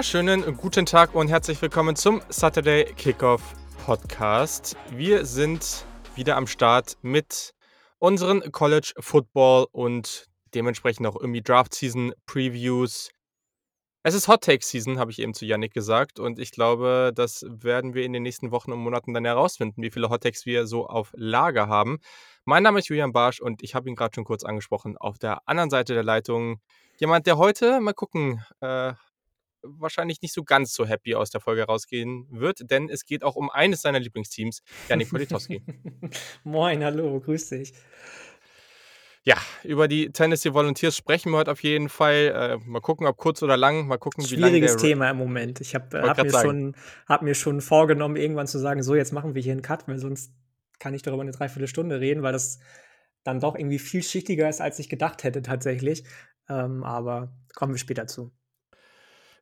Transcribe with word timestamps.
Wunderschönen 0.00 0.56
guten 0.56 0.86
Tag 0.86 1.14
und 1.14 1.28
herzlich 1.28 1.60
willkommen 1.60 1.94
zum 1.94 2.22
Saturday 2.30 2.86
Kickoff 2.96 3.42
Podcast. 3.84 4.74
Wir 4.92 5.26
sind 5.26 5.84
wieder 6.14 6.38
am 6.38 6.46
Start 6.46 6.96
mit 7.02 7.52
unseren 7.98 8.50
College 8.50 8.94
Football 8.98 9.66
und 9.72 10.24
dementsprechend 10.54 11.06
auch 11.06 11.16
irgendwie 11.16 11.42
Draft 11.42 11.74
Season 11.74 12.14
Previews. 12.24 13.10
Es 14.02 14.14
ist 14.14 14.26
Hot 14.26 14.42
Take 14.42 14.64
Season, 14.64 14.98
habe 14.98 15.10
ich 15.10 15.18
eben 15.18 15.34
zu 15.34 15.44
Yannick 15.44 15.74
gesagt. 15.74 16.18
Und 16.18 16.38
ich 16.38 16.50
glaube, 16.50 17.12
das 17.14 17.44
werden 17.46 17.92
wir 17.92 18.06
in 18.06 18.14
den 18.14 18.22
nächsten 18.22 18.52
Wochen 18.52 18.72
und 18.72 18.78
Monaten 18.78 19.12
dann 19.12 19.26
herausfinden, 19.26 19.82
wie 19.82 19.90
viele 19.90 20.08
Hot 20.08 20.22
Takes 20.22 20.46
wir 20.46 20.66
so 20.66 20.86
auf 20.86 21.12
Lager 21.14 21.68
haben. 21.68 21.98
Mein 22.46 22.62
Name 22.62 22.78
ist 22.78 22.88
Julian 22.88 23.12
Barsch 23.12 23.38
und 23.38 23.62
ich 23.62 23.74
habe 23.74 23.90
ihn 23.90 23.96
gerade 23.96 24.14
schon 24.14 24.24
kurz 24.24 24.44
angesprochen. 24.44 24.96
Auf 24.96 25.18
der 25.18 25.46
anderen 25.46 25.68
Seite 25.68 25.92
der 25.92 26.04
Leitung 26.04 26.62
jemand, 26.96 27.26
der 27.26 27.36
heute, 27.36 27.80
mal 27.80 27.92
gucken, 27.92 28.42
äh, 28.62 28.94
wahrscheinlich 29.62 30.22
nicht 30.22 30.34
so 30.34 30.44
ganz 30.44 30.72
so 30.72 30.86
happy 30.86 31.14
aus 31.14 31.30
der 31.30 31.40
Folge 31.40 31.64
rausgehen 31.64 32.26
wird, 32.30 32.70
denn 32.70 32.88
es 32.88 33.04
geht 33.04 33.22
auch 33.22 33.36
um 33.36 33.50
eines 33.50 33.82
seiner 33.82 34.00
Lieblingsteams, 34.00 34.62
Janik 34.88 35.10
Politowski. 35.10 35.62
Moin, 36.44 36.84
hallo, 36.84 37.20
grüß 37.20 37.50
dich. 37.50 37.72
Ja, 39.22 39.36
über 39.64 39.86
die 39.86 40.12
Tennessee 40.12 40.54
Volunteers 40.54 40.96
sprechen 40.96 41.30
wir 41.32 41.38
heute 41.38 41.52
auf 41.52 41.62
jeden 41.62 41.90
Fall. 41.90 42.58
Äh, 42.64 42.68
mal 42.68 42.80
gucken, 42.80 43.06
ob 43.06 43.18
kurz 43.18 43.42
oder 43.42 43.56
lang. 43.56 43.86
Mal 43.86 43.98
gucken, 43.98 44.24
wie 44.24 44.36
lange 44.36 44.52
Schwieriges 44.52 44.76
Thema 44.76 45.10
im 45.10 45.18
Moment. 45.18 45.60
Ich 45.60 45.74
habe 45.74 46.00
hab 46.00 46.22
mir, 46.22 46.30
schon, 46.30 46.74
hab 47.06 47.20
mir 47.20 47.34
schon 47.34 47.60
vorgenommen, 47.60 48.16
irgendwann 48.16 48.46
zu 48.46 48.58
sagen, 48.58 48.82
so, 48.82 48.94
jetzt 48.94 49.12
machen 49.12 49.34
wir 49.34 49.42
hier 49.42 49.52
einen 49.52 49.62
Cut, 49.62 49.86
weil 49.88 49.98
sonst 49.98 50.32
kann 50.78 50.94
ich 50.94 51.02
darüber 51.02 51.22
eine 51.22 51.32
Dreiviertelstunde 51.32 52.00
reden, 52.00 52.22
weil 52.22 52.32
das 52.32 52.60
dann 53.22 53.40
doch 53.40 53.56
irgendwie 53.56 53.78
vielschichtiger 53.78 54.48
ist, 54.48 54.62
als 54.62 54.78
ich 54.78 54.88
gedacht 54.88 55.22
hätte 55.22 55.42
tatsächlich. 55.42 56.04
Ähm, 56.48 56.82
aber 56.82 57.36
kommen 57.54 57.74
wir 57.74 57.78
später 57.78 58.06
zu. 58.06 58.32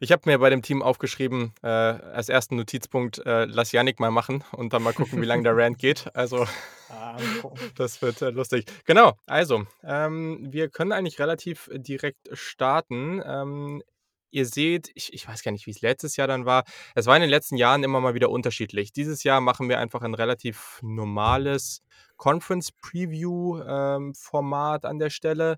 Ich 0.00 0.12
habe 0.12 0.22
mir 0.26 0.38
bei 0.38 0.48
dem 0.48 0.62
Team 0.62 0.80
aufgeschrieben, 0.80 1.52
äh, 1.60 1.66
als 1.66 2.28
ersten 2.28 2.54
Notizpunkt, 2.54 3.18
äh, 3.26 3.46
lass 3.46 3.72
Yannick 3.72 3.98
mal 3.98 4.12
machen 4.12 4.44
und 4.52 4.72
dann 4.72 4.84
mal 4.84 4.92
gucken, 4.92 5.20
wie 5.20 5.26
lange 5.26 5.42
der 5.42 5.56
Rand 5.56 5.78
geht. 5.78 6.08
Also, 6.14 6.46
ah, 6.88 7.16
das 7.76 8.00
wird 8.00 8.22
äh, 8.22 8.30
lustig. 8.30 8.66
Genau, 8.84 9.18
also, 9.26 9.66
ähm, 9.82 10.46
wir 10.52 10.68
können 10.68 10.92
eigentlich 10.92 11.18
relativ 11.18 11.68
direkt 11.74 12.28
starten. 12.32 13.20
Ähm, 13.26 13.82
ihr 14.30 14.46
seht, 14.46 14.92
ich, 14.94 15.12
ich 15.12 15.26
weiß 15.26 15.42
gar 15.42 15.50
nicht, 15.50 15.66
wie 15.66 15.72
es 15.72 15.80
letztes 15.80 16.16
Jahr 16.16 16.28
dann 16.28 16.46
war. 16.46 16.62
Es 16.94 17.06
war 17.06 17.16
in 17.16 17.22
den 17.22 17.30
letzten 17.30 17.56
Jahren 17.56 17.82
immer 17.82 18.00
mal 18.00 18.14
wieder 18.14 18.30
unterschiedlich. 18.30 18.92
Dieses 18.92 19.24
Jahr 19.24 19.40
machen 19.40 19.68
wir 19.68 19.80
einfach 19.80 20.02
ein 20.02 20.14
relativ 20.14 20.78
normales 20.80 21.82
Conference-Preview-Format 22.18 24.84
ähm, 24.84 24.90
an 24.90 25.00
der 25.00 25.10
Stelle. 25.10 25.56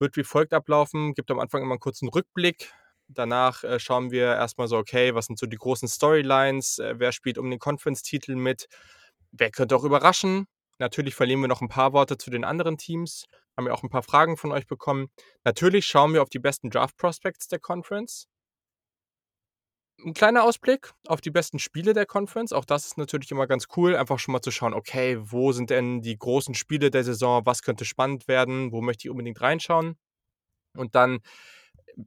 Wird 0.00 0.16
wie 0.16 0.24
folgt 0.24 0.52
ablaufen, 0.52 1.14
gibt 1.14 1.30
am 1.30 1.38
Anfang 1.38 1.62
immer 1.62 1.74
einen 1.74 1.80
kurzen 1.80 2.08
Rückblick 2.08 2.72
Danach 3.14 3.64
äh, 3.64 3.78
schauen 3.78 4.10
wir 4.10 4.26
erstmal 4.34 4.68
so, 4.68 4.76
okay, 4.76 5.14
was 5.14 5.26
sind 5.26 5.38
so 5.38 5.46
die 5.46 5.56
großen 5.56 5.88
Storylines? 5.88 6.78
Äh, 6.78 6.94
wer 6.98 7.12
spielt 7.12 7.38
um 7.38 7.50
den 7.50 7.58
Conference-Titel 7.58 8.34
mit? 8.36 8.66
Wer 9.30 9.50
könnte 9.50 9.76
auch 9.76 9.84
überraschen? 9.84 10.46
Natürlich 10.78 11.14
verlieren 11.14 11.40
wir 11.40 11.48
noch 11.48 11.60
ein 11.60 11.68
paar 11.68 11.92
Worte 11.92 12.18
zu 12.18 12.30
den 12.30 12.44
anderen 12.44 12.76
Teams. 12.76 13.26
Haben 13.56 13.66
wir 13.66 13.74
auch 13.74 13.82
ein 13.82 13.90
paar 13.90 14.02
Fragen 14.02 14.36
von 14.36 14.52
euch 14.52 14.66
bekommen. 14.66 15.08
Natürlich 15.44 15.86
schauen 15.86 16.12
wir 16.14 16.22
auf 16.22 16.28
die 16.28 16.38
besten 16.38 16.70
Draft-Prospects 16.70 17.48
der 17.48 17.60
Conference. 17.60 18.26
Ein 20.04 20.14
kleiner 20.14 20.42
Ausblick 20.42 20.92
auf 21.06 21.20
die 21.20 21.30
besten 21.30 21.58
Spiele 21.58 21.92
der 21.92 22.06
Conference. 22.06 22.52
Auch 22.52 22.64
das 22.64 22.86
ist 22.86 22.98
natürlich 22.98 23.30
immer 23.30 23.46
ganz 23.46 23.66
cool, 23.76 23.94
einfach 23.94 24.18
schon 24.18 24.32
mal 24.32 24.40
zu 24.40 24.50
schauen, 24.50 24.74
okay, 24.74 25.18
wo 25.20 25.52
sind 25.52 25.70
denn 25.70 26.00
die 26.00 26.18
großen 26.18 26.54
Spiele 26.54 26.90
der 26.90 27.04
Saison? 27.04 27.46
Was 27.46 27.62
könnte 27.62 27.84
spannend 27.84 28.26
werden? 28.26 28.72
Wo 28.72 28.80
möchte 28.80 29.06
ich 29.06 29.10
unbedingt 29.10 29.40
reinschauen? 29.40 29.96
Und 30.76 30.94
dann 30.94 31.20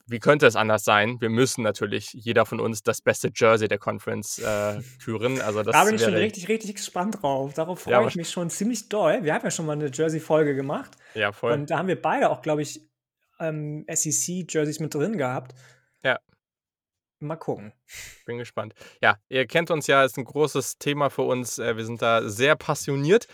wie 0.07 0.19
könnte 0.19 0.47
es 0.47 0.56
anders 0.56 0.84
sein? 0.84 1.19
Wir 1.22 1.29
müssen 1.29 1.63
natürlich 1.63 2.12
jeder 2.13 2.46
von 2.46 2.59
uns 2.59 2.84
das 2.84 3.01
beste 3.01 3.31
Jersey 3.34 3.68
der 3.68 3.78
Conference 3.78 4.40
äh, 4.40 4.81
küren. 5.03 5.41
Also 5.41 5.63
das 5.63 5.73
da 5.73 5.84
bin 5.85 5.96
ich 5.96 6.01
schon 6.01 6.13
richtig, 6.13 6.47
richtig 6.47 6.75
gespannt 6.75 7.22
drauf. 7.22 7.53
Darauf 7.53 7.81
freue 7.81 7.94
ja, 7.94 8.07
ich 8.07 8.16
mich 8.16 8.29
schon 8.29 8.50
ziemlich 8.50 8.90
doll. 8.90 9.23
Wir 9.23 9.34
haben 9.34 9.44
ja 9.44 9.51
schon 9.51 9.66
mal 9.66 9.73
eine 9.73 9.90
Jersey-Folge 9.91 10.56
gemacht. 10.56 10.91
Ja, 11.13 11.31
voll. 11.31 11.53
Und 11.53 11.69
da 11.69 11.78
haben 11.78 11.88
wir 11.88 12.01
beide 12.01 12.29
auch, 12.29 12.41
glaube 12.41 12.62
ich, 12.62 12.81
ähm, 13.40 13.85
SEC-Jerseys 13.88 14.79
mit 14.79 14.94
drin 14.94 15.18
gehabt. 15.18 15.56
Ja. 16.03 16.19
Mal 17.19 17.38
gucken. 17.38 17.73
Bin 18.25 18.38
gespannt. 18.38 18.73
Ja, 19.02 19.17
ihr 19.29 19.47
kennt 19.47 19.72
uns 19.72 19.88
ja, 19.88 20.03
ist 20.03 20.17
ein 20.17 20.25
großes 20.25 20.78
Thema 20.78 21.09
für 21.09 21.23
uns. 21.23 21.59
Äh, 21.59 21.78
wir 21.78 21.85
sind 21.85 22.02
da 22.02 22.28
sehr 22.28 22.56
passioniert. 22.56 23.28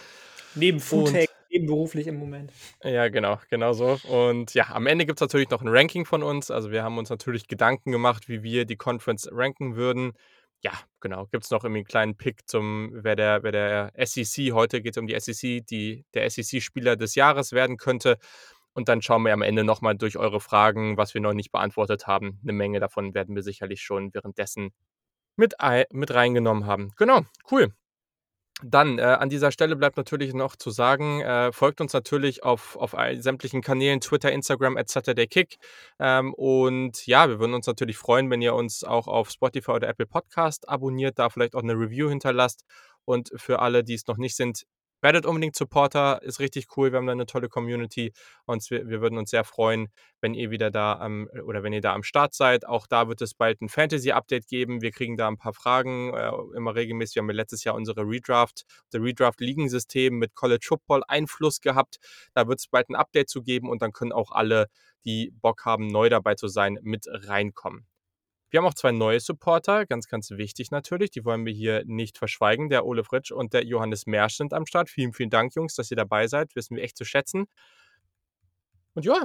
Neben 0.55 0.79
Foodtech 0.79 1.29
nebenberuflich 1.51 2.07
im 2.07 2.17
Moment. 2.17 2.51
Ja, 2.83 3.09
genau, 3.09 3.39
genau 3.49 3.73
so. 3.73 3.99
Und 4.09 4.53
ja, 4.53 4.69
am 4.69 4.87
Ende 4.87 5.05
gibt 5.05 5.19
es 5.19 5.21
natürlich 5.21 5.49
noch 5.49 5.61
ein 5.61 5.67
Ranking 5.67 6.05
von 6.05 6.23
uns. 6.23 6.51
Also 6.51 6.71
wir 6.71 6.83
haben 6.83 6.97
uns 6.97 7.09
natürlich 7.09 7.47
Gedanken 7.47 7.91
gemacht, 7.91 8.29
wie 8.29 8.43
wir 8.43 8.65
die 8.65 8.77
Conference 8.77 9.29
ranken 9.31 9.75
würden. 9.75 10.13
Ja, 10.63 10.73
genau. 10.99 11.25
Gibt 11.27 11.43
es 11.43 11.51
noch 11.51 11.63
irgendwie 11.63 11.79
einen 11.79 11.87
kleinen 11.87 12.17
Pick 12.17 12.47
zum, 12.47 12.91
wer 12.93 13.15
der, 13.15 13.43
wer 13.43 13.51
der 13.51 13.91
SEC, 14.05 14.53
heute 14.53 14.81
geht 14.81 14.95
es 14.95 14.97
um 14.97 15.07
die 15.07 15.19
SEC, 15.19 15.65
die 15.65 16.05
der 16.13 16.29
SEC-Spieler 16.29 16.95
des 16.95 17.15
Jahres 17.15 17.51
werden 17.51 17.77
könnte. 17.77 18.17
Und 18.73 18.87
dann 18.87 19.01
schauen 19.01 19.23
wir 19.23 19.33
am 19.33 19.41
Ende 19.41 19.63
nochmal 19.63 19.97
durch 19.97 20.17
eure 20.17 20.39
Fragen, 20.39 20.97
was 20.97 21.13
wir 21.13 21.21
noch 21.21 21.33
nicht 21.33 21.51
beantwortet 21.51 22.07
haben. 22.07 22.39
Eine 22.43 22.53
Menge 22.53 22.79
davon 22.79 23.13
werden 23.13 23.35
wir 23.35 23.43
sicherlich 23.43 23.81
schon 23.81 24.13
währenddessen 24.13 24.71
mit, 25.35 25.55
mit 25.91 26.13
reingenommen 26.13 26.65
haben. 26.65 26.91
Genau, 26.95 27.21
cool. 27.51 27.73
Dann 28.63 28.99
äh, 28.99 29.03
an 29.03 29.29
dieser 29.29 29.51
Stelle 29.51 29.75
bleibt 29.75 29.97
natürlich 29.97 30.33
noch 30.33 30.55
zu 30.55 30.69
sagen, 30.69 31.21
äh, 31.21 31.51
folgt 31.51 31.81
uns 31.81 31.93
natürlich 31.93 32.43
auf, 32.43 32.75
auf 32.75 32.95
sämtlichen 33.17 33.61
Kanälen, 33.61 34.01
Twitter, 34.01 34.31
Instagram, 34.31 34.77
at 34.77 34.89
SaturdayKick. 34.89 35.57
Ähm, 35.99 36.33
und 36.35 37.05
ja, 37.07 37.27
wir 37.27 37.39
würden 37.39 37.55
uns 37.55 37.65
natürlich 37.65 37.97
freuen, 37.97 38.29
wenn 38.29 38.41
ihr 38.41 38.53
uns 38.53 38.83
auch 38.83 39.07
auf 39.07 39.31
Spotify 39.31 39.71
oder 39.71 39.87
Apple 39.87 40.05
Podcast 40.05 40.69
abonniert, 40.69 41.17
da 41.17 41.29
vielleicht 41.29 41.55
auch 41.55 41.63
eine 41.63 41.73
Review 41.73 42.09
hinterlasst. 42.09 42.63
Und 43.05 43.31
für 43.35 43.59
alle, 43.59 43.83
die 43.83 43.95
es 43.95 44.05
noch 44.05 44.17
nicht 44.17 44.35
sind, 44.35 44.65
Werdet 45.01 45.25
unbedingt 45.25 45.55
Supporter, 45.55 46.21
ist 46.21 46.39
richtig 46.39 46.67
cool. 46.77 46.91
Wir 46.91 46.97
haben 46.97 47.07
da 47.07 47.11
eine 47.11 47.25
tolle 47.25 47.49
Community 47.49 48.13
und 48.45 48.69
wir, 48.69 48.87
wir 48.87 49.01
würden 49.01 49.17
uns 49.17 49.31
sehr 49.31 49.43
freuen, 49.43 49.89
wenn 50.21 50.33
ihr 50.35 50.51
wieder 50.51 50.69
da 50.69 50.93
am 50.93 51.27
oder 51.45 51.63
wenn 51.63 51.73
ihr 51.73 51.81
da 51.81 51.93
am 51.93 52.03
Start 52.03 52.33
seid. 52.35 52.67
Auch 52.67 52.85
da 52.87 53.07
wird 53.07 53.21
es 53.21 53.33
bald 53.33 53.61
ein 53.61 53.69
Fantasy-Update 53.69 54.47
geben. 54.47 54.81
Wir 54.81 54.91
kriegen 54.91 55.17
da 55.17 55.27
ein 55.27 55.37
paar 55.37 55.53
Fragen 55.53 56.13
äh, 56.13 56.31
immer 56.55 56.75
regelmäßig. 56.75 57.15
Wir 57.15 57.21
haben 57.23 57.29
ja 57.29 57.35
letztes 57.35 57.63
Jahr 57.63 57.75
unsere 57.75 58.01
Redraft, 58.01 58.63
der 58.93 59.01
Redraft-Ligensystem 59.01 60.17
mit 60.17 60.35
College 60.35 60.65
Football 60.67 61.03
Einfluss 61.07 61.61
gehabt. 61.61 61.97
Da 62.33 62.47
wird 62.47 62.59
es 62.59 62.67
bald 62.67 62.89
ein 62.89 62.95
Update 62.95 63.29
zu 63.29 63.41
geben 63.41 63.69
und 63.69 63.81
dann 63.81 63.93
können 63.93 64.11
auch 64.11 64.31
alle, 64.31 64.67
die 65.03 65.31
Bock 65.41 65.65
haben, 65.65 65.87
neu 65.87 66.09
dabei 66.09 66.35
zu 66.35 66.47
sein, 66.47 66.77
mit 66.83 67.05
reinkommen. 67.09 67.90
Wir 68.51 68.59
haben 68.59 68.67
auch 68.67 68.73
zwei 68.73 68.91
neue 68.91 69.21
Supporter, 69.21 69.85
ganz, 69.85 70.07
ganz 70.09 70.29
wichtig 70.31 70.71
natürlich. 70.71 71.09
Die 71.09 71.23
wollen 71.23 71.45
wir 71.45 71.53
hier 71.53 71.83
nicht 71.85 72.17
verschweigen. 72.17 72.67
Der 72.67 72.85
Ole 72.85 73.05
Fritsch 73.05 73.31
und 73.31 73.53
der 73.53 73.63
Johannes 73.63 74.05
Mersch 74.07 74.35
sind 74.35 74.53
am 74.53 74.65
Start. 74.65 74.89
Vielen, 74.89 75.13
vielen 75.13 75.29
Dank, 75.29 75.55
Jungs, 75.55 75.75
dass 75.75 75.89
ihr 75.89 75.95
dabei 75.95 76.27
seid. 76.27 76.53
Wissen 76.53 76.75
wir 76.75 76.83
echt 76.83 76.97
zu 76.97 77.05
schätzen. 77.05 77.47
Und 78.93 79.05
ja, 79.05 79.15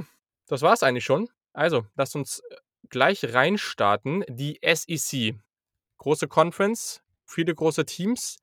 das 0.46 0.62
war 0.62 0.74
es 0.74 0.84
eigentlich 0.84 1.04
schon. 1.04 1.28
Also, 1.52 1.84
lasst 1.96 2.14
uns 2.14 2.38
äh, 2.38 2.56
gleich 2.88 3.34
reinstarten. 3.34 4.24
Die 4.28 4.60
SEC. 4.62 5.34
Große 5.98 6.28
Conference, 6.28 7.02
viele 7.24 7.52
große 7.52 7.84
Teams 7.84 8.38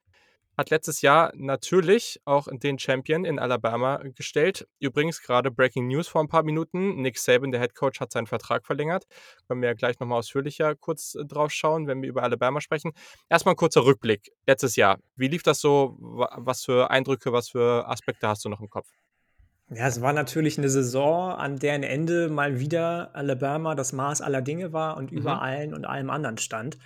hat 0.57 0.69
letztes 0.69 1.01
Jahr 1.01 1.31
natürlich 1.35 2.21
auch 2.25 2.47
den 2.51 2.77
Champion 2.79 3.25
in 3.25 3.39
Alabama 3.39 3.97
gestellt. 4.15 4.67
Übrigens 4.79 5.21
gerade 5.21 5.51
Breaking 5.51 5.87
News 5.87 6.07
vor 6.07 6.21
ein 6.21 6.27
paar 6.27 6.43
Minuten. 6.43 7.01
Nick 7.01 7.17
Saban, 7.17 7.51
der 7.51 7.61
Head 7.61 7.75
Coach, 7.75 7.99
hat 7.99 8.11
seinen 8.11 8.27
Vertrag 8.27 8.65
verlängert. 8.65 9.05
Können 9.47 9.61
wir 9.61 9.69
ja 9.69 9.75
gleich 9.75 9.99
nochmal 9.99 10.19
ausführlicher 10.19 10.75
kurz 10.75 11.15
äh, 11.15 11.25
drauf 11.25 11.51
schauen, 11.51 11.87
wenn 11.87 12.01
wir 12.01 12.09
über 12.09 12.23
Alabama 12.23 12.61
sprechen. 12.61 12.91
Erstmal 13.29 13.53
ein 13.53 13.57
kurzer 13.57 13.85
Rückblick. 13.85 14.31
Letztes 14.45 14.75
Jahr. 14.75 14.99
Wie 15.15 15.27
lief 15.27 15.43
das 15.43 15.59
so? 15.59 15.97
Was 15.99 16.63
für 16.63 16.89
Eindrücke, 16.91 17.33
was 17.33 17.49
für 17.49 17.87
Aspekte 17.87 18.27
hast 18.27 18.45
du 18.45 18.49
noch 18.49 18.59
im 18.59 18.69
Kopf? 18.69 18.87
Ja, 19.69 19.87
es 19.87 20.01
war 20.01 20.13
natürlich 20.13 20.57
eine 20.57 20.69
Saison, 20.69 21.31
an 21.31 21.57
deren 21.57 21.83
Ende 21.83 22.29
mal 22.29 22.59
wieder 22.59 23.15
Alabama 23.15 23.75
das 23.75 23.93
Maß 23.93 24.21
aller 24.21 24.41
Dinge 24.41 24.73
war 24.73 24.97
und 24.97 25.11
mhm. 25.11 25.17
über 25.17 25.41
allen 25.41 25.73
und 25.73 25.85
allem 25.85 26.09
anderen 26.09 26.37
stand. 26.37 26.77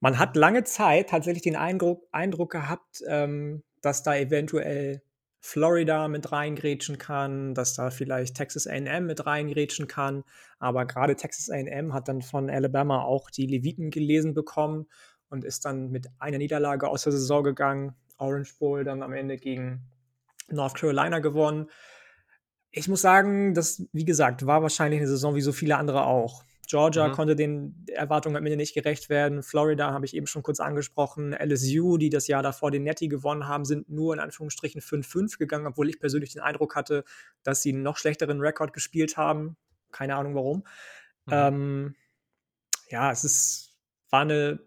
Man 0.00 0.18
hat 0.18 0.36
lange 0.36 0.64
Zeit 0.64 1.10
tatsächlich 1.10 1.42
den 1.42 1.56
Eindruck, 1.56 2.06
Eindruck 2.12 2.50
gehabt, 2.50 3.02
ähm, 3.06 3.62
dass 3.80 4.02
da 4.02 4.16
eventuell 4.16 5.02
Florida 5.40 6.08
mit 6.08 6.32
reingrätschen 6.32 6.96
kann, 6.96 7.54
dass 7.54 7.74
da 7.74 7.90
vielleicht 7.90 8.34
Texas 8.34 8.66
AM 8.66 9.04
mit 9.04 9.26
reingrätschen 9.26 9.86
kann. 9.86 10.24
Aber 10.58 10.86
gerade 10.86 11.16
Texas 11.16 11.50
AM 11.50 11.92
hat 11.92 12.08
dann 12.08 12.22
von 12.22 12.48
Alabama 12.48 13.02
auch 13.02 13.30
die 13.30 13.46
Leviten 13.46 13.90
gelesen 13.90 14.32
bekommen 14.32 14.86
und 15.28 15.44
ist 15.44 15.66
dann 15.66 15.90
mit 15.90 16.08
einer 16.18 16.38
Niederlage 16.38 16.88
aus 16.88 17.02
der 17.02 17.12
Saison 17.12 17.44
gegangen. 17.44 17.94
Orange 18.16 18.56
Bowl 18.58 18.84
dann 18.84 19.02
am 19.02 19.12
Ende 19.12 19.36
gegen 19.36 19.82
North 20.48 20.76
Carolina 20.76 21.18
gewonnen. 21.18 21.68
Ich 22.70 22.88
muss 22.88 23.02
sagen, 23.02 23.52
das, 23.52 23.86
wie 23.92 24.06
gesagt, 24.06 24.46
war 24.46 24.62
wahrscheinlich 24.62 25.00
eine 25.00 25.08
Saison 25.08 25.34
wie 25.34 25.42
so 25.42 25.52
viele 25.52 25.76
andere 25.76 26.06
auch. 26.06 26.42
Georgia 26.68 27.08
mhm. 27.08 27.12
konnte 27.12 27.36
den 27.36 27.84
Erwartungen 27.88 28.36
am 28.36 28.44
Ende 28.44 28.56
nicht 28.56 28.74
gerecht 28.74 29.08
werden. 29.08 29.42
Florida 29.42 29.92
habe 29.92 30.06
ich 30.06 30.14
eben 30.14 30.26
schon 30.26 30.42
kurz 30.42 30.60
angesprochen. 30.60 31.32
LSU, 31.34 31.98
die 31.98 32.10
das 32.10 32.26
Jahr 32.28 32.42
davor 32.42 32.70
den 32.70 32.84
Netty 32.84 33.08
gewonnen 33.08 33.48
haben, 33.48 33.64
sind 33.64 33.88
nur 33.88 34.14
in 34.14 34.20
Anführungsstrichen 34.20 34.80
5-5 34.80 35.38
gegangen, 35.38 35.66
obwohl 35.66 35.88
ich 35.88 36.00
persönlich 36.00 36.32
den 36.32 36.42
Eindruck 36.42 36.76
hatte, 36.76 37.04
dass 37.42 37.62
sie 37.62 37.72
einen 37.72 37.82
noch 37.82 37.96
schlechteren 37.98 38.40
Rekord 38.40 38.72
gespielt 38.72 39.16
haben. 39.16 39.56
Keine 39.92 40.16
Ahnung 40.16 40.34
warum. 40.34 40.64
Mhm. 41.26 41.32
Ähm, 41.32 41.94
Ja, 42.90 43.10
es 43.12 43.24
ist 43.24 43.76
war 44.10 44.24
'ne 44.24 44.60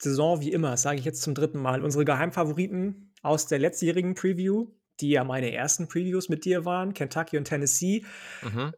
Saison 0.00 0.40
wie 0.40 0.52
immer, 0.52 0.72
das 0.72 0.82
sage 0.82 0.98
ich 0.98 1.04
jetzt 1.04 1.22
zum 1.22 1.34
3. 1.34 1.58
Mal. 1.60 1.82
Unsere 1.82 2.04
Geheimfavoriten 2.04 3.12
aus 3.22 3.46
der 3.48 3.58
letztjährigen 3.58 4.14
Preview, 4.14 4.68
die 5.00 5.10
ja 5.10 5.24
meine 5.24 5.52
ersten 5.52 5.88
Previews 5.88 6.28
mit 6.28 6.44
dir 6.44 6.64
waren, 6.64 6.94
Kentucky 6.94 7.38
und 7.38 7.44
Tennessee. 7.44 8.04
Mhm. 8.42 8.74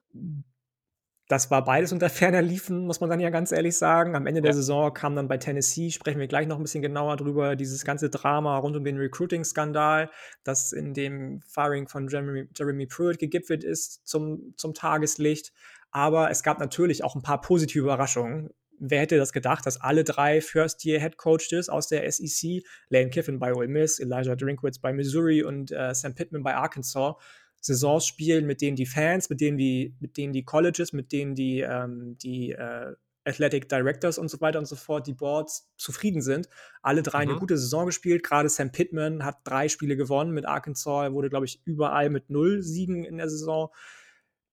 Das 1.31 1.49
war 1.49 1.63
beides 1.65 1.93
unter 1.93 2.09
ferner 2.11 2.43
Liefen, 2.43 2.87
muss 2.87 2.99
man 3.01 3.09
dann 3.09 3.21
ja 3.21 3.31
ganz 3.31 3.53
ehrlich 3.53 3.77
sagen. 3.79 4.17
Am 4.17 4.27
Ende 4.27 4.43
der. 4.43 4.53
Saison 4.53 4.93
kam 4.93 5.15
dann 5.15 5.29
bei 5.29 5.37
Tennessee 5.39 5.91
sprechen 5.93 6.19
wir 6.19 6.27
gleich 6.27 6.49
noch 6.49 6.57
'n 6.59 6.63
bisschen 6.65 6.83
genauer 6.83 7.17
drüber, 7.17 7.55
dieses 7.55 7.85
ganze 7.85 8.11
Drama 8.11 8.59
rund 8.59 8.77
um 8.77 8.83
den 8.83 8.97
Recruiting-Skandal, 8.99 10.11
das 10.43 10.73
in 10.73 10.93
dem 10.93 11.41
Firing 11.47 11.87
von 11.87 12.09
Jeremy 12.09 12.49
Jeremy 12.57 12.87
Pruitt 12.87 13.21
gegipfelt 13.21 13.63
ist 13.63 14.05
zum 14.09 14.55
zum 14.57 14.75
Tageslicht. 14.75 15.53
Aber 15.93 16.31
es 16.33 16.43
gab 16.43 16.59
natürlich 16.59 17.05
auch 17.05 17.15
'n 17.15 17.23
paar 17.23 17.41
positive 17.41 17.85
Überraschungen. 17.85 18.51
Wer 18.81 19.01
hätte 19.03 19.17
das 19.19 19.33
gedacht, 19.33 19.67
dass 19.67 19.81
alle 19.81 20.03
3 20.05 20.41
First-Year-Head-Coaches 20.41 21.69
aus 21.69 21.87
der 21.87 22.11
SEC, 22.11 22.63
Lane 22.89 23.11
Kiffin 23.11 23.39
bei 23.39 23.55
Ole 23.55 23.69
Miss, 23.69 24.01
Elijah 24.01 24.35
Drinkwitz 24.35 24.79
bei 24.81 24.93
Missouri 24.93 25.45
und, 25.45 25.71
äh, 25.71 25.95
Sam 25.95 26.15
Pittman 26.15 26.43
bei 26.43 26.57
Arkansas 26.57 27.15
Saisons 27.61 28.07
spielen, 28.07 28.47
mit 28.47 28.61
denen 28.63 28.77
die 28.77 28.87
Fans, 28.87 29.31
mit 29.31 29.41
denen 29.41 29.59
die 29.59 29.95
mit 30.01 30.17
denen 30.17 30.33
die 30.33 30.45
Colleges, 30.45 30.93
mit 30.93 31.13
denen 31.13 31.35
die, 31.35 31.61
ähm 31.61 32.17
die, 32.19 32.53
äh, 32.53 32.95
Athletic 33.27 33.69
Directors 33.69 34.17
und 34.19 34.31
so 34.31 34.41
weiter 34.41 34.59
und 34.59 34.65
so 34.67 34.77
fort, 34.77 35.07
die 35.07 35.13
Boards 35.15 35.71
zufrieden 35.77 36.23
sind. 36.23 36.49
Alle 36.83 37.03
3 37.03 37.25
'ne 37.27 37.35
Mhm. 37.35 37.41
gute 37.41 37.59
Saison 37.59 37.85
gespielt. 37.87 38.23
Grade 38.25 38.49
Sam 38.49 38.73
Pittman 38.73 39.25
hat 39.25 39.39
3 39.45 39.69
Spiele 39.69 39.97
gewonnen 39.97 40.33
mit 40.33 40.47
Arkansas. 40.47 41.05
Er 41.05 41.13
wurde, 41.13 41.29
glaube 41.31 41.45
ich, 41.47 41.61
überall 41.67 42.09
mit 42.11 42.31
0 42.31 42.63
Siegen 42.63 43.05
in 43.05 43.19
der 43.19 43.29
Saison 43.29 43.69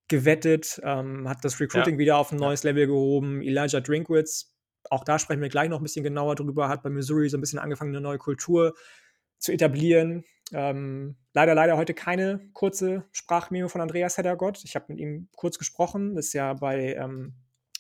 gewettet, 0.10 0.82
ähm, 0.84 1.30
hat 1.30 1.46
das 1.46 1.60
Ja. 1.74 1.88
Recruiting 1.88 1.98
wieder 2.00 2.18
auf 2.18 2.32
'n 2.34 2.40
Ja. 2.40 2.50
neues 2.50 2.64
Level 2.64 2.88
gehoben. 2.88 3.42
Elijah 3.44 3.82
Drinkwitz, 3.82 4.56
auch 4.92 5.04
da 5.06 5.20
sprechen 5.20 5.42
wir 5.42 5.50
gleich 5.50 5.70
noch 5.70 5.80
'n 5.82 5.84
bisschen 5.84 6.04
genauer 6.04 6.36
drüber, 6.36 6.70
hat 6.70 6.84
bei 6.84 6.90
Missouri 6.92 7.30
so 7.30 7.38
'n 7.38 7.42
bisschen 7.42 7.60
angefangen, 7.60 7.92
'ne 7.94 8.02
neue 8.02 8.18
Kultur 8.20 8.76
zu 9.40 9.52
etablieren. 9.54 10.26
Ähm, 10.54 11.18
leider, 11.34 11.56
leider 11.56 11.78
heute 11.78 11.94
keine 11.94 12.50
kurze 12.54 13.06
Sprachmemo 13.12 13.68
von 13.68 13.82
Andreas 13.82 14.18
Heddergott. 14.18 14.64
Ich 14.64 14.76
habe 14.76 14.86
mit 14.90 15.00
ihm 15.00 15.28
kurz 15.36 15.58
gesprochen, 15.58 16.18
ist 16.18 16.34
ja 16.34 16.54
bei, 16.54 16.96
ähm, 16.96 17.34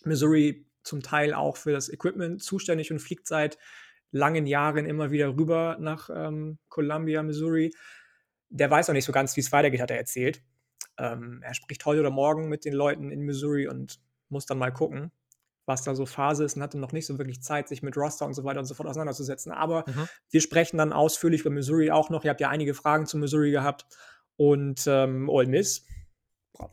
Missouri 0.03 0.65
zum 0.83 1.01
Teil 1.01 1.33
auch 1.33 1.57
für 1.57 1.71
das 1.71 1.89
Equipment 1.89 2.41
zuständig 2.41 2.91
und 2.91 2.99
fliegt 2.99 3.27
seit 3.27 3.57
langen 4.11 4.47
Jahren 4.47 4.85
immer 4.85 5.11
wieder 5.11 5.35
rüber 5.37 5.77
nach, 5.79 6.09
ähm, 6.13 6.59
Columbia, 6.69 7.23
Missouri. 7.23 7.73
Der 8.49 8.71
weiß 8.71 8.87
noch 8.87 8.93
nicht 8.93 9.05
so 9.05 9.11
ganz, 9.11 9.35
wie's 9.35 9.51
weitergeht, 9.51 9.81
hat 9.81 9.91
er 9.91 9.97
erzählt. 9.97 10.41
Ähm, 10.97 11.41
er 11.43 11.53
spricht 11.53 11.85
heute 11.85 11.99
oder 12.01 12.09
morgen 12.09 12.47
mit 12.47 12.65
den 12.65 12.73
Leuten 12.73 13.11
in 13.11 13.21
Missouri 13.21 13.67
und 13.67 13.99
muss 14.29 14.45
dann 14.45 14.57
mal 14.57 14.71
gucken, 14.71 15.11
was 15.67 15.83
da 15.83 15.95
so 15.95 16.07
Phase 16.07 16.45
ist 16.45 16.57
und 16.57 16.63
hatte 16.63 16.79
noch 16.79 16.93
nicht 16.93 17.07
so 17.07 17.19
wirklich 17.19 17.43
Zeit, 17.43 17.69
sich 17.69 17.83
mit 17.83 17.97
Roster 17.97 18.25
und 18.27 18.33
so 18.35 18.43
weiter 18.45 18.59
und 18.61 18.65
so 18.67 18.75
fort 18.75 18.89
auseinanderzusetzen. 18.89 19.51
Aber 19.53 19.85
Mhm. 19.87 20.07
wir 20.31 20.41
sprechen 20.41 20.77
dann 20.79 20.93
ausführlich 20.93 21.41
über 21.41 21.51
Missouri 21.51 21.91
auch 21.91 22.09
noch. 22.11 22.25
Ihr 22.25 22.31
habt 22.31 22.41
ja 22.41 22.49
einige 22.49 22.73
Fragen 22.75 23.07
zu 23.07 23.17
Missouri 23.19 23.51
gehabt 23.51 23.85
und, 24.37 24.85
ähm, 24.87 25.29
Ole 25.29 25.47
Miss, 25.49 25.85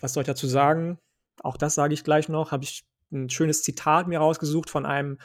was 0.00 0.14
soll 0.14 0.23
ich 0.23 0.29
dazu 0.29 0.46
sagen? 0.49 0.99
Auch 1.43 1.56
das 1.58 1.75
sage 1.76 1.94
ich 1.94 2.05
gleich 2.05 2.29
noch. 2.31 2.52
Habe 2.52 2.64
ich 2.64 2.85
'n 3.12 3.31
schönes 3.31 3.62
Zitat 3.64 4.08
mir 4.08 4.20
rausgesucht 4.20 4.70
von 4.70 4.87
einem, 4.87 5.19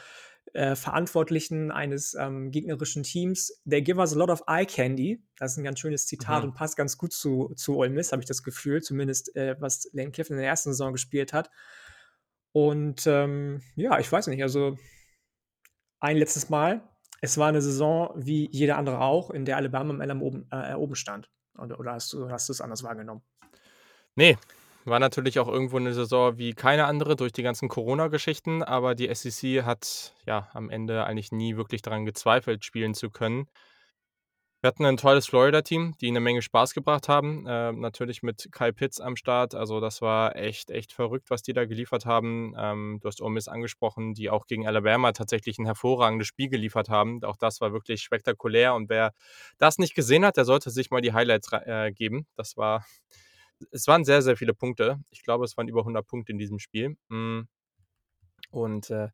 äh, 0.54 0.76
Verantwortlichen 0.76 1.70
eines, 1.72 2.14
ähm, 2.14 2.50
gegnerischen 2.52 3.04
Teams: 3.04 3.62
„They 3.70 3.82
give 3.82 3.98
us 4.00 4.14
a 4.14 4.16
lot 4.18 4.30
of 4.30 4.44
eye 4.48 4.66
candy.“ 4.66 5.22
Das 5.38 5.52
ist 5.52 5.58
'n 5.58 5.64
ganz 5.64 5.80
schönes 5.80 6.06
Zitat 6.06 6.42
Mhm. 6.42 6.44
und 6.44 6.54
passt 6.54 6.76
ganz 6.76 6.98
gut 6.98 7.12
zu 7.14 7.52
zu 7.56 7.76
Ole 7.78 7.90
Miss, 7.90 8.12
habe 8.12 8.22
ich 8.22 8.28
das 8.28 8.42
Gefühl, 8.44 8.82
zumindest, 8.82 9.36
äh, 9.36 9.56
was 9.60 9.88
Lane 9.94 10.12
Kiffin 10.12 10.36
in 10.36 10.40
der 10.42 10.48
ersten 10.50 10.70
Saison 10.72 10.92
gespielt 10.92 11.32
hat. 11.34 11.50
Und, 12.54 13.06
ähm, 13.06 13.62
ja, 13.76 13.98
ich 14.00 14.10
weiß 14.10 14.26
nicht, 14.26 14.42
also 14.42 14.76
ein 16.02 16.16
letztes 16.16 16.48
Mal. 16.48 16.82
Es 17.20 17.36
war 17.38 17.52
'ne 17.52 17.60
Saison 17.60 18.10
wie 18.16 18.48
jede 18.52 18.76
andere 18.76 19.00
auch, 19.00 19.30
in 19.30 19.44
der 19.44 19.56
Alabama 19.58 19.90
am 19.94 20.00
Ende 20.00 20.12
am 20.12 20.22
oben 20.22 20.46
äh, 20.50 20.74
oben 20.74 20.94
stand. 20.96 21.30
Oder 21.58 21.78
oder 21.78 21.92
hast 21.92 22.12
du 22.14 22.30
hast 22.30 22.48
du's 22.48 22.60
anders 22.62 22.82
wahrgenommen? 22.82 23.22
Ne, 24.16 24.36
war 24.84 24.98
natürlich 24.98 25.38
auch 25.38 25.48
irgendwo 25.48 25.78
'ne 25.78 25.94
Saison 25.94 26.36
wie 26.38 26.52
keine 26.54 26.86
andere 26.86 27.16
durch 27.16 27.32
die 27.32 27.42
ganzen 27.42 27.68
Corona-Geschichten, 27.68 28.62
aber 28.62 28.94
die 28.94 29.08
SEC 29.14 29.62
hat, 29.64 30.14
ja, 30.26 30.48
am 30.52 30.68
Ende 30.70 31.04
eigentlich 31.04 31.32
nie 31.32 31.56
wirklich 31.56 31.82
daran 31.82 32.04
gezweifelt, 32.06 32.64
spielen 32.64 32.94
zu 32.94 33.10
können. 33.10 33.46
Wir 34.64 34.68
hatten 34.68 34.82
'nen 34.82 34.98
tolles 34.98 35.26
Florida-Team, 35.26 35.94
die 36.02 36.10
'ne 36.10 36.20
Menge 36.20 36.42
Spaß 36.42 36.74
gebracht 36.74 37.08
haben, 37.08 37.46
äh, 37.46 37.72
natürlich 37.72 38.22
mit 38.22 38.48
Kyle 38.52 38.74
Pitts 38.74 39.00
am 39.00 39.16
Start. 39.16 39.54
Also, 39.54 39.80
das 39.80 40.02
war 40.02 40.36
echt, 40.36 40.70
echt 40.70 40.92
verrückt, 40.92 41.30
was 41.30 41.40
die 41.40 41.54
da 41.54 41.64
geliefert 41.64 42.04
haben. 42.04 42.52
Ähm, 42.58 42.98
du 43.00 43.08
hast 43.08 43.22
Ole 43.22 43.30
Miss 43.32 43.48
angesprochen, 43.48 44.12
die 44.12 44.28
auch 44.28 44.44
gegen 44.46 44.66
Alabama 44.66 45.12
tatsächlich 45.12 45.56
'n 45.58 45.64
hervorragendes 45.64 46.26
Spiel 46.28 46.50
geliefert 46.50 46.90
haben. 46.90 47.24
Auch 47.24 47.38
das 47.38 47.62
war 47.62 47.72
wirklich 47.72 48.02
spektakulär 48.02 48.74
und 48.74 48.90
wer 48.90 49.14
das 49.56 49.78
nicht 49.78 49.94
gesehen 49.94 50.26
hat, 50.26 50.36
der 50.36 50.44
sollte 50.44 50.68
sich 50.68 50.90
mal 50.90 51.00
die 51.00 51.14
Highlights 51.14 51.48
äh, 51.52 51.90
geben. 51.92 52.26
Das 52.36 52.58
war 52.58 52.84
es 53.72 53.86
waren 53.88 54.04
sehr, 54.04 54.22
sehr 54.22 54.36
viele 54.36 54.54
Punkte. 54.54 54.98
Ich 55.10 55.22
glaube, 55.24 55.44
es 55.46 55.56
waren 55.56 55.68
über 55.68 55.84
100 55.84 56.06
Punkte 56.06 56.32
in 56.32 56.38
diesem 56.38 56.58
Spiel. 56.60 56.96
Hm 57.10 57.46
und, 58.52 58.90
äh 58.90 59.10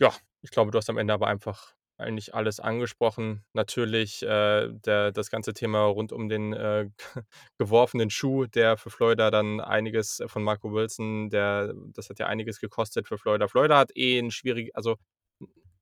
ja, 0.00 0.12
ich 0.42 0.50
glaube, 0.50 0.70
du 0.70 0.78
hast 0.78 0.90
am 0.90 0.98
Ende 0.98 1.12
aber 1.14 1.26
einfach 1.28 1.74
eigentlich 2.02 2.34
alles 2.34 2.60
angesprochen. 2.60 3.44
Natürlich, 3.54 4.22
äh, 4.22 4.68
der 4.72 5.12
das 5.12 5.30
ganze 5.30 5.54
Thema 5.54 5.84
rund 5.86 6.12
um 6.12 6.28
den, 6.28 6.52
äh, 6.52 6.88
geworfenen 7.58 8.10
Schuh, 8.10 8.46
der 8.46 8.76
für 8.76 8.90
Florida 8.90 9.30
dann 9.30 9.60
einiges 9.60 10.22
von 10.26 10.42
Marco 10.44 10.72
Wilson, 10.72 11.30
der 11.30 11.74
das 11.94 12.10
hat 12.10 12.18
ja 12.18 12.26
einiges 12.26 12.60
gekostet 12.60 13.08
für 13.08 13.18
Florida. 13.18 13.48
Florida 13.48 13.78
hat 13.78 13.90
eh 13.96 14.18
'n 14.18 14.30
schwierig 14.30 14.70
also 14.76 14.96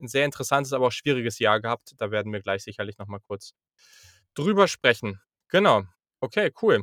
'n 0.01 0.09
sehr 0.09 0.25
interessantes, 0.27 0.73
aber 0.75 0.89
auch 0.89 0.93
schwieriges 0.93 1.39
Jahr 1.41 1.61
gehabt. 1.61 1.95
Da 1.99 2.11
werden 2.11 2.33
wir 2.33 2.41
gleich 2.43 2.63
sicherlich 2.65 2.99
noch 2.99 3.07
mal 3.09 3.21
kurz 3.21 3.53
drüber 4.35 4.69
sprechen. 4.69 5.21
Genau. 5.49 5.85
Okay, 6.21 6.53
cool. 6.63 6.83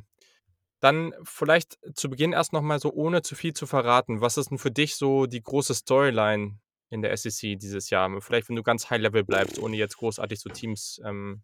Dann 0.81 1.13
vielleicht 1.23 1.79
zu 1.95 2.09
Beginn 2.09 2.33
erst 2.33 2.53
noch 2.53 2.61
mal 2.63 2.79
so, 2.79 2.93
ohne 2.93 3.21
zu 3.23 3.35
viel 3.35 3.53
zu 3.53 3.67
verraten. 3.67 4.21
Was 4.21 4.37
ist 4.37 4.51
'n 4.51 4.59
für 4.59 4.71
dich 4.71 4.95
so 4.97 5.25
die 5.27 5.41
große 5.43 5.75
Storyline 5.75 6.59
in 6.89 7.01
der 7.01 7.15
SEC 7.15 7.57
dieses 7.57 7.89
Jahr? 7.89 8.09
Vielleicht, 8.21 8.49
wenn 8.49 8.55
du 8.55 8.63
ganz 8.63 8.89
High 8.89 9.01
Level 9.01 9.23
bleibst, 9.23 9.59
ohne 9.59 9.75
jetzt 9.77 9.97
großartig 9.97 10.39
so 10.39 10.49
Teams 10.49 11.01
ähm, 11.03 11.41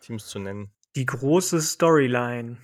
Teams 0.00 0.26
zu 0.26 0.38
nennen. 0.38 0.72
Die 0.96 1.06
große 1.06 1.60
Storyline. 1.60 2.58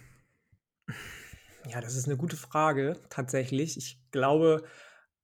Ja, 1.68 1.80
das 1.80 1.94
ist 1.96 2.06
'ne 2.06 2.16
gute 2.16 2.36
Frage 2.36 2.96
tatsächlich. 3.10 3.76
Ich 3.76 3.98
glaube, 4.10 4.64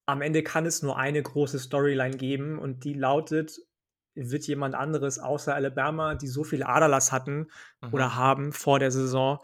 am 0.07 0.23
Ende 0.23 0.43
kann 0.43 0.67
es 0.67 0.83
nur 0.83 0.97
eine 0.99 1.23
große 1.23 1.59
Storyline 1.59 2.17
geben 2.17 2.59
und 2.59 2.85
die 2.85 2.95
lautet: 2.95 3.59
Wird 4.15 4.47
jemand 4.47 4.75
anderes 4.75 5.19
außer 5.19 5.55
Alabama, 5.55 6.15
die 6.15 6.29
so 6.29 6.45
viel 6.45 6.63
Aderlass 6.63 7.13
hatten 7.13 7.49
Mhm. 7.83 7.93
oder 7.93 8.15
haben 8.17 8.53
vor 8.53 8.79
der 8.79 8.91
Saison, 8.91 9.41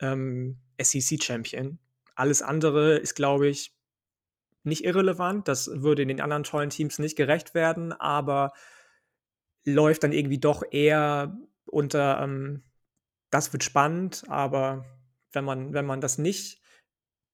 ähm, 0.00 0.58
SEC-Champion? 0.80 1.78
Alles 2.14 2.42
andere 2.42 2.96
ist, 2.98 3.14
glaube 3.14 3.48
ich, 3.48 3.74
nicht 4.68 4.84
irrelevant. 4.84 5.48
Das 5.48 5.70
würde 5.82 6.06
den 6.06 6.20
anderen 6.20 6.44
tollen 6.44 6.70
Teams 6.70 6.98
nicht 6.98 7.16
gerecht 7.16 7.54
werden, 7.54 7.92
aber 7.92 8.52
läuft 9.64 10.02
dann 10.02 10.12
irgendwie 10.12 10.38
doch 10.38 10.62
eher 10.70 11.36
unter, 11.66 12.20
ähm: 12.22 12.62
„Das 13.30 13.52
wird 13.52 13.64
spannend“, 13.64 14.24
aber 14.28 14.86
wenn 15.32 15.44
man 15.44 15.72
wenn 15.74 15.86
man 15.86 16.00
das 16.00 16.18
nicht 16.18 16.62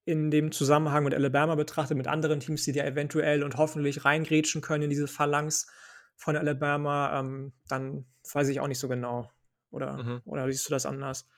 in 0.06 0.30
dem 0.30 0.52
Zusammenhang 0.52 1.04
mit 1.04 1.14
Alabama 1.14 1.54
betrachtet, 1.56 1.96
mit 1.96 2.08
anderen 2.08 2.40
Teams, 2.40 2.64
die 2.64 2.72
da 2.72 2.84
eventuell 2.84 3.42
und 3.44 3.56
hoffentlich 3.56 4.04
reingrätschen 4.04 4.62
können 4.62 4.84
in 4.84 4.90
diese 4.90 5.08
Phalanx 5.08 5.66
von 6.16 6.36
Alabama, 6.36 7.20
ähm, 7.20 7.54
dann 7.68 8.06
weiß 8.32 8.48
ich 8.48 8.60
auch 8.60 8.68
nicht 8.68 8.78
so 8.80 8.88
genau. 8.88 9.30
Oder 9.70 9.98
Mhm. 9.98 10.22
oder 10.26 10.46
siehst 10.50 10.68
du 10.68 10.72
das 10.72 10.86
anders? 10.86 11.28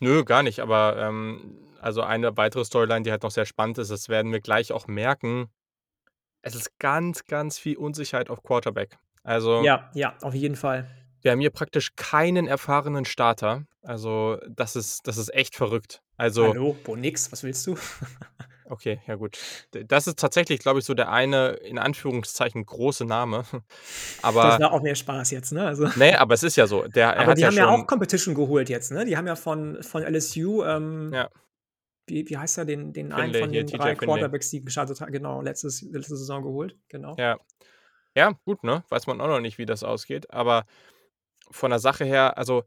Nö, 0.00 0.24
gar 0.24 0.42
nicht, 0.42 0.60
aber, 0.60 0.96
ähm, 0.98 1.58
also 1.80 2.02
eine 2.02 2.36
weitere 2.36 2.64
Storyline, 2.64 3.02
die 3.02 3.10
halt 3.10 3.22
noch 3.22 3.30
sehr 3.30 3.46
spannend 3.46 3.78
ist, 3.78 3.90
das 3.90 4.08
werden 4.08 4.32
wir 4.32 4.40
gleich 4.40 4.72
auch 4.72 4.86
merken. 4.86 5.48
Es 6.42 6.54
ist 6.54 6.78
ganz, 6.78 7.24
ganz 7.24 7.58
viel 7.58 7.76
Unsicherheit 7.76 8.30
auf 8.30 8.42
Quarterback. 8.42 8.98
Also 9.22 9.62
Ja, 9.62 9.90
ja, 9.94 10.14
auf 10.22 10.34
jeden 10.34 10.56
Fall. 10.56 10.86
wir 11.22 11.32
haben 11.32 11.40
hier 11.40 11.50
praktisch 11.50 11.96
keinen 11.96 12.46
erfahrenen 12.46 13.04
Starter. 13.04 13.64
Also, 13.82 14.38
das 14.48 14.76
ist 14.76 15.06
das 15.06 15.16
ist 15.16 15.32
echt 15.34 15.54
verrückt. 15.56 16.02
Also 16.16 16.48
Hallo, 16.48 16.76
Bo 16.84 16.96
Nix, 16.96 17.30
was 17.32 17.42
willst 17.42 17.66
du? 17.66 17.76
Okay, 18.68 19.00
ja 19.06 19.14
gut. 19.14 19.38
D 19.74 19.84
das 19.84 20.06
ist 20.06 20.18
tatsächlich, 20.18 20.58
glaube 20.60 20.80
ich, 20.80 20.84
so 20.84 20.94
der 20.94 21.10
eine 21.10 21.50
in 21.50 21.78
Anführungszeichen 21.78 22.64
große 22.66 23.04
Name. 23.04 23.44
Das 24.22 24.24
Aber 24.24 24.58
war 24.58 24.72
auch 24.72 24.82
mehr 24.82 24.94
Spaß 24.94 25.30
jetzt, 25.30 25.52
ne? 25.52 25.66
Also 25.66 25.88
Ne, 25.96 26.18
aber 26.18 26.34
es 26.34 26.42
ist 26.42 26.56
ja 26.56 26.66
so. 26.66 26.86
Der 26.88 27.10
er 27.12 27.20
Aber 27.20 27.30
hat 27.32 27.38
die 27.38 27.42
ja 27.42 27.48
haben 27.48 27.56
ja 27.56 27.68
auch 27.68 27.76
schon 27.76 27.86
Competition 27.86 28.34
geholt 28.34 28.68
jetzt, 28.68 28.90
ne? 28.92 29.04
Die 29.04 29.16
haben 29.16 29.26
ja 29.26 29.36
von 29.36 29.82
von 29.82 30.02
LSU, 30.02 30.64
ähm 30.64 31.12
Ja. 31.14 31.28
wie 32.06 32.28
wie 32.28 32.36
heißt 32.36 32.58
er, 32.58 32.64
den 32.64 32.92
den 32.92 33.12
einen 33.12 33.34
von 33.34 33.50
hier 33.50 33.62
den 33.64 33.68
TJ 33.68 33.76
3 33.76 33.96
Finley. 33.96 34.06
Quarterbacks, 34.06 34.50
die 34.50 34.64
gestartet 34.64 35.00
ha 35.00 35.06
genau, 35.06 35.42
letztes 35.42 35.82
letzte 35.82 36.16
Saison 36.16 36.42
geholt, 36.42 36.76
genau. 36.88 37.14
Ja. 37.18 37.38
Ja, 38.16 38.32
gut, 38.46 38.64
ne? 38.64 38.82
Weiß 38.88 39.06
man 39.06 39.20
auch 39.20 39.28
noch 39.28 39.40
nicht, 39.40 39.58
wie 39.58 39.66
das 39.66 39.84
ausgeht. 39.84 40.30
Aber 40.32 40.64
von 41.50 41.70
der 41.70 41.78
Sache 41.80 42.04
her 42.04 42.38
also, 42.38 42.64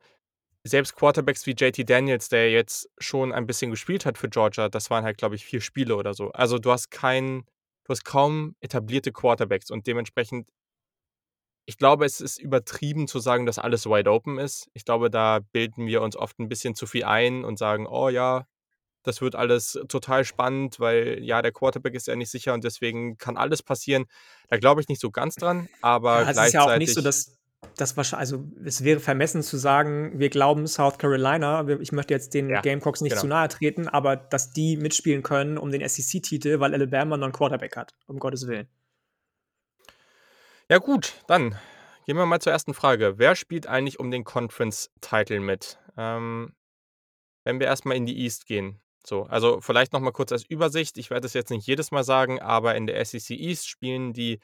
selbst 0.63 0.96
Quarterbacks 0.96 1.46
wie 1.46 1.51
JT 1.51 1.84
Daniels, 1.89 2.30
der 2.30 2.51
jetzt 2.51 2.89
schon 3.00 3.32
ein 3.34 3.46
bisschen 3.48 3.72
gespielt 3.72 4.06
hat 4.06 4.18
für 4.18 4.30
Georgia, 4.30 4.70
das 4.70 4.89
waren 4.89 5.04
halt, 5.04 5.18
glaube 5.18 5.36
ich, 5.36 5.46
4 5.46 5.62
Spiele 5.62 5.96
oder 5.96 6.13
so. 6.13 6.32
Also, 6.32 6.60
du 6.60 6.72
hast 6.72 6.92
keinen 6.92 7.44
du 7.86 7.92
hast 7.94 8.04
kaum 8.06 8.56
etablierte 8.62 9.12
Quarterbacks 9.12 9.72
und 9.72 9.88
dementsprechend 9.88 10.50
ich 11.66 11.78
glaube, 11.78 12.06
es 12.06 12.20
ist 12.22 12.39
übertrieben 12.39 13.08
zu 13.08 13.20
sagen, 13.20 13.46
dass 13.46 13.60
alles 13.60 13.86
wide 13.86 14.10
open 14.12 14.39
ist. 14.39 14.70
Ich 14.74 14.86
glaube, 14.86 15.10
da 15.12 15.39
bilden 15.51 15.86
wir 15.88 16.01
uns 16.01 16.16
oft 16.16 16.39
ein 16.39 16.50
bisschen 16.50 16.74
zu 16.75 16.88
viel 16.88 17.04
ein 17.04 17.44
und 17.46 17.58
sagen: 17.60 17.86
„Oh 17.88 18.10
ja, 18.10 18.48
das 19.04 19.22
wird 19.22 19.36
alles 19.36 19.80
total 19.89 20.25
spannend, 20.25 20.80
weil, 20.80 21.20
ja, 21.24 21.42
der 21.44 21.51
Quarterback 21.54 21.96
ist 21.96 22.08
ja 22.08 22.16
nicht 22.18 22.32
sicher 22.32 22.54
und 22.56 22.63
deswegen 22.66 23.18
kann 23.18 23.38
alles 23.38 23.63
passieren.“ 23.63 24.06
Da 24.50 24.58
glaube 24.58 24.82
ich 24.82 24.89
nicht 24.89 25.01
so 25.01 25.12
ganz 25.12 25.38
dran, 25.38 25.70
aber 25.82 26.24
Ja, 26.24 26.30
es 26.32 26.39
ist 26.39 26.54
ja 26.54 26.63
auch 26.63 26.75
nicht 26.75 26.94
so, 26.94 27.01
dass 27.01 27.38
das 27.75 27.98
wahrsch 27.98 28.13
also, 28.13 28.46
es 28.63 28.84
wäre 28.84 29.00
vermessen 29.00 29.42
zu 29.44 29.58
sagen, 29.58 30.20
wir 30.20 30.30
glauben 30.30 30.68
South 30.68 30.98
Carolina 30.98 31.68
ich 31.68 31.92
möchte 31.92 32.13
jetzt 32.13 32.34
den 32.34 32.50
Ja, 32.50 32.62
Gamecocks 32.62 33.01
nicht 33.01 33.12
genau. 33.12 33.22
zu 33.22 33.28
nahe 33.28 33.48
treten, 33.48 33.88
aber 33.88 34.16
dass 34.16 34.51
die 34.51 34.78
mitspielen 34.78 35.24
können 35.24 35.58
um 35.58 35.72
den 35.72 35.88
SEC-Titel, 35.88 36.60
weil 36.60 36.74
Alabama 36.74 37.18
noch 37.18 37.28
'n 37.28 37.34
Quarterback 37.34 37.75
hat, 37.75 37.94
um 38.08 38.20
Gottes 38.20 38.48
Willen. 38.48 38.68
Ja 40.70 40.78
gut, 40.78 41.16
dann 41.28 41.58
gehen 42.06 42.16
wir 42.18 42.25
mal 42.25 42.39
zur 42.39 42.54
ersten 42.54 42.74
Frage. 42.74 43.16
Wer 43.18 43.36
spielt 43.36 43.68
eigentlich 43.68 44.00
um 44.00 44.12
den 44.12 44.24
Conference-Title 44.24 45.39
mit? 45.39 45.80
Ähm, 45.98 46.54
wenn 47.44 47.60
wir 47.60 47.68
erst 47.68 47.86
mal 47.86 47.96
in 47.96 48.06
die 48.06 48.20
East 48.20 48.46
gehen. 48.46 48.80
So, 49.06 49.24
also 49.24 49.62
vielleicht 49.62 49.94
noch 49.94 50.01
mal 50.01 50.12
kurz 50.12 50.32
als 50.32 50.44
Übersicht. 50.44 50.98
Ich 50.98 51.10
werde 51.10 51.22
das 51.22 51.34
jetzt 51.34 51.50
nicht 51.50 51.66
jedes 51.66 51.92
Mal 51.92 52.04
sagen, 52.04 52.39
aber 52.39 52.75
in 52.75 52.86
der 52.86 53.04
SEC 53.04 53.32
East 53.32 53.68
spielen 53.68 54.13
die 54.13 54.39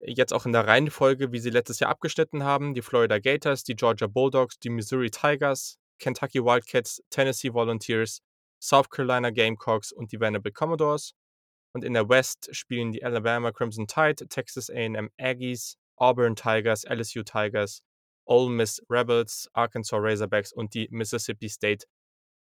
jetzt 0.00 0.32
auch 0.32 0.46
in 0.46 0.52
der 0.52 0.66
Reihenfolge, 0.66 1.32
wie 1.32 1.38
sie 1.38 1.50
letztes 1.50 1.80
Jahr 1.80 1.90
abgeschnitten 1.90 2.44
haben, 2.44 2.74
die 2.74 2.82
Florida 2.82 3.18
Gators, 3.18 3.64
die 3.64 3.76
Georgia 3.76 4.06
Bulldogs, 4.06 4.58
die 4.58 4.70
Missouri 4.70 5.10
Tigers, 5.10 5.78
Kentucky 5.98 6.42
Wildcats, 6.42 7.02
Tennessee 7.10 7.52
Volunteers, 7.52 8.22
South 8.62 8.90
Carolina 8.90 9.30
Gamecocks 9.30 9.92
und 9.92 10.12
die 10.12 10.20
Vanderbilt 10.20 10.54
Commodores. 10.54 11.14
Und 11.72 11.84
in 11.84 11.94
der 11.94 12.08
West 12.08 12.48
spielen 12.54 12.92
die 12.92 13.04
Alabama 13.04 13.52
Crimson 13.52 13.86
Tide, 13.86 14.26
Texas 14.28 14.70
A&M 14.70 15.08
Aggies, 15.18 15.76
Auburn 15.96 16.34
Tigers, 16.34 16.84
LSU 16.84 17.22
Tigers, 17.22 17.82
Ole 18.24 18.50
Miss 18.50 18.82
Rebels, 18.88 19.48
Arkansas 19.52 19.98
Razorbacks 20.00 20.52
und 20.52 20.74
die 20.74 20.88
Mississippi 20.90 21.48
State 21.48 21.86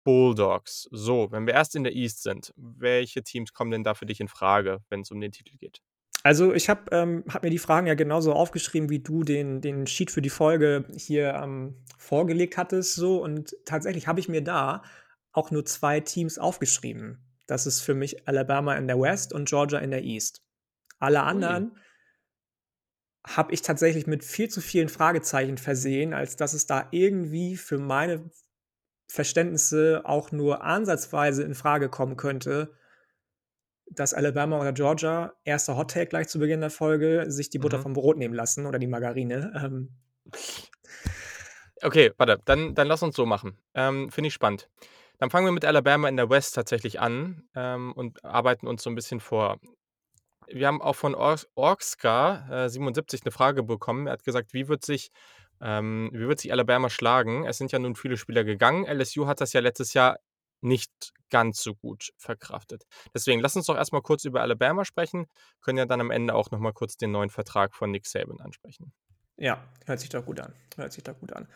Bulldogs. 0.04 0.88
So, 0.92 1.32
wenn 1.32 1.48
wir 1.48 1.54
erst 1.54 1.76
in 1.76 1.84
der 1.84 1.94
East 1.94 2.24
sind, 2.24 2.54
welche 2.58 3.24
Teams 3.24 3.54
kommen 3.54 3.72
denn 3.72 3.84
da 3.84 3.94
für 3.94 4.06
dich 4.06 4.20
in 4.20 4.28
Frage, 4.28 4.80
wenn 4.90 5.02
es 5.02 5.12
um 5.12 5.22
den 5.22 5.32
Titel 5.32 5.56
geht? 5.58 5.82
Also, 6.24 6.54
ich 6.54 6.70
habe 6.70 6.84
ähm, 6.92 7.24
habe 7.30 7.48
mir 7.48 7.52
die 7.52 7.60
Fragen 7.60 7.86
ja 7.86 7.96
genauso 7.96 8.34
aufgeschrieben, 8.34 8.90
wie 8.90 9.00
du 9.00 9.24
den 9.24 9.60
den 9.60 9.86
Sheet 9.88 10.10
für 10.10 10.22
die 10.22 10.30
Folge 10.30 10.86
hier, 10.96 11.34
ähm, 11.34 11.76
vorgelegt 11.98 12.58
hattest 12.58 12.96
so 12.96 13.22
und 13.22 13.56
tatsächlich 13.66 14.08
habe 14.08 14.20
ich 14.20 14.30
mir 14.30 14.44
da 14.44 14.84
auch 15.34 15.52
nur 15.52 15.66
2 15.66 16.00
Teams 16.02 16.38
aufgeschrieben. 16.38 17.20
Das 17.48 17.66
ist 17.66 17.82
für 17.82 17.94
mich 17.94 18.28
Alabama 18.28 18.76
in 18.76 18.88
der 18.88 19.00
West 19.00 19.34
und 19.34 19.50
Georgia 19.50 19.80
in 19.80 19.92
der 19.92 20.04
East. 20.04 20.42
Alle 21.00 21.24
anderen 21.24 21.78
habe 23.26 23.54
ich 23.54 23.62
tatsächlich 23.62 24.08
mit 24.08 24.24
viel 24.24 24.50
zu 24.50 24.62
vielen 24.62 24.90
Fragezeichen 24.90 25.58
versehen, 25.58 26.14
als 26.14 26.36
dass 26.36 26.54
es 26.54 26.66
da 26.66 26.88
irgendwie 26.92 27.58
für 27.58 27.80
meine 27.80 28.30
Verständnisse 29.08 30.02
auch 30.06 30.32
nur 30.32 30.64
ansatzweise 30.64 31.44
in 31.44 31.56
Frage 31.56 31.90
kommen 31.90 32.18
könnte, 32.18 32.74
dass 33.90 34.14
Alabama 34.14 34.60
oder 34.60 34.74
Georgia, 34.74 35.34
erster 35.46 35.78
Hot 35.78 35.92
Take 35.92 36.08
gleich 36.08 36.28
zu 36.28 36.40
Beginn 36.40 36.62
der 36.62 36.70
Folge, 36.72 37.26
sich 37.30 37.50
die 37.50 37.60
Butter 37.60 37.78
Mhm. 37.78 37.82
vom 37.82 37.94
Brot 37.94 38.18
nehmen 38.18 38.34
lassen 38.36 38.66
oder 38.66 38.80
die 38.80 38.88
Margarine. 38.88 39.54
Ähm, 39.64 39.98
Okay, 41.82 42.12
warte, 42.18 42.40
dann 42.46 42.76
dann 42.76 42.88
lass 42.88 43.04
uns 43.04 43.16
so 43.16 43.26
machen. 43.26 43.58
Ähm, 43.74 44.10
finde 44.12 44.28
ich 44.30 44.34
spannend. 44.34 44.70
Dann 45.18 45.30
fangen 45.30 45.46
wir 45.48 45.52
mit 45.52 45.66
Alabama 45.66 46.08
in 46.08 46.18
der 46.18 46.30
West 46.30 46.56
tatsächlich 46.56 47.00
an, 47.00 47.44
ähm, 47.56 47.94
und 47.94 48.24
arbeiten 48.26 48.68
uns 48.68 48.84
so 48.84 48.90
'n 48.90 48.96
bisschen 48.96 49.20
vor. 49.20 49.60
Wir 50.48 50.68
haben 50.68 50.82
auch 50.82 50.96
von 50.96 51.16
Orgs 51.16 51.48
Orgska, 51.56 52.66
äh, 52.66 52.70
77 52.70 53.26
'ne 53.26 53.32
Frage 53.32 53.64
bekommen. 53.64 54.08
Er 54.08 54.14
hat 54.14 54.26
gesagt: 54.26 54.54
„Wie 54.54 54.68
wird 54.70 54.86
sich 54.86 55.12
ähm, 55.62 56.12
wie 56.14 56.28
wird 56.28 56.40
sich 56.42 56.52
Alabama 56.54 56.90
schlagen?“ 56.90 57.46
Es 57.46 57.58
sind 57.60 57.72
ja 57.74 57.80
nun 57.80 57.96
viele 57.96 58.18
Spieler 58.18 58.44
gegangen. 58.46 58.86
LSU 58.86 59.28
hat 59.28 59.42
das 59.42 59.54
ja 59.54 59.62
letztes 59.62 59.94
Jahr 59.94 60.20
nicht 60.64 61.14
ganz 61.30 61.62
so 61.62 61.76
gut 61.76 62.12
verkraftet. 62.18 62.84
Deswegen 63.14 63.42
lass 63.42 63.56
uns 63.56 63.66
doch 63.66 63.76
erst 63.76 63.92
mal 63.92 64.02
kurz 64.02 64.24
über 64.26 64.42
Alabama 64.42 64.86
sprechen, 64.86 65.26
können 65.62 65.78
ja 65.78 65.86
dann 65.86 66.02
am 66.02 66.12
Ende 66.12 66.36
auch 66.36 66.52
noch 66.52 66.60
mal 66.60 66.74
kurz 66.74 66.96
den 66.98 67.12
neuen 67.12 67.30
Vertrag 67.30 67.76
von 67.76 67.92
Nick 67.92 68.06
Saban 68.06 68.40
ansprechen. 68.40 68.94
ja, 69.38 69.64
hört 69.88 70.00
sich 70.00 70.10
doch 70.10 70.24
gut 70.26 70.40
an. 70.40 70.54
Hört 70.78 70.94
sich 70.94 71.04
doch 71.04 71.18
gut 71.20 71.34
an. 71.34 71.48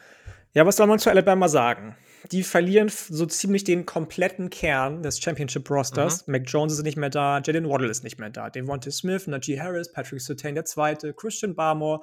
Ja, 0.54 0.66
was 0.66 0.78
soll 0.78 0.88
man 0.88 0.98
zu 0.98 1.12
Alabama 1.12 1.48
sagen? 1.48 1.96
Die 2.32 2.42
verlieren 2.42 2.90
so 2.90 3.28
ziemlich 3.28 3.64
den 3.64 3.86
kompletten 3.86 4.50
Kern 4.50 5.04
des 5.04 5.18
Mhm. 5.20 5.22
Championship-Rosters. 5.22 6.26
Mac 6.28 6.44
Jones 6.48 6.74
ist 6.74 6.84
nicht 6.84 6.98
mehr 6.98 7.12
da, 7.12 7.40
Jalen 7.40 7.70
Waddle 7.70 7.88
ist 7.90 8.04
nicht 8.04 8.18
mehr 8.18 8.32
da, 8.32 8.50
Devonta 8.50 8.90
Smith, 8.90 9.28
Najee 9.28 9.60
Harris, 9.60 9.92
Patrick 9.92 10.22
Surtain 10.22 10.56
II., 10.58 11.14
Christian 11.16 11.54
Barmore, 11.56 12.02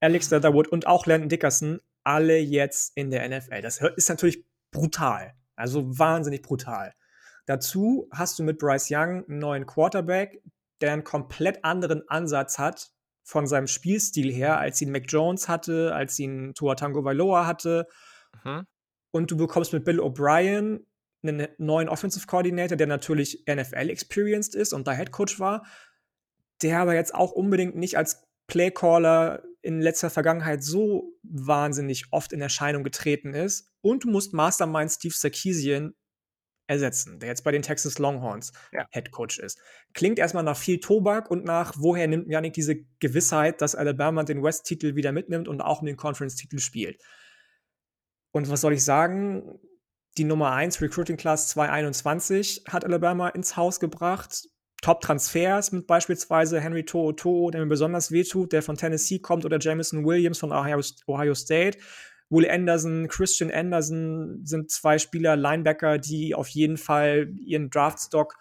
Alex 0.00 0.30
Leatherwood 0.30 0.68
und 0.68 0.86
auch 0.86 1.06
Landon 1.06 1.28
Dickerson, 1.28 1.80
alle 2.04 2.38
jetzt 2.38 2.92
in 2.96 3.10
der 3.10 3.28
NFL. 3.28 3.62
Das 3.62 3.80
ist 3.96 4.08
natürlich 4.08 4.44
brutal, 4.70 5.34
also 5.56 5.98
wahnsinnig 5.98 6.42
brutal. 6.42 6.92
Dazu 7.46 8.08
hast 8.12 8.38
du 8.38 8.42
mit 8.42 8.58
Bryce 8.58 8.88
Young 8.90 9.24
'n 9.28 9.38
neuen 9.38 9.66
Quarterback, 9.66 10.42
der 10.80 10.92
'n 10.92 11.04
komplett 11.04 11.64
anderen 11.64 12.08
Ansatz 12.08 12.58
hat 12.58 12.90
von 13.24 13.46
seinem 13.46 13.66
Spielstil 13.66 14.32
her, 14.32 14.58
als 14.58 14.80
ihn 14.80 14.92
Mac 14.92 15.04
Jones 15.08 15.48
hatte, 15.48 15.94
als 15.94 16.18
ihn 16.18 16.54
Tua 16.54 16.74
Tagovailoa 16.76 17.46
hatte. 17.46 17.86
Mhm. 18.44 18.66
Und 19.12 19.30
du 19.30 19.36
bekommst 19.36 19.72
mit 19.72 19.84
Bill 19.84 20.00
O'Brien 20.00 20.80
'nen 21.22 21.48
neuen 21.58 21.88
Offensive 21.88 22.26
Coordinator, 22.26 22.76
der 22.76 22.86
natürlich 22.86 23.44
NFL 23.48 23.90
experienced 23.90 24.54
ist 24.54 24.72
und 24.72 24.86
da 24.86 24.92
Head 24.92 25.12
Coach 25.12 25.40
war, 25.40 25.66
der 26.62 26.80
aber 26.80 26.94
jetzt 26.94 27.14
auch 27.14 27.32
unbedingt 27.32 27.76
nicht 27.76 27.96
als 27.96 28.24
Playcaller 28.48 29.42
in 29.62 29.80
letzter 29.80 30.10
Vergangenheit 30.10 30.62
so 30.62 31.12
wahnsinnig 31.24 32.06
oft 32.12 32.32
in 32.32 32.40
Erscheinung 32.40 32.84
getreten 32.84 33.34
ist. 33.34 33.72
Und 33.86 34.02
du 34.02 34.08
musst 34.08 34.32
Mastermind 34.32 34.90
Steve 34.90 35.14
Sarkisian 35.16 35.94
ersetzen, 36.66 37.20
der 37.20 37.28
jetzt 37.28 37.44
bei 37.44 37.52
den 37.52 37.62
Texas 37.62 38.00
Longhorns 38.00 38.50
Ja. 38.72 38.84
Head 38.90 39.12
Coach 39.12 39.38
ist. 39.38 39.60
Klingt 39.94 40.18
erst 40.18 40.34
mal 40.34 40.42
nach 40.42 40.56
viel 40.56 40.80
Tobak 40.80 41.30
und 41.30 41.44
nach 41.44 41.74
woher 41.76 42.08
nimmt 42.08 42.28
Yannick 42.28 42.54
diese 42.54 42.84
Gewissheit, 42.98 43.62
dass 43.62 43.76
Alabama 43.76 44.24
den 44.24 44.42
West-Titel 44.42 44.96
wieder 44.96 45.12
mitnimmt 45.12 45.46
und 45.46 45.60
auch 45.60 45.82
um 45.82 45.86
den 45.86 45.96
Conference-Titel 45.96 46.58
spielt. 46.58 47.00
Und 48.32 48.50
was 48.50 48.62
soll 48.62 48.72
ich 48.72 48.82
sagen? 48.82 49.60
Die 50.18 50.24
Nummer 50.24 50.50
1 50.50 50.80
Recruiting 50.80 51.16
Class 51.16 51.46
2021 51.50 52.64
hat 52.68 52.84
Alabama 52.84 53.28
ins 53.28 53.56
Haus 53.56 53.78
gebracht. 53.78 54.48
Top-Transfers 54.82 55.70
mit 55.70 55.86
beispielsweise 55.86 56.60
Henry 56.60 56.82
To'o 56.82 57.16
To'o, 57.16 57.52
der 57.52 57.60
mir 57.60 57.68
besonders 57.68 58.10
wehtut, 58.10 58.52
der 58.52 58.62
von 58.62 58.76
Tennessee 58.76 59.20
kommt, 59.20 59.44
oder 59.44 59.60
Jameson 59.60 60.04
Williams 60.04 60.38
von 60.38 60.50
Ohio, 60.50 60.80
Ohio 61.06 61.34
State. 61.36 61.78
Will 62.28 62.48
Anderson, 62.50 63.08
Christian 63.08 63.50
Anderson 63.50 64.40
sind 64.44 64.70
zwei 64.70 64.98
Spieler, 64.98 65.36
Linebacker, 65.36 65.98
die 65.98 66.34
auf 66.34 66.48
jeden 66.48 66.76
Fall 66.76 67.32
ihren 67.38 67.70
Draftstock 67.70 68.34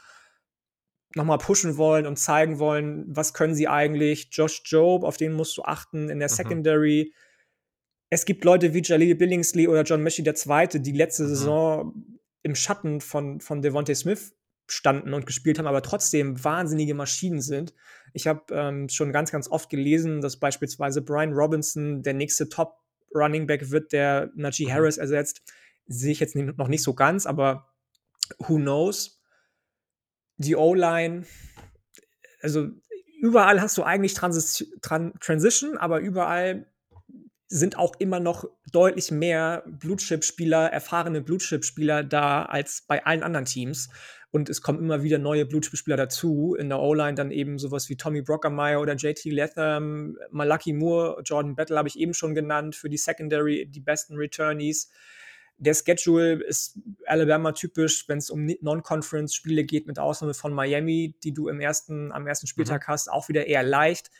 nochmal 1.15 1.37
pushen 1.37 1.77
wollen 1.77 2.05
und 2.05 2.17
zeigen 2.17 2.59
wollen, 2.59 3.05
was 3.07 3.33
können 3.33 3.55
sie 3.55 3.67
eigentlich. 3.67 4.29
Josh 4.31 4.61
Job, 4.65 5.03
auf 5.03 5.17
den 5.17 5.33
musst 5.33 5.55
du 5.57 5.63
achten 5.63 6.09
in 6.09 6.19
der 6.19 6.29
Mhm. 6.29 6.33
Secondary. 6.33 7.13
Es 8.09 8.25
gibt 8.25 8.43
Leute 8.43 8.73
wie 8.73 8.81
Jaleel 8.83 9.15
Billingsley 9.15 9.67
oder 9.67 9.83
John 9.83 10.03
Mechie 10.03 10.23
II., 10.23 10.81
die 10.81 10.91
letzte 10.91 11.23
Mhm. 11.23 11.27
Saison 11.27 11.93
im 12.43 12.55
Schatten 12.55 13.01
von, 13.01 13.39
von 13.39 13.61
Devontae 13.61 13.95
Smith 13.95 14.35
standen 14.67 15.13
und 15.13 15.25
gespielt 15.25 15.57
haben, 15.59 15.67
aber 15.67 15.81
trotzdem 15.83 16.43
wahnsinnige 16.43 16.95
Maschinen 16.95 17.41
sind. 17.41 17.73
Ich 18.13 18.27
habe 18.27 18.41
ähm, 18.51 18.89
schon 18.89 19.11
ganz, 19.11 19.31
ganz 19.31 19.47
oft 19.47 19.69
gelesen, 19.69 20.21
dass 20.21 20.37
beispielsweise 20.37 21.01
Brian 21.01 21.33
Robinson 21.33 22.01
der 22.03 22.13
nächste 22.13 22.49
Top 22.49 22.79
Running 23.15 23.47
Back 23.47 23.71
wird, 23.71 23.91
der 23.93 24.31
Najee 24.35 24.65
Mhm. 24.65 24.73
Harris 24.73 24.97
ersetzt. 24.97 25.41
Sehe 25.87 26.11
ich 26.11 26.19
jetzt 26.19 26.35
noch 26.35 26.67
nicht 26.67 26.83
so 26.83 26.93
ganz, 26.93 27.25
aber 27.25 27.73
who 28.39 28.55
knows? 28.57 29.21
Die 30.37 30.55
O-Line, 30.55 31.25
also 32.41 32.69
überall 33.21 33.61
hast 33.61 33.77
du 33.77 33.83
eigentlich 33.83 34.13
Transis 34.13 34.65
Tran 34.81 35.13
Transition, 35.19 35.77
aber 35.77 35.99
überall 35.99 36.65
sind 37.47 37.77
auch 37.77 37.95
immer 37.99 38.19
noch 38.19 38.45
deutlich 38.71 39.11
mehr 39.11 39.63
Blue-Chip-Spieler, 39.67 40.71
erfahrene 40.71 41.21
Blue-Chip-Spieler 41.21 42.03
da 42.03 42.43
als 42.43 42.83
bei 42.87 43.05
allen 43.05 43.23
anderen 43.23 43.45
Teams. 43.45 43.89
Und 44.35 44.49
es 44.49 44.61
kommen 44.61 44.79
immer 44.79 45.01
wieder 45.01 45.17
neue 45.17 45.45
Blue-Chip-Spieler 45.45 45.95
dazu. 45.95 46.55
In 46.59 46.67
der 46.67 46.81
O-Line 46.81 47.13
dann 47.13 47.31
eben 47.31 47.57
sowas 47.57 47.87
wie 47.87 47.95
Tommy 47.95 48.21
Brockermeyer 48.21 48.81
oder 48.81 48.93
JT 48.93 49.23
Latham, 49.31 50.17
Malaki 50.29 50.73
Moore, 50.73 51.21
Jordan 51.23 51.55
Battle 51.55 51.77
habe 51.77 51.87
ich 51.87 51.97
eben 51.97 52.13
schon 52.13 52.35
genannt, 52.35 52.75
für 52.75 52.89
die 52.89 52.97
Secondary 52.97 53.65
die 53.65 53.79
besten 53.79 54.17
Returnees. 54.17 54.89
Der 55.57 55.73
Schedule 55.73 56.43
ist 56.43 56.77
Alabama 57.05 57.53
typisch, 57.53 58.09
wenn 58.09 58.17
es 58.17 58.29
um 58.29 58.45
Non-Conference-Spiele 58.59 59.63
geht, 59.63 59.87
mit 59.87 59.99
Ausnahme 59.99 60.33
von 60.33 60.51
Miami, 60.51 61.15
die 61.23 61.31
du 61.31 61.47
im 61.47 61.61
ersten, 61.61 62.11
am 62.11 62.27
ersten 62.27 62.47
Spieltag 62.47 62.81
Mhm. 62.81 62.91
hast, 62.91 63.09
auch 63.09 63.29
wieder 63.29 63.47
eher 63.47 63.63
leicht. 63.63 64.11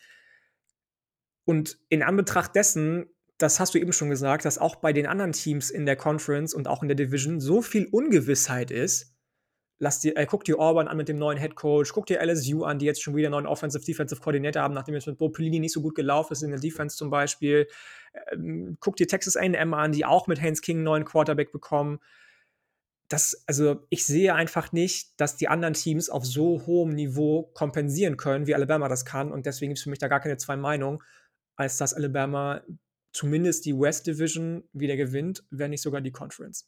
Und 1.44 1.78
in 1.90 2.04
Anbetracht 2.04 2.56
dessen, 2.56 3.08
das 3.38 3.60
hast 3.60 3.74
du 3.74 3.80
eben 3.80 3.92
schon 3.92 4.10
gesagt, 4.10 4.46
dass 4.46 4.60
auch 4.60 4.78
bei 4.78 4.94
den 4.94 5.08
anderen 5.08 5.34
Teams 5.34 5.70
in 5.70 5.86
der 5.86 5.98
Conference 5.98 6.54
und 6.54 6.70
auch 6.70 6.84
in 6.84 6.88
der 6.88 6.96
Division 6.96 7.42
so 7.42 7.62
viel 7.62 7.90
Ungewissheit 7.92 8.72
ist, 8.72 9.12
lass 9.80 10.00
dir, 10.00 10.16
äh, 10.18 10.26
guck 10.26 10.44
dir 10.44 10.60
Auburn 10.60 10.88
an 10.88 10.98
mit 10.98 11.10
dem 11.10 11.18
neuen 11.18 11.38
Head 11.38 11.56
Coach, 11.56 11.92
guck 11.94 12.06
dir 12.06 12.22
LSU 12.22 12.64
an, 12.64 12.80
die 12.80 12.86
jetzt 12.86 13.02
schon 13.02 13.16
wieder 13.16 13.28
einen 13.28 13.34
neuen 13.34 13.48
Offensive 13.48 13.84
Defensive 13.84 14.22
Coordinator 14.22 14.62
haben, 14.62 14.74
nachdem 14.74 14.96
es 14.96 15.06
mit 15.06 15.18
Bo 15.18 15.30
Pelini 15.30 15.60
nicht 15.60 15.74
so 15.74 15.82
gut 15.82 15.96
gelaufen 15.96 16.34
ist 16.34 16.44
in 16.44 16.52
der 16.52 16.60
Defense 16.60 16.96
zum 16.96 17.10
Beispiel. 17.10 17.68
Ähm, 18.32 18.78
guck 18.80 18.96
dir 18.96 19.08
Texas 19.08 19.36
A&M 19.36 19.74
an, 19.74 19.92
die 19.92 20.06
auch 20.06 20.28
mit 20.28 20.42
Haynes 20.42 20.62
King 20.62 20.78
einen 20.78 20.86
neuen 20.86 21.06
Quarterback 21.06 21.52
bekommen. 21.52 22.00
Das, 23.10 23.44
also 23.46 23.86
ich 23.90 24.06
sehe 24.06 24.34
einfach 24.34 24.72
nicht, 24.72 25.20
dass 25.20 25.38
die 25.38 25.48
anderen 25.48 25.76
Teams 25.76 26.10
auf 26.10 26.26
so 26.26 26.66
hohem 26.66 26.96
Niveau 26.96 27.44
kompensieren 27.54 28.18
können, 28.18 28.48
wie 28.48 28.56
Alabama 28.56 28.88
das 28.88 29.06
kann. 29.06 29.32
Und 29.32 29.46
deswegen 29.46 29.72
gibt 29.72 29.80
es 29.80 29.84
für 29.84 29.92
mich 29.92 30.00
da 30.00 30.08
gar 30.08 30.22
keine 30.22 30.38
zwei 30.38 30.56
Meinungen, 30.56 31.00
als 31.56 31.78
dass 31.78 31.94
Alabama 31.94 32.64
zumindest 33.14 33.66
die 33.66 33.78
West 33.78 34.08
Division 34.08 34.64
wieder 34.74 34.98
gewinnt, 34.98 35.44
wenn 35.50 35.70
nicht 35.70 35.82
sogar 35.82 36.02
die 36.02 36.12
Conference. 36.12 36.68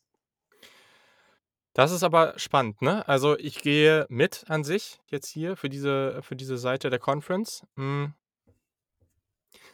Das 1.77 1.91
ist 1.91 2.01
aber 2.01 2.33
spannend, 2.37 2.81
ne? 2.81 3.07
Also, 3.07 3.37
ich 3.37 3.61
gehe 3.61 4.07
mit 4.09 4.45
an 4.49 4.63
sich 4.63 4.99
jetzt 5.11 5.27
hier 5.27 5.55
für 5.55 5.69
diese 5.69 6.23
für 6.23 6.35
diese 6.35 6.57
Seite 6.57 6.89
der 6.89 6.97
Conference. 6.97 7.67
Hm. 7.75 8.15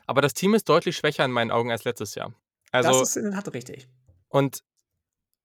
Aber 0.05 0.21
das 0.21 0.33
Team 0.33 0.53
ist 0.53 0.67
deutlich 0.69 0.97
schwächer 0.97 1.23
in 1.25 1.31
meinen 1.31 1.51
Augen 1.51 1.71
als 1.71 1.83
letztes 1.85 2.15
Jahr. 2.15 2.33
Das 2.71 2.85
Also 2.87 3.01
ist 3.03 3.15
in 3.15 3.23
der 3.31 3.33
Tat 3.33 3.53
richtig. 3.53 3.87
und 4.27 4.63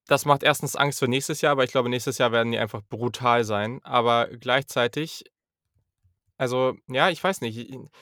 das 0.07 0.25
macht 0.25 0.43
erstens 0.43 0.75
Angst 0.75 0.99
für 1.01 1.09
nächstes 1.09 1.43
Jahr, 1.43 1.57
weil 1.57 1.67
ich 1.67 1.71
glaube, 1.73 1.89
nächstes 1.91 2.19
Jahr 2.19 2.33
werden 2.33 2.51
die 2.53 2.59
einfach 2.59 2.83
brutal 2.89 3.45
sein. 3.45 3.81
Aber 3.85 4.29
gleichzeitig 4.29 5.25
also, 6.39 6.75
ja, 6.89 7.11
ich 7.11 7.23
weiß 7.23 7.41
nicht. 7.43 7.59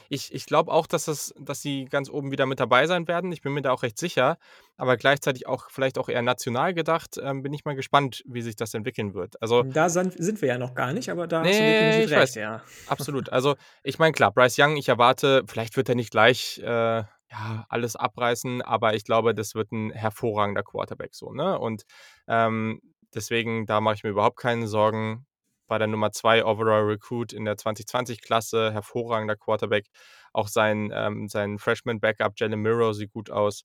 ich 0.08 0.32
ich 0.34 0.46
glaube 0.46 0.70
auch, 0.72 0.86
dass 0.86 1.06
das 1.06 1.34
dass 1.40 1.62
sie 1.62 1.86
ganz 1.86 2.08
oben 2.10 2.30
wieder 2.30 2.46
mit 2.46 2.60
dabei 2.60 2.86
sein 2.86 3.08
werden. 3.08 3.32
Ich 3.32 3.42
bin 3.42 3.52
mir 3.54 3.62
da 3.62 3.72
auch 3.72 3.82
recht 3.82 3.98
sicher, 3.98 4.38
aber 4.76 4.96
gleichzeitig 4.96 5.46
auch 5.48 5.70
vielleicht 5.70 5.98
auch 5.98 6.08
eher 6.08 6.22
national 6.22 6.74
gedacht, 6.74 7.18
ähm, 7.22 7.42
bin 7.42 7.52
ich 7.54 7.64
mal 7.64 7.74
gespannt, 7.74 8.22
wie 8.26 8.42
sich 8.42 8.56
das 8.56 8.74
entwickeln 8.74 9.14
wird. 9.14 9.40
Also 9.42 9.64
Da 9.72 9.88
san 9.88 10.10
sind 10.10 10.40
wir 10.42 10.48
ja 10.48 10.58
noch 10.58 10.74
gar 10.74 10.92
nicht, 10.92 11.10
aber 11.10 11.26
da 11.26 11.44
hast 11.46 11.60
du 11.60 11.64
definitiv 11.64 12.10
recht, 12.10 12.20
weiß. 12.20 12.34
ja. 12.36 12.62
Absolut. 12.84 13.30
Also, 13.30 13.56
ich 13.82 13.98
meine, 13.98 14.12
klar, 14.12 14.32
Bryce 14.32 14.58
Young, 14.58 14.76
ich 14.76 14.88
erwarte 14.88 15.42
vielleicht 15.46 15.76
wird 15.76 15.88
er 15.88 15.94
nicht 15.96 16.10
gleich, 16.10 16.58
äh, 16.62 17.04
ja, 17.28 17.66
alles 17.68 17.96
abreißen, 17.96 18.62
aber 18.62 18.94
ich 18.94 19.04
glaube, 19.04 19.34
das 19.34 19.54
wird 19.54 19.72
'n 19.72 19.90
hervorragender 19.90 20.62
Quarterback 20.62 21.14
so, 21.14 21.32
ne? 21.32 21.58
Und, 21.58 21.84
ähm, 22.28 22.80
deswegen, 23.14 23.66
da 23.66 23.80
mache 23.80 23.94
ich 23.96 24.04
mir 24.04 24.10
überhaupt 24.10 24.36
keine 24.38 24.68
Sorgen. 24.68 25.26
War 25.68 25.78
der 25.78 25.88
Nummer 25.88 26.12
2 26.12 26.44
Overall 26.44 26.82
Recruit 26.84 27.32
in 27.32 27.44
der 27.44 27.56
2020-Klasse, 27.56 28.72
hervorragender 28.72 29.36
Quarterback. 29.36 29.86
Auch 30.32 30.48
sein 30.48 30.90
ähm, 30.94 31.28
sein 31.28 31.58
Freshman-Backup 31.58 32.34
Jalen 32.36 32.60
Milroe 32.60 32.94
sieht 32.94 33.12
gut 33.12 33.30
aus. 33.30 33.64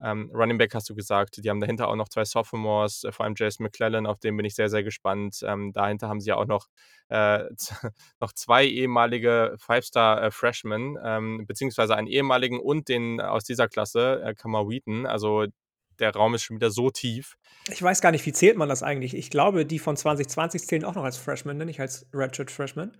Ähm, 0.00 0.30
Running 0.32 0.58
Back 0.58 0.74
hast 0.74 0.88
du 0.88 0.94
gesagt, 0.94 1.42
die 1.42 1.50
haben 1.50 1.60
dahinter 1.60 1.88
auch 1.88 1.96
noch 1.96 2.08
2 2.08 2.24
Sophomores, 2.24 3.02
äh, 3.04 3.12
vor 3.12 3.24
allem 3.24 3.34
Jason 3.36 3.64
McClellan, 3.64 4.06
auf 4.06 4.20
den 4.20 4.36
bin 4.36 4.46
ich 4.46 4.54
sehr, 4.54 4.68
sehr 4.68 4.84
gespannt. 4.84 5.40
Ähm, 5.42 5.72
dahinter 5.72 6.08
haben 6.08 6.20
sie 6.20 6.28
ja 6.28 6.36
auch 6.36 6.46
noch, 6.46 6.66
äh, 7.08 7.44
noch 8.20 8.32
2 8.32 8.66
ehemalige 8.66 9.56
Five-Star, 9.58 10.22
äh, 10.22 10.30
ähm, 11.04 11.44
beziehungsweise 11.46 11.96
einen 11.96 12.06
ehemaligen 12.06 12.60
und 12.60 12.88
den 12.88 13.20
aus 13.20 13.42
dieser 13.44 13.68
Klasse, 13.68 14.22
äh, 14.24 14.34
Kamar 14.34 14.68
Wheaton. 14.68 15.06
Also, 15.06 15.46
der 16.00 16.12
Raum 16.14 16.34
ist 16.34 16.42
schon 16.42 16.56
wieder 16.56 16.70
so 16.70 16.90
tief. 16.90 17.36
Ich 17.70 17.82
weiß 17.82 18.00
gar 18.00 18.10
nicht, 18.12 18.24
wie 18.26 18.32
zählt 18.32 18.56
man 18.56 18.68
das 18.68 18.82
eigentlich? 18.82 19.14
Ich 19.14 19.30
glaube, 19.30 19.66
die 19.66 19.78
von 19.78 19.96
2020 19.96 20.66
zählen 20.66 20.84
auch 20.84 20.94
noch 20.94 21.04
als 21.04 21.16
Freshmen, 21.16 21.56
ne, 21.58 21.66
nicht 21.66 21.80
als 21.80 22.06
Redshirt 22.14 22.50
Freshmen? 22.50 22.96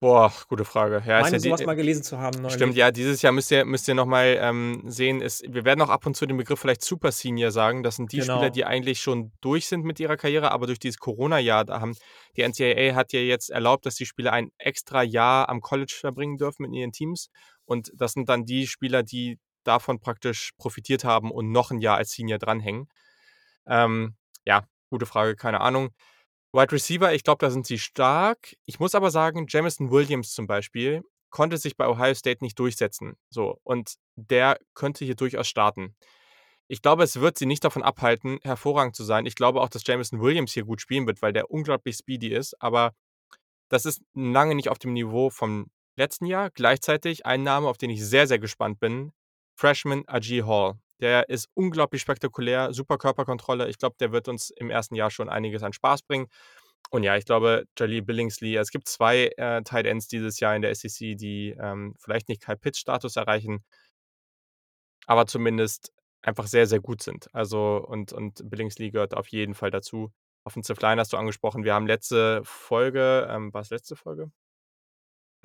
Boah, 0.00 0.32
gute 0.48 0.64
Frage. 0.64 1.00
Ja, 1.06 1.18
ist 1.18 1.26
Meine 1.26 1.36
ja 1.36 1.40
so 1.40 1.50
was 1.52 1.60
die 1.60 1.66
mal 1.66 1.76
gelesen 1.76 2.02
zu 2.02 2.18
haben 2.18 2.34
stimmt, 2.50 2.60
neulich. 2.60 2.76
ja, 2.76 2.90
dieses 2.90 3.22
Jahr 3.22 3.32
müsst 3.32 3.52
ihr 3.52 3.64
müsst 3.64 3.86
ihr 3.86 3.94
noch 3.94 4.04
mal, 4.04 4.36
ähm, 4.40 4.82
sehen, 4.86 5.20
ist 5.20 5.44
wir 5.48 5.64
werden 5.64 5.80
auch 5.80 5.90
ab 5.90 6.04
und 6.06 6.16
zu 6.16 6.26
den 6.26 6.36
Begriff 6.36 6.58
vielleicht 6.58 6.82
Super 6.82 7.12
Senior 7.12 7.52
sagen. 7.52 7.84
Das 7.84 7.96
sind 7.96 8.10
die 8.10 8.20
Spieler, 8.20 8.40
Genau. 8.40 8.48
die 8.50 8.64
eigentlich 8.64 8.98
schon 8.98 9.30
durch 9.40 9.68
sind 9.68 9.84
mit 9.84 10.00
ihrer 10.00 10.16
Karriere, 10.16 10.50
aber 10.50 10.66
durch 10.66 10.80
dieses 10.80 10.98
Corona-Jahr, 10.98 11.64
da 11.66 11.80
haben 11.80 11.94
die 12.36 12.42
NCAA 12.42 12.96
hat 12.96 13.12
ja 13.12 13.20
jetzt 13.20 13.50
erlaubt, 13.50 13.86
dass 13.86 13.94
die 13.94 14.06
Spieler 14.06 14.32
ein 14.32 14.50
extra 14.58 15.04
Jahr 15.04 15.48
am 15.48 15.60
College 15.60 15.94
verbringen 15.96 16.36
dürfen 16.36 16.64
in 16.64 16.72
ihren 16.72 16.90
Teams. 16.90 17.28
Und 17.64 17.92
das 17.94 18.14
sind 18.14 18.28
dann 18.28 18.44
die 18.44 18.66
Spieler, 18.66 19.04
die 19.04 19.38
davon 19.64 20.00
praktisch 20.00 20.52
profitiert 20.58 21.04
haben 21.04 21.30
und 21.30 21.50
noch 21.52 21.70
'n 21.70 21.78
Jahr 21.80 21.96
als 21.98 22.12
Senior 22.12 22.38
dranhängen. 22.38 22.88
Ähm, 23.66 24.16
ja, 24.44 24.64
gute 24.90 25.06
Frage, 25.06 25.36
keine 25.36 25.60
Ahnung. 25.60 25.90
Wide 26.52 26.72
Receiver, 26.72 27.14
ich 27.14 27.24
glaube, 27.24 27.38
da 27.44 27.50
sind 27.50 27.66
sie 27.66 27.78
stark. 27.78 28.56
Ich 28.66 28.80
muss 28.80 28.94
aber 28.94 29.10
sagen, 29.10 29.46
Jameson 29.48 29.90
Williams 29.90 30.32
zum 30.34 30.46
Beispiel 30.46 31.02
konnte 31.30 31.56
sich 31.58 31.76
bei 31.76 31.88
Ohio 31.88 32.14
State 32.14 32.44
nicht 32.44 32.58
durchsetzen. 32.58 33.16
So, 33.30 33.58
und 33.64 33.94
der 34.16 34.58
könnte 34.74 35.04
hier 35.04 35.14
durchaus 35.16 35.48
starten. 35.48 35.96
Ich 36.68 36.82
glaube, 36.82 37.04
es 37.04 37.20
wird 37.20 37.38
sie 37.38 37.46
nicht 37.46 37.64
davon 37.64 37.82
abhalten, 37.82 38.38
hervorragend 38.42 38.96
zu 38.96 39.04
sein. 39.04 39.26
Ich 39.26 39.34
glaube 39.34 39.60
auch, 39.60 39.68
dass 39.68 39.86
Jameson 39.86 40.20
Williams 40.20 40.52
hier 40.52 40.64
gut 40.64 40.80
spielen 40.80 41.06
wird, 41.06 41.22
weil 41.22 41.32
der 41.32 41.50
unglaublich 41.50 41.96
speedy 41.96 42.28
ist, 42.32 42.60
aber 42.62 42.94
das 43.68 43.86
ist 43.86 44.02
lange 44.14 44.54
nicht 44.54 44.68
auf 44.68 44.78
dem 44.78 44.92
Niveau 44.92 45.30
vom 45.30 45.70
letzten 45.96 46.26
Jahr. 46.26 46.50
Gleichzeitig 46.50 47.26
ein 47.26 47.42
Name, 47.42 47.68
auf 47.68 47.78
den 47.78 47.90
ich 47.90 48.04
sehr, 48.04 48.26
sehr 48.26 48.38
gespannt 48.38 48.80
bin, 48.80 49.12
Freshman 49.56 50.04
Ajee 50.06 50.42
Hall. 50.44 50.74
Der 51.00 51.28
ist 51.28 51.48
unglaublich 51.54 52.02
spektakulär, 52.02 52.72
super 52.72 52.98
Körperkontrolle. 52.98 53.68
Ich 53.68 53.78
glaube, 53.78 53.96
der 53.98 54.12
wird 54.12 54.28
uns 54.28 54.50
im 54.50 54.70
ersten 54.70 54.94
Jahr 54.94 55.10
schon 55.10 55.28
einiges 55.28 55.62
an 55.62 55.72
Spaß 55.72 56.02
bringen. 56.02 56.28
Und 56.90 57.02
ja, 57.04 57.16
ich 57.16 57.24
glaube, 57.24 57.64
Jaleel 57.78 58.02
Billingsley 58.02 58.56
es 58.56 58.70
gibt 58.70 58.88
2, 58.88 59.32
äh, 59.36 59.62
Tight 59.62 59.86
Ends 59.86 60.08
dieses 60.08 60.40
Jahr 60.40 60.54
in 60.54 60.62
der 60.62 60.74
SEC, 60.74 61.16
die, 61.16 61.56
ähm, 61.60 61.94
vielleicht 61.98 62.28
nicht 62.28 62.42
Kyle 62.42 62.56
Pitts-Status 62.56 63.16
erreichen 63.16 63.64
aber 65.06 65.26
zumindest 65.26 65.92
einfach 66.22 66.46
sehr, 66.46 66.66
sehr 66.66 66.80
gut 66.80 67.02
sind. 67.02 67.28
Also 67.34 67.84
und 67.86 68.12
und 68.12 68.48
Billingsley 68.48 68.90
gehört 68.90 69.14
auf 69.14 69.28
jeden 69.28 69.54
Fall 69.54 69.70
dazu. 69.70 70.12
Offensive 70.44 70.80
Line 70.80 71.00
hast 71.00 71.12
du 71.12 71.16
angesprochen. 71.16 71.64
Wir 71.64 71.74
haben 71.74 71.86
letzte 71.86 72.42
Folge 72.44 73.28
ähm, 73.30 73.52
war's 73.54 73.70
letzte 73.70 73.96
Folge? 73.96 74.30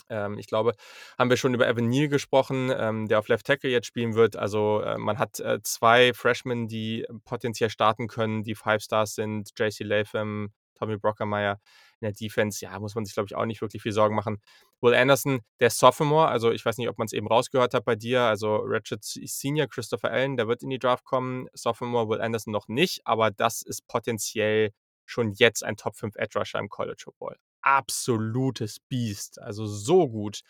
Ähm, 0.10 0.38
ich 0.38 0.48
glaube, 0.48 0.74
haben 1.18 1.30
wir 1.30 1.38
schon 1.38 1.54
über 1.54 1.68
Evan 1.68 1.88
Neal 1.90 2.08
gesprochen, 2.08 2.72
ähm, 2.76 3.08
der 3.08 3.20
auf 3.20 3.28
Left 3.28 3.46
Tackle 3.46 3.70
jetzt 3.70 3.88
spielen 3.88 4.16
wird. 4.16 4.36
Also, 4.36 4.82
äh, 4.82 4.98
man 4.98 5.18
hat, 5.20 5.40
äh, 5.40 5.60
2 5.64 6.14
Freshmen, 6.14 6.68
die 6.68 7.06
potenziell 7.26 7.70
starten 7.70 8.08
können, 8.08 8.44
die 8.44 8.56
Five 8.56 8.82
Stars 8.82 9.16
sind, 9.16 9.52
J.C. 9.58 9.84
Latham, 9.84 10.52
Tommy 10.76 10.98
Brockermeyer. 10.98 11.60
In 12.00 12.06
der 12.06 12.14
Defense, 12.14 12.64
ja, 12.64 12.80
muss 12.80 12.94
man 12.94 13.06
sich, 13.06 13.16
glaube 13.16 13.26
ich, 13.28 13.36
auch 13.36 13.46
nicht 13.46 13.62
wirklich 13.62 13.82
viel 13.82 13.92
Sorgen 13.92 14.16
machen. 14.16 14.40
Will 14.82 14.94
Anderson, 14.94 15.42
der 15.60 15.72
Sophomore, 15.72 16.28
also 16.28 16.52
ich 16.52 16.64
weiß 16.64 16.78
nicht, 16.78 16.90
ob 16.90 17.00
man's 17.00 17.12
eben 17.14 17.28
rausgehört 17.28 17.74
hat 17.74 17.86
bei 17.86 17.96
dir, 17.96 18.22
also 18.22 18.64
Se 19.02 19.22
Senior 19.26 19.68
Christopher 19.68 20.12
Allen, 20.12 20.38
der 20.38 20.48
wird 20.48 20.62
in 20.62 20.70
die 20.70 20.78
Draft 20.80 21.06
kommen. 21.06 21.48
Sophomore 21.54 22.08
Will 22.10 22.22
Anderson 22.22 22.54
noch 22.54 22.68
nicht, 22.68 23.02
aber 23.06 23.32
das 23.32 23.64
ist 23.64 23.88
potenziell 23.88 24.72
schon 25.06 25.32
jetzt 25.34 25.64
ein 25.64 25.76
Top 25.76 25.96
5 25.96 26.16
Edge 26.18 26.38
Rusher 26.38 26.60
im 26.60 26.70
College 26.70 27.02
Football. 27.04 27.38
Absolutes 27.64 28.80
Biest, 28.80 29.40
also 29.42 29.66
so 29.66 30.08
gut. 30.08 30.42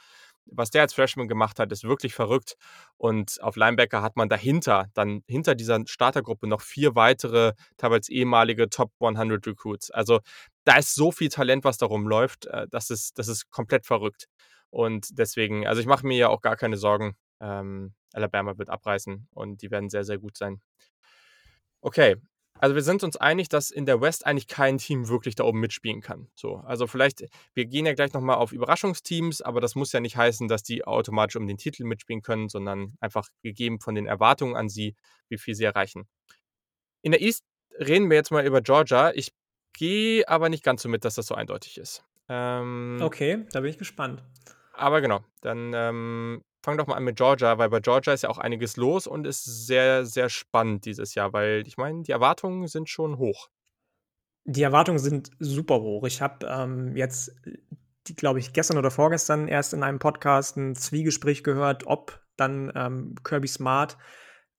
Was 0.49 0.69
der 0.69 0.83
als 0.83 0.93
Freshman 0.93 1.27
gemacht 1.27 1.59
hat, 1.59 1.71
ist 1.73 1.83
wirklich 1.83 2.13
verrückt. 2.13 2.55
Und 2.97 3.41
auf 3.41 3.57
Linebacker 3.57 4.01
hat 4.01 4.15
man 4.15 4.29
dahinter 4.29 4.87
dann 4.93 5.21
hinter 5.27 5.55
dieser 5.55 5.81
Startergruppe 5.85 6.47
noch 6.47 6.61
4 6.61 6.95
weitere, 6.95 7.53
teilweise 7.77 8.11
ehemalige 8.13 8.69
Top 8.69 8.91
100 8.99 9.45
Recruits. 9.45 9.91
Also, 9.91 10.19
da 10.63 10.77
ist 10.77 10.95
so 10.95 11.11
viel 11.11 11.29
Talent, 11.29 11.63
was 11.65 11.77
da 11.77 11.85
rumläuft, 11.87 12.45
äh, 12.47 12.67
das 12.69 12.89
ist 12.89 13.17
das 13.19 13.27
ist 13.27 13.49
komplett 13.51 13.85
verrückt. 13.85 14.27
Und 14.69 15.17
deswegen 15.17 15.67
also, 15.67 15.81
ich 15.81 15.87
mache 15.87 16.05
mir 16.07 16.17
ja 16.17 16.29
auch 16.29 16.41
gar 16.41 16.55
keine 16.55 16.77
Sorgen. 16.77 17.15
Ähm, 17.41 17.93
Alabama 18.13 18.57
wird 18.57 18.69
abreißen 18.69 19.27
und 19.33 19.61
die 19.61 19.69
werden 19.71 19.89
sehr, 19.89 20.03
sehr 20.05 20.17
gut 20.17 20.37
sein. 20.37 20.61
Okay, 21.83 22.15
also 22.59 22.75
wir 22.75 22.81
sind 22.81 23.03
uns 23.03 23.17
einig, 23.17 23.49
dass 23.49 23.71
in 23.71 23.85
der 23.85 24.01
West 24.01 24.25
eigentlich 24.25 24.47
kein 24.47 24.77
Team 24.77 25.07
wirklich 25.09 25.35
da 25.35 25.43
oben 25.43 25.59
mitspielen 25.59 26.01
kann. 26.01 26.27
So, 26.35 26.57
also 26.65 26.87
vielleicht 26.87 27.25
wir 27.53 27.65
gehen 27.65 27.85
ja 27.85 27.93
gleich 27.93 28.13
noch 28.13 28.21
mal 28.21 28.35
auf 28.35 28.51
Überraschungsteams, 28.51 29.41
aber 29.41 29.61
das 29.61 29.75
muss 29.75 29.91
ja 29.91 29.99
nicht 29.99 30.17
heißen, 30.17 30.47
dass 30.47 30.63
die 30.63 30.85
automatisch 30.85 31.35
um 31.35 31.47
den 31.47 31.57
Titel 31.57 31.83
mitspielen 31.83 32.21
können, 32.21 32.49
sondern 32.49 32.95
einfach 32.99 33.29
gegeben 33.41 33.79
von 33.79 33.95
den 33.95 34.05
Erwartungen 34.05 34.55
an 34.55 34.69
sie, 34.69 34.95
wie 35.29 35.37
viel 35.37 35.55
sie 35.55 35.63
erreichen. 35.63 36.07
In 37.01 37.11
der 37.11 37.21
East 37.21 37.43
reden 37.79 38.09
wir 38.09 38.17
jetzt 38.17 38.31
mal 38.31 38.45
über 38.45 38.61
Georgia. 38.61 39.11
Ich 39.13 39.31
gehe 39.73 40.27
aber 40.27 40.49
nicht 40.49 40.63
ganz 40.63 40.81
so 40.81 40.89
mit, 40.89 41.05
dass 41.05 41.15
das 41.15 41.27
so 41.27 41.35
eindeutig 41.35 41.77
ist. 41.77 42.03
Ähm 42.29 42.97
Okay, 43.01 43.45
da 43.51 43.61
bin 43.61 43.69
ich 43.69 43.77
gespannt. 43.77 44.23
aber 44.73 45.01
genau, 45.01 45.23
dann, 45.41 45.71
ähm, 45.73 46.43
fang 46.63 46.77
doch 46.77 46.87
mal 46.87 46.95
an 46.95 47.03
mit 47.03 47.15
Georgia, 47.15 47.57
weil 47.57 47.69
bei 47.69 47.79
Georgia 47.79 48.13
ist 48.13 48.23
ja 48.23 48.29
auch 48.29 48.37
einiges 48.37 48.77
los 48.77 49.07
und 49.07 49.25
ist 49.25 49.43
sehr, 49.43 50.05
sehr 50.05 50.29
spannend 50.29 50.85
dieses 50.85 51.15
Jahr, 51.15 51.33
weil 51.33 51.63
ich 51.65 51.77
meine, 51.77 52.03
die 52.03 52.11
Erwartungen 52.11 52.67
sind 52.67 52.89
schon 52.89 53.17
hoch. 53.17 53.47
Die 54.45 54.63
Erwartungen 54.63 54.99
sind 54.99 55.31
super 55.39 55.81
hoch. 55.81 56.05
Ich 56.05 56.21
habe, 56.21 56.45
ähm, 56.47 56.95
jetzt, 56.95 57.31
glaube 58.15 58.39
ich, 58.39 58.53
gestern 58.53 58.77
oder 58.77 58.91
vorgestern 58.91 59.47
erst 59.47 59.73
in 59.73 59.83
einem 59.83 59.99
Podcast 59.99 60.57
'n 60.57 60.75
Zwiegespräch 60.75 61.43
gehört, 61.43 61.85
ob 61.85 62.21
dann, 62.37 62.71
ähm, 62.75 63.15
Kirby 63.23 63.47
Smart 63.47 63.97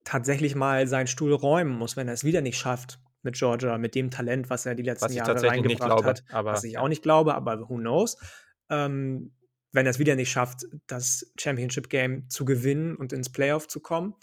tatsächlich 0.05 0.55
mal 0.55 0.87
seinen 0.87 1.07
Stuhl 1.07 1.33
räumen 1.33 1.73
muss, 1.73 1.97
wenn 1.97 2.09
er's 2.09 2.25
wieder 2.25 2.41
nicht 2.41 2.59
schafft 2.59 3.01
mit 3.23 3.35
Georgia, 3.37 3.79
mit 3.79 3.95
dem 3.95 4.11
Talent, 4.11 4.51
was 4.51 4.67
er 4.67 4.75
die 4.75 4.83
letzten 4.83 5.07
Was 5.07 5.13
ich 5.13 5.19
Jahre 5.19 5.33
tatsächlich 5.33 5.65
nicht 5.65 5.81
reingebracht 5.81 6.03
glaube, 6.03 6.09
hat. 6.09 6.25
aber 6.31 6.53
Was 6.53 6.65
ich 6.65 6.79
auch 6.79 6.89
nicht 6.89 7.03
glaube, 7.03 7.35
aber 7.35 7.69
who 7.69 7.77
knows? 7.77 8.17
Ähm, 8.71 9.33
wenn 9.73 9.87
er's 9.87 9.99
wieder 9.99 10.17
nicht 10.17 10.31
schafft, 10.31 10.67
das 10.87 11.33
Championship 11.39 11.91
Game 11.91 12.29
zu 12.31 12.45
gewinnen 12.45 12.97
und 12.97 13.13
ins 13.13 13.31
Playoff 13.33 13.69
zu 13.69 13.81
kommen. 13.81 14.15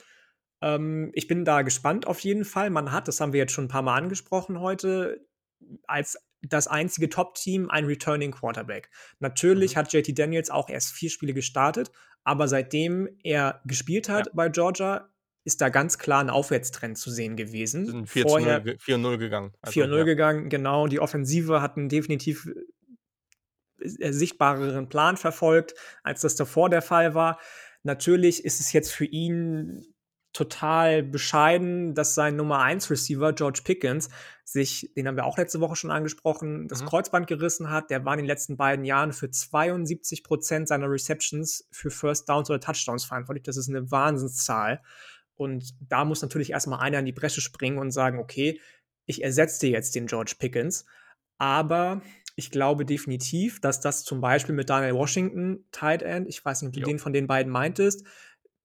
Ähm, 0.62 1.12
ich 1.16 1.28
bin 1.28 1.46
da 1.46 1.62
gespannt 1.64 2.08
auf 2.08 2.20
jeden 2.22 2.46
Fall. 2.46 2.70
Man 2.72 2.92
hat, 2.94 3.08
das 3.10 3.22
haben 3.22 3.34
wir 3.34 3.40
jetzt 3.42 3.54
schon 3.54 3.66
'n 3.68 3.70
paar 3.70 3.84
Mal 3.84 3.98
angesprochen 3.98 4.60
heute, 4.62 5.28
als 5.88 6.18
das 6.44 6.68
einzige 6.68 7.10
Top-Team 7.10 7.70
ein 7.72 7.86
Returning 7.86 8.32
Quarterback. 8.32 8.90
Natürlich 9.20 9.76
Mhm. 9.76 9.78
hat 9.78 9.94
JT 9.94 10.14
Daniels 10.20 10.50
auch 10.52 10.70
erst 10.70 10.94
vier 10.94 11.10
Spiele 11.12 11.34
gestartet, 11.36 11.92
aber 12.26 12.48
seitdem 12.50 13.10
er 13.24 13.62
gespielt 13.66 14.10
hat 14.10 14.26
Ja. 14.26 14.36
bei 14.36 14.50
Georgia, 14.50 15.10
ist 15.46 15.62
da 15.62 15.70
ganz 15.70 15.98
klar 16.00 16.22
'n 16.24 16.30
Aufwärtstrend 16.32 16.98
zu 17.00 17.12
sehen 17.12 17.36
gewesen. 17.38 17.92
Sind 17.92 18.08
4 18.10 18.26
zu 18.28 18.42
0 18.42 18.62
Vorher 18.62 18.64
ge 18.64 18.78
4:0 18.80 19.18
gegangen. 19.20 19.54
Also, 19.62 19.84
4:0 19.84 19.90
ja. 19.94 20.06
gegangen, 20.06 20.50
genau. 20.50 20.88
Die 20.88 21.00
Offensive 21.00 21.62
hat 21.62 21.78
'n 21.78 21.90
definitiv, 21.90 22.48
sichtbareren 23.80 24.90
Plan 24.90 25.18
verfolgt, 25.18 25.76
als 26.04 26.22
das 26.22 26.36
davor 26.36 26.70
der 26.70 26.82
Fall 26.82 27.14
war. 27.16 27.40
Natürlich 27.84 28.46
ist 28.46 28.60
es 28.62 28.74
jetzt 28.74 28.92
für 28.94 29.06
ihn 29.06 29.86
total 30.34 31.02
bescheiden, 31.04 31.94
dass 31.96 32.14
sein 32.16 32.36
Nummer 32.36 32.60
1 32.62 32.90
Receiver 32.92 33.32
George 33.34 33.62
Pickens 33.64 34.10
sich 34.44 34.92
den 34.98 35.08
haben 35.08 35.16
wir 35.16 35.26
auch 35.26 35.38
letzte 35.38 35.62
Woche 35.62 35.76
schon 35.78 35.92
angesprochen, 35.92 36.68
das 36.68 36.82
Mhm. 36.82 36.86
Kreuzband 36.86 37.28
gerissen 37.28 37.70
hat. 37.70 37.90
Der 37.90 38.04
war 38.06 38.14
in 38.14 38.20
den 38.20 38.28
letzten 38.28 38.58
beiden 38.58 38.84
Jahren 38.86 39.14
für 39.14 39.32
72% 39.32 40.68
seiner 40.68 40.90
Receptions 40.92 41.68
für 41.72 41.90
First 41.90 42.28
Downs 42.30 42.50
oder 42.50 42.60
Touchdowns 42.60 43.06
verantwortlich. 43.06 43.44
Das 43.44 43.58
ist 43.58 43.70
'ne 43.70 43.90
Wahnsinnszahl. 43.92 44.82
Und 45.36 45.74
da 45.90 46.06
muss 46.06 46.22
natürlich 46.22 46.52
erst 46.52 46.68
mal 46.68 46.80
einer 46.80 47.00
in 47.00 47.06
die 47.06 47.12
Bresche 47.14 47.42
springen 47.42 47.78
und 47.78 47.92
sagen: 47.92 48.20
„Okay, 48.20 48.60
ich 49.06 49.24
ersetze 49.24 49.68
jetzt 49.68 49.96
den 49.96 50.08
George 50.08 50.36
Pickens.“ 50.40 50.86
Aber 51.38 52.02
ich 52.36 52.52
glaube 52.52 52.86
definitiv, 52.86 53.62
dass 53.62 53.82
das 53.82 54.04
zum 54.04 54.22
Beispiel 54.22 54.56
mit 54.56 54.70
Daniel 54.70 54.94
Washington, 54.96 55.66
Tight 55.72 56.04
End 56.04 56.28
ich 56.30 56.44
weiß 56.44 56.62
nicht, 56.62 56.70
ob 56.70 56.74
du 56.76 56.82
Jo. 56.82 56.88
den 56.92 57.00
von 57.00 57.14
den 57.14 57.28
beiden 57.28 57.52
meintest, 57.52 58.06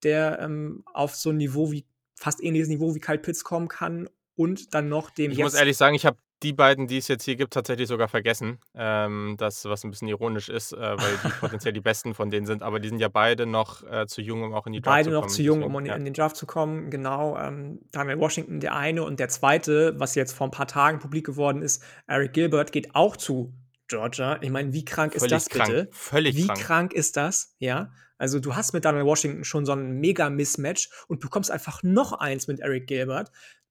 der, 0.04 0.40
ähm, 0.40 0.84
auf 0.94 1.14
so 1.16 1.30
'n 1.30 1.36
Niveau 1.38 1.70
wie 1.72 1.86
fast 2.16 2.42
ähnliches 2.42 2.68
Niveau 2.68 2.94
wie 2.94 3.00
Kyle 3.00 3.18
Pitts 3.18 3.44
kommen 3.44 3.68
kann 3.68 4.08
und 4.36 4.74
dann 4.74 4.88
noch 4.88 5.10
dem 5.10 5.32
Ich 5.32 5.38
muss 5.38 5.54
ehrlich 5.54 5.76
sagen, 5.76 5.94
ich 5.94 6.06
habe 6.06 6.18
die 6.42 6.52
beiden, 6.52 6.86
die 6.88 6.96
es 6.96 7.06
jetzt 7.08 7.24
hier 7.24 7.36
gibt, 7.36 7.52
tatsächlich 7.52 7.86
sogar 7.88 8.08
vergessen. 8.08 8.58
Ähm, 8.74 9.36
das, 9.38 9.64
was 9.66 9.84
'n 9.84 9.90
bisschen 9.90 10.08
ironisch 10.08 10.48
ist, 10.48 10.72
äh, 10.72 11.00
weil 11.00 11.18
die 11.18 11.32
potenziell 11.32 11.72
die 11.72 11.80
Besten 11.80 12.14
von 12.14 12.30
denen 12.30 12.46
sind, 12.46 12.62
aber 12.62 12.80
die 12.80 12.88
sind 12.88 12.98
ja 12.98 13.08
beide 13.08 13.46
noch, 13.46 13.82
äh, 13.84 14.06
zu 14.06 14.22
jung, 14.22 14.42
um 14.42 14.54
auch 14.54 14.66
in 14.66 14.72
die 14.72 14.80
Draft 14.80 15.04
Beide 15.04 15.04
zu 15.04 15.12
noch 15.12 15.26
kommen, 15.26 15.26
zu 15.26 15.42
jung, 15.42 15.62
um 15.62 15.78
in 15.78 15.86
ja. 15.86 16.00
in 16.00 16.04
den 16.04 16.14
Draft 16.14 16.36
zu 16.36 16.46
kommen, 16.46 16.90
genau. 16.90 17.36
Ähm, 17.36 17.80
Daniel 17.92 18.18
Washington 18.18 18.60
der 18.60 18.74
eine 18.76 19.02
und 19.02 19.20
der 19.20 19.28
zweite, 19.28 19.98
was 19.98 20.14
jetzt 20.14 20.32
vor 20.32 20.46
'n 20.46 20.50
paar 20.52 20.66
Tagen 20.68 21.00
publik 21.00 21.26
geworden 21.26 21.60
ist, 21.60 21.82
Eric 22.06 22.32
Gilbert 22.32 22.72
geht 22.72 22.94
auch 22.94 23.16
zu 23.16 23.52
Georgia. 23.90 24.38
Ich 24.42 24.50
meine, 24.50 24.72
wie 24.72 24.84
krank 24.86 25.14
ist 25.14 25.22
Völlig 25.22 25.32
das 25.32 25.50
krank, 25.50 25.68
bitte? 25.68 25.90
völlig 25.92 26.36
Wie 26.36 26.46
krank. 26.46 26.60
krank 26.60 26.92
ist 26.94 27.16
das, 27.18 27.54
ja? 27.60 27.92
Also, 28.18 28.40
du 28.40 28.56
hast 28.56 28.72
mit 28.74 28.84
Daniel 28.86 29.04
Washington 29.06 29.44
schon 29.44 29.66
so 29.66 29.72
'n 29.72 29.92
Mega-Mismatch 30.00 30.90
und 31.08 31.20
bekommst 31.20 31.50
einfach 31.50 31.82
noch 31.82 32.12
eins 32.14 32.48
mit 32.48 32.60
Eric 32.60 32.86
Gilbert. 32.88 33.30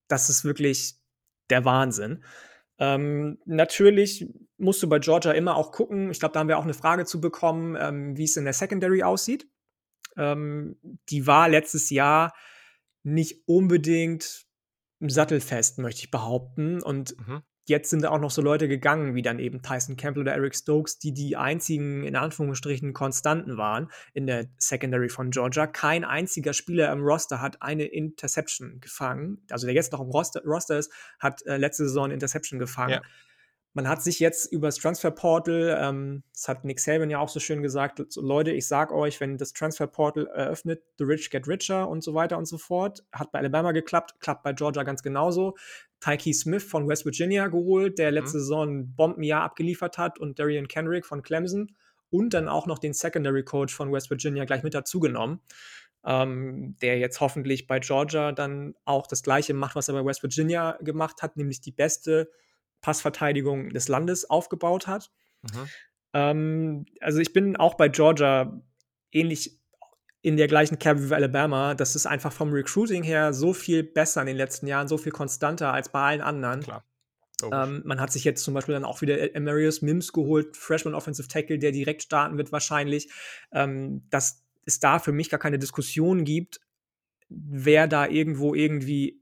Das 0.10 0.30
ist 0.30 0.46
wirklich 0.46 0.96
der 1.52 1.66
Wahnsinn. 1.66 2.24
Ähm, 2.80 3.40
natürlich 3.46 4.28
musst 4.58 4.84
du 4.84 4.90
bei 4.90 5.00
Georgia 5.00 5.32
immer 5.34 5.56
auch 5.58 5.72
gucken 5.74 6.12
ich 6.12 6.20
glaube, 6.20 6.34
da 6.34 6.42
haben 6.42 6.50
wir 6.50 6.58
auch 6.60 6.66
'ne 6.66 6.74
Frage 6.76 7.06
zu 7.06 7.22
bekommen, 7.22 7.78
ähm, 7.80 8.18
wie's 8.18 8.38
in 8.38 8.46
der 8.46 8.54
Secondary 8.54 9.04
aussieht. 9.04 9.48
Ähm, 10.18 10.78
die 11.10 11.28
war 11.28 11.50
letztes 11.50 11.90
Jahr 11.92 12.34
nicht 13.04 13.44
unbedingt 13.48 14.46
sattelfest, 15.02 15.80
möchte 15.80 16.02
ich 16.04 16.12
behaupten. 16.12 16.82
Und 16.84 17.16
Mhm. 17.18 17.44
Jetzt 17.70 17.90
sind 17.90 18.04
da 18.04 18.10
auch 18.10 18.20
noch 18.20 18.32
so 18.32 18.42
Leute 18.42 18.68
gegangen, 18.68 19.16
wie 19.16 19.22
dann 19.22 19.40
eben 19.40 19.62
Tyson 19.62 19.96
Campbell 19.96 20.24
oder 20.24 20.34
Eric 20.34 20.56
Stokes, 20.56 21.00
die 21.00 21.14
die 21.14 21.38
einzigen, 21.38 22.04
in 22.04 22.16
Anführungsstrichen, 22.16 22.94
Konstanten 22.94 23.58
waren 23.58 23.90
in 24.14 24.28
der 24.28 24.48
Secondary 24.58 25.10
von 25.10 25.32
Georgia. 25.32 25.68
Kein 25.68 26.04
einziger 26.04 26.54
Spieler 26.54 26.92
im 26.92 27.02
Roster 27.02 27.42
hat 27.42 27.62
eine 27.62 27.86
Interception 27.86 28.82
gefangen. 28.82 29.46
Also, 29.50 29.68
der 29.68 29.76
jetzt 29.76 29.94
noch 29.94 30.02
im 30.02 30.10
Roster 30.10 30.44
Roster 30.44 30.78
ist, 30.78 30.92
hat, 31.20 31.46
äh, 31.46 31.58
letzte 31.58 31.86
Saison 31.86 32.12
Interception 32.12 32.60
gefangen. 32.60 32.94
Ja. 32.94 33.02
Man 33.74 33.88
hat 33.88 34.02
sich 34.02 34.20
jetzt 34.20 34.52
übers 34.52 34.78
Transferportal 34.78 35.78
ähm, 35.80 36.24
das 36.34 36.48
hat 36.48 36.66
Nick 36.66 36.80
Saban 36.80 37.10
ja 37.10 37.20
auch 37.20 37.30
so 37.30 37.40
schön 37.40 37.62
gesagt: 37.62 38.02
„So 38.10 38.22
Leute, 38.22 38.52
ich 38.52 38.66
sage 38.66 38.96
euch, 38.96 39.20
wenn 39.20 39.38
das 39.38 39.54
Transferportal 39.54 40.26
eröffnet, 40.28 40.82
the 40.98 41.04
rich 41.04 41.30
get 41.30 41.48
richer“ 41.48 41.88
und 41.88 42.04
so 42.04 42.14
weiter 42.14 42.38
und 42.38 42.46
so 42.46 42.58
fort. 42.58 43.04
Hat 43.12 43.32
bei 43.32 43.40
Alabama 43.40 43.72
geklappt, 43.72 44.16
klappt 44.22 44.44
bei 44.44 44.54
Georgia 44.54 44.84
ganz 44.84 45.04
genauso. 45.04 45.56
Tyke 46.00 46.34
Smith 46.34 46.64
von 46.64 46.88
West 46.88 47.06
Virginia 47.06 47.48
geholt, 47.48 48.00
der 48.00 48.12
letzte 48.12 48.38
Mhm. 48.38 48.42
Saison 48.42 48.70
'n 48.70 48.96
Bombenjahr 48.96 49.44
abgeliefert 49.44 49.98
hat 49.98 50.20
und 50.20 50.40
Darian 50.40 50.68
Kenrick 50.68 51.06
von 51.06 51.22
Clemson 51.24 51.76
und 52.10 52.34
dann 52.34 52.48
auch 52.50 52.68
noch 52.68 52.80
den 52.80 52.94
Secondary 52.94 53.44
Coach 53.44 53.74
von 53.76 53.92
West 53.92 54.10
Virginia 54.10 54.46
gleich 54.46 54.64
mit 54.64 54.74
dazugenommen, 54.74 55.42
ähm, 56.06 56.76
der 56.82 57.00
jetzt 57.00 57.20
hoffentlich 57.22 57.68
bei 57.68 57.80
Georgia 57.80 58.32
dann 58.32 58.76
auch 58.86 59.08
das 59.08 59.24
Gleiche 59.24 59.54
macht, 59.54 59.76
was 59.76 59.90
er 59.90 59.96
bei 59.96 60.06
West 60.06 60.24
Virginia 60.24 60.78
gemacht 60.82 61.22
hat, 61.24 61.38
nämlich 61.38 61.62
die 61.62 61.72
beste 61.74 62.32
Passverteidigung 62.82 63.70
des 63.72 63.88
Landes 63.90 64.30
aufgebaut 64.30 64.88
hat. 64.88 65.12
Mhm. 65.44 65.70
Ähm, 66.14 66.86
also, 67.02 67.20
ich 67.20 67.34
bin 67.34 67.56
auch 67.58 67.76
bei 67.76 67.90
Georgia 67.90 68.62
ähnlich 69.12 69.59
in 70.22 70.38
der 70.38 70.48
gleichen 70.48 70.80
Kerbe 70.80 71.10
wie 71.10 71.14
Alabama. 71.14 71.76
Das 71.76 71.96
ist 71.96 72.06
einfach 72.06 72.34
vom 72.34 72.52
Recruiting 72.52 73.04
her 73.04 73.34
so 73.34 73.54
viel 73.54 73.84
besser 73.84 74.22
in 74.22 74.28
den 74.28 74.38
letzten 74.38 74.68
Jahren, 74.68 74.88
so 74.88 74.98
viel 74.98 75.12
konstanter 75.12 75.74
als 75.74 75.90
bei 75.90 76.00
allen 76.00 76.22
anderen. 76.22 76.62
Klar. 76.62 76.84
Ähm, 77.42 77.82
man 77.86 78.02
hat 78.02 78.12
sich 78.12 78.26
jetzt 78.26 78.44
zum 78.44 78.54
Beispiel 78.54 78.74
dann 78.74 78.84
auch 78.84 79.02
wieder 79.02 79.16
Amarius 79.34 79.82
Mims 79.82 80.12
geholt, 80.12 80.58
Freshman 80.58 80.94
Offensive 80.94 81.30
Tackle, 81.30 81.58
der 81.58 81.72
direkt 81.72 82.04
starten 82.04 82.38
wird 82.38 82.52
wahrscheinlich. 82.52 83.10
Ähm, 83.54 84.04
dass 84.10 84.44
es 84.66 84.80
da 84.80 85.00
für 85.00 85.14
mich 85.14 85.30
gar 85.30 85.40
keine 85.40 85.58
Diskussion 85.58 86.26
gibt, 86.26 86.60
wer 87.30 87.88
da 87.88 88.08
irgendwo 88.08 88.54
irgendwie 88.54 89.22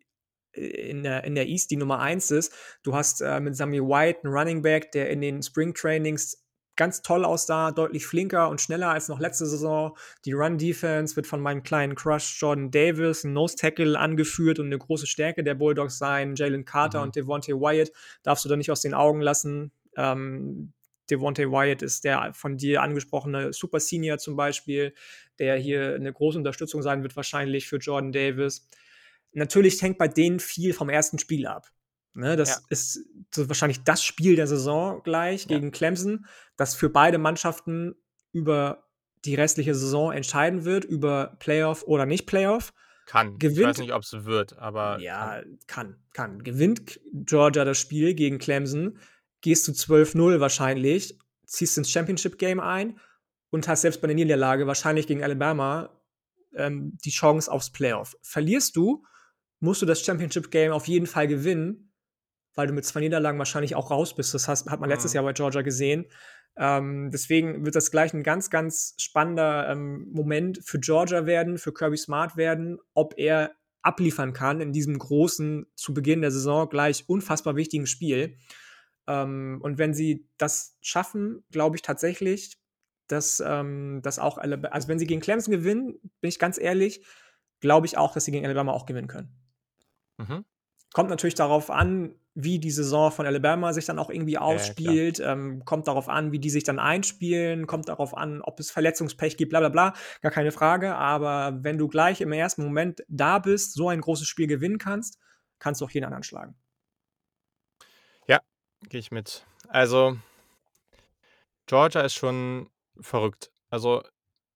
in 0.51 1.03
der 1.03 1.23
in 1.23 1.35
der 1.35 1.47
East 1.47 1.69
die 1.69 1.77
Nummer 1.77 1.99
1 1.99 2.31
ist. 2.31 2.53
Du 2.81 2.95
hast, 2.95 3.21
äh, 3.21 3.39
mit 3.39 3.55
Sammy 3.55 3.79
White 3.79 4.21
'n 4.23 4.31
Running 4.31 4.63
Back, 4.63 4.91
der 4.91 5.09
in 5.09 5.21
den 5.21 5.43
Spring 5.43 5.73
Trainings 5.73 6.46
ganz 6.77 7.01
toll 7.01 7.25
aussah, 7.25 7.71
deutlich 7.71 8.05
flinker 8.05 8.49
und 8.49 8.61
schneller 8.61 8.89
als 8.89 9.09
noch 9.09 9.19
letzte 9.19 9.45
Saison. 9.45 9.97
Die 10.25 10.33
Run 10.33 10.57
Defense 10.57 11.15
wird 11.17 11.27
von 11.27 11.41
meinem 11.41 11.63
kleinen 11.63 11.95
Crush 11.95 12.39
Jordan 12.41 12.71
Davis, 12.71 13.23
'n 13.25 13.33
Nose 13.33 13.55
Tackle, 13.57 13.99
angeführt 13.99 14.59
und 14.59 14.69
'ne 14.69 14.77
große 14.77 15.07
Stärke 15.07 15.43
der 15.43 15.55
Bulldogs 15.55 15.97
sein. 15.97 16.35
Jalen 16.35 16.65
Carter 16.65 16.99
Mhm. 16.99 17.03
und 17.03 17.15
Devonte 17.15 17.53
Wyatt 17.59 17.91
darfst 18.23 18.45
du 18.45 18.49
da 18.49 18.55
nicht 18.55 18.71
aus 18.71 18.81
den 18.81 18.93
Augen 18.93 19.21
lassen. 19.21 19.71
Ähm, 19.97 20.73
Devonte 21.09 21.51
Wyatt 21.51 21.81
ist 21.81 22.03
der 22.05 22.33
von 22.33 22.57
dir 22.57 22.81
angesprochene 22.81 23.53
Super 23.53 23.79
Senior 23.79 24.17
zum 24.19 24.35
Beispiel, 24.35 24.93
der 25.39 25.57
hier 25.57 25.97
'ne 25.99 26.13
große 26.13 26.37
Unterstützung 26.37 26.81
sein 26.81 27.03
wird 27.03 27.15
wahrscheinlich 27.15 27.67
für 27.67 27.77
Jordan 27.77 28.11
Davis. 28.11 28.67
Natürlich 29.33 29.81
hängt 29.81 29.97
bei 29.99 30.07
denen 30.09 30.39
viel 30.39 30.73
vom 30.73 30.89
ersten 30.89 31.19
Spiel 31.19 31.47
ab, 31.47 31.67
ne? 32.17 32.35
Das 32.35 32.49
Ja. 32.49 32.57
ist 32.69 32.99
so 33.33 33.47
wahrscheinlich 33.47 33.83
das 33.83 34.03
Spiel 34.03 34.35
der 34.35 34.47
Saison 34.47 35.01
gleich 35.03 35.43
Ja. 35.43 35.57
gegen 35.57 35.71
Clemson, 35.71 36.25
das 36.57 36.75
für 36.75 36.89
beide 36.89 37.17
Mannschaften 37.17 37.95
über 38.31 38.83
die 39.25 39.35
restliche 39.35 39.73
Saison 39.75 40.11
entscheiden 40.11 40.63
wird, 40.65 40.85
über 40.85 41.35
Playoff 41.39 41.83
oder 41.83 42.05
nicht 42.05 42.25
Playoff. 42.27 42.73
Kann. 43.05 43.27
Ich 43.27 43.33
weiß 43.33 43.39
Gewinnt 43.55 43.77
nicht, 43.79 43.93
ob's 43.93 44.11
wird, 44.13 44.57
aber 44.57 44.99
ja, 44.99 45.41
kann. 45.41 45.57
kann, 45.67 45.95
kann. 46.13 46.43
Gewinnt 46.43 46.99
Georgia 47.13 47.63
das 47.63 47.77
Spiel 47.77 48.13
gegen 48.13 48.37
Clemson, 48.37 48.99
gehst 49.41 49.67
du 49.67 49.71
12:0 49.71 50.39
wahrscheinlich, 50.39 51.17
ziehst 51.45 51.77
ins 51.77 51.89
Championship 51.89 52.37
Game 52.37 52.59
ein 52.59 52.99
und 53.49 53.67
hast 53.67 53.81
selbst 53.81 54.01
bei 54.01 54.07
der 54.07 54.15
Niederlage 54.15 54.67
wahrscheinlich 54.67 55.07
gegen 55.07 55.23
Alabama, 55.23 55.89
ähm, 56.55 56.97
die 57.05 57.11
Chance 57.11 57.49
aufs 57.51 57.69
Playoff. 57.71 58.17
Verlierst 58.21 58.75
du, 58.75 59.05
musst 59.59 59.81
du 59.81 59.85
das 59.85 60.01
Championship 60.03 60.51
Game 60.51 60.71
auf 60.73 60.87
jeden 60.87 61.07
Fall 61.07 61.27
gewinnen, 61.27 61.86
weil 62.57 62.67
du 62.67 62.73
mit 62.73 62.85
2 62.85 63.01
Niederlagen 63.01 63.37
wahrscheinlich 63.39 63.75
auch 63.75 63.91
raus 63.91 64.15
bist. 64.15 64.33
Das 64.33 64.47
hast 64.47 64.69
hat 64.69 64.81
man 64.81 64.89
letztes 64.89 65.13
Mhm. 65.13 65.15
Jahr 65.15 65.23
bei 65.23 65.33
Georgia 65.33 65.61
gesehen. 65.61 66.07
Ähm, 66.57 67.11
deswegen 67.11 67.65
wird 67.65 67.75
das 67.75 67.91
gleich 67.91 68.13
'n 68.13 68.23
ganz, 68.23 68.49
ganz 68.49 68.95
spannender, 68.99 69.69
ähm, 69.69 70.07
Moment 70.11 70.59
für 70.63 70.79
Georgia 70.79 71.25
werden, 71.27 71.57
für 71.59 71.73
Kirby 71.73 71.97
Smart 71.97 72.35
werden, 72.37 72.79
ob 72.95 73.13
er 73.17 73.53
abliefern 73.83 74.33
kann 74.33 74.59
in 74.61 74.73
diesem 74.73 74.97
großen, 74.99 75.67
zu 75.75 75.93
Beginn 75.93 76.21
der 76.21 76.31
Saison 76.31 76.67
gleich 76.69 77.05
unfassbar 77.07 77.55
wichtigen 77.55 77.87
Spiel. 77.87 78.37
Ähm, 79.07 79.59
und 79.63 79.77
wenn 79.77 79.93
sie 79.93 80.27
das 80.37 80.77
schaffen, 80.81 81.43
glaube 81.51 81.77
ich 81.77 81.81
tatsächlich, 81.83 82.57
dass, 83.07 83.41
ähm, 83.45 84.01
dass 84.03 84.19
auch 84.19 84.37
Alaba 84.39 84.69
also, 84.69 84.87
wenn 84.89 84.99
sie 84.99 85.07
gegen 85.07 85.21
Clemson 85.21 85.51
gewinnen, 85.53 85.99
bin 86.21 86.29
ich 86.29 86.39
ganz 86.39 86.57
ehrlich, 86.59 87.05
glaube 87.61 87.87
ich 87.87 87.97
auch, 87.97 88.13
dass 88.13 88.25
sie 88.25 88.31
gegen 88.31 88.45
Alabama 88.45 88.73
auch 88.73 88.85
gewinnen 88.87 89.07
können. 89.07 89.29
Mhm. 90.19 90.43
Kommt 90.93 91.09
natürlich 91.09 91.35
darauf 91.35 91.69
an, 91.69 92.15
wie 92.39 92.59
die 92.59 92.69
Saison 92.69 93.11
von 93.11 93.25
Alabama 93.25 93.73
sich 93.73 93.85
dann 93.85 93.97
auch 93.97 94.11
irgendwie 94.11 94.37
Ja, 94.45 94.61
ja, 94.61 94.75
ausspielt, 94.77 95.19
ähm, 95.19 95.65
kommt 95.65 95.87
darauf 95.87 96.07
an, 96.07 96.31
wie 96.31 96.39
die 96.39 96.51
sich 96.51 96.63
dann 96.63 96.77
einspielen, 96.77 97.65
kommt 97.65 97.89
darauf 97.89 98.15
an, 98.15 98.41
ob 98.43 98.59
es 98.59 98.69
Verletzungspech 98.69 99.37
gibt, 99.37 99.49
bla 99.49 99.59
bla 99.59 99.69
bla, 99.69 99.93
gar 100.21 100.31
keine 100.31 100.51
Frage. 100.51 100.93
Aber 100.95 101.57
wenn 101.63 101.79
du 101.79 101.87
gleich 101.87 102.21
im 102.21 102.31
ersten 102.31 102.63
Moment 102.63 103.03
da 103.07 103.39
bist, 103.39 103.73
so 103.73 103.89
ein 103.89 104.01
großes 104.01 104.27
Spiel 104.27 104.45
gewinnen 104.45 104.77
kannst, 104.77 105.17
kannst 105.57 105.81
du 105.81 105.85
auch 105.85 105.89
jeden 105.89 106.05
anderen 106.05 106.23
schlagen. 106.23 106.55
Ja, 108.27 108.41
gehe 108.87 108.99
ich 108.99 109.09
mit. 109.09 109.45
Also 109.67 110.17
Georgia 111.65 112.01
ist 112.01 112.13
schon 112.13 112.69
verrückt. 112.99 113.51
Also, 113.69 114.03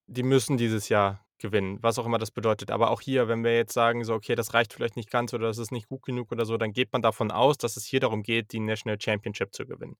die 0.07 0.23
müssen 0.23 0.57
dieses 0.57 0.89
Jahr 0.89 1.20
gewinnen, 1.41 1.79
was 1.81 1.99
auch 1.99 2.05
immer 2.05 2.17
das 2.19 2.31
bedeutet. 2.31 2.71
Aber 2.71 2.91
auch 2.91 3.01
hier, 3.01 3.27
wenn 3.27 3.43
wir 3.43 3.55
jetzt 3.55 3.73
sagen, 3.73 4.03
so: 4.05 4.13
„Okay, 4.13 4.35
das 4.35 4.53
reicht 4.53 4.73
vielleicht 4.73 4.95
nicht 4.95 5.11
ganz 5.11 5.33
oder 5.33 5.47
das 5.47 5.57
ist 5.57 5.71
nicht 5.71 5.87
gut 5.89 6.03
genug 6.03 6.31
oder 6.31 6.45
so“, 6.45 6.57
dann 6.57 6.73
geht 6.73 6.93
man 6.93 7.01
davon 7.01 7.31
aus, 7.31 7.57
dass 7.57 7.77
es 7.77 7.85
hier 7.85 7.99
darum 7.99 8.23
geht, 8.23 8.51
die 8.53 8.59
National 8.59 8.99
Championship 9.01 9.53
zu 9.53 9.65
gewinnen. 9.65 9.97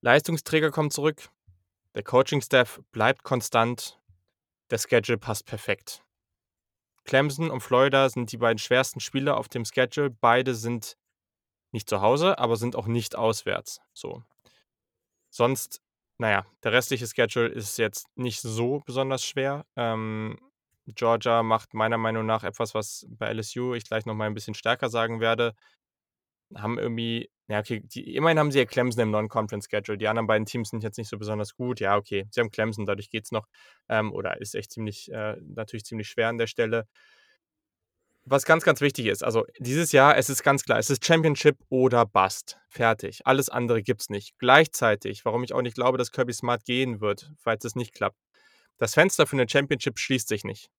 Leistungsträger 0.00 0.70
kommen 0.70 0.90
zurück, 0.90 1.28
der 1.94 2.02
Coaching-Staff 2.02 2.80
bleibt 2.92 3.24
konstant, 3.24 4.00
der 4.70 4.78
Schedule 4.78 5.18
passt 5.18 5.46
perfekt. 5.46 6.04
Clemson 7.04 7.50
und 7.50 7.60
Florida 7.60 8.08
sind 8.10 8.32
die 8.32 8.36
beiden 8.36 8.58
schwersten 8.58 9.00
Spiele 9.00 9.36
auf 9.36 9.48
dem 9.48 9.64
Schedule. 9.64 10.10
Beide 10.10 10.54
sind 10.54 10.96
nicht 11.72 11.88
zu 11.88 12.00
Hause, 12.00 12.38
aber 12.38 12.56
sind 12.56 12.76
auch 12.76 12.86
nicht 12.86 13.16
auswärts. 13.16 13.80
So. 13.94 14.24
Sonst, 15.30 15.80
naja, 16.18 16.46
der 16.62 16.72
restliche 16.72 17.06
Schedule 17.06 17.48
ist 17.48 17.78
jetzt 17.78 18.06
nicht 18.16 18.40
so 18.40 18.80
besonders 18.86 19.24
schwer. 19.24 19.66
Ähm, 19.76 20.38
Georgia 20.86 21.42
macht 21.42 21.74
meiner 21.74 21.98
Meinung 21.98 22.26
nach 22.26 22.44
etwas, 22.44 22.74
was 22.74 23.06
bei 23.10 23.28
LSU 23.32 23.74
ich 23.74 23.84
gleich 23.84 24.06
nochmal 24.06 24.28
ein 24.28 24.34
bisschen 24.34 24.54
stärker 24.54 24.88
sagen 24.88 25.20
werde. 25.20 25.54
Haben 26.54 26.78
irgendwie, 26.78 27.28
ja, 27.48 27.58
okay, 27.58 27.80
die, 27.84 28.14
immerhin 28.14 28.38
haben 28.38 28.52
sie 28.52 28.60
ja 28.60 28.64
Clemson 28.64 29.02
im 29.02 29.10
Non-Conference-Schedule. 29.10 29.98
Die 29.98 30.08
anderen 30.08 30.28
beiden 30.28 30.46
Teams 30.46 30.70
sind 30.70 30.84
jetzt 30.84 30.96
nicht 30.96 31.08
so 31.08 31.18
besonders 31.18 31.56
gut. 31.56 31.80
Ja, 31.80 31.96
okay, 31.96 32.26
sie 32.30 32.40
haben 32.40 32.50
Clemson, 32.50 32.86
dadurch 32.86 33.10
geht 33.10 33.24
es 33.24 33.32
noch. 33.32 33.46
Ähm, 33.88 34.12
oder 34.12 34.40
ist 34.40 34.54
echt 34.54 34.70
ziemlich, 34.72 35.10
äh, 35.12 35.36
natürlich 35.42 35.84
ziemlich 35.84 36.08
schwer 36.08 36.28
an 36.28 36.38
der 36.38 36.46
Stelle. 36.46 36.86
Was 38.28 38.44
ganz, 38.44 38.64
ganz 38.64 38.80
wichtig 38.80 39.06
ist, 39.06 39.22
also 39.22 39.46
dieses 39.60 39.92
Jahr, 39.92 40.16
es 40.16 40.28
ist 40.28 40.42
ganz 40.42 40.64
klar, 40.64 40.80
es 40.80 40.90
ist 40.90 41.04
Championship 41.06 41.58
oder 41.68 42.04
Bust. 42.04 42.58
Fertig. 42.68 43.24
Alles 43.24 43.48
andere 43.48 43.84
gibt 43.84 44.00
es 44.00 44.10
nicht. 44.10 44.36
Gleichzeitig, 44.38 45.24
warum 45.24 45.44
ich 45.44 45.52
auch 45.52 45.62
nicht 45.62 45.76
glaube, 45.76 45.96
dass 45.96 46.10
Kirby 46.10 46.32
Smart 46.32 46.64
gehen 46.64 47.00
wird, 47.00 47.32
falls 47.38 47.64
es 47.64 47.76
nicht 47.76 47.94
klappt. 47.94 48.18
Das 48.78 48.94
Fenster 48.94 49.28
für 49.28 49.36
eine 49.36 49.48
Championship 49.48 50.00
schließt 50.00 50.26
sich 50.26 50.42
nicht. 50.42 50.70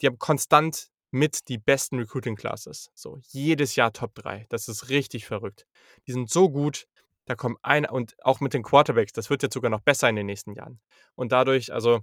Die 0.00 0.06
haben 0.06 0.18
konstant 0.18 0.90
mit 1.10 1.48
die 1.48 1.58
besten 1.58 1.98
Recruiting 1.98 2.36
Classes. 2.36 2.90
So, 2.94 3.18
jedes 3.28 3.74
Jahr 3.74 3.92
Top 3.92 4.14
3. 4.14 4.46
Das 4.48 4.68
ist 4.68 4.90
richtig 4.90 5.26
verrückt. 5.26 5.66
Die 6.06 6.12
sind 6.12 6.30
so 6.30 6.50
gut, 6.50 6.86
da 7.24 7.34
kommen 7.34 7.56
ein 7.62 7.84
und 7.84 8.14
auch 8.24 8.40
mit 8.40 8.54
den 8.54 8.62
Quarterbacks, 8.62 9.12
das 9.12 9.28
wird 9.28 9.42
jetzt 9.42 9.54
sogar 9.54 9.70
noch 9.70 9.80
besser 9.80 10.08
in 10.08 10.16
den 10.16 10.26
nächsten 10.26 10.54
Jahren. 10.54 10.80
Und 11.16 11.32
dadurch, 11.32 11.72
also, 11.72 12.00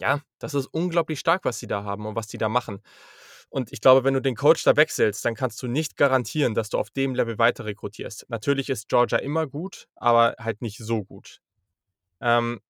ja, 0.00 0.20
das 0.38 0.54
ist 0.54 0.66
unglaublich 0.66 1.18
stark, 1.18 1.44
was 1.44 1.58
sie 1.58 1.66
da 1.66 1.84
haben 1.84 2.06
und 2.06 2.14
was 2.14 2.28
sie 2.28 2.38
da 2.38 2.48
machen. 2.48 2.80
Und 3.50 3.72
ich 3.72 3.80
glaube, 3.80 4.04
wenn 4.04 4.14
du 4.14 4.20
den 4.20 4.36
Coach 4.36 4.62
da 4.64 4.76
wechselst, 4.76 5.24
dann 5.24 5.34
kannst 5.34 5.62
du 5.62 5.68
nicht 5.68 5.96
garantieren, 5.96 6.54
dass 6.54 6.68
du 6.68 6.78
auf 6.78 6.90
dem 6.90 7.14
Level 7.14 7.38
weiter 7.38 7.64
rekrutierst. 7.64 8.26
Natürlich 8.28 8.68
ist 8.68 8.88
Georgia 8.88 9.18
immer 9.18 9.46
gut, 9.46 9.88
aber 9.96 10.34
halt 10.38 10.60
nicht 10.60 10.78
so 10.78 11.02
gut. 11.02 11.40
Ähm, 12.20 12.60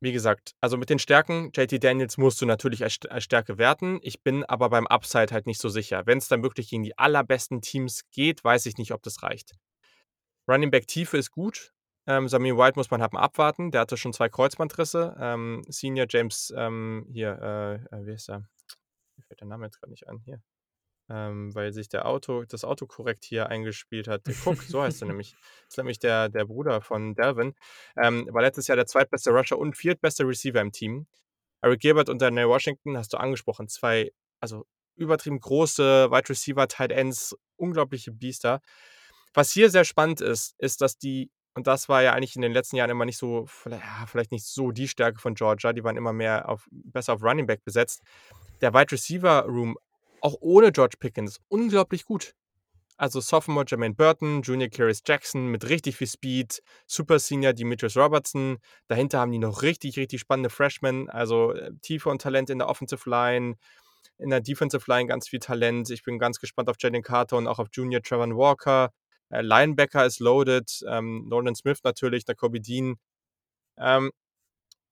wie 0.00 0.12
gesagt, 0.12 0.54
also 0.60 0.76
mit 0.76 0.90
den 0.90 0.98
Stärken, 0.98 1.50
JT 1.54 1.82
Daniels 1.82 2.18
musst 2.18 2.40
du 2.40 2.46
natürlich 2.46 2.84
als, 2.84 2.98
als 3.08 3.24
Stärke 3.24 3.58
werten. 3.58 3.98
Ich 4.02 4.22
bin 4.22 4.44
aber 4.44 4.70
beim 4.70 4.86
Upside 4.86 5.32
halt 5.32 5.46
nicht 5.46 5.60
so 5.60 5.68
sicher. 5.68 6.06
Wenn 6.06 6.18
es 6.18 6.28
dann 6.28 6.42
wirklich 6.42 6.68
gegen 6.70 6.84
die 6.84 6.96
allerbesten 6.96 7.62
Teams 7.62 8.08
geht, 8.10 8.44
weiß 8.44 8.66
ich 8.66 8.76
nicht, 8.76 8.92
ob 8.92 9.02
das 9.02 9.22
reicht. 9.22 9.54
Running 10.48 10.70
Back 10.70 10.86
Tiefe 10.86 11.18
ist 11.18 11.30
gut. 11.30 11.72
Ähm, 12.08 12.26
Samir 12.26 12.56
White 12.56 12.76
muss 12.76 12.90
man 12.90 13.02
haben 13.02 13.16
abwarten. 13.16 13.70
Der 13.70 13.82
hatte 13.82 13.96
schon 13.96 14.12
zwei 14.12 14.28
Kreuzbandrisse. 14.28 15.16
Ähm, 15.20 15.62
Senior 15.68 16.06
James, 16.08 16.52
ähm, 16.56 17.06
hier, 17.12 17.38
äh, 17.40 17.96
äh 17.96 18.06
wie 18.06 18.14
ist 18.14 18.28
er? 18.28 18.40
Mir 19.16 19.22
fällt 19.22 19.40
der 19.40 19.46
Name 19.46 19.66
jetzt 19.66 19.78
gerade 19.78 19.92
nicht 19.92 20.08
an. 20.08 20.18
Hier 20.24 20.42
ähm, 21.10 21.54
weil 21.54 21.72
sich 21.72 21.88
der 21.88 22.06
Auto, 22.06 22.44
das 22.44 22.64
Autokorrekt 22.64 23.24
hier 23.24 23.48
eingespielt 23.48 24.08
hat. 24.08 24.22
Cook, 24.44 24.62
so 24.62 24.82
heißt 24.82 25.02
er 25.02 25.08
nämlich. 25.08 25.32
Das 25.32 25.70
ist 25.70 25.78
nämlich 25.78 25.98
der, 25.98 26.28
der 26.28 26.44
Bruder 26.44 26.80
von 26.80 27.14
Delvin. 27.14 27.54
Ähm, 27.96 28.28
war 28.30 28.42
letztes 28.42 28.66
Jahr 28.66 28.76
der 28.76 28.86
zweitbeste 28.86 29.30
Rusher 29.30 29.58
und 29.58 29.76
viertbeste 29.76 30.24
Receiver 30.24 30.60
im 30.60 30.72
Team. 30.72 31.06
Eric 31.62 31.80
Gilbert 31.80 32.08
und 32.08 32.20
Daniel 32.20 32.48
Washington 32.48 32.96
hast 32.96 33.12
du 33.12 33.16
angesprochen. 33.16 33.68
Zwei, 33.68 34.12
also 34.40 34.66
übertrieben 34.96 35.40
große 35.40 36.10
Wide 36.10 36.28
Receiver, 36.28 36.68
Tight 36.68 36.92
Ends, 36.92 37.36
unglaubliche 37.56 38.12
Biester. 38.12 38.60
Was 39.34 39.52
hier 39.52 39.70
sehr 39.70 39.84
spannend 39.84 40.20
ist, 40.20 40.54
ist, 40.58 40.80
dass 40.80 40.98
die, 40.98 41.30
und 41.58 41.66
das 41.66 41.88
war 41.88 42.04
ja 42.04 42.12
eigentlich 42.12 42.36
in 42.36 42.42
den 42.42 42.52
letzten 42.52 42.76
Jahren 42.76 42.88
immer 42.88 43.04
nicht 43.04 43.18
so, 43.18 43.46
vielleicht 44.06 44.30
nicht 44.30 44.44
so 44.44 44.70
die 44.70 44.86
Stärke 44.86 45.18
von 45.18 45.34
Georgia, 45.34 45.72
die 45.72 45.82
waren 45.82 45.96
immer 45.96 46.12
mehr 46.12 46.48
auf, 46.48 46.68
besser 46.70 47.14
auf 47.14 47.22
Running 47.24 47.48
Back 47.48 47.64
besetzt. 47.64 48.00
Der 48.60 48.72
Wide 48.74 48.92
Receiver 48.92 49.42
Room 49.42 49.76
auch 50.20 50.36
ohne 50.38 50.70
George 50.70 50.94
Pickens 51.00 51.40
unglaublich 51.48 52.04
gut. 52.04 52.36
Also 52.96 53.18
Sophomore 53.18 53.64
Jermaine 53.66 53.96
Burton, 53.96 54.42
Junior 54.42 54.70
Carius 54.70 55.02
Jackson 55.04 55.48
mit 55.48 55.68
richtig 55.68 55.96
viel 55.96 56.06
Speed, 56.06 56.62
Super 56.86 57.18
Senior 57.18 57.54
Demetrius 57.54 57.96
Robertson. 57.96 58.58
Dahinter 58.86 59.18
haben 59.18 59.32
die 59.32 59.38
noch 59.38 59.62
richtig, 59.62 59.96
richtig 59.98 60.20
spannende 60.20 60.50
Freshmen, 60.50 61.10
also 61.10 61.54
äh, 61.54 61.72
Tiefe 61.82 62.08
und 62.08 62.22
Talent 62.22 62.50
in 62.50 62.58
der 62.58 62.68
Offensive 62.68 63.10
Line, 63.10 63.56
in 64.18 64.30
der 64.30 64.40
Defensive 64.40 64.88
Line 64.88 65.08
ganz 65.08 65.26
viel 65.26 65.40
Talent. 65.40 65.90
Ich 65.90 66.04
bin 66.04 66.20
ganz 66.20 66.38
gespannt 66.38 66.68
auf 66.68 66.76
Jalen 66.78 67.02
Carter 67.02 67.36
und 67.36 67.48
auch 67.48 67.58
auf 67.58 67.66
Junior 67.72 68.00
Trevor 68.00 68.28
Walker. 68.36 68.92
Äh, 69.30 69.42
Linebacker 69.42 70.06
ist 70.06 70.20
loaded, 70.20 70.84
ähm, 70.88 71.26
Nolan 71.28 71.54
Smith 71.54 71.80
natürlich, 71.84 72.24
der 72.24 72.34
Kobe 72.34 72.60
Dean. 72.60 72.96
Ähm, 73.78 74.10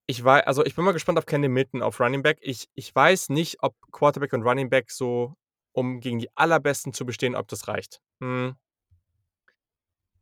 ich 0.07 0.23
weiß, 0.23 0.47
also 0.47 0.65
ich 0.65 0.75
bin 0.77 0.85
mal 0.85 0.93
gespannt 0.93 1.19
auf 1.19 1.27
Kenny 1.27 1.49
Milton 1.49 1.83
auf 1.83 2.01
Running 2.01 2.23
Back. 2.23 2.39
Ich, 2.41 2.69
ich 2.75 2.95
weiß 2.95 3.31
nicht, 3.31 3.63
ob 3.63 3.75
Quarterback 3.93 4.33
und 4.33 4.43
Running 4.43 4.71
Back 4.71 4.91
so, 4.91 5.35
um 5.73 6.01
gegen 6.01 6.19
die 6.19 6.31
allerbesten 6.37 6.93
zu 6.93 7.05
bestehen, 7.07 7.35
ob 7.35 7.49
das 7.49 7.69
reicht. 7.69 8.01
Hm. 8.21 8.57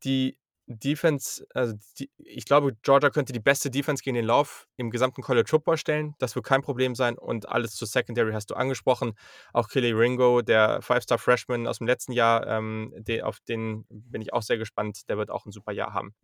Die 0.04 0.38
Defense, 0.66 1.44
also 1.52 1.74
die, 1.98 2.10
ich 2.18 2.46
glaube, 2.46 2.74
Georgia 2.82 3.10
könnte 3.10 3.32
die 3.32 3.40
beste 3.40 3.70
Defense 3.70 4.02
gegen 4.02 4.14
den 4.14 4.24
Lauf 4.24 4.66
im 4.76 4.90
gesamten 4.90 5.22
College 5.22 5.48
Football 5.48 5.76
stellen. 5.76 6.14
Das 6.18 6.34
wird 6.34 6.46
kein 6.46 6.62
Problem 6.62 6.94
sein. 6.94 7.18
Und 7.18 7.48
alles 7.48 7.74
zur 7.74 7.86
Secondary 7.86 8.32
hast 8.32 8.50
du 8.50 8.54
angesprochen. 8.54 9.12
Auch 9.52 9.68
Kelly 9.68 9.92
Ringo, 9.92 10.40
der 10.42 10.80
Five-Star 10.80 11.18
Freshman 11.18 11.66
aus 11.66 11.78
dem 11.78 11.86
letzten 11.86 12.12
Jahr, 12.12 12.46
ähm, 12.46 12.94
den, 12.96 13.22
auf 13.22 13.40
den 13.40 13.84
bin 13.90 14.22
ich 14.22 14.32
auch 14.32 14.42
sehr 14.42 14.56
gespannt. 14.58 15.08
Der 15.08 15.18
wird 15.18 15.30
auch 15.30 15.44
ein 15.44 15.52
super 15.52 15.72
Jahr 15.72 15.92
haben. 15.92 16.14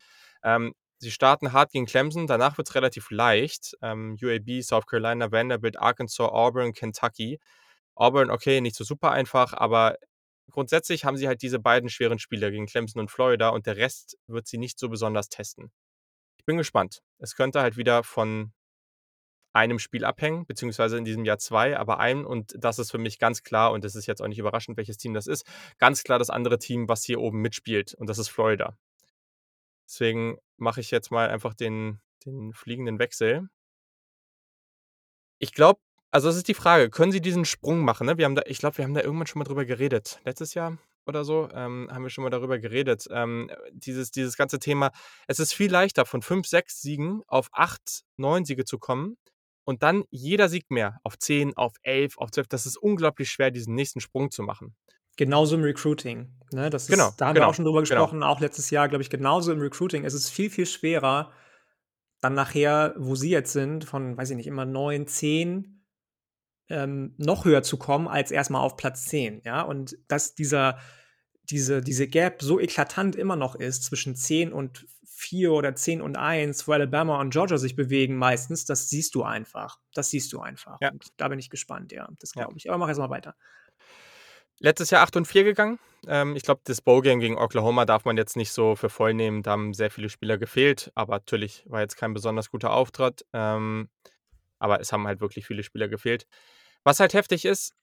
Ähm, 0.43 0.73
Sie 0.97 1.09
starten 1.09 1.51
hart 1.51 1.71
gegen 1.71 1.87
Clemson, 1.87 2.27
danach 2.27 2.59
wird 2.59 2.69
es 2.69 2.75
relativ 2.75 3.09
leicht. 3.09 3.75
Ähm, 3.81 4.17
UAB, 4.21 4.61
South 4.61 4.85
Carolina, 4.85 5.31
Vanderbilt, 5.31 5.79
Arkansas, 5.79 6.29
Auburn, 6.29 6.73
Kentucky. 6.73 7.39
Auburn, 7.95 8.29
okay, 8.29 8.61
nicht 8.61 8.75
so 8.75 8.83
super 8.83 9.11
einfach, 9.11 9.53
aber 9.53 9.97
grundsätzlich 10.51 11.05
haben 11.05 11.17
sie 11.17 11.27
halt 11.27 11.41
diese 11.41 11.59
beiden 11.59 11.89
schweren 11.89 12.19
Spiele 12.19 12.51
gegen 12.51 12.65
Clemson 12.65 12.99
und 13.01 13.11
Florida 13.11 13.49
und 13.49 13.65
der 13.65 13.77
Rest 13.77 14.17
wird 14.27 14.47
sie 14.47 14.57
nicht 14.57 14.79
so 14.79 14.89
besonders 14.89 15.29
testen. 15.29 15.71
Ich 16.37 16.45
bin 16.45 16.57
gespannt. 16.57 17.01
Es 17.17 17.35
könnte 17.35 17.61
halt 17.61 17.77
wieder 17.77 18.03
von 18.03 18.53
einem 19.53 19.79
Spiel 19.79 20.05
abhängen, 20.05 20.45
beziehungsweise 20.45 20.97
in 20.97 21.05
diesem 21.05 21.25
Jahr 21.25 21.37
zwei, 21.37 21.77
aber 21.77 21.99
ein, 21.99 22.25
und 22.25 22.53
das 22.57 22.79
ist 22.79 22.91
für 22.91 22.97
mich 22.97 23.19
ganz 23.19 23.43
klar, 23.43 23.71
und 23.71 23.83
es 23.83 23.95
ist 23.95 24.05
jetzt 24.05 24.21
auch 24.21 24.27
nicht 24.27 24.39
überraschend, 24.39 24.77
welches 24.77 24.97
Team 24.97 25.13
das 25.13 25.27
ist, 25.27 25.45
ganz 25.77 26.03
klar 26.03 26.19
das 26.19 26.29
andere 26.29 26.57
Team, 26.57 26.87
was 26.87 27.03
hier 27.03 27.19
oben 27.19 27.41
mitspielt, 27.41 27.93
und 27.93 28.07
das 28.07 28.17
ist 28.17 28.29
Florida. 28.29 28.77
Deswegen 29.85 30.37
mache 30.57 30.79
ich 30.79 30.89
jetzt 30.89 31.11
mal 31.11 31.29
einfach 31.29 31.53
den, 31.53 31.99
den 32.25 32.53
fliegenden 32.53 32.97
Wechsel. 32.97 33.49
Ich 35.37 35.53
glaube, 35.53 35.81
also 36.11 36.27
das 36.27 36.35
ist 36.35 36.47
die 36.47 36.53
Frage, 36.53 36.89
können 36.89 37.11
Sie 37.11 37.21
diesen 37.21 37.45
Sprung 37.45 37.79
machen? 37.79 38.05
Ne? 38.07 38.17
Wir 38.17 38.25
haben 38.25 38.35
da, 38.35 38.43
ich 38.45 38.59
glaube, 38.59 38.77
wir 38.77 38.85
haben 38.85 38.93
da 38.93 39.01
irgendwann 39.01 39.27
schon 39.27 39.39
mal 39.39 39.45
drüber 39.45 39.65
geredet. 39.65 40.19
Letztes 40.25 40.53
Jahr 40.53 40.77
oder 41.05 41.23
so 41.23 41.49
ähm, 41.53 41.89
haben 41.91 42.03
wir 42.03 42.09
schon 42.09 42.23
mal 42.23 42.29
darüber 42.29 42.59
geredet. 42.59 43.07
Ähm, 43.11 43.49
dieses, 43.71 44.11
dieses 44.11 44.37
ganze 44.37 44.59
Thema, 44.59 44.91
es 45.27 45.39
ist 45.39 45.53
viel 45.53 45.71
leichter, 45.71 46.05
von 46.05 46.21
5, 46.21 46.45
6 46.45 46.81
Siegen 46.81 47.21
auf 47.27 47.49
8, 47.53 48.03
9 48.17 48.45
Siege 48.45 48.65
zu 48.65 48.77
kommen. 48.77 49.17
Und 49.63 49.83
dann 49.83 50.03
jeder 50.09 50.49
Sieg 50.49 50.69
mehr, 50.69 50.99
auf 51.03 51.17
10, 51.17 51.55
auf 51.55 51.73
11, 51.83 52.17
auf 52.17 52.31
12. 52.31 52.47
Das 52.47 52.65
ist 52.65 52.77
unglaublich 52.77 53.29
schwer, 53.29 53.51
diesen 53.51 53.75
nächsten 53.75 54.01
Sprung 54.01 54.31
zu 54.31 54.43
machen. 54.43 54.75
Genauso 55.17 55.55
im 55.55 55.63
Recruiting. 55.63 56.33
Ne? 56.51 56.69
Das 56.69 56.83
ist, 56.83 56.89
Genau, 56.89 57.11
da 57.17 57.27
haben 57.27 57.35
wir 57.35 57.41
genau, 57.41 57.49
auch 57.49 57.53
schon 57.53 57.65
drüber 57.65 57.83
genau. 57.83 58.01
gesprochen, 58.01 58.23
auch 58.23 58.39
letztes 58.39 58.69
Jahr, 58.69 58.89
glaube 58.89 59.03
ich, 59.03 59.09
genauso 59.09 59.51
im 59.51 59.59
Recruiting. 59.61 60.03
Es 60.03 60.13
ist 60.13 60.29
viel, 60.29 60.49
viel 60.49 60.65
schwerer, 60.65 61.31
dann 62.21 62.33
nachher, 62.33 62.95
wo 62.97 63.15
sie 63.15 63.29
jetzt 63.29 63.53
sind, 63.53 63.85
von, 63.85 64.17
weiß 64.17 64.31
ich 64.31 64.35
nicht, 64.35 64.47
immer 64.47 64.65
9, 64.65 65.07
10, 65.07 65.80
ähm, 66.71 67.13
noch 67.17 67.45
höher 67.45 67.63
zu 67.63 67.77
kommen, 67.77 68.07
als 68.07 68.31
erstmal 68.31 68.61
auf 68.61 68.77
Platz 68.77 69.05
10. 69.05 69.41
Ja? 69.45 69.61
Und 69.61 69.97
dass 70.07 70.33
dieser, 70.35 70.79
diese, 71.43 71.81
diese 71.81 72.07
Gap 72.07 72.41
so 72.41 72.59
eklatant 72.59 73.15
immer 73.15 73.35
noch 73.35 73.55
ist 73.55 73.83
zwischen 73.83 74.15
10 74.15 74.53
und 74.53 74.85
4 75.05 75.51
oder 75.51 75.75
10 75.75 76.01
und 76.01 76.17
1, 76.17 76.67
wo 76.67 76.71
Alabama 76.71 77.19
und 77.19 77.29
Georgia 77.31 77.57
sich 77.57 77.75
bewegen 77.75 78.15
meistens, 78.15 78.65
das 78.65 78.89
siehst 78.89 79.13
du 79.13 79.23
einfach. 79.23 79.77
Das 79.93 80.09
siehst 80.09 80.33
du 80.33 80.39
einfach. 80.39 80.77
Ja. 80.81 80.91
Da 81.17 81.27
bin 81.27 81.37
ich 81.37 81.49
gespannt, 81.49 81.91
ja. 81.91 82.07
Das 82.19 82.33
Ja. 82.33 82.43
glaube 82.43 82.57
ich. 82.57 82.69
Aber 82.69 82.79
mach 82.79 82.87
erst 82.87 82.99
mal 82.99 83.09
weiter. 83.11 83.35
Letztes 84.59 84.91
Jahr 84.91 85.01
8 85.03 85.17
und 85.17 85.25
4 85.27 85.43
gegangen. 85.43 85.79
Ähm, 86.07 86.35
ich 86.35 86.43
glaube, 86.43 86.61
das 86.63 86.81
Bowl-Game 86.81 87.19
gegen 87.19 87.37
Oklahoma 87.37 87.85
darf 87.85 88.05
man 88.05 88.17
jetzt 88.17 88.35
nicht 88.35 88.51
so 88.51 88.75
für 88.75 88.89
voll 88.89 89.13
nehmen. 89.13 89.43
Da 89.43 89.51
haben 89.51 89.73
sehr 89.73 89.91
viele 89.91 90.09
Spieler 90.09 90.37
gefehlt, 90.37 90.91
aber 90.95 91.15
natürlich 91.15 91.63
war 91.67 91.81
jetzt 91.81 91.97
kein 91.97 92.13
besonders 92.13 92.49
guter 92.51 92.71
Auftritt. 92.71 93.25
Ähm, 93.33 93.89
aber 94.59 94.79
es 94.79 94.93
haben 94.93 95.07
halt 95.07 95.19
wirklich 95.19 95.45
viele 95.47 95.63
Spieler 95.63 95.87
gefehlt. 95.87 96.27
Was 96.83 96.99
halt 96.99 97.13
heftig 97.13 97.45
ist 97.45 97.73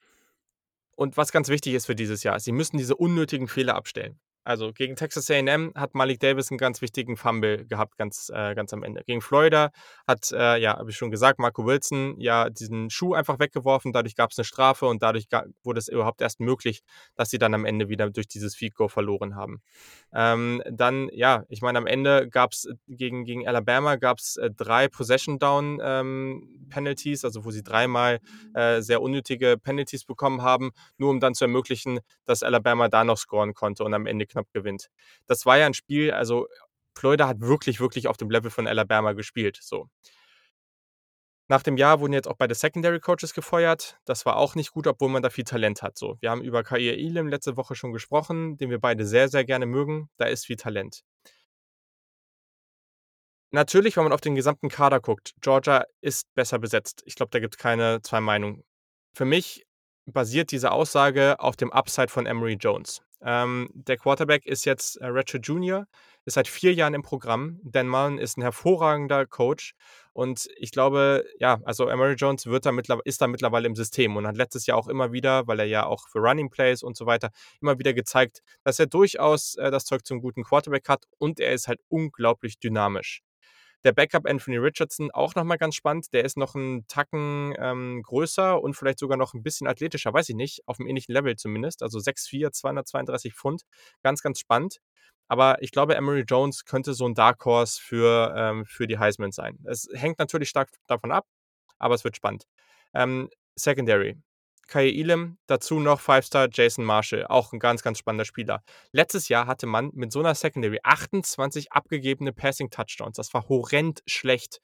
und 0.96 1.16
was 1.16 1.32
ganz 1.32 1.48
wichtig 1.48 1.74
ist 1.74 1.86
für 1.86 1.94
dieses 1.94 2.22
Jahr, 2.22 2.40
sie 2.40 2.52
müssen 2.52 2.78
diese 2.78 2.96
unnötigen 2.96 3.48
Fehler 3.48 3.76
abstellen. 3.76 4.18
Also 4.48 4.72
gegen 4.72 4.96
Texas 4.96 5.30
A&M 5.30 5.74
hat 5.74 5.94
Malik 5.94 6.20
Davis 6.20 6.50
einen 6.50 6.56
ganz 6.56 6.80
wichtigen 6.80 7.18
Fumble 7.18 7.66
gehabt, 7.66 7.98
ganz, 7.98 8.32
äh, 8.34 8.54
ganz 8.54 8.72
am 8.72 8.82
Ende. 8.82 9.02
Gegen 9.04 9.20
Florida 9.20 9.72
hat, 10.06 10.32
äh, 10.32 10.56
ja, 10.58 10.78
habe 10.78 10.88
ich 10.88 10.96
schon 10.96 11.10
gesagt, 11.10 11.38
Marco 11.38 11.66
Wilson 11.66 12.18
ja 12.18 12.48
diesen 12.48 12.88
Schuh 12.88 13.12
einfach 13.12 13.38
weggeworfen. 13.38 13.92
Dadurch 13.92 14.16
gab 14.16 14.30
es 14.30 14.38
eine 14.38 14.46
Strafe 14.46 14.86
und 14.86 15.02
dadurch 15.02 15.26
wurde 15.64 15.78
es 15.78 15.88
überhaupt 15.88 16.22
erst 16.22 16.40
möglich, 16.40 16.80
dass 17.14 17.28
sie 17.28 17.36
dann 17.36 17.52
am 17.52 17.66
Ende 17.66 17.90
wieder 17.90 18.08
durch 18.08 18.26
dieses 18.26 18.56
Field 18.56 18.74
Goal 18.74 18.88
verloren 18.88 19.36
haben. 19.36 19.60
Ähm, 20.14 20.62
dann, 20.70 21.10
ja, 21.12 21.44
ich 21.50 21.60
meine, 21.60 21.76
am 21.76 21.86
Ende 21.86 22.26
gab 22.30 22.52
es 22.52 22.70
gegen, 22.86 23.26
gegen 23.26 23.46
Alabama 23.46 23.96
gab 23.96 24.18
es 24.18 24.38
äh, 24.38 24.50
drei 24.50 24.88
Possession 24.88 25.38
Down 25.38 25.78
ähm, 25.82 26.66
Penalties, 26.70 27.22
also 27.26 27.44
wo 27.44 27.50
sie 27.50 27.62
dreimal 27.62 28.18
äh, 28.54 28.80
sehr 28.80 29.02
unnötige 29.02 29.58
Penalties 29.58 30.06
bekommen 30.06 30.40
haben, 30.40 30.70
nur 30.96 31.10
um 31.10 31.20
dann 31.20 31.34
zu 31.34 31.44
ermöglichen, 31.44 32.00
dass 32.24 32.42
Alabama 32.42 32.88
da 32.88 33.04
noch 33.04 33.18
scoren 33.18 33.52
konnte 33.52 33.84
und 33.84 33.92
am 33.92 34.06
Ende 34.06 34.24
knapp 34.24 34.37
gewinnt. 34.52 34.88
Das 35.26 35.46
war 35.46 35.58
ja 35.58 35.66
ein 35.66 35.74
Spiel, 35.74 36.12
also 36.12 36.46
Florida 36.96 37.28
hat 37.28 37.40
wirklich, 37.40 37.80
wirklich 37.80 38.08
auf 38.08 38.16
dem 38.16 38.30
Level 38.30 38.50
von 38.50 38.66
Alabama 38.66 39.12
gespielt. 39.12 39.58
So. 39.60 39.88
Nach 41.50 41.62
dem 41.62 41.78
Jahr 41.78 42.00
wurden 42.00 42.12
jetzt 42.12 42.28
auch 42.28 42.36
beide 42.36 42.54
Secondary 42.54 43.00
Coaches 43.00 43.32
gefeuert. 43.32 43.98
Das 44.04 44.26
war 44.26 44.36
auch 44.36 44.54
nicht 44.54 44.72
gut, 44.72 44.86
obwohl 44.86 45.08
man 45.08 45.22
da 45.22 45.30
viel 45.30 45.44
Talent 45.44 45.82
hat. 45.82 45.96
So, 45.96 46.18
wir 46.20 46.30
haben 46.30 46.42
über 46.42 46.62
Kair 46.62 46.98
Elam 46.98 47.28
letzte 47.28 47.56
Woche 47.56 47.74
schon 47.74 47.92
gesprochen, 47.92 48.58
den 48.58 48.68
wir 48.68 48.78
beide 48.78 49.06
sehr, 49.06 49.28
sehr 49.28 49.44
gerne 49.44 49.64
mögen. 49.64 50.10
Da 50.18 50.26
ist 50.26 50.44
viel 50.44 50.56
Talent. 50.56 51.04
Natürlich, 53.50 53.96
wenn 53.96 54.04
man 54.04 54.12
auf 54.12 54.20
den 54.20 54.34
gesamten 54.34 54.68
Kader 54.68 55.00
guckt, 55.00 55.32
Georgia 55.40 55.84
ist 56.02 56.26
besser 56.34 56.58
besetzt. 56.58 57.02
Ich 57.06 57.14
glaube, 57.14 57.30
da 57.30 57.38
gibt 57.38 57.54
es 57.54 57.58
keine 57.58 58.02
zwei 58.02 58.20
Meinungen. 58.20 58.62
Für 59.14 59.24
mich 59.24 59.64
basiert 60.04 60.50
diese 60.50 60.70
Aussage 60.70 61.40
auf 61.40 61.56
dem 61.56 61.72
Upside 61.72 62.08
von 62.08 62.26
Emery 62.26 62.58
Jones. 62.60 63.00
Ähm, 63.22 63.68
der 63.74 63.96
Quarterback 63.96 64.46
ist 64.46 64.64
jetzt 64.64 64.96
äh, 64.96 65.06
Ratchet 65.06 65.46
Jr., 65.46 65.86
ist 66.24 66.34
seit 66.34 66.48
vier 66.48 66.74
Jahren 66.74 66.94
im 66.94 67.02
Programm. 67.02 67.58
Dan 67.62 67.88
Mullen 67.88 68.18
ist 68.18 68.36
ein 68.36 68.42
hervorragender 68.42 69.26
Coach. 69.26 69.74
Und 70.12 70.48
ich 70.56 70.72
glaube, 70.72 71.24
ja, 71.38 71.58
also 71.64 71.88
Emery 71.88 72.14
Jones 72.14 72.46
wird 72.46 72.66
da 72.66 72.72
ist 73.04 73.20
da 73.22 73.26
mittlerweile 73.26 73.66
im 73.66 73.74
System 73.74 74.16
und 74.16 74.26
hat 74.26 74.36
letztes 74.36 74.66
Jahr 74.66 74.76
auch 74.76 74.88
immer 74.88 75.12
wieder, 75.12 75.46
weil 75.46 75.60
er 75.60 75.66
ja 75.66 75.86
auch 75.86 76.08
für 76.08 76.18
Running 76.18 76.50
Plays 76.50 76.82
und 76.82 76.96
so 76.96 77.06
weiter 77.06 77.30
immer 77.60 77.78
wieder 77.78 77.94
gezeigt, 77.94 78.40
dass 78.64 78.78
er 78.78 78.86
durchaus 78.86 79.54
äh, 79.56 79.70
das 79.70 79.84
Zeug 79.84 80.04
zum 80.04 80.20
guten 80.20 80.44
Quarterback 80.44 80.88
hat 80.88 81.04
und 81.18 81.40
er 81.40 81.52
ist 81.52 81.68
halt 81.68 81.80
unglaublich 81.88 82.58
dynamisch. 82.58 83.22
Der 83.84 83.92
Backup 83.92 84.26
Anthony 84.26 84.56
Richardson 84.56 85.10
auch 85.12 85.34
nochmal 85.34 85.58
ganz 85.58 85.74
spannend. 85.74 86.12
Der 86.12 86.24
ist 86.24 86.36
noch 86.36 86.54
einen 86.54 86.86
Tacken 86.88 87.54
ähm, 87.58 88.02
größer 88.02 88.60
und 88.60 88.74
vielleicht 88.74 88.98
sogar 88.98 89.16
noch 89.16 89.34
ein 89.34 89.42
bisschen 89.42 89.66
athletischer, 89.66 90.12
weiß 90.12 90.28
ich 90.28 90.34
nicht, 90.34 90.62
auf 90.66 90.78
einem 90.78 90.88
ähnlichen 90.88 91.14
Level 91.14 91.36
zumindest. 91.36 91.82
Also 91.82 91.98
6'4, 91.98 92.50
232 92.50 93.34
Pfund. 93.34 93.62
Ganz, 94.02 94.22
ganz 94.22 94.40
spannend. 94.40 94.78
Aber 95.28 95.62
ich 95.62 95.70
glaube, 95.72 95.94
Emery 95.94 96.24
Jones 96.26 96.64
könnte 96.64 96.94
so 96.94 97.06
ein 97.06 97.14
Dark 97.14 97.44
Horse 97.44 97.80
für, 97.80 98.34
ähm, 98.36 98.64
für 98.66 98.86
die 98.86 98.98
Heisman 98.98 99.30
sein. 99.30 99.58
Es 99.64 99.88
hängt 99.92 100.18
natürlich 100.18 100.48
stark 100.48 100.70
davon 100.86 101.12
ab, 101.12 101.26
aber 101.78 101.94
es 101.94 102.04
wird 102.04 102.16
spannend. 102.16 102.44
Ähm, 102.94 103.28
Secondary. 103.54 104.16
Kai 104.68 104.90
Elam, 104.90 105.38
dazu 105.46 105.80
noch 105.80 105.98
Five-Star 105.98 106.48
Jason 106.52 106.84
Marshall, 106.84 107.26
auch 107.26 107.52
ein 107.52 107.58
ganz, 107.58 107.82
ganz 107.82 107.98
spannender 107.98 108.26
Spieler. 108.26 108.62
Letztes 108.92 109.28
Jahr 109.28 109.46
hatte 109.46 109.66
man 109.66 109.90
mit 109.94 110.12
so 110.12 110.20
einer 110.20 110.34
Secondary 110.34 110.78
28 110.82 111.72
abgegebene 111.72 112.32
Passing-Touchdowns. 112.32 113.16
Das 113.16 113.32
war 113.32 113.48
horrend 113.48 114.02
schlecht. 114.06 114.60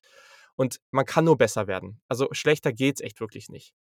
Und 0.57 0.79
man 0.91 1.07
kann 1.07 1.25
nur 1.25 1.39
besser 1.39 1.67
werden. 1.67 2.01
Also 2.07 2.29
schlechter 2.33 2.73
geht 2.73 2.97
es 2.97 3.01
echt 3.01 3.19
wirklich 3.19 3.49
nicht. 3.49 3.75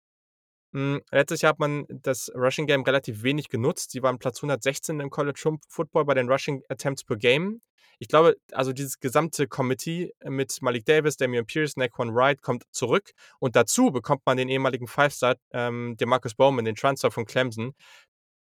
Hm, 0.73 1.01
letztes 1.11 1.41
Jahr 1.41 1.51
hat 1.51 1.59
man 1.59 1.85
das 1.89 2.31
Rushing 2.35 2.67
Game 2.67 2.83
relativ 2.83 3.23
wenig 3.23 3.49
genutzt. 3.49 3.91
Sie 3.91 4.03
waren 4.03 4.19
Platz 4.19 4.37
116 4.37 4.99
im 4.99 5.09
College 5.09 5.57
Football 5.69 6.05
bei 6.05 6.13
den 6.13 6.29
Rushing 6.29 6.63
Attempts 6.69 7.03
per 7.03 7.17
Game 7.17 7.61
ich 7.99 8.07
glaube, 8.07 8.35
also 8.51 8.73
dieses 8.73 8.99
gesamte 8.99 9.47
Committee 9.47 10.13
mit 10.25 10.61
Malik 10.61 10.85
Davis, 10.85 11.17
Damian 11.17 11.45
Pierce, 11.45 11.77
Naquan 11.77 12.13
Wright 12.13 12.41
kommt 12.41 12.63
zurück 12.71 13.11
und 13.39 13.55
dazu 13.55 13.91
bekommt 13.91 14.23
man 14.25 14.37
den 14.37 14.49
ehemaligen 14.49 14.87
Five-Star, 14.87 15.35
ähm, 15.51 15.95
den 15.97 16.09
Marcus 16.09 16.35
Bowman, 16.35 16.65
den 16.65 16.75
Transfer 16.75 17.11
von 17.11 17.25
Clemson. 17.25 17.73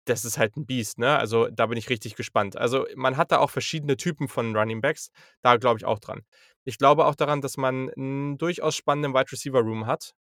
Das 0.06 0.24
ist 0.24 0.38
halt 0.38 0.56
ein 0.56 0.66
Biest, 0.66 0.98
ne? 0.98 1.18
Also 1.18 1.48
da 1.48 1.66
bin 1.66 1.78
ich 1.78 1.90
richtig 1.90 2.16
gespannt. 2.16 2.56
Also 2.56 2.86
man 2.96 3.16
hat 3.16 3.30
da 3.30 3.38
auch 3.38 3.50
verschiedene 3.50 3.96
Typen 3.96 4.26
von 4.26 4.56
Running 4.56 4.80
Backs. 4.80 5.10
Da 5.42 5.56
glaube 5.56 5.78
ich 5.78 5.84
auch 5.84 5.98
dran. 6.00 6.22
Ich 6.64 6.78
glaube 6.78 7.04
auch 7.06 7.14
daran, 7.14 7.40
dass 7.40 7.56
man 7.56 7.90
einen 7.90 8.38
durchaus 8.38 8.74
spannenden 8.74 9.14
Wide 9.14 9.30
Receiver 9.32 9.60
Room 9.60 9.86
hat. 9.86 10.14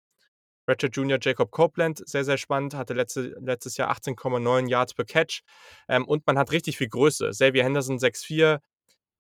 Ratchet 0.72 0.96
Jr. 0.96 1.18
Jacob 1.22 1.52
Copeland, 1.52 2.02
sehr, 2.08 2.24
sehr 2.24 2.38
spannend, 2.38 2.76
hatte 2.76 2.94
letzte, 2.94 3.36
letztes 3.42 3.78
Jahr 3.78 3.92
18,9 3.92 4.70
Yards 4.70 4.94
per 4.94 5.06
Catch. 5.06 5.42
Ähm, 5.90 6.06
und 6.06 6.26
man 6.26 6.38
hat 6.38 6.52
richtig 6.52 6.78
viel 6.78 6.88
Größe. 6.88 7.30
Xavier 7.32 7.64
Henderson 7.64 7.98
6'4, 7.98 8.60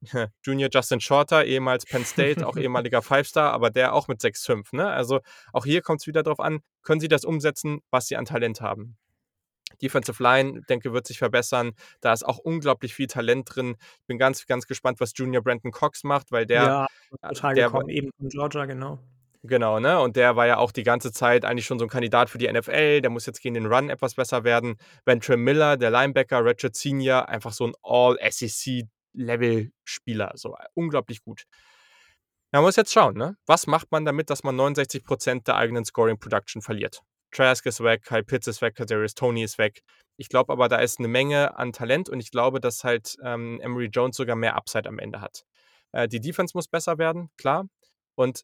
Junior 0.43 0.69
Justin 0.71 1.01
Shorter, 1.01 1.45
ehemals 1.45 1.85
Penn 1.85 2.05
State, 2.05 2.47
auch 2.47 2.55
ehemaliger 2.57 3.01
Five-Star, 3.01 3.51
aber 3.51 3.69
der 3.69 3.93
auch 3.93 4.07
mit 4.07 4.21
6'5. 4.21 4.75
Ne? 4.75 4.87
Also 4.87 5.19
auch 5.51 5.65
hier 5.65 5.81
kommt 5.81 6.01
es 6.01 6.07
wieder 6.07 6.23
darauf 6.23 6.39
an, 6.39 6.61
können 6.83 7.01
sie 7.01 7.09
das 7.09 7.25
umsetzen, 7.25 7.81
was 7.91 8.07
sie 8.07 8.15
an 8.15 8.25
Talent 8.25 8.61
haben. 8.61 8.97
Defensive 9.81 10.21
Line, 10.21 10.61
denke, 10.69 10.93
wird 10.93 11.07
sich 11.07 11.17
verbessern. 11.17 11.73
Da 12.01 12.13
ist 12.13 12.23
auch 12.23 12.37
unglaublich 12.37 12.93
viel 12.93 13.07
Talent 13.07 13.55
drin. 13.55 13.75
Ich 13.99 14.05
bin 14.05 14.17
ganz, 14.17 14.45
ganz 14.45 14.67
gespannt, 14.67 14.99
was 14.99 15.13
Junior 15.15 15.43
Brandon 15.43 15.71
Cox 15.71 16.03
macht, 16.03 16.31
weil 16.31 16.45
der. 16.45 16.63
Ja, 16.63 16.87
total 17.29 17.55
der, 17.55 17.65
gekommen, 17.67 17.89
eben 17.89 18.11
von 18.17 18.29
Georgia, 18.29 18.65
genau. 18.65 18.99
Genau, 19.43 19.79
ne? 19.79 19.99
Und 19.99 20.17
der 20.17 20.35
war 20.35 20.45
ja 20.45 20.57
auch 20.57 20.71
die 20.71 20.83
ganze 20.83 21.11
Zeit 21.11 21.45
eigentlich 21.45 21.65
schon 21.65 21.79
so 21.79 21.85
ein 21.85 21.89
Kandidat 21.89 22.29
für 22.29 22.37
die 22.37 22.51
NFL. 22.51 23.01
Der 23.01 23.09
muss 23.09 23.25
jetzt 23.25 23.41
gegen 23.41 23.55
den 23.55 23.65
Run 23.65 23.89
etwas 23.89 24.13
besser 24.13 24.43
werden. 24.43 24.77
Ventre 25.03 25.35
Miller, 25.35 25.77
der 25.77 25.89
Linebacker, 25.89 26.45
Richard 26.45 26.75
Senior, 26.75 27.27
einfach 27.27 27.51
so 27.51 27.65
ein 27.65 27.73
All-SEC 27.81 28.83
Level-Spieler. 29.13 30.33
So 30.35 30.55
äh, 30.55 30.65
unglaublich 30.75 31.23
gut. 31.23 31.45
Man 32.51 32.63
muss 32.63 32.75
jetzt 32.75 32.93
schauen, 32.93 33.15
ne? 33.15 33.35
Was 33.47 33.65
macht 33.65 33.91
man 33.91 34.05
damit, 34.05 34.29
dass 34.29 34.43
man 34.43 34.55
69% 34.59 35.45
der 35.45 35.55
eigenen 35.55 35.85
Scoring 35.85 36.19
Production 36.19 36.61
verliert? 36.61 37.01
Trask 37.31 37.65
ist 37.65 37.81
weg, 37.81 38.03
Kyle 38.03 38.23
Pitts 38.23 38.47
ist 38.47 38.61
weg, 38.61 38.75
Kadarius 38.75 39.15
Tony 39.15 39.43
ist 39.43 39.57
weg. 39.57 39.81
Ich 40.17 40.29
glaube 40.29 40.51
aber, 40.51 40.67
da 40.67 40.77
ist 40.77 40.99
eine 40.99 41.07
Menge 41.07 41.57
an 41.57 41.71
Talent 41.71 42.09
und 42.09 42.19
ich 42.19 42.29
glaube, 42.29 42.59
dass 42.59 42.83
halt 42.83 43.15
ähm, 43.23 43.59
Emery 43.61 43.85
Jones 43.85 44.17
sogar 44.17 44.35
mehr 44.35 44.55
Upside 44.55 44.87
am 44.87 44.99
Ende 44.99 45.21
hat. 45.21 45.45
Äh, 45.93 46.07
die 46.07 46.19
Defense 46.19 46.55
muss 46.55 46.67
besser 46.67 46.97
werden, 46.97 47.29
klar. 47.37 47.65
Und 48.15 48.43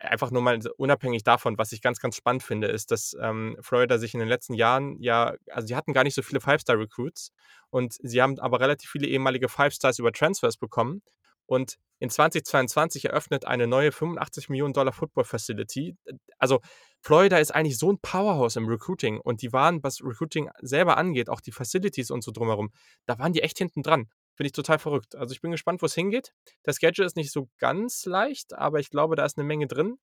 einfach 0.00 0.30
nur 0.30 0.42
mal 0.42 0.58
unabhängig 0.76 1.22
davon, 1.22 1.56
was 1.58 1.72
ich 1.72 1.80
ganz, 1.80 2.00
ganz 2.00 2.16
spannend 2.16 2.42
finde, 2.42 2.68
ist, 2.68 2.90
dass 2.90 3.16
ähm, 3.20 3.56
Florida 3.60 3.98
sich 3.98 4.14
in 4.14 4.20
den 4.20 4.28
letzten 4.28 4.54
Jahren 4.54 5.00
ja, 5.00 5.34
also 5.50 5.68
sie 5.68 5.76
hatten 5.76 5.92
gar 5.92 6.04
nicht 6.04 6.14
so 6.14 6.22
viele 6.22 6.40
Five-Star-Recruits 6.40 7.30
und 7.70 7.94
sie 8.02 8.20
haben 8.20 8.38
aber 8.38 8.60
relativ 8.60 8.90
viele 8.90 9.06
ehemalige 9.06 9.48
Five-Stars 9.48 9.98
über 9.98 10.12
Transfers 10.12 10.56
bekommen. 10.56 11.02
Und 11.46 11.78
in 11.98 12.10
2022 12.10 13.06
eröffnet 13.06 13.46
eine 13.46 13.66
neue 13.66 13.90
85 13.90 14.50
Millionen 14.50 14.74
Dollar 14.74 14.92
Football 14.92 15.24
Facility. 15.24 15.96
Also 16.38 16.60
Florida 17.00 17.38
ist 17.38 17.54
eigentlich 17.54 17.78
so 17.78 17.90
ein 17.90 17.98
Powerhouse 18.00 18.56
im 18.56 18.68
Recruiting 18.68 19.18
und 19.18 19.40
die 19.40 19.52
waren, 19.52 19.82
was 19.82 20.02
Recruiting 20.02 20.50
selber 20.60 20.98
angeht, 20.98 21.30
auch 21.30 21.40
die 21.40 21.52
Facilities 21.52 22.10
und 22.10 22.22
so 22.22 22.32
drumherum, 22.32 22.70
da 23.06 23.18
waren 23.18 23.32
die 23.32 23.42
echt 23.42 23.58
hinten 23.58 23.82
dran. 23.82 24.08
Finde 24.38 24.46
ich 24.46 24.52
total 24.52 24.78
verrückt. 24.78 25.16
Also 25.16 25.32
ich 25.32 25.40
bin 25.40 25.50
gespannt, 25.50 25.82
wo 25.82 25.86
es 25.86 25.96
hingeht. 25.96 26.32
Das 26.62 26.76
Schedule 26.76 27.04
ist 27.04 27.16
nicht 27.16 27.32
so 27.32 27.48
ganz 27.58 28.06
leicht, 28.06 28.54
aber 28.54 28.78
ich 28.78 28.88
glaube, 28.88 29.16
da 29.16 29.24
ist 29.24 29.36
eine 29.36 29.44
Menge 29.44 29.66
drin. 29.66 29.98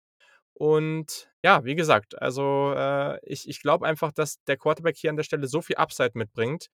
Und 0.54 1.30
ja, 1.42 1.64
wie 1.64 1.76
gesagt, 1.76 2.22
also 2.22 2.74
äh, 2.76 3.18
ich, 3.24 3.48
ich 3.48 3.62
glaube 3.62 3.88
einfach, 3.88 4.12
dass 4.12 4.44
der 4.44 4.58
Quarterback 4.58 4.98
hier 4.98 5.10
an 5.10 5.16
der 5.16 5.24
Stelle 5.24 5.48
so 5.48 5.62
viel 5.62 5.78
Upside 5.78 6.12
mitbringt, 6.16 6.68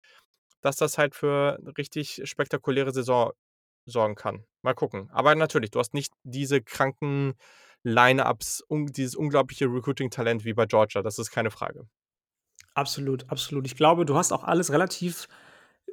dass 0.61 0.75
das 0.75 0.97
halt 0.97 1.13
für 1.13 1.59
eine 1.61 1.77
richtig 1.77 2.23
spektakuläre 2.23 2.91
Saison 2.93 3.31
sorgen 3.85 4.15
kann. 4.15 4.43
Mal 4.63 4.73
gucken. 4.73 5.11
Aber 5.11 5.35
natürlich, 5.35 5.69
du 5.69 5.77
hast 5.77 5.93
nicht 5.93 6.11
diese 6.23 6.63
kranken 6.63 7.35
Line-Ups, 7.83 8.63
un 8.69 8.87
dieses 8.87 9.15
unglaubliche 9.15 9.65
Recruiting-Talent 9.65 10.45
wie 10.45 10.53
bei 10.53 10.65
Georgia. 10.65 11.03
Das 11.03 11.19
ist 11.19 11.29
keine 11.29 11.51
Frage. 11.51 11.87
Absolut, 12.73 13.29
absolut. 13.29 13.67
Ich 13.67 13.75
glaube, 13.75 14.07
du 14.07 14.15
hast 14.15 14.31
auch 14.31 14.45
alles 14.45 14.71
relativ 14.71 15.27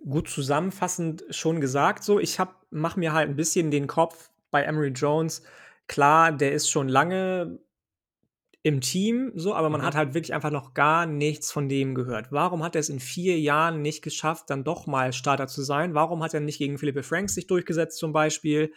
gut 0.04 0.28
zusammenfassend 0.28 1.24
schon 1.30 1.60
gesagt 1.60 2.04
so. 2.04 2.18
Ich 2.18 2.38
mache 2.70 2.98
mir 2.98 3.12
halt 3.12 3.28
ein 3.28 3.36
bisschen 3.36 3.70
den 3.70 3.86
Kopf 3.86 4.30
bei 4.50 4.62
Emery 4.62 4.88
Jones. 4.88 5.42
Klar, 5.86 6.32
der 6.32 6.52
ist 6.52 6.70
schon 6.70 6.88
lange 6.88 7.58
im 8.62 8.80
Team 8.80 9.32
so, 9.34 9.54
aber 9.54 9.70
man 9.70 9.80
mhm. 9.80 9.86
hat 9.86 9.94
halt 9.94 10.14
wirklich 10.14 10.34
einfach 10.34 10.50
noch 10.50 10.74
gar 10.74 11.06
nichts 11.06 11.52
von 11.52 11.68
dem 11.68 11.94
gehört. 11.94 12.32
Warum 12.32 12.62
hat 12.62 12.74
er 12.74 12.80
es 12.80 12.88
in 12.88 13.00
vier 13.00 13.38
Jahren 13.38 13.82
nicht 13.82 14.02
geschafft, 14.02 14.50
dann 14.50 14.64
doch 14.64 14.86
mal 14.86 15.12
Starter 15.12 15.46
zu 15.46 15.62
sein? 15.62 15.94
Warum 15.94 16.22
hat 16.22 16.34
er 16.34 16.40
nicht 16.40 16.58
gegen 16.58 16.78
Philippe 16.78 17.02
Franks 17.02 17.34
sich 17.34 17.46
durchgesetzt 17.46 17.98
zum 17.98 18.12
Beispiel? 18.12 18.72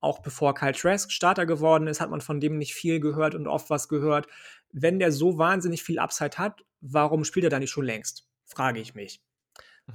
Auch 0.00 0.20
bevor 0.20 0.54
Kyle 0.54 0.72
Trask 0.72 1.10
Starter 1.10 1.44
geworden 1.44 1.88
ist, 1.88 2.00
hat 2.00 2.10
man 2.10 2.20
von 2.20 2.40
dem 2.40 2.56
nicht 2.56 2.74
viel 2.74 3.00
gehört 3.00 3.34
und 3.34 3.46
oft 3.46 3.68
was 3.68 3.88
gehört. 3.88 4.26
Wenn 4.72 4.98
der 4.98 5.12
so 5.12 5.38
wahnsinnig 5.38 5.82
viel 5.82 5.98
Upside 5.98 6.38
hat, 6.38 6.64
warum 6.80 7.24
spielt 7.24 7.44
er 7.44 7.50
da 7.50 7.58
nicht 7.58 7.70
schon 7.70 7.84
längst? 7.84 8.26
Frage 8.44 8.80
ich 8.80 8.94
mich. 8.94 9.20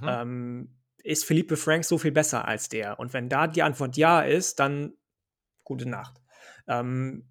Mhm. 0.02 0.18
Ähm, 0.22 0.78
ist 1.04 1.26
Philippe 1.26 1.58
Frank 1.58 1.86
so 1.86 1.98
viel 1.98 2.12
besser 2.12 2.48
als 2.48 2.70
der? 2.70 3.00
Und 3.00 3.14
wenn 3.14 3.30
da 3.30 3.48
die 3.48 3.64
Antwort 3.64 3.98
ja 3.98 4.22
ist, 4.22 4.60
dann 4.60 4.94
gute 5.66 5.90
Nacht. 5.90 6.22
Ähm, 6.68 7.30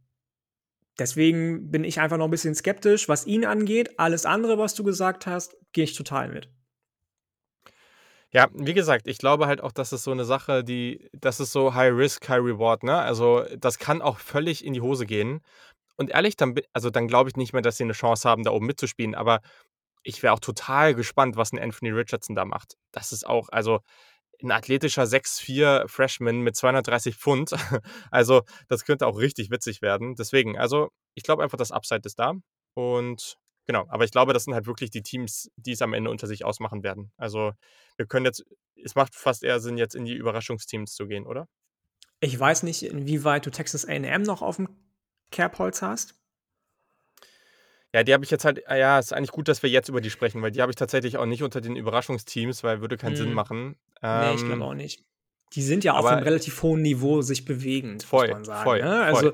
deswegen 0.99 1.71
bin 1.71 1.85
ich 1.85 2.01
einfach 2.01 2.19
noch 2.19 2.27
ein 2.27 2.31
bisschen 2.33 2.55
skeptisch, 2.55 3.09
was 3.09 3.27
ihn 3.27 3.45
angeht. 3.47 3.99
Alles 3.99 4.27
andere, 4.27 4.59
was 4.59 4.75
du 4.75 4.85
gesagt 4.85 5.27
hast, 5.27 5.57
gehe 5.73 5.85
ich 5.85 5.95
total 5.95 6.29
mit. 6.29 6.51
Ja, 8.35 8.49
wie 8.55 8.73
gesagt, 8.73 9.07
ich 9.09 9.19
glaube 9.19 9.47
halt 9.47 9.61
auch, 9.61 9.73
das 9.73 9.93
ist 9.93 10.05
so 10.05 10.15
'ne 10.15 10.25
Sache, 10.25 10.65
die 10.65 11.07
das 11.13 11.39
ist 11.39 11.53
so 11.53 11.75
High 11.75 11.93
Risk, 11.95 12.27
High 12.31 12.41
Reward, 12.43 12.83
ne? 12.83 12.97
Also, 12.97 13.45
das 13.59 13.79
kann 13.79 14.01
auch 14.01 14.19
völlig 14.19 14.65
in 14.65 14.73
die 14.73 14.81
Hose 14.81 15.05
gehen. 15.05 15.43
Und 15.97 16.11
ehrlich, 16.11 16.37
dann 16.37 16.55
also, 16.75 16.91
dann 16.91 17.09
glaube 17.09 17.31
ich 17.31 17.37
nicht 17.37 17.55
mehr, 17.55 17.63
dass 17.63 17.79
sie 17.79 17.87
'ne 17.87 17.95
Chance 17.95 18.29
haben, 18.29 18.45
da 18.45 18.53
oben 18.53 18.67
mitzuspielen, 18.67 19.17
aber 19.17 19.41
ich 20.05 20.23
wäre 20.23 20.33
auch 20.35 20.41
total 20.41 20.95
gespannt, 20.95 21.37
was 21.37 21.53
'n 21.53 21.59
Anthony 21.61 21.91
Richardson 21.93 22.37
da 22.37 22.45
macht. 22.45 22.75
Das 22.93 23.13
ist 23.13 23.27
auch 23.27 23.49
also, 23.51 23.81
'n 24.43 24.51
athletischer 24.53 25.07
6'4 25.07 25.85
Freshman 25.89 26.41
mit 26.43 26.57
230 26.57 27.17
Pfund. 27.17 27.53
Also, 28.13 28.43
das 28.69 28.85
könnte 28.87 29.07
auch 29.07 29.19
richtig 29.19 29.51
witzig 29.51 29.83
werden. 29.83 30.17
Deswegen, 30.17 30.59
also, 30.59 30.91
ich 31.15 31.25
glaube 31.25 31.43
einfach, 31.45 31.59
das 31.59 31.73
Upside 31.73 32.03
ist 32.07 32.19
da 32.21 32.35
und 32.75 33.37
genau. 33.67 33.87
Aber 33.91 34.05
ich 34.05 34.13
glaube, 34.13 34.33
das 34.35 34.45
sind 34.45 34.55
halt 34.55 34.67
wirklich 34.67 34.91
die 34.91 35.03
Teams, 35.03 35.51
die's 35.57 35.83
am 35.83 35.95
Ende 35.95 36.11
unter 36.11 36.27
sich 36.29 36.45
ausmachen 36.45 36.83
werden. 36.85 37.13
Also, 37.19 37.53
wir 37.99 38.07
können 38.07 38.27
jetzt 38.27 38.45
es 38.85 38.95
macht 38.97 39.15
fast 39.15 39.45
eher 39.45 39.61
Sinn, 39.61 39.79
jetzt 39.79 39.95
in 39.97 40.05
die 40.07 40.15
Überraschungsteams 40.15 40.95
zu 40.95 41.07
gehen, 41.09 41.27
oder? 41.27 41.47
Ich 42.25 42.39
weiß 42.39 42.63
nicht, 42.63 42.85
inwieweit 42.85 43.47
du 43.47 43.51
Texas 43.51 43.85
A&M 43.85 44.23
noch 44.23 44.43
aufm 44.43 44.69
Kerbholz 45.33 45.83
hast. 45.83 46.22
Ja, 47.95 48.03
die 48.05 48.15
habe 48.15 48.25
ich 48.25 48.31
jetzt 48.31 48.47
halt 48.47 48.67
ah 48.71 48.75
ja, 48.77 48.99
ist 48.99 49.13
eigentlich 49.13 49.33
gut, 49.33 49.49
dass 49.49 49.63
wir 49.63 49.69
jetzt 49.69 49.91
über 49.91 50.01
die 50.01 50.09
sprechen, 50.09 50.41
weil 50.41 50.51
die 50.51 50.63
habe 50.63 50.73
ich 50.73 50.77
tatsächlich 50.77 51.19
auch 51.19 51.27
nicht 51.27 51.43
unter 51.43 51.61
den 51.61 51.77
Überraschungsteams, 51.77 52.65
weil 52.65 52.81
würde 52.81 52.97
keinen 52.97 53.17
Sinn 53.17 53.33
Mhm. 53.33 53.35
machen. 53.35 53.77
Ne, 54.11 54.35
ich 54.35 54.45
glaube 54.47 54.65
Ähm 54.65 54.67
auch 54.67 54.75
nicht. 54.75 55.05
Die 55.55 55.63
sind 55.63 55.85
ja 55.85 55.95
auf 55.95 56.11
'nem 56.11 56.21
aber 56.21 56.25
relativ 56.25 56.63
hohen 56.63 56.83
Niveau 56.83 57.23
sich 57.23 57.45
bewegend, 57.45 58.13
muss 58.13 58.27
Voll, 58.27 58.29
man 58.29 58.45
sagen, 58.45 58.77
voll, 58.77 58.81
ne? 58.81 59.03
voll. 59.09 59.25
Also, 59.25 59.33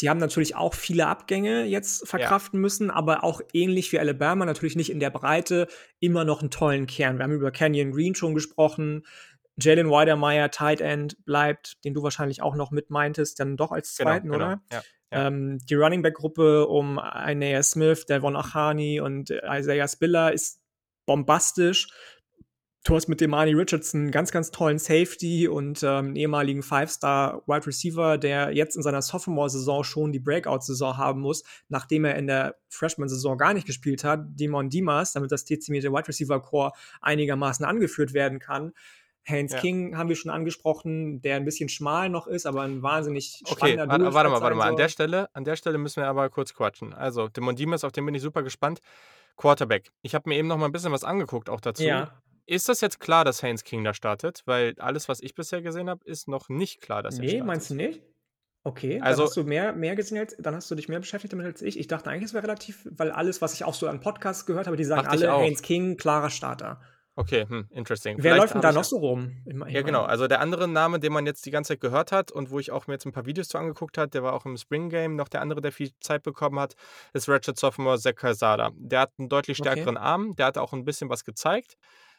die 0.00 0.10
haben 0.10 0.18
natürlich 0.18 0.56
auch 0.56 0.74
viele 0.74 1.06
Abgänge 1.08 1.64
jetzt 1.66 2.08
Ja. 2.16 2.34
verkraften 2.36 2.60
müssen, 2.60 2.90
aber 2.90 3.24
auch 3.24 3.40
ähnlich 3.52 3.92
wie 3.92 3.98
Alabama 4.00 4.44
natürlich 4.46 4.76
nicht 4.76 4.90
in 4.90 5.00
der 5.00 5.10
Breite, 5.10 5.68
immer 6.00 6.24
noch 6.24 6.42
'n 6.42 6.50
tollen 6.50 6.86
Kern. 6.86 7.18
Wir 7.18 7.24
haben 7.24 7.32
über 7.34 7.50
Kenyon 7.52 7.92
Green 7.92 8.14
schon 8.14 8.34
gesprochen. 8.34 9.06
Jalen 9.58 9.88
Wydermyer, 9.90 10.50
Tight 10.50 10.80
End, 10.80 11.24
bleibt, 11.26 11.84
den 11.84 11.94
du 11.94 12.02
wahrscheinlich 12.02 12.42
auch 12.42 12.56
noch 12.56 12.70
mit 12.72 12.90
meintest, 12.90 13.40
dann 13.40 13.56
doch 13.56 13.72
als 13.72 13.94
Genau, 13.98 14.20
2., 14.20 14.30
genau. 14.30 14.54
oder? 14.54 14.62
Ja, 14.70 14.84
Ähm, 15.10 15.58
die 15.68 15.74
Running-Back-Gruppe 15.74 16.66
um 16.66 16.98
Isaiah 16.98 17.62
Smith, 17.62 18.06
Devon 18.06 18.36
Achane 18.36 19.02
und 19.02 19.30
Isaiah 19.30 19.88
Spiller 19.88 20.32
ist 20.32 20.60
bombastisch. 21.06 21.88
Du 22.84 22.94
hast 22.94 23.08
mit 23.08 23.20
Demani 23.20 23.52
Richardson 23.52 24.06
'n 24.06 24.10
ganz, 24.10 24.30
ganz 24.32 24.50
tollen 24.50 24.78
Safety 24.78 25.48
und, 25.48 25.82
ähm, 25.82 26.12
'n 26.12 26.16
ehemaligen 26.16 26.62
Five-Star-Wide 26.62 27.66
Receiver, 27.66 28.16
der 28.18 28.52
jetzt 28.52 28.76
in 28.76 28.82
seiner 28.82 29.02
Sophomore-Saison 29.02 29.84
schon 29.84 30.12
die 30.12 30.20
Breakout-Saison 30.20 30.96
haben 30.96 31.20
muss, 31.20 31.42
nachdem 31.68 32.04
er 32.04 32.14
in 32.16 32.26
der 32.28 32.56
Freshman-Saison 32.70 33.36
gar 33.36 33.52
nicht 33.52 33.66
gespielt 33.66 34.04
hat. 34.04 34.20
Demond 34.38 34.72
Demas, 34.72 35.12
damit 35.12 35.32
das 35.32 35.44
dezimierte 35.44 35.92
Wide-Receiver-Corps 35.92 36.72
einigermaßen 37.00 37.66
angeführt 37.66 38.14
werden 38.14 38.38
kann. 38.38 38.72
Haynes 39.26 39.54
Ja. 39.54 39.56
King 39.56 39.96
haben 39.96 40.08
wir 40.08 40.16
schon 40.16 40.30
angesprochen, 40.30 41.20
der 41.20 41.36
'n 41.38 41.44
bisschen 41.44 41.68
schmal 41.68 42.08
noch 42.08 42.26
ist, 42.26 42.46
aber 42.46 42.64
'n 42.64 42.82
wahnsinnig 42.82 43.42
Okay, 43.44 43.80
spannender 43.86 43.86
warte 43.86 44.12
warte 44.12 44.28
Dual-Threat 44.28 44.40
mal, 44.40 44.42
warte 44.42 44.56
mal. 44.56 44.66
An 44.68 44.76
der. 44.76 44.88
Stelle 44.88 45.28
an 45.34 45.44
der 45.44 45.56
Stelle 45.56 45.78
müssen 45.78 46.02
wir 46.02 46.08
aber 46.08 46.28
kurz 46.28 46.52
quatschen. 46.54 46.92
Also, 46.92 47.28
Demond 47.28 47.58
Demas, 47.58 47.84
auf 47.84 47.92
den 47.92 48.04
bin 48.04 48.14
ich 48.14 48.22
super 48.22 48.42
gespannt. 48.42 48.80
Quarterback. 49.36 49.90
Ich 50.02 50.14
habe 50.14 50.28
mir 50.30 50.36
eben 50.38 50.48
noch 50.48 50.58
mal 50.58 50.66
'n 50.68 50.72
bisschen 50.72 50.92
was 50.92 51.04
angeguckt 51.04 51.50
auch 51.50 51.60
dazu. 51.60 51.98
Ja. 51.98 52.22
Ist 52.46 52.68
das 52.68 52.80
jetzt 52.80 53.00
klar, 53.00 53.24
dass 53.24 53.42
Haynes 53.42 53.64
King 53.64 53.84
da 53.84 53.94
startet? 53.94 54.42
Weil 54.46 54.74
alles, 54.80 55.08
was 55.08 55.20
ich 55.20 55.34
bisher 55.34 55.62
gesehen 55.62 55.90
habe, 55.90 56.04
ist 56.06 56.28
noch 56.28 56.48
nicht 56.48 56.80
klar, 56.80 57.02
dass 57.02 57.18
er 57.20 57.26
Ne, 57.26 57.42
meinst 57.42 57.70
du 57.70 57.74
startet. 57.74 57.74
nicht? 57.74 58.02
Okay, 58.64 59.02
dann 59.06 59.20
Also 59.20 59.22
hast 59.22 59.34
du 59.36 59.44
mehr 59.44 59.72
mehr 59.72 59.96
gesehen 59.96 60.18
als 60.18 60.36
dann 60.38 60.54
hast 60.54 60.70
du 60.70 60.74
dich 60.74 60.88
mehr 60.88 61.00
beschäftigt 61.00 61.32
damit 61.32 61.46
als 61.46 61.62
ich. 61.62 61.78
Ich 61.78 61.86
dachte 61.86 62.10
eigentlich, 62.10 62.24
es 62.26 62.34
wäre 62.34 62.44
relativ 62.44 62.86
weil 62.90 63.10
alles, 63.12 63.40
was 63.40 63.54
ich 63.54 63.64
auch 63.64 63.72
so 63.74 63.88
an 63.88 64.00
Podcasts 64.00 64.44
gehört 64.46 64.66
habe, 64.66 64.76
die 64.76 64.84
sagen 64.84 65.06
alle. 65.06 65.38
„Haynes 65.38 65.62
King, 65.62 65.96
klarer 65.96 66.28
Starter.“ 66.30 66.82
Okay, 67.18 67.46
hm, 67.48 67.66
interesting. 67.72 68.20
Wer 68.20 68.22
Vielleicht 68.22 68.36
läuft 68.36 68.54
denn 68.54 68.60
habe 68.60 68.70
da 68.70 68.72
noch 68.72 68.84
so 68.84 68.96
rum? 68.98 69.36
Ich 69.46 69.54
mei 69.54 69.68
ich 69.68 69.74
Ja, 69.74 69.82
genau. 69.82 70.04
Also, 70.04 70.28
der 70.28 70.40
andere 70.40 70.68
Name, 70.68 71.00
den 71.00 71.12
man 71.12 71.26
jetzt 71.26 71.44
die 71.46 71.50
ganze 71.50 71.74
Zeit 71.74 71.80
gehört 71.80 72.12
hat 72.12 72.32
und 72.32 72.50
wo 72.50 72.58
ich 72.60 72.70
auch 72.72 72.86
mir 72.86 72.94
jetzt 72.94 73.06
'n 73.06 73.12
paar 73.12 73.26
Videos 73.26 73.48
zu 73.48 73.58
angeguckt 73.58 73.98
hat, 73.98 74.14
der 74.14 74.22
war 74.22 74.32
auch 74.34 74.46
im 74.46 74.56
Spring 74.56 74.88
Game 74.90 75.16
noch 75.16 75.28
der 75.28 75.40
andere, 75.42 75.60
der 75.60 75.72
viel 75.72 75.92
Zeit 76.00 76.22
bekommen 76.22 76.58
hat, 76.60 76.74
ist 77.14 77.28
Redshirt 77.28 77.58
Sophomore 77.58 77.98
Zach 77.98 78.14
Calzada. 78.16 78.70
Der 78.76 79.00
hat 79.00 79.12
'n 79.18 79.28
deutlich 79.28 79.58
Okay. 79.60 79.88
stärkeren 79.88 79.96
Arm, 79.98 80.36
der 80.36 80.46
hat 80.46 80.58
auch 80.58 80.72
'n 80.72 80.84
bisschen 80.84 81.10
was 81.10 81.24
gezeigt. 81.24 81.76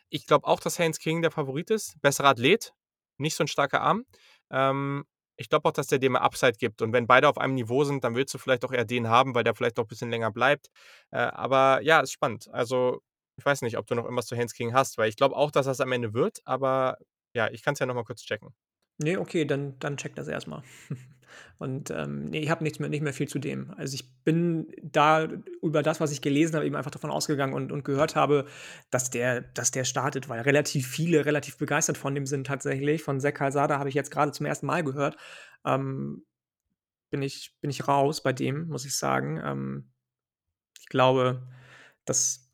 Ich 0.10 0.28
glaube 0.28 0.48
auch, 0.48 0.60
dass 0.60 0.80
Haynes 0.80 1.00
King 1.00 1.22
der 1.22 1.32
Favorit 1.32 1.72
ist. 1.72 2.02
Besserer 2.02 2.30
Athlet, 2.30 2.74
nicht 3.18 3.36
so 3.36 3.44
'n 3.46 3.48
starker 3.48 3.82
Arm. 3.82 4.06
Ähm, 4.52 5.06
ich 5.38 5.50
glaube 5.50 5.70
auch, 5.70 5.74
dass 5.74 5.88
der 5.88 6.00
dem 6.00 6.14
mehr 6.14 6.24
Upside 6.24 6.54
gibt 6.60 6.82
und 6.82 6.94
wenn 6.94 7.08
beide 7.08 7.30
auf 7.30 7.38
einem 7.38 7.56
Niveau 7.56 7.84
sind, 7.86 8.04
dann 8.04 8.16
willst 8.16 8.34
du 8.34 8.38
vielleicht 8.40 8.66
auch 8.66 8.74
eher 8.74 8.86
den 8.86 9.08
haben, 9.10 9.36
weil 9.36 9.44
der 9.46 9.56
vielleicht 9.56 9.78
noch 9.78 9.88
bisschen 9.88 10.12
länger 10.12 10.32
bleibt. 10.32 10.68
Äh, 11.12 11.20
aber 11.20 11.82
ja, 11.84 12.02
ist 12.02 12.12
spannend. 12.14 12.50
Also, 12.52 13.02
ich 13.40 13.46
weiß 13.46 13.62
nicht, 13.64 13.78
ob 13.78 13.88
du 13.88 13.96
noch 13.96 14.04
irgendwas 14.04 14.28
zu 14.28 14.36
Haynes 14.36 14.54
King 14.54 14.74
hast, 14.74 14.98
weil 14.98 15.10
ich 15.10 15.18
glaube 15.18 15.36
auch, 15.36 15.52
dass 15.52 15.68
er's 15.68 15.82
am 15.82 15.92
Ende 15.92 16.14
wird, 16.14 16.40
aber 16.46 16.98
ja, 17.34 17.50
ich 17.50 17.64
kann's 17.64 17.80
ja 17.80 17.86
noch 17.86 17.96
mal 17.96 18.04
kurz 18.04 18.22
checken. 18.24 18.54
Ne, 19.02 19.18
okay, 19.18 19.46
dann 19.46 19.80
dann 19.80 19.98
check 19.98 20.16
das 20.16 20.28
erst 20.28 20.48
mal. 20.48 20.64
Und, 21.60 21.92
ähm, 21.92 22.26
ne, 22.26 22.40
ich 22.40 22.50
habe 22.50 22.64
nichts 22.64 22.80
mehr 22.80 22.90
nicht 22.90 23.04
mehr 23.04 23.14
viel 23.14 23.28
zu 23.28 23.40
dem. 23.40 23.72
Also, 23.78 23.94
ich 23.96 24.12
bin 24.24 24.74
da 24.82 25.28
über 25.62 25.84
das, 25.84 26.00
was 26.00 26.12
ich 26.12 26.22
gelesen 26.22 26.56
habe, 26.56 26.66
eben 26.66 26.76
einfach 26.76 26.92
davon 26.92 27.12
ausgegangen 27.12 27.54
und 27.54 27.72
und 27.72 27.84
gehört 27.86 28.16
habe, 28.16 28.46
dass 28.90 29.10
der 29.10 29.42
dass 29.42 29.72
der 29.72 29.84
startet, 29.86 30.28
weil 30.30 30.42
relativ 30.42 30.88
viele 30.88 31.26
relativ 31.26 31.58
begeistert 31.58 31.98
von 31.98 32.16
dem 32.16 32.26
sind 32.26 32.48
tatsächlich. 32.48 33.04
Von 33.04 33.20
Zach 33.20 33.34
Calzada 33.34 33.80
habe 33.80 33.90
ich 33.90 33.96
jetzt 33.96 34.12
grade 34.12 34.32
zum 34.32 34.46
1. 34.48 34.64
Mal 34.64 34.84
gehört. 34.84 35.18
Ähm, 35.66 36.26
bin 37.12 37.22
ich 37.22 37.56
bin 37.62 37.70
ich 37.70 37.88
raus 37.88 38.24
bei 38.24 38.34
dem, 38.34 38.68
muss 38.68 38.86
ich 38.86 38.96
sagen. 38.98 39.40
Ähm, 39.44 39.92
ich 40.80 40.88
glaube, 40.88 41.48
dass 42.06 42.49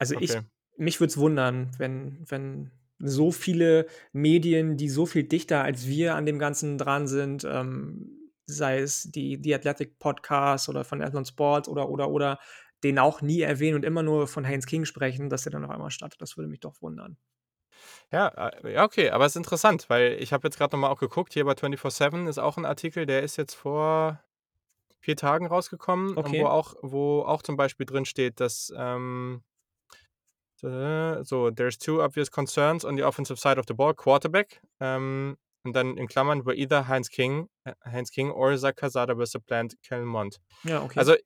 also, 0.00 0.14
Okay. 0.14 0.40
ich 0.40 0.46
mich 0.78 1.00
würde 1.00 1.10
es 1.12 1.18
wundern, 1.18 1.70
wenn 1.78 2.24
wenn 2.30 2.70
so 3.00 3.32
viele 3.32 3.86
Medien, 4.12 4.76
die 4.78 4.88
so 4.90 5.06
viel 5.06 5.24
dichter 5.24 5.62
als 5.64 5.86
wir 5.86 6.16
an 6.16 6.26
dem 6.26 6.38
Ganzen 6.38 6.78
dran 6.78 7.06
sind, 7.08 7.44
ähm, 7.44 8.32
sei 8.46 8.80
es 8.80 9.04
die 9.12 9.40
The 9.42 9.54
Athletic 9.56 9.98
Podcast 9.98 10.68
oder 10.68 10.84
von 10.84 11.02
Athlon 11.02 11.24
Sports 11.26 11.68
oder, 11.68 11.88
oder, 11.90 12.10
oder, 12.10 12.38
den 12.84 12.98
auch 12.98 13.22
nie 13.22 13.40
erwähnen 13.42 13.76
und 13.76 13.84
immer 13.84 14.02
nur 14.02 14.26
von 14.28 14.44
Haynes 14.44 14.66
King 14.66 14.84
sprechen, 14.86 15.30
dass 15.30 15.42
der 15.44 15.52
dann 15.52 15.64
auf 15.64 15.70
einmal 15.70 15.90
startet. 15.90 16.20
Das 16.22 16.36
würde 16.36 16.48
mich 16.48 16.60
doch 16.60 16.82
wundern. 16.82 17.16
Ja, 18.12 18.28
äh, 18.48 18.72
ja, 18.74 18.84
okay, 18.84 19.10
aber 19.10 19.24
ist 19.26 19.36
interessant, 19.36 19.88
weil 19.88 20.14
ich 20.20 20.32
habe 20.32 20.46
jetzt 20.48 20.56
grad 20.58 20.72
noch 20.72 20.78
mal 20.80 20.88
auch 20.90 20.98
geguckt, 20.98 21.32
hier 21.32 21.44
bei 21.44 21.54
24/7 21.54 22.26
ist 22.26 22.38
auch 22.38 22.56
'n 22.58 22.64
Artikel, 22.66 23.06
der 23.06 23.22
ist 23.22 23.36
jetzt 23.36 23.54
vor 23.54 24.20
4 25.00 25.16
Tagen 25.16 25.46
rausgekommen 25.46 26.18
und 26.18 26.38
wo 26.38 26.46
Okay. 26.46 26.48
auch 26.48 26.74
wo 26.82 27.22
auch 27.22 27.42
zum 27.42 27.56
Beispiel 27.56 27.86
drinsteht, 27.86 28.40
dass, 28.40 28.72
ähm 28.76 29.42
so: 31.24 31.50
„There's 31.50 31.78
two 31.78 32.02
obvious 32.02 32.30
concerns 32.30 32.84
on 32.84 32.96
the 32.96 33.02
offensive 33.04 33.38
side 33.38 33.58
of 33.58 33.66
the 33.68 33.74
ball, 33.74 33.94
Quarterback“, 33.94 34.60
ähm, 34.80 35.36
und 35.64 35.74
dann 35.76 35.96
in 35.98 36.06
Klammern: 36.08 36.44
„Were 36.46 36.54
either 36.56 36.88
Haynes 36.88 37.10
King 37.10 37.48
äh, 37.64 37.74
Haynes 37.84 38.10
King 38.10 38.30
or 38.30 38.56
Zach 38.58 38.76
Calzada 38.76 39.16
were 39.16 39.26
supplant 39.26 39.76
Kellen 39.82 40.06
Mond.“ 40.06 40.38
Ja, 40.64 40.82
okay. 40.82 41.04
Also, 41.04 41.16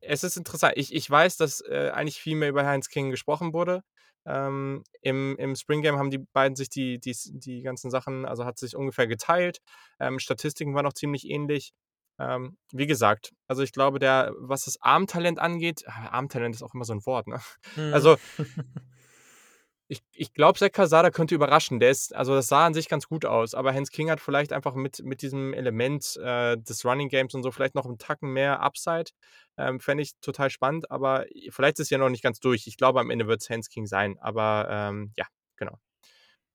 es 0.00 0.24
ist 0.24 0.36
interessant. 0.36 0.74
Ich 0.76 0.94
ich 0.94 1.10
weiß, 1.10 1.36
dass, 1.38 1.60
äh, 1.62 1.90
eigentlich 1.94 2.20
viel 2.20 2.36
mehr 2.36 2.50
über 2.50 2.66
Haynes 2.66 2.88
King 2.90 3.10
gesprochen 3.10 3.52
wurde. 3.54 3.82
Ähm, 4.26 4.84
im 5.02 5.36
im 5.38 5.56
Spring 5.56 5.82
Game 5.82 5.98
haben 5.98 6.10
die 6.10 6.18
beiden 6.18 6.56
sich 6.56 6.68
die 6.70 6.98
dies 7.00 7.30
die 7.34 7.62
ganzen 7.62 7.90
Sachen 7.90 8.26
also, 8.26 8.44
hat 8.46 8.58
sich 8.58 8.76
ungefähr 8.76 9.06
geteilt. 9.06 9.58
Ähm, 10.00 10.18
Statistiken 10.18 10.74
waren 10.74 10.86
auch 10.86 10.94
ziemlich 10.94 11.28
ähnlich. 11.30 11.72
Ähm, 12.18 12.56
wie 12.72 12.86
gesagt, 12.86 13.32
also, 13.48 13.62
ich 13.62 13.72
glaube, 13.72 13.98
der 13.98 14.32
was 14.38 14.64
das 14.66 14.80
Armtalent 14.82 15.38
angeht 15.40 15.84
ah, 15.88 16.08
Armtalent 16.10 16.54
ist 16.54 16.62
auch 16.62 16.74
immer 16.74 16.84
so 16.84 16.92
'n 16.94 17.04
Wort, 17.06 17.26
ne? 17.26 17.40
Mhm. 17.76 17.92
Also 17.92 18.16
ich 19.90 20.02
ich 20.12 20.32
glaube, 20.32 20.58
Zach 20.58 20.72
Calzada 20.72 21.10
könnte 21.10 21.34
überraschen. 21.34 21.78
Der 21.78 21.90
ist 21.90 22.14
also, 22.14 22.34
das 22.34 22.46
sah 22.48 22.64
an 22.66 22.74
sich 22.74 22.88
ganz 22.88 23.06
gut 23.08 23.26
aus, 23.26 23.54
aber 23.54 23.72
Haynes 23.72 23.90
King 23.90 24.10
hat 24.10 24.20
vielleicht 24.20 24.52
einfach 24.52 24.74
mit 24.74 25.02
mit 25.04 25.20
diesem 25.22 25.52
Element, 25.52 26.16
äh, 26.22 26.56
des 26.56 26.84
Running 26.84 27.08
Games 27.10 27.34
und 27.34 27.42
so 27.42 27.50
vielleicht 27.50 27.74
noch 27.74 27.84
'n 27.86 27.98
Tacken 27.98 28.32
mehr 28.32 28.60
Upside. 28.60 29.10
Ähm, 29.58 29.80
fände 29.80 30.02
ich 30.02 30.12
total 30.20 30.48
spannend, 30.50 30.90
aber 30.90 31.26
vielleicht 31.50 31.78
ist 31.78 31.86
es 31.86 31.90
ja 31.90 31.98
noch 31.98 32.08
nicht 32.08 32.22
ganz 32.22 32.40
durch. 32.40 32.66
Ich 32.66 32.76
glaube, 32.78 33.00
am 33.00 33.10
Ende 33.10 33.26
wird's 33.26 33.48
Haynes 33.50 33.68
King 33.68 33.86
sein, 33.86 34.16
aber, 34.20 34.66
ähm, 34.70 35.12
ja, 35.16 35.26
genau. 35.56 35.78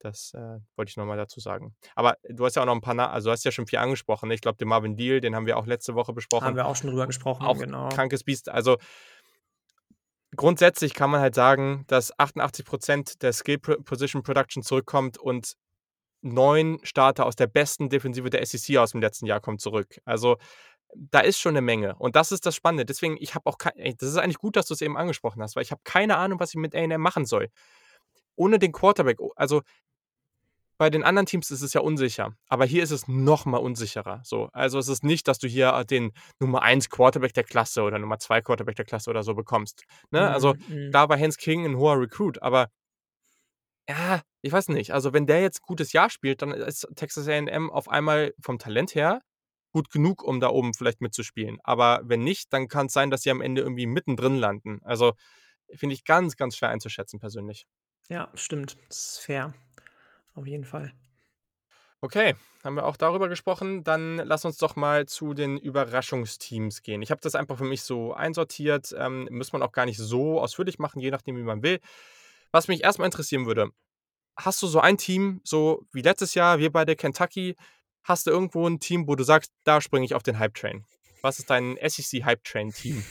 Das, 0.01 0.33
äh, 0.33 0.59
wollte 0.77 0.89
ich 0.91 0.97
noch 0.97 1.05
mal 1.05 1.17
dazu 1.17 1.41
sagen. 1.41 1.75
Aber 1.95 2.15
du 2.29 2.45
hast 2.45 2.55
ja 2.55 2.61
auch 2.61 2.65
noch 2.65 2.73
'n 2.75 2.81
paar 2.81 2.93
Na 2.93 3.09
also, 3.11 3.29
du 3.29 3.31
hast 3.33 3.43
ja 3.43 3.51
schon 3.51 3.67
viel 3.67 3.79
angesprochen, 3.79 4.29
ne? 4.29 4.35
Ich 4.35 4.41
glaube, 4.41 4.57
den 4.57 4.69
Marvin 4.69 4.95
Leal, 4.95 5.19
den 5.19 5.35
haben 5.35 5.45
wir 5.45 5.57
auch 5.57 5.65
letzte 5.67 5.93
Woche 5.93 6.13
Haben 6.13 6.15
besprochen. 6.15 6.55
wir 6.55 6.65
auch 6.65 6.75
schon 6.75 6.89
drüber 6.89 7.05
gesprochen, 7.07 7.45
Auch 7.45 7.57
genau. 7.59 7.89
krankes 7.89 8.23
Biest. 8.23 8.47
Also 8.49 8.77
grundsätzlich 10.35 10.93
kann 10.93 11.09
man 11.09 11.21
halt 11.21 11.33
sagen, 11.35 11.85
dass 11.87 12.17
88 12.19 12.65
% 12.65 13.21
der 13.23 13.33
Skill 13.33 13.57
Position 13.57 14.21
Production 14.23 14.61
zurückkommt 14.63 15.17
und 15.17 15.53
9 16.21 16.79
Starter 16.83 17.25
aus 17.25 17.35
der 17.37 17.47
besten 17.47 17.89
Defensive 17.89 18.29
der 18.29 18.45
SEC 18.45 18.77
aus 18.79 18.91
dem 18.91 19.01
letzten 19.01 19.25
Jahr 19.27 19.41
kommen 19.41 19.59
zurück. 19.59 19.99
Also, 20.05 20.37
da 20.95 21.21
ist 21.21 21.39
schon 21.39 21.53
'ne 21.55 21.61
Menge 21.61 21.95
und 21.97 22.15
das 22.17 22.31
ist 22.33 22.45
das 22.45 22.55
Spannende. 22.55 22.85
Deswegen, 22.85 23.17
ich 23.19 23.35
habe 23.35 23.47
auch 23.47 23.57
kei 23.59 23.71
ey, 23.75 23.95
das 23.97 24.09
ist 24.09 24.17
eigentlich 24.17 24.39
gut, 24.39 24.55
dass 24.57 24.67
du's 24.67 24.81
eben 24.81 24.97
angesprochen 24.97 25.41
hast, 25.43 25.55
weil 25.55 25.63
ich 25.63 25.71
habe 25.71 25.81
keine 25.85 26.17
Ahnung, 26.17 26.39
was 26.39 26.51
ich 26.51 26.57
mit 26.57 26.75
A&M 26.75 27.01
machen 27.01 27.25
soll. 27.25 27.49
Ohne 28.37 28.59
den 28.59 28.71
Quarterback 28.73 29.19
also 29.37 29.63
bei 30.79 30.89
den 30.89 31.03
anderen 31.03 31.27
Teams 31.27 31.51
ist 31.51 31.61
es 31.63 31.73
ja 31.73 31.81
unsicher, 31.81 32.35
aber 32.49 32.65
hier 32.65 32.83
ist 32.83 32.91
es 32.91 33.07
noch 33.09 33.45
mal 33.45 33.59
unsicherer, 33.59 34.21
so. 34.25 34.49
Also, 34.53 34.79
es 34.79 34.89
ist 34.89 35.03
nicht, 35.05 35.27
dass 35.29 35.39
du 35.39 35.47
hier 35.49 35.83
den 35.85 36.13
Nummer 36.39 36.63
1 36.63 36.89
Quarterback 36.89 37.33
der 37.35 37.45
Klasse 37.45 37.83
oder 37.83 37.99
Nummer 37.99 38.19
2 38.19 38.41
Quarterback 38.41 38.77
der 38.77 38.85
Klasse 38.85 39.11
oder 39.11 39.23
so 39.23 39.35
bekommst, 39.35 39.83
ne? 40.11 40.31
Also, 40.31 40.53
Mhm, 40.53 40.63
mhm. 40.67 40.91
klar 40.91 41.09
war 41.09 41.17
Haynes 41.17 41.37
King 41.37 41.65
'n 41.65 41.77
hoher 41.77 41.99
Recruit, 42.01 42.41
aber 42.41 42.69
Ja, 43.89 44.21
ich 44.41 44.51
weiß 44.51 44.67
nicht. 44.69 44.91
Also, 44.93 45.13
wenn 45.13 45.25
der 45.25 45.41
jetzt 45.41 45.61
'n 45.61 45.65
gutes 45.67 45.93
Jahr 45.93 46.09
spielt, 46.09 46.41
dann 46.41 46.51
ist 46.51 46.87
Texas 46.95 47.27
A&M 47.27 47.69
auf 47.71 47.89
einmal 47.89 48.33
vom 48.39 48.59
Talent 48.59 48.93
her 48.95 49.21
gut 49.71 49.89
genug, 49.91 50.23
um 50.23 50.39
da 50.39 50.49
oben 50.49 50.73
vielleicht 50.73 51.01
mitzuspielen. 51.01 51.57
Aber 51.63 52.01
wenn 52.03 52.23
nicht, 52.23 52.51
dann 52.53 52.67
kann's 52.67 52.93
sein, 52.93 53.09
dass 53.11 53.21
sie 53.21 53.31
am 53.31 53.41
Ende 53.41 53.61
irgendwie 53.61 53.85
mittendrin 53.87 54.35
landen. 54.35 54.79
Also, 54.83 55.13
finde 55.75 55.95
ich 55.95 56.03
ganz, 56.05 56.35
ganz 56.37 56.57
schwer 56.57 56.69
einzuschätzen 56.69 57.19
persönlich. 57.19 57.65
Ja, 58.09 58.31
stimmt. 58.33 58.75
Das 58.89 58.97
ist 59.15 59.19
fair. 59.19 59.53
Auf 60.35 60.47
jeden 60.47 60.65
Fall. 60.65 60.93
Okay, 62.01 62.35
haben 62.63 62.75
wir 62.75 62.85
auch 62.85 62.95
darüber 62.95 63.27
gesprochen. 63.27 63.83
Dann 63.83 64.17
lass 64.17 64.45
uns 64.45 64.57
doch 64.57 64.77
mal 64.77 65.05
zu 65.05 65.33
den 65.33 65.57
Überraschungsteams 65.57 66.81
gehen. 66.81 67.01
Ich 67.01 67.11
habe 67.11 67.19
das 67.21 67.35
einfach 67.35 67.57
für 67.57 67.65
mich 67.65 67.81
so 67.81 68.13
einsortiert. 68.13 68.95
Ähm, 68.97 69.27
muss 69.31 69.51
man 69.51 69.61
auch 69.61 69.73
gar 69.73 69.85
nicht 69.85 69.97
so 69.97 70.39
ausführlich 70.39 70.79
machen, 70.79 71.01
je 71.01 71.11
nachdem, 71.11 71.37
wie 71.37 71.43
man 71.43 71.61
will. 71.61 71.79
Was 72.51 72.69
mich 72.69 72.83
erst 72.83 72.99
mal 72.99 73.05
interessieren 73.05 73.45
würde: 73.45 73.69
Hast 74.37 74.61
du 74.63 74.67
so 74.67 74.79
ein 74.79 74.97
Team, 74.97 75.41
so 75.43 75.85
wie 75.91 76.01
letztes 76.01 76.35
Jahr, 76.35 76.59
wir 76.59 76.71
beide 76.71 76.95
Kentucky 76.95 77.55
hast 78.03 78.27
du 78.27 78.31
irgendwo 78.31 78.65
'n 78.65 78.79
Team, 78.79 79.07
wo 79.07 79.15
du 79.15 79.23
sagst: 79.23 79.51
„Da 79.65 79.81
springe 79.81 80.05
ich 80.05 80.15
auf 80.15 80.23
den 80.23 80.39
Hype 80.39 80.53
Train?“ 80.53 80.85
Was 81.21 81.39
ist 81.39 81.49
dein 81.49 81.77
SEC 81.77 82.23
Hype 82.23 82.43
Train 82.45 82.71
Team? 82.71 83.03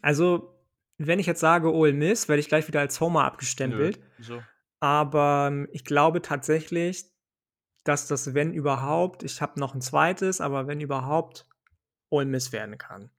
Also, 0.00 0.54
wenn 0.98 1.18
ich 1.18 1.26
jetzt 1.26 1.40
sage 1.40 1.72
Ole 1.72 1.92
Miss, 1.92 2.28
werde 2.28 2.40
ich 2.40 2.48
gleich 2.48 2.66
wieder 2.66 2.80
als 2.80 2.98
Homer 3.00 3.20
Nö, 3.20 3.26
abgestempelt. 3.26 4.00
Aber, 4.82 5.46
hm, 5.48 5.68
ich 5.72 5.84
glaube 5.84 6.22
tatsächlich, 6.22 7.06
dass 7.84 8.06
das, 8.08 8.34
wenn 8.34 8.52
überhaupt 8.54 9.22
ich 9.22 9.40
habe 9.42 9.60
noch 9.60 9.74
'n 9.74 9.80
2., 9.80 10.40
aber 10.40 10.66
wenn 10.66 10.80
überhaupt, 10.80 11.46
Ole 12.10 12.26
Miss 12.26 12.52
werden 12.52 12.78
kann. 12.78 13.10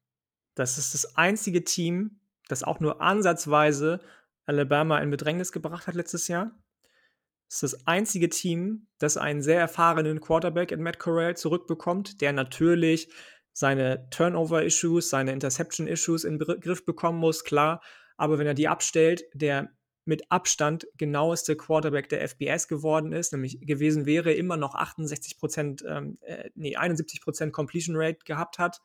Das 0.56 0.78
ist 0.78 0.94
das 0.94 1.18
einzige 1.18 1.64
Team, 1.64 2.22
das 2.50 2.64
auch 2.64 2.80
nur 2.80 3.02
ansatzweise 3.02 4.02
Alabama 4.46 5.00
in 5.00 5.12
Bedrängnis 5.12 5.52
gebracht 5.52 5.88
hat 5.88 5.96
letztes 5.96 6.28
Jahr. 6.30 6.52
Ist 7.50 7.64
das 7.64 7.88
einzige 7.88 8.30
Team, 8.30 8.88
das 9.00 9.18
einen 9.18 9.42
sehr 9.42 9.60
erfahrenen 9.60 10.22
Quarterback 10.22 10.72
in 10.72 10.84
Matt 10.84 11.00
Corral 11.00 11.38
zurückbekommt, 11.38 12.22
der 12.22 12.34
natürlich 12.34 13.10
seine 13.54 14.10
Turnover-Issues, 14.12 15.10
seine 15.10 15.32
Interception-Issues 15.34 16.26
in 16.26 16.40
Griff 16.40 16.86
bekommen 16.86 17.20
muss, 17.20 17.44
klar. 17.44 17.82
Aber 18.18 18.40
wenn 18.40 18.48
er 18.48 18.54
die 18.54 18.68
abstellt, 18.68 19.24
der 19.34 19.72
mit 20.08 20.32
Abstand 20.32 20.88
genaueste 20.98 21.56
Quarterback 21.56 22.10
der 22.10 22.22
FBS 22.28 22.68
geworden 22.68 23.12
ist, 23.12 23.34
nämlich 23.34 23.60
gewesen 23.62 24.06
wäre, 24.06 24.32
immer 24.34 24.58
noch 24.58 24.74
68 24.74 25.38
%, 25.38 25.84
ähm, 25.88 26.18
äh, 26.22 26.50
ne, 26.56 26.78
71 26.78 27.22
% 27.22 27.52
Completion 27.52 27.96
Rate 27.98 28.20
gehabt 28.26 28.58
hat. 28.58 28.82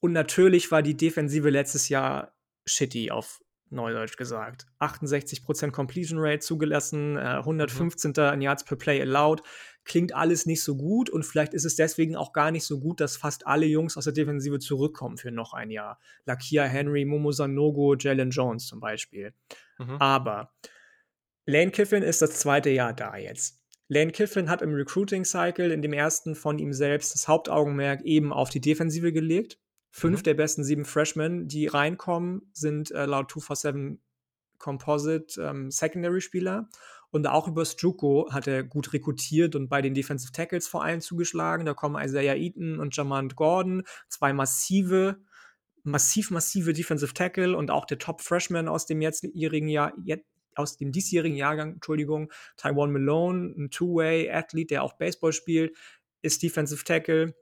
Und 0.00 0.12
natürlich 0.12 0.70
war 0.70 0.82
die 0.82 0.96
Defensive 0.96 1.48
letztes 1.48 1.88
Jahr 1.88 2.34
shitty, 2.66 3.10
auf 3.10 3.40
Neudeutsch 3.70 4.18
gesagt. 4.18 4.66
68 4.80 5.44
% 5.44 5.72
Completion 5.72 6.18
Rate 6.20 6.40
zugelassen, 6.40 7.16
äh, 7.16 7.38
Mhm. 7.38 7.44
115. 7.46 8.34
in 8.34 8.42
Yards 8.42 8.64
per 8.64 8.76
Play 8.76 9.00
allowed. 9.00 9.42
Klingt 9.84 10.14
alles 10.14 10.46
nicht 10.46 10.62
so 10.62 10.76
gut 10.76 11.10
und 11.10 11.24
vielleicht 11.24 11.54
ist 11.54 11.64
es 11.64 11.74
deswegen 11.74 12.14
auch 12.14 12.32
gar 12.32 12.50
nicht 12.50 12.64
so 12.64 12.78
gut, 12.78 13.00
dass 13.00 13.16
fast 13.16 13.46
alle 13.46 13.66
Jungs 13.66 13.96
aus 13.96 14.04
der 14.04 14.12
Defensive 14.12 14.58
zurückkommen 14.60 15.16
für 15.16 15.32
noch 15.32 15.54
ein 15.54 15.70
Jahr. 15.70 15.98
Lakia 16.24 16.64
Henry, 16.64 17.04
Momo 17.04 17.32
Sanogo, 17.32 17.96
Jalen 17.96 18.30
Jones 18.30 18.66
zum 18.66 18.78
Beispiel. 18.78 19.34
Mhm. 19.78 19.96
Aber 19.98 20.52
Lane 21.46 21.72
Kiffin 21.72 22.02
ist 22.04 22.22
das 22.22 22.38
2. 22.38 22.60
Jahr 22.70 22.92
da 22.92 23.16
jetzt. 23.16 23.58
Lane 23.88 24.12
Kiffin 24.12 24.48
hat 24.48 24.62
im 24.62 24.72
Recruiting 24.72 25.24
Cycle 25.24 25.72
in 25.72 25.82
dem 25.82 25.92
1. 25.92 26.30
von 26.34 26.58
ihm 26.58 26.72
selbst 26.72 27.14
das 27.14 27.26
Hauptaugenmerk 27.26 28.02
eben 28.02 28.32
auf 28.32 28.48
die 28.50 28.60
Defensive 28.60 29.12
gelegt. 29.12 29.58
5 29.90 30.20
Mhm. 30.20 30.22
der 30.22 30.34
besten 30.34 30.64
7 30.64 30.84
Freshmen, 30.84 31.48
die 31.48 31.66
reinkommen, 31.66 32.48
sind, 32.52 32.90
äh, 32.92 33.04
laut 33.04 33.30
247 33.30 33.98
Composite, 34.58 35.42
ähm, 35.42 35.70
Secondary-Spieler. 35.70 36.68
Und 37.12 37.26
auch 37.28 37.46
übers 37.46 37.76
JUCO 37.78 38.32
hat 38.32 38.46
er 38.46 38.64
gut 38.64 38.92
rekrutiert 38.92 39.54
und 39.54 39.68
bei 39.68 39.82
den 39.82 39.94
Defensive 39.94 40.32
Tackles 40.32 40.66
vor 40.66 40.82
allem 40.82 41.00
zugeschlagen. 41.00 41.66
Da 41.66 41.74
kommen 41.74 42.02
Isaiah 42.02 42.34
Eaton 42.34 42.80
und 42.80 42.96
Jamont 42.96 43.36
Gordon, 43.36 43.84
2 44.08 44.32
massive 44.32 45.18
massiv 45.84 46.30
massive 46.30 46.72
Defensive 46.72 47.12
Tackle 47.12 47.56
und 47.56 47.70
auch 47.70 47.84
der 47.84 47.98
Top-Freshman 47.98 48.68
aus 48.68 48.86
dem 48.86 49.00
jetzigen 49.02 49.68
Jahr 49.68 49.92
jet 50.04 50.24
aus 50.54 50.76
dem 50.76 50.92
diesjährigen 50.92 51.36
Jahrgang, 51.36 51.74
Entschuldigung, 51.74 52.30
Taiwan 52.58 52.92
Malone, 52.92 53.54
'n 53.56 53.70
Two-Way-Athlete, 53.70 54.74
der 54.74 54.82
auch 54.82 54.92
Baseball 54.94 55.32
spielt, 55.32 55.74
ist 56.20 56.42
Defensive 56.42 56.84
Tackle. 56.84 57.34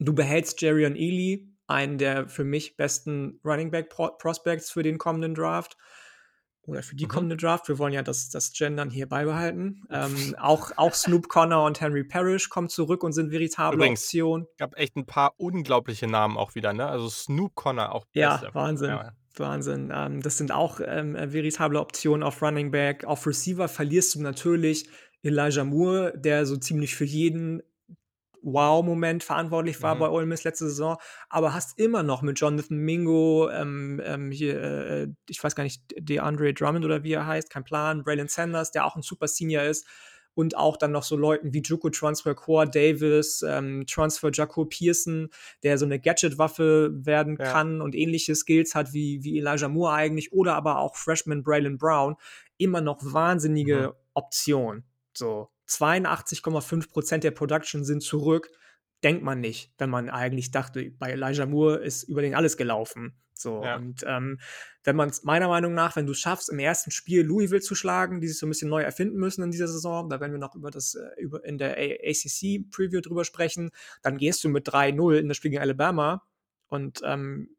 Du 0.00 0.14
behältst 0.14 0.60
Jerrion 0.60 0.96
Ealy, 0.96 1.48
einen 1.68 1.96
der 1.96 2.28
für 2.28 2.44
mich 2.44 2.76
besten 2.76 3.40
Running-Back-Pro 3.44 4.16
Prospects 4.18 4.70
für 4.70 4.82
den 4.82 4.98
kommenden 4.98 5.34
Draft 5.34 5.76
oder 6.66 6.82
für 6.82 6.96
die 6.96 7.06
Mhm. 7.06 7.08
kommende 7.08 7.36
Draft. 7.36 7.68
Wir 7.68 7.78
wollen 7.78 7.92
ja 7.92 8.02
das 8.02 8.30
das 8.30 8.52
Gendern 8.52 8.90
hier 8.90 9.08
beibehalten. 9.08 9.82
Ähm, 9.90 10.34
auch 10.38 10.72
auch 10.76 10.94
Snoop 10.94 11.28
Conner 11.28 11.64
und 11.64 11.80
Henry 11.80 12.04
Parrish 12.04 12.48
kommen 12.48 12.68
zurück 12.68 13.02
und 13.04 13.12
sind 13.12 13.30
veritable 13.32 13.76
Übrigens, 13.76 14.00
Optionen. 14.02 14.46
gab 14.58 14.76
echt 14.78 14.96
'n 14.96 15.06
paar 15.06 15.34
unglaubliche 15.38 16.06
Namen 16.06 16.36
auch 16.36 16.54
wieder, 16.54 16.72
ne? 16.72 16.86
Also, 16.86 17.08
Snoop 17.08 17.54
Conner, 17.54 17.92
auch 17.94 18.06
Ja, 18.12 18.36
Beste. 18.38 18.54
Wahnsinn, 18.54 18.90
Ja. 18.90 19.12
Wahnsinn. 19.36 19.90
Ähm, 19.94 20.20
das 20.22 20.38
sind 20.38 20.52
auch, 20.52 20.80
ähm, 20.84 21.16
äh, 21.16 21.32
veritable 21.32 21.80
Optionen 21.80 22.22
auf 22.22 22.40
Running 22.42 22.70
Back. 22.70 23.04
Auf 23.04 23.26
Receiver 23.26 23.68
verlierst 23.68 24.14
du 24.14 24.22
natürlich 24.22 24.88
Elijah 25.22 25.64
Moore, 25.64 26.12
der 26.16 26.46
so 26.46 26.56
ziemlich 26.56 26.94
für 26.94 27.04
jeden 27.04 27.62
Wow-Moment 28.44 29.24
verantwortlich 29.24 29.82
war 29.82 29.96
Mhm. 29.96 29.98
bei 29.98 30.08
Ole 30.10 30.26
Miss 30.26 30.44
letzte 30.44 30.66
Saison, 30.68 30.96
aber 31.30 31.54
hast 31.54 31.78
immer 31.78 32.02
noch 32.02 32.22
mit 32.22 32.38
Jonathan 32.40 32.78
Mingo, 32.78 33.50
ähm, 33.50 34.00
ähm, 34.04 34.30
hier, 34.30 34.62
äh, 34.62 35.08
ich 35.28 35.42
weiß 35.42 35.56
gar 35.56 35.64
nicht, 35.64 35.82
DeAndre 35.98 36.54
Drummond 36.54 36.84
oder 36.84 37.02
wie 37.04 37.12
er 37.14 37.26
heißt, 37.26 37.50
kein 37.50 37.64
Plan, 37.64 38.04
Braylon 38.04 38.28
Sanders, 38.28 38.70
der 38.72 38.84
auch 38.86 38.96
'n 38.96 39.02
Super 39.02 39.28
Senior 39.28 39.64
ist 39.64 39.86
und 40.34 40.56
auch 40.56 40.76
dann 40.76 40.92
noch 40.92 41.04
so 41.04 41.16
Leuten 41.16 41.52
wie 41.54 41.62
JUCO-Transfer 41.62 42.34
Core 42.34 42.68
Davis, 42.68 43.42
ähm, 43.48 43.84
Transfer 43.86 44.30
Jaco 44.32 44.64
Pearson, 44.66 45.30
der 45.62 45.78
so 45.78 45.86
'ne 45.86 46.00
Gadget-Waffe 46.00 46.90
werden 46.94 47.38
Ja. 47.38 47.64
kann 47.64 47.80
und 47.80 47.94
ähnliche 47.94 48.34
Skills 48.34 48.74
hat 48.74 48.92
wie 48.92 49.22
wie 49.24 49.38
Elijah 49.38 49.68
Moore 49.68 49.94
eigentlich 49.94 50.32
oder 50.32 50.54
aber 50.56 50.78
auch 50.80 50.96
Freshman 50.96 51.42
Braylon 51.44 51.78
Brown. 51.78 52.16
Immer 52.58 52.80
noch 52.80 52.98
Mhm. 53.02 53.14
wahnsinnige 53.14 53.94
Option. 54.14 54.84
So 55.16 55.48
82,5 55.66 56.90
% 56.92 57.24
der 57.24 57.30
Production 57.32 57.84
sind 57.84 58.02
zurück. 58.02 58.50
Denkt 59.04 59.22
man 59.22 59.40
nicht, 59.40 59.72
wenn 59.78 59.90
man 59.90 60.08
eigentlich 60.10 60.50
dachte, 60.50 60.90
bei 60.92 61.10
Elijah 61.12 61.46
Moore 61.46 61.76
ist 61.78 62.04
über 62.04 62.22
den 62.22 62.34
alles 62.34 62.56
gelaufen. 62.56 63.20
So, 63.36 63.52
Ja. 63.60 63.74
und, 63.74 64.04
ähm, 64.06 64.38
wenn 64.84 64.96
man's 64.96 65.24
meiner 65.24 65.48
Meinung 65.48 65.74
nach 65.74 65.96
wenn 65.96 66.06
du's 66.06 66.18
schaffst, 66.20 66.48
im 66.50 66.58
1. 66.60 66.90
Spiel 66.92 67.22
Louisville 67.24 67.60
zu 67.60 67.74
schlagen, 67.74 68.20
die 68.20 68.28
sich 68.28 68.38
so 68.38 68.46
'n 68.46 68.50
bisschen 68.50 68.70
neu 68.70 68.82
erfinden 68.82 69.18
müssen 69.18 69.42
in 69.42 69.50
dieser 69.50 69.68
Saison, 69.68 70.08
da 70.08 70.20
werden 70.20 70.32
wir 70.32 70.38
noch 70.38 70.54
über 70.54 70.70
das, 70.70 70.94
äh, 70.94 71.20
über 71.20 71.44
in 71.44 71.58
der 71.58 71.76
A 71.76 71.80
ACC 72.10 72.64
Preview 72.70 73.00
drüber 73.00 73.24
sprechen, 73.24 73.70
dann 74.02 74.16
gehst 74.18 74.44
du 74.44 74.48
mit 74.48 74.68
3:0 74.68 75.16
in 75.16 75.28
das 75.28 75.36
Spiel 75.38 75.50
gegen 75.50 75.62
Alabama 75.62 76.22
und, 76.68 77.00
ähm, 77.04 77.56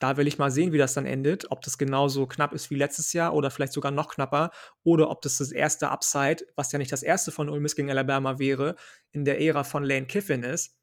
da 0.00 0.16
will 0.16 0.26
ich 0.28 0.38
mal 0.38 0.50
sehen, 0.50 0.72
wie 0.72 0.78
das 0.78 0.94
dann 0.94 1.06
endet, 1.06 1.50
ob 1.50 1.62
das 1.62 1.78
genauso 1.78 2.26
knapp 2.26 2.52
ist 2.52 2.70
wie 2.70 2.76
letztes 2.76 3.12
Jahr 3.12 3.34
oder 3.34 3.50
vielleicht 3.50 3.72
sogar 3.72 3.92
noch 3.92 4.08
knapper 4.14 4.50
oder 4.84 5.10
ob 5.10 5.22
das 5.22 5.38
das 5.38 5.52
1. 5.52 5.90
Upside, 5.90 6.44
was 6.56 6.72
ja 6.72 6.78
nicht 6.78 6.92
das 6.92 7.02
1. 7.02 7.32
von 7.32 7.48
Ole 7.48 7.60
Miss 7.60 7.76
gegen 7.76 7.90
Alabama 7.90 8.38
wäre, 8.38 8.76
in 9.12 9.24
der 9.24 9.40
Ära 9.40 9.64
von 9.64 9.84
Lane 9.84 10.06
Kiffin 10.06 10.42
ist. 10.44 10.76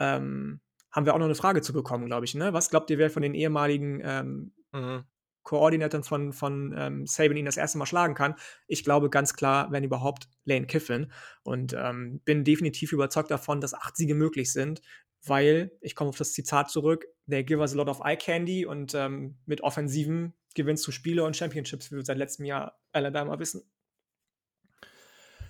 Ähm, 0.00 0.60
haben 0.92 1.06
wir 1.06 1.14
auch 1.14 1.18
noch 1.20 1.28
'ne 1.28 1.34
Frage 1.36 1.62
zu 1.62 1.72
bekommen, 1.74 2.06
glaube 2.06 2.26
ich, 2.26 2.34
ne? 2.36 2.52
Was 2.54 2.70
glaubt 2.70 2.90
ihr, 2.90 2.98
wer 2.98 3.10
von 3.10 3.22
den 3.22 3.34
ehemaligen, 3.34 4.00
ähm, 4.04 4.52
Mhm. 4.74 5.04
Koordinatoren 5.44 6.04
von 6.04 6.32
von, 6.34 6.74
ähm, 6.78 7.06
Saban 7.06 7.36
ihn 7.38 7.46
das 7.46 7.56
1. 7.58 7.78
Mal 7.78 7.86
schlagen 7.86 8.14
kann? 8.14 8.36
Ich 8.68 8.84
glaube 8.84 9.10
ganz 9.10 9.34
klar, 9.34 9.72
wenn 9.72 9.84
überhaupt, 9.84 10.28
Lane 10.44 10.66
Kiffin 10.66 11.12
und, 11.44 11.74
ähm, 11.78 12.20
bin 12.24 12.44
definitiv 12.44 12.92
überzeugt 12.92 13.30
davon, 13.32 13.60
dass 13.60 13.74
8 13.74 13.96
Siege 13.96 14.14
möglich 14.16 14.52
sind, 14.52 14.82
weil 15.26 15.72
ich 15.82 15.96
komme 15.96 16.10
auf 16.10 16.18
das 16.18 16.32
Zitat 16.34 16.70
zurück: 16.70 17.06
„They 17.28 17.44
give 17.44 17.60
us 17.60 17.72
a 17.72 17.76
lot 17.76 17.88
of 17.88 18.00
eye 18.04 18.16
candy“ 18.16 18.66
und, 18.66 18.94
ähm, 18.94 19.38
mit 19.46 19.62
Offensiven 19.62 20.34
gewinnst 20.54 20.86
du 20.86 20.92
Spiele 20.92 21.24
und 21.24 21.36
Championships, 21.36 21.90
wie 21.90 21.96
wir 21.96 22.04
seit 22.04 22.18
letztem 22.18 22.44
Jahr 22.44 22.78
Alabama 22.92 23.38
wissen. 23.38 23.62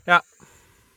Ja. 0.07 0.23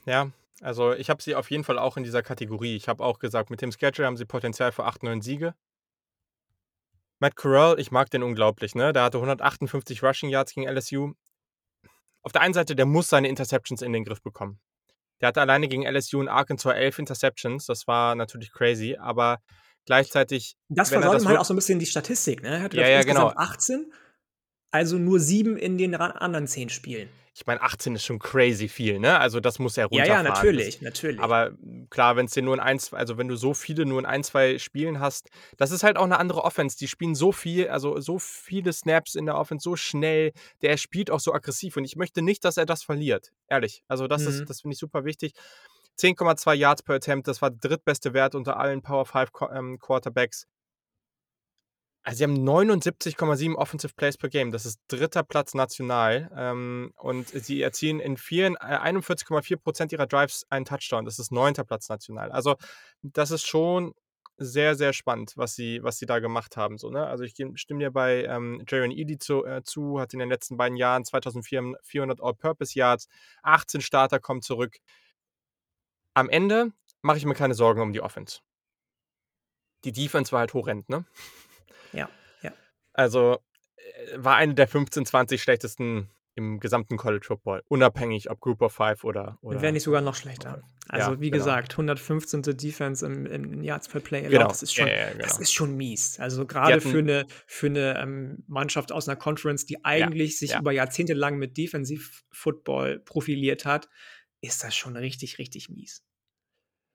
Ja, 0.05 0.31
also, 0.61 0.93
ich 0.93 1.09
habe 1.09 1.21
sie 1.21 1.35
auf 1.35 1.51
jeden 1.51 1.63
Fall 1.63 1.79
auch 1.79 1.97
in 1.97 2.03
dieser 2.03 2.23
Kategorie. 2.23 2.75
Ich 2.75 2.87
habe 2.87 3.03
auch 3.03 3.19
gesagt, 3.19 3.49
mit 3.49 3.61
dem 3.61 3.71
Schedule 3.71 4.05
haben 4.07 4.17
sie 4.17 4.25
Potenzial 4.25 4.71
für 4.71 4.85
8, 4.85 5.03
9 5.03 5.21
Siege. 5.21 5.53
Matt 7.19 7.35
Corral, 7.35 7.79
ich 7.79 7.91
mag 7.91 8.09
den 8.09 8.23
unglaublich, 8.23 8.75
ne? 8.75 8.93
Der 8.93 9.03
hatte 9.03 9.17
158 9.17 10.03
Rushing 10.03 10.29
Yards 10.29 10.53
gegen 10.53 10.67
LSU. 10.67 11.13
Auf 12.21 12.31
der 12.31 12.41
einen 12.41 12.53
Seite, 12.53 12.75
der 12.75 12.85
muss 12.85 13.07
seine 13.07 13.27
Interceptions 13.27 13.81
in 13.81 13.93
den 13.93 14.03
Griff 14.03 14.21
bekommen. 14.21 14.59
Der 15.21 15.27
hatte 15.29 15.41
alleine 15.41 15.67
gegen 15.67 15.85
LSU 15.85 16.19
und 16.19 16.27
Arkansas 16.27 16.73
11 16.73 16.99
Interceptions. 16.99 17.65
Das 17.65 17.87
war 17.87 18.15
natürlich 18.15 18.51
crazy, 18.51 18.97
aber 18.99 19.39
gleichzeitig, 19.85 20.55
Das 20.69 20.91
wenn 20.91 21.01
er 21.03 21.09
das 21.09 21.25
ihm 21.25 21.27
halt 21.27 21.37
auch 21.39 21.45
so 21.45 21.53
'n 21.53 21.57
bisschen 21.57 21.77
die 21.79 21.85
Statistik, 21.85 22.41
ne? 22.41 22.49
Er 22.57 22.61
hatte 22.63 22.77
Ja, 22.77 22.87
ja, 22.87 23.03
genau. 23.03 23.31
insgesamt 23.31 23.37
18, 23.37 23.93
also 24.71 24.97
nur 24.99 25.19
7 25.19 25.57
in 25.57 25.77
den 25.77 25.95
anderen 25.95 26.47
10 26.47 26.69
Spielen. 26.69 27.09
ich 27.37 27.45
meine, 27.45 27.61
18 27.61 27.95
ist 27.95 28.05
schon 28.05 28.17
crazy 28.19 28.69
viel, 28.69 28.97
ne? 28.99 29.19
Also, 29.19 29.41
das 29.41 29.59
muss 29.59 29.75
er 29.77 29.87
Ja, 29.91 30.05
ja, 30.05 30.23
runterfahren. 30.23 30.53
Das 30.53 30.69
natürlich, 30.69 30.81
natürlich. 30.81 31.35
aber 31.37 31.51
klar, 31.89 32.15
wenn's 32.15 32.31
den 32.33 32.45
nur 32.45 32.53
in 32.53 32.61
1, 32.61 32.79
2 32.79 32.97
also, 32.97 33.17
wenn 33.17 33.27
du 33.27 33.35
so 33.35 33.53
viele 33.53 33.85
nur 33.85 33.99
in 33.99 34.05
1, 34.05 34.23
2 34.23 34.57
Spielen 34.57 34.99
hast 35.01 35.29
das 35.57 35.71
ist 35.71 35.83
halt 35.83 35.97
auch 35.97 36.07
'ne 36.07 36.17
andere 36.17 36.43
Offense. 36.45 36.77
Die 36.77 36.87
spielen 36.87 37.13
so 37.13 37.33
viel 37.33 37.67
also, 37.67 37.99
so 37.99 38.19
viele 38.19 38.71
Snaps 38.71 39.15
in 39.15 39.25
der 39.25 39.35
Offense, 39.37 39.63
so 39.63 39.75
schnell. 39.75 40.31
Der 40.61 40.77
spielt 40.77 41.11
auch 41.11 41.19
so 41.19 41.33
aggressiv 41.33 41.75
und 41.75 41.83
ich 41.83 41.97
möchte 41.97 42.21
nicht, 42.21 42.45
dass 42.45 42.55
er 42.57 42.65
das 42.65 42.83
verliert, 42.83 43.33
ehrlich. 43.49 43.83
Also, 43.89 44.07
das 44.07 44.25
ist 44.27 44.43
Mhm. 44.43 44.49
das 44.49 44.61
finde 44.61 44.73
ich 44.75 44.79
super 44.79 45.03
wichtig. 45.03 45.33
10,2 45.99 46.53
Yards 46.53 46.83
per 46.83 46.95
Attempt, 46.95 47.27
das 47.27 47.41
war 47.41 47.51
der 47.51 47.69
drittbeste 47.69 48.13
Wert 48.13 48.35
unter 48.35 48.57
allen 48.57 48.81
Power 48.81 49.05
5 49.05 49.31
Qua 49.31 49.55
ähm, 49.55 49.79
Quarterbacks. 49.79 50.47
Also, 52.07 52.19
sie 52.19 52.23
haben 52.25 52.47
79,7 52.47 53.55
Offensive 53.55 53.93
Plays 53.95 54.15
per 54.15 54.29
Game. 54.29 54.51
Das 54.51 54.67
ist 54.67 54.79
3. 54.89 55.23
Platz 55.23 55.55
national. 55.55 56.29
Ähm, 56.35 56.91
und 56.97 57.29
sie 57.29 57.63
erzielen 57.63 57.99
in 57.99 58.13
äh, 58.13 58.17
41,4 58.17 59.57
% 59.57 59.91
ihrer 59.91 60.05
Drives 60.05 60.45
einen 60.51 60.65
Touchdown. 60.65 61.05
Das 61.05 61.17
ist 61.17 61.31
9. 61.31 61.55
Platz 61.65 61.89
national. 61.89 62.31
Also, 62.31 62.57
das 63.01 63.31
ist 63.31 63.47
schon 63.47 63.93
sehr, 64.37 64.75
sehr 64.75 64.93
spannend, 64.93 65.33
was 65.35 65.55
sie 65.55 65.81
was 65.81 65.97
sie 65.97 66.05
da 66.05 66.19
gemacht 66.19 66.57
haben, 66.57 66.77
so, 66.77 66.89
ne? 66.89 67.07
Also, 67.07 67.23
ich 67.23 67.33
stimme 67.55 67.79
dir 67.79 67.91
bei, 67.91 68.25
ähm, 68.25 68.63
Jeremy 68.67 68.95
Ealy 68.99 69.17
zu 69.17 69.43
äh, 69.45 69.63
zu, 69.63 69.99
hat 69.99 70.13
in 70.13 70.19
den 70.19 70.29
letzten 70.29 70.57
beiden 70.57 70.77
Jahren 70.77 71.03
2.400 71.03 72.21
All-Purpose 72.21 72.77
Yards, 72.77 73.07
18 73.43 73.81
Starter 73.81 74.19
kommen 74.19 74.41
zurück. 74.43 74.77
Am 76.17 76.29
Ende 76.29 76.71
mache 77.01 77.17
ich 77.17 77.25
mir 77.25 77.33
keine 77.33 77.55
Sorgen 77.55 77.81
um 77.81 77.91
die 77.91 77.99
Offense. 77.99 78.39
Die 79.83 79.91
Defense 79.91 80.31
war 80.31 80.39
halt 80.39 80.53
horrend, 80.53 80.89
ne? 80.89 81.05
Ja, 81.93 82.09
ja. 82.41 82.55
Also, 82.95 83.39
äh, 83.75 84.15
war 84.17 84.37
eine 84.37 84.53
der 84.55 84.67
15, 84.67 85.05
20 85.05 85.41
schlechtesten 85.43 86.09
im 86.35 86.59
gesamten 86.59 86.97
College 86.97 87.25
Football, 87.27 87.63
unabhängig 87.67 88.29
ob 88.29 88.39
Group 88.41 88.61
of 88.61 88.73
Five 88.73 89.03
oder 89.03 89.37
oder 89.41 89.59
Wenn 89.61 89.73
nicht 89.73 89.83
sogar 89.83 90.01
noch 90.01 90.15
schlechter. 90.15 90.63
Also, 90.87 91.11
Ja, 91.11 91.19
wie 91.19 91.29
genau. 91.29 91.35
gesagt, 91.39 91.77
115. 91.77 92.55
Defense 92.55 93.05
im 93.05 93.25
im 93.25 93.63
Yards 93.63 93.87
per 93.89 93.99
Play 93.99 94.27
Genau. 94.29 94.47
das 94.47 94.63
ist 94.63 94.73
schon 94.73 94.87
ja, 94.87 95.09
ja, 95.09 95.13
das 95.19 95.37
genau. 95.37 95.39
ist 95.39 95.51
schon 95.53 95.75
mies. 95.75 96.19
Also, 96.19 96.45
hatten 96.47 96.81
für 96.81 97.01
'ne 97.01 97.25
für 97.47 97.69
'ne, 97.69 97.95
ähm, 97.99 98.43
Mannschaft 98.47 98.91
aus 98.91 99.07
'ner 99.07 99.15
Conference, 99.15 99.65
die 99.65 99.83
eigentlich 99.83 100.37
sich 100.39 100.55
über 100.55 100.71
Jahrzehnte 100.71 101.13
lang 101.13 101.37
mit 101.37 101.57
Defensiv-Football 101.57 102.99
profiliert 102.99 103.65
hat, 103.65 103.89
ist 104.41 104.63
das 104.63 104.75
schon 104.75 104.95
richtig, 104.97 105.37
richtig 105.39 105.69
mies. 105.69 106.04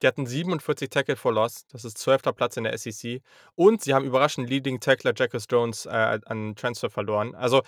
Die 0.03 0.07
hatten 0.07 0.24
47 0.26 0.88
Tackle 0.90 1.16
for 1.16 1.32
Loss, 1.32 1.66
das 1.68 1.84
ist 1.84 1.98
12. 1.98 2.32
Platz 2.32 2.57
in 2.57 2.64
der 2.64 2.72
SEC. 2.78 3.20
Und 3.55 3.82
sie 3.82 3.92
haben 3.92 4.05
überraschend 4.07 4.48
Leading 4.48 4.80
Tackler 4.80 5.12
Jacquez 5.14 5.46
Jones, 5.51 5.84
äh, 5.86 5.90
an 6.24 6.55
Transfer 6.57 6.88
verloren. 6.90 7.34
Also, 7.34 7.62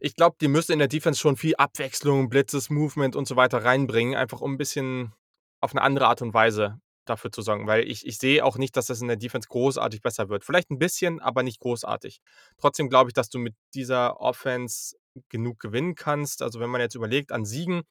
ich 0.00 0.16
glaube, 0.16 0.36
die 0.40 0.48
müssen 0.48 0.72
in 0.72 0.78
der 0.80 0.88
Defense 0.88 1.20
schon 1.20 1.36
viel 1.36 1.54
Abwechslung, 1.56 2.28
Blitzes, 2.28 2.70
Movement 2.70 3.14
und 3.16 3.28
so 3.28 3.36
weiter 3.36 3.64
reinbringen, 3.64 4.16
einfach 4.16 4.40
um 4.40 4.54
'n 4.54 4.58
bisschen 4.58 5.12
auf 5.60 5.74
'ne 5.74 5.82
andere 5.82 6.08
Art 6.08 6.22
und 6.22 6.34
Weise 6.34 6.80
dafür 7.06 7.30
zu 7.32 7.42
sorgen, 7.42 7.66
weil 7.68 7.88
ich 7.88 8.06
ich 8.06 8.18
sehe 8.18 8.44
auch 8.44 8.56
nicht, 8.58 8.76
dass 8.76 8.86
das 8.86 9.00
in 9.02 9.08
der 9.08 9.16
Defense 9.16 9.48
großartig 9.48 10.02
besser 10.02 10.28
wird. 10.28 10.44
Vielleicht 10.44 10.70
'n 10.70 10.78
bisschen, 10.78 11.20
aber 11.20 11.42
nicht 11.44 11.60
großartig. 11.60 12.20
Trotzdem 12.58 12.88
glaube 12.90 13.10
ich, 13.10 13.14
dass 13.14 13.28
du 13.30 13.38
mit 13.38 13.54
dieser 13.74 14.20
Offense 14.20 14.96
genug 15.28 15.58
gewinnen 15.60 15.94
kannst. 15.96 16.42
Also, 16.42 16.60
wenn 16.60 16.70
man 16.70 16.80
jetzt 16.80 16.94
überlegt 16.96 17.30
an 17.32 17.44
Siegen 17.44 17.82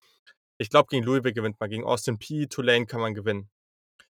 ich 0.59 0.69
glaube, 0.69 0.87
gegen 0.91 1.03
Louisville 1.05 1.33
gewinnt 1.33 1.59
man, 1.59 1.69
gegen 1.71 1.85
Austin 1.85 2.19
Peay, 2.19 2.47
Tulane 2.47 2.85
kann 2.87 3.01
man 3.01 3.13
gewinnen. 3.15 3.49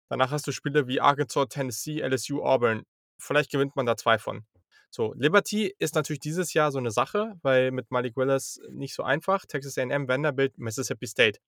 Danach 0.09 0.31
hast 0.31 0.47
du 0.47 0.51
Spiele 0.51 0.87
wie 0.87 1.01
Arkansas, 1.01 1.47
Tennessee, 1.49 2.01
LSU, 2.01 2.41
Auburn. 2.43 2.83
Vielleicht 3.19 3.51
gewinnt 3.51 3.75
man 3.75 3.85
da 3.85 3.97
2 3.97 4.17
von. 4.19 4.45
So, 4.89 5.13
Liberty 5.15 5.73
ist 5.79 5.95
natürlich 5.95 6.19
dieses 6.21 6.53
Jahr 6.53 6.71
so 6.71 6.79
'ne 6.79 6.91
Sache, 6.91 7.33
weil 7.41 7.71
mit 7.71 7.91
Malik 7.91 8.15
Willis 8.17 8.59
nicht 8.71 8.93
so 8.95 9.03
einfach. 9.03 9.45
Texas 9.45 9.77
A&M, 9.77 10.07
Vanderbilt, 10.07 10.57
Mississippi 10.57 11.07
State. 11.07 11.39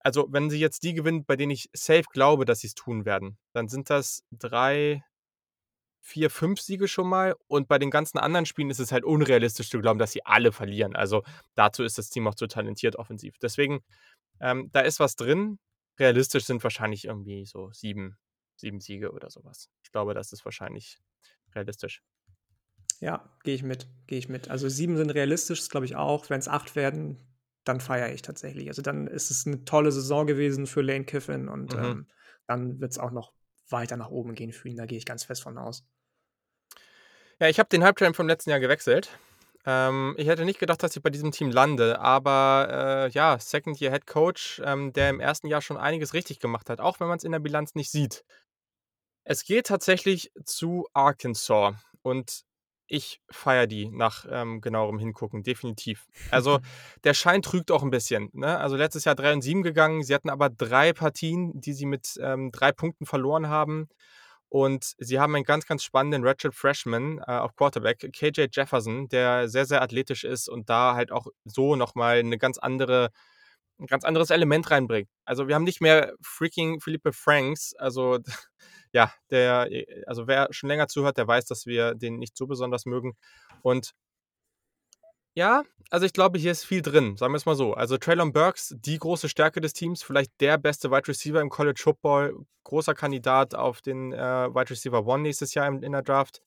Also, 0.00 0.28
wenn 0.30 0.50
sie 0.50 0.58
jetzt 0.60 0.82
die 0.84 0.94
gewinnen, 0.94 1.24
bei 1.26 1.36
denen 1.36 1.52
ich 1.52 1.70
safe 1.74 2.04
glaube, 2.12 2.44
dass 2.46 2.60
sie's 2.60 2.74
tun 2.74 3.04
werden, 3.06 3.38
dann 3.54 3.68
sind 3.68 3.90
das 3.90 4.22
3, 4.32 5.04
4, 6.02 6.30
5 6.30 6.60
Siege 6.60 6.88
schon 6.88 7.08
mal 7.08 7.36
und 7.48 7.68
bei 7.68 7.78
den 7.78 7.90
ganzen 7.90 8.18
anderen 8.18 8.46
Spielen 8.46 8.70
ist 8.70 8.80
es 8.80 8.92
halt 8.92 9.04
unrealistisch 9.04 9.70
zu 9.70 9.80
glauben, 9.80 9.98
dass 10.00 10.12
sie 10.12 10.24
alle 10.26 10.52
verlieren. 10.52 10.96
Also, 10.96 11.22
dazu 11.56 11.84
ist 11.84 11.98
das 11.98 12.10
Team 12.10 12.28
auch 12.28 12.34
zu 12.36 12.46
talentiert 12.48 12.96
offensiv. 12.96 13.38
Deswegen, 13.42 13.80
ähm, 14.40 14.70
da 14.72 14.80
ist 14.82 15.00
was 15.00 15.16
drin. 15.16 15.58
Realistisch 16.00 16.44
sind 16.46 16.64
wahrscheinlich 16.64 17.04
irgendwie 17.04 17.44
so 17.46 17.70
7 17.72 18.18
7 18.56 18.80
Siege 18.80 19.12
oder 19.12 19.30
so 19.30 19.44
was. 19.44 19.70
Ich 19.84 19.92
glaube, 19.92 20.14
das 20.14 20.32
ist 20.32 20.44
wahrscheinlich 20.44 20.98
realistisch. 21.54 22.02
Ja, 23.00 23.30
gehe 23.44 23.54
ich 23.54 23.62
mit, 23.62 23.86
gehe 24.06 24.18
ich 24.18 24.28
mit. 24.28 24.50
Also, 24.50 24.68
7 24.68 24.96
sind 24.96 25.10
realistisch, 25.10 25.58
das 25.60 25.70
glaube 25.70 25.86
ich 25.86 25.96
auch. 25.96 26.28
Wenn's 26.28 26.48
8 26.48 26.76
werden, 26.76 27.16
dann 27.64 27.80
feiere 27.80 28.12
ich 28.12 28.20
tatsächlich. 28.22 28.68
Also, 28.68 28.82
dann 28.82 29.06
ist 29.06 29.30
es 29.30 29.46
'ne 29.46 29.64
tolle 29.64 29.90
Saison 29.92 30.26
gewesen 30.26 30.66
für 30.66 30.82
Lane 30.82 31.04
Kiffin 31.04 31.48
und, 31.48 31.72
Mhm. 31.72 31.74
ähm, 31.74 32.08
dann 32.46 32.80
wird's 32.80 32.98
auch 32.98 33.10
noch 33.10 33.32
weiter 33.70 33.96
nach 33.96 34.10
oben 34.10 34.34
gehen 34.34 34.52
für 34.52 34.68
ihn. 34.68 34.76
Da 34.76 34.86
gehe 34.86 34.98
ich 34.98 35.06
ganz 35.06 35.24
fest 35.24 35.42
von 35.42 35.56
aus. 35.58 35.84
Ja, 37.40 37.48
ich 37.48 37.58
habe 37.58 37.68
den 37.70 37.82
Hype-Train 37.84 38.14
vom 38.14 38.28
letzten 38.28 38.50
Jahr 38.50 38.60
gewechselt. 38.60 39.18
Ähm, 39.66 40.14
ich 40.16 40.26
hätte 40.26 40.44
nicht 40.46 40.58
gedacht, 40.58 40.82
dass 40.82 40.96
ich 40.96 41.02
bei 41.02 41.10
diesem 41.10 41.32
Team 41.32 41.50
lande, 41.50 42.00
aber, 42.00 43.08
äh, 43.08 43.10
ja, 43.10 43.38
Second-Year-Head-Coach, 43.38 44.62
ähm, 44.64 44.92
der 44.94 45.10
im 45.10 45.20
1. 45.20 45.48
Jahr 45.48 45.60
schon 45.60 45.76
einiges 45.76 46.14
richtig 46.14 46.38
gemacht 46.40 46.70
hat, 46.70 46.80
auch 46.80 46.98
wenn 47.00 47.08
man's 47.08 47.24
in 47.24 47.32
der 47.32 47.40
Bilanz 47.40 47.74
nicht 47.74 47.90
sieht. 47.90 48.22
Es 49.26 49.44
geht 49.44 49.66
tatsächlich 49.66 50.32
zu 50.44 50.86
Arkansas 50.94 51.74
und 52.02 52.42
ich 52.92 53.20
feiere 53.30 53.66
die 53.68 53.88
nach, 53.88 54.26
ähm, 54.28 54.60
genauerem 54.60 54.98
Hingucken, 54.98 55.42
definitiv. 55.44 56.06
Also, 56.30 56.58
der 57.04 57.14
Schein 57.14 57.42
trügt 57.42 57.70
auch 57.70 57.82
'n 57.84 57.90
bisschen, 57.90 58.30
ne? 58.32 58.58
Also, 58.58 58.76
letztes 58.76 59.04
Jahr 59.04 59.14
3 59.14 59.32
und 59.32 59.42
7 59.42 59.62
gegangen. 59.62 60.02
Sie 60.02 60.14
hatten 60.14 60.30
aber 60.30 60.50
3 60.50 60.92
Partien, 60.92 61.52
die 61.60 61.72
sie 61.72 61.86
mit, 61.86 62.18
ähm, 62.20 62.50
3 62.50 62.72
Punkten 62.72 63.06
verloren 63.06 63.48
haben. 63.48 63.88
Und 64.50 64.94
sie 64.98 65.20
haben 65.20 65.34
einen 65.36 65.44
ganz, 65.44 65.66
ganz 65.66 65.84
spannenden 65.84 66.24
Redshirt 66.26 66.54
Freshman, 66.56 67.18
äh, 67.20 67.22
auf 67.32 67.56
Quarterback, 67.56 68.00
KJ 68.12 68.48
Jefferson, 68.52 69.08
der 69.08 69.48
sehr, 69.48 69.64
sehr 69.66 69.82
athletisch 69.82 70.24
ist 70.24 70.48
und 70.48 70.68
da 70.70 70.94
halt 70.96 71.12
auch 71.12 71.28
so 71.44 71.76
noch 71.76 71.94
mal 71.94 72.22
'ne 72.24 72.36
ganz 72.38 72.58
andere 72.58 73.10
'n 73.80 73.86
ganz 73.86 74.04
anderes 74.04 74.30
Element 74.30 74.70
reinbringt. 74.70 75.08
Also, 75.24 75.48
wir 75.48 75.54
haben 75.54 75.64
nicht 75.64 75.80
mehr 75.80 76.14
freaking 76.22 76.80
Felipe 76.80 77.12
Franks. 77.12 77.74
Also, 77.76 78.18
ja, 78.92 79.12
der 79.30 79.68
äh, 79.72 80.04
also, 80.06 80.26
wer 80.26 80.48
schon 80.52 80.68
länger 80.68 80.88
zuhört, 80.88 81.16
der 81.18 81.28
weiß, 81.28 81.46
dass 81.46 81.66
wir 81.66 81.94
den 81.94 82.18
nicht 82.18 82.36
so 82.36 82.46
besonders 82.46 82.86
mögen. 82.86 83.16
Und 83.62 83.92
ja, 85.34 85.62
also, 85.90 86.06
ich 86.06 86.12
glaube, 86.12 86.38
hier 86.38 86.52
ist 86.52 86.64
viel 86.64 86.82
drin, 86.82 87.16
sagen 87.16 87.32
wir's 87.32 87.46
mal 87.46 87.56
so. 87.56 87.74
Also, 87.74 87.96
Treylon 87.98 88.32
Burks, 88.32 88.74
die 88.78 88.98
große 88.98 89.28
Stärke 89.28 89.60
des 89.60 89.72
Teams, 89.72 90.02
vielleicht 90.02 90.30
der 90.40 90.56
beste 90.58 90.90
Wide 90.90 91.08
Receiver 91.08 91.40
im 91.40 91.50
College 91.50 91.80
Football, 91.82 92.46
großer 92.64 92.94
Kandidat 92.94 93.54
auf 93.54 93.80
den, 93.82 94.12
äh, 94.12 94.18
Wide 94.54 94.70
Receiver 94.70 95.04
One 95.06 95.22
nächstes 95.24 95.54
Jahr 95.54 95.66
in 95.68 95.82
in 95.82 95.92
der 95.92 96.02
Draft. 96.02 96.40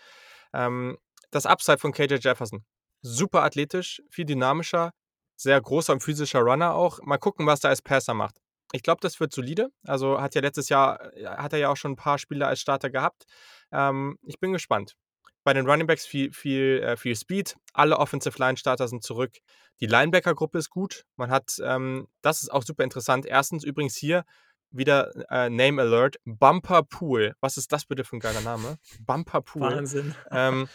Ähm, 0.54 0.98
das 1.32 1.46
Upside 1.46 1.80
von 1.80 1.92
KJ 1.94 2.16
Jefferson, 2.22 2.64
super 3.02 3.44
athletisch, 3.44 4.02
viel 4.10 4.26
dynamischer, 4.26 4.92
sehr 5.36 5.60
großer 5.62 5.94
und 5.94 6.02
physischer 6.04 6.40
Runner 6.42 6.74
auch. 6.76 7.00
Mal 7.04 7.18
gucken, 7.18 7.46
was 7.48 7.60
der 7.62 7.72
als 7.72 7.82
Passer 7.82 8.14
macht. 8.14 8.38
Ich 8.74 8.84
glaube, 8.84 9.02
das 9.02 9.20
wird 9.20 9.34
solide. 9.34 9.70
Also, 9.88 10.22
hat 10.22 10.36
ja 10.36 10.42
letztes 10.42 10.70
Jahr 10.70 11.14
äh, 11.16 11.26
hat 11.28 11.54
er 11.54 11.60
ja 11.60 11.70
auch 11.70 11.78
schon 11.78 11.94
'n 11.94 11.96
paar 11.98 12.18
Spiele 12.20 12.48
als 12.48 12.62
Starter 12.62 12.90
gehabt. 12.90 13.26
Ähm, 13.72 14.18
ich 14.24 14.40
bin 14.40 14.54
gespannt. 14.54 14.96
Bei 15.44 15.54
den 15.54 15.70
Running 15.70 15.88
Backs 15.88 16.06
viel 16.06 16.32
viel 16.32 16.82
äh, 16.84 16.98
viel 16.98 17.16
Speed. 17.16 17.58
Alle 17.74 17.98
Offensive-Line-Starter 17.98 18.88
sind 18.88 19.04
zurück. 19.04 19.38
Die 19.80 19.88
Linebacker-Gruppe 19.88 20.58
ist 20.58 20.70
gut. 20.70 21.06
Man 21.16 21.30
hat, 21.30 21.58
ähm 21.64 22.08
das 22.22 22.42
ist 22.44 22.50
auch 22.52 22.64
super 22.64 22.84
interessant. 22.84 23.30
1. 23.30 23.64
übrigens 23.64 23.96
hier 23.96 24.24
wieder, 24.72 25.12
äh, 25.30 25.50
Name 25.50 25.82
Alert, 25.82 26.18
Bumper 26.26 26.84
Pool. 26.84 27.36
Was 27.42 27.58
ist 27.58 27.72
das 27.72 27.86
bitte 27.86 28.04
für 28.04 28.16
'n 28.16 28.20
geiler 28.20 28.42
Name? 28.42 28.78
Bumper 29.00 29.42
Pool. 29.46 29.62
Wahnsinn. 29.62 30.16
Ähm, 30.32 30.68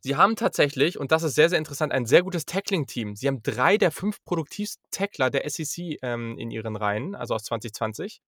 sie 0.00 0.16
haben 0.16 0.36
tatsächlich, 0.36 0.98
und 0.98 1.10
das 1.12 1.22
ist 1.22 1.34
sehr, 1.34 1.48
sehr 1.48 1.58
interessant, 1.58 1.92
ein 1.92 2.06
sehr 2.06 2.22
gutes 2.22 2.44
Tackling-Team. 2.44 3.16
Sie 3.16 3.28
haben 3.28 3.42
3 3.42 3.78
der 3.78 3.90
5 3.90 4.22
produktivsten 4.24 4.84
Tackler 4.90 5.30
der 5.30 5.48
SEC, 5.48 5.98
ähm, 6.02 6.38
in 6.38 6.50
ihren 6.50 6.76
Reihen, 6.76 7.14
also 7.14 7.34
aus 7.34 7.44
2020. 7.44 8.20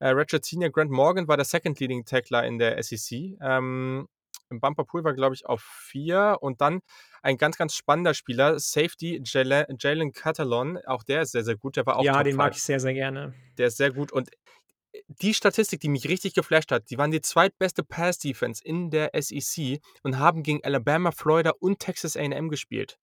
Äh, 0.00 0.08
Redshirt 0.08 0.44
Senior 0.44 0.70
Grant 0.70 0.90
Morgan 0.90 1.28
war 1.28 1.36
der 1.36 1.46
Second 1.46 1.78
Leading 1.78 2.04
Tackler 2.04 2.44
in 2.44 2.58
der 2.58 2.82
SEC. 2.82 3.36
Ähm, 3.40 4.08
Bumper 4.48 4.84
Pool 4.84 5.04
war, 5.04 5.14
glaube 5.14 5.34
ich, 5.34 5.46
auf 5.46 5.62
4 5.62 6.38
und 6.40 6.60
dann 6.60 6.80
ein 7.22 7.36
ganz, 7.36 7.56
ganz 7.56 7.74
spannender 7.74 8.14
Spieler, 8.14 8.58
Safety 8.58 9.20
Jala 9.24 9.66
Jalen 9.78 10.12
Catalon. 10.12 10.78
Auch 10.86 11.02
der 11.02 11.22
ist 11.22 11.32
sehr, 11.32 11.44
sehr 11.44 11.56
gut. 11.56 11.76
Der 11.76 11.86
war 11.86 11.96
auch 11.96 12.04
Ja, 12.04 12.14
Top 12.14 12.24
den 12.24 12.36
mag 12.36 12.52
5. 12.52 12.56
ich 12.56 12.62
sehr, 12.62 12.80
sehr 12.80 12.94
gerne. 12.94 13.34
Der 13.58 13.68
ist 13.68 13.76
sehr 13.76 13.92
gut 13.92 14.12
und, 14.12 14.30
äh, 14.32 15.00
die 15.08 15.34
Statistik, 15.34 15.80
die 15.80 15.88
mich 15.88 16.08
richtig 16.08 16.34
geflasht 16.34 16.70
hat, 16.70 16.90
die 16.90 16.98
waren 16.98 17.10
die 17.10 17.20
zweitbeste 17.20 17.82
Pass-Defense 17.82 18.62
in 18.64 18.90
der 18.90 19.10
SEC 19.14 19.80
und 20.02 20.18
haben 20.18 20.42
gegen 20.42 20.62
Alabama, 20.64 21.10
Florida 21.10 21.52
und 21.58 21.80
Texas 21.80 22.16
A&M 22.16 22.48
gespielt. 22.48 22.98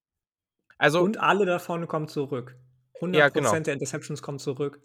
Also 0.78 1.02
Und 1.02 1.20
alle 1.20 1.46
davon 1.46 1.88
kommen 1.88 2.08
zurück. 2.08 2.56
100 2.96 3.20
Ja, 3.20 3.30
genau. 3.30 3.60
der 3.60 3.74
Interceptions 3.74 4.22
kommen 4.22 4.40
zurück. 4.40 4.82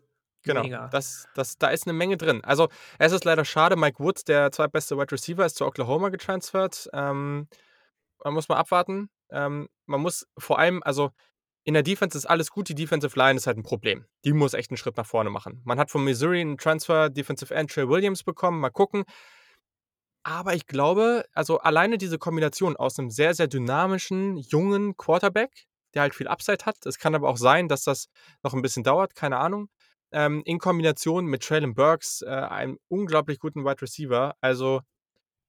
Genau, 0.47 0.63
Mega. 0.63 0.89
das 0.89 1.27
das 1.35 1.59
da 1.59 1.69
ist 1.69 1.87
'ne 1.87 1.93
Menge 1.93 2.17
drin. 2.17 2.43
Also, 2.45 2.69
es 2.99 3.13
ist 3.13 3.25
leider 3.25 3.45
schade, 3.45 3.77
Mike 3.77 3.99
Woods, 4.03 4.25
der 4.25 4.53
zweitbeste 4.53 4.97
Wide 4.97 5.13
Receiver, 5.13 5.45
ist 5.45 5.57
zu 5.57 5.67
Oklahoma 5.67 6.09
getransfert. 6.11 6.89
Ähm, 6.93 7.49
man 8.25 8.35
muss 8.35 8.49
mal 8.49 8.57
abwarten. 8.57 9.11
Ähm, 9.31 9.69
man 9.87 10.01
muss 10.01 10.27
vor 10.39 10.59
allem 10.59 10.83
also, 10.85 11.11
in 11.65 11.75
der 11.75 11.83
Defense 11.83 12.17
ist 12.19 12.27
alles 12.27 12.51
gut, 12.51 12.69
die 12.69 12.75
Defensive 12.77 13.19
Line 13.19 13.37
ist 13.37 13.47
halt 13.49 13.59
ein 13.59 13.65
Problem. 13.65 14.07
Die 14.25 14.33
muss 14.33 14.55
echt 14.55 14.71
einen 14.71 14.79
Schritt 14.79 14.97
nach 14.97 15.07
vorne 15.07 15.31
machen. 15.31 15.63
Man 15.65 15.79
hat 15.81 15.91
von 15.91 16.05
Missouri 16.05 16.41
einen 16.41 16.59
Transfer 16.59 17.11
Defensive 17.11 17.55
End 17.55 17.71
Trey 17.73 17.89
Williams 17.89 18.23
bekommen, 18.25 18.61
mal 18.61 18.71
gucken. 18.71 19.05
Aber 20.25 20.55
ich 20.55 20.67
glaube, 20.67 21.25
also 21.35 21.59
alleine 21.59 21.99
diese 21.99 22.19
Kombination 22.19 22.77
aus 22.77 22.99
einem 22.99 23.11
sehr, 23.11 23.33
sehr 23.35 23.47
dynamischen, 23.47 24.37
jungen 24.37 24.97
Quarterback, 24.97 25.67
der 25.95 26.03
halt 26.03 26.15
viel 26.17 26.27
Upside 26.29 26.65
hat. 26.67 26.85
Es 26.85 26.99
kann 26.99 27.15
aber 27.15 27.29
auch 27.29 27.37
sein, 27.37 27.69
dass 27.69 27.85
das 27.85 28.09
noch 28.43 28.53
ein 28.53 28.61
bisschen 28.63 28.83
dauert, 28.83 29.15
keine 29.15 29.39
Ahnung. 29.39 29.69
Ähm, 30.13 30.43
in 30.45 30.59
Kombination 30.59 31.27
mit 31.27 31.43
Traylon 31.43 31.75
Burks, 31.75 32.23
äh, 32.23 32.29
einem 32.29 32.79
unglaublich 32.89 33.39
guten 33.39 33.65
Wide 33.65 33.83
Receiver. 33.83 34.35
Also 34.41 34.83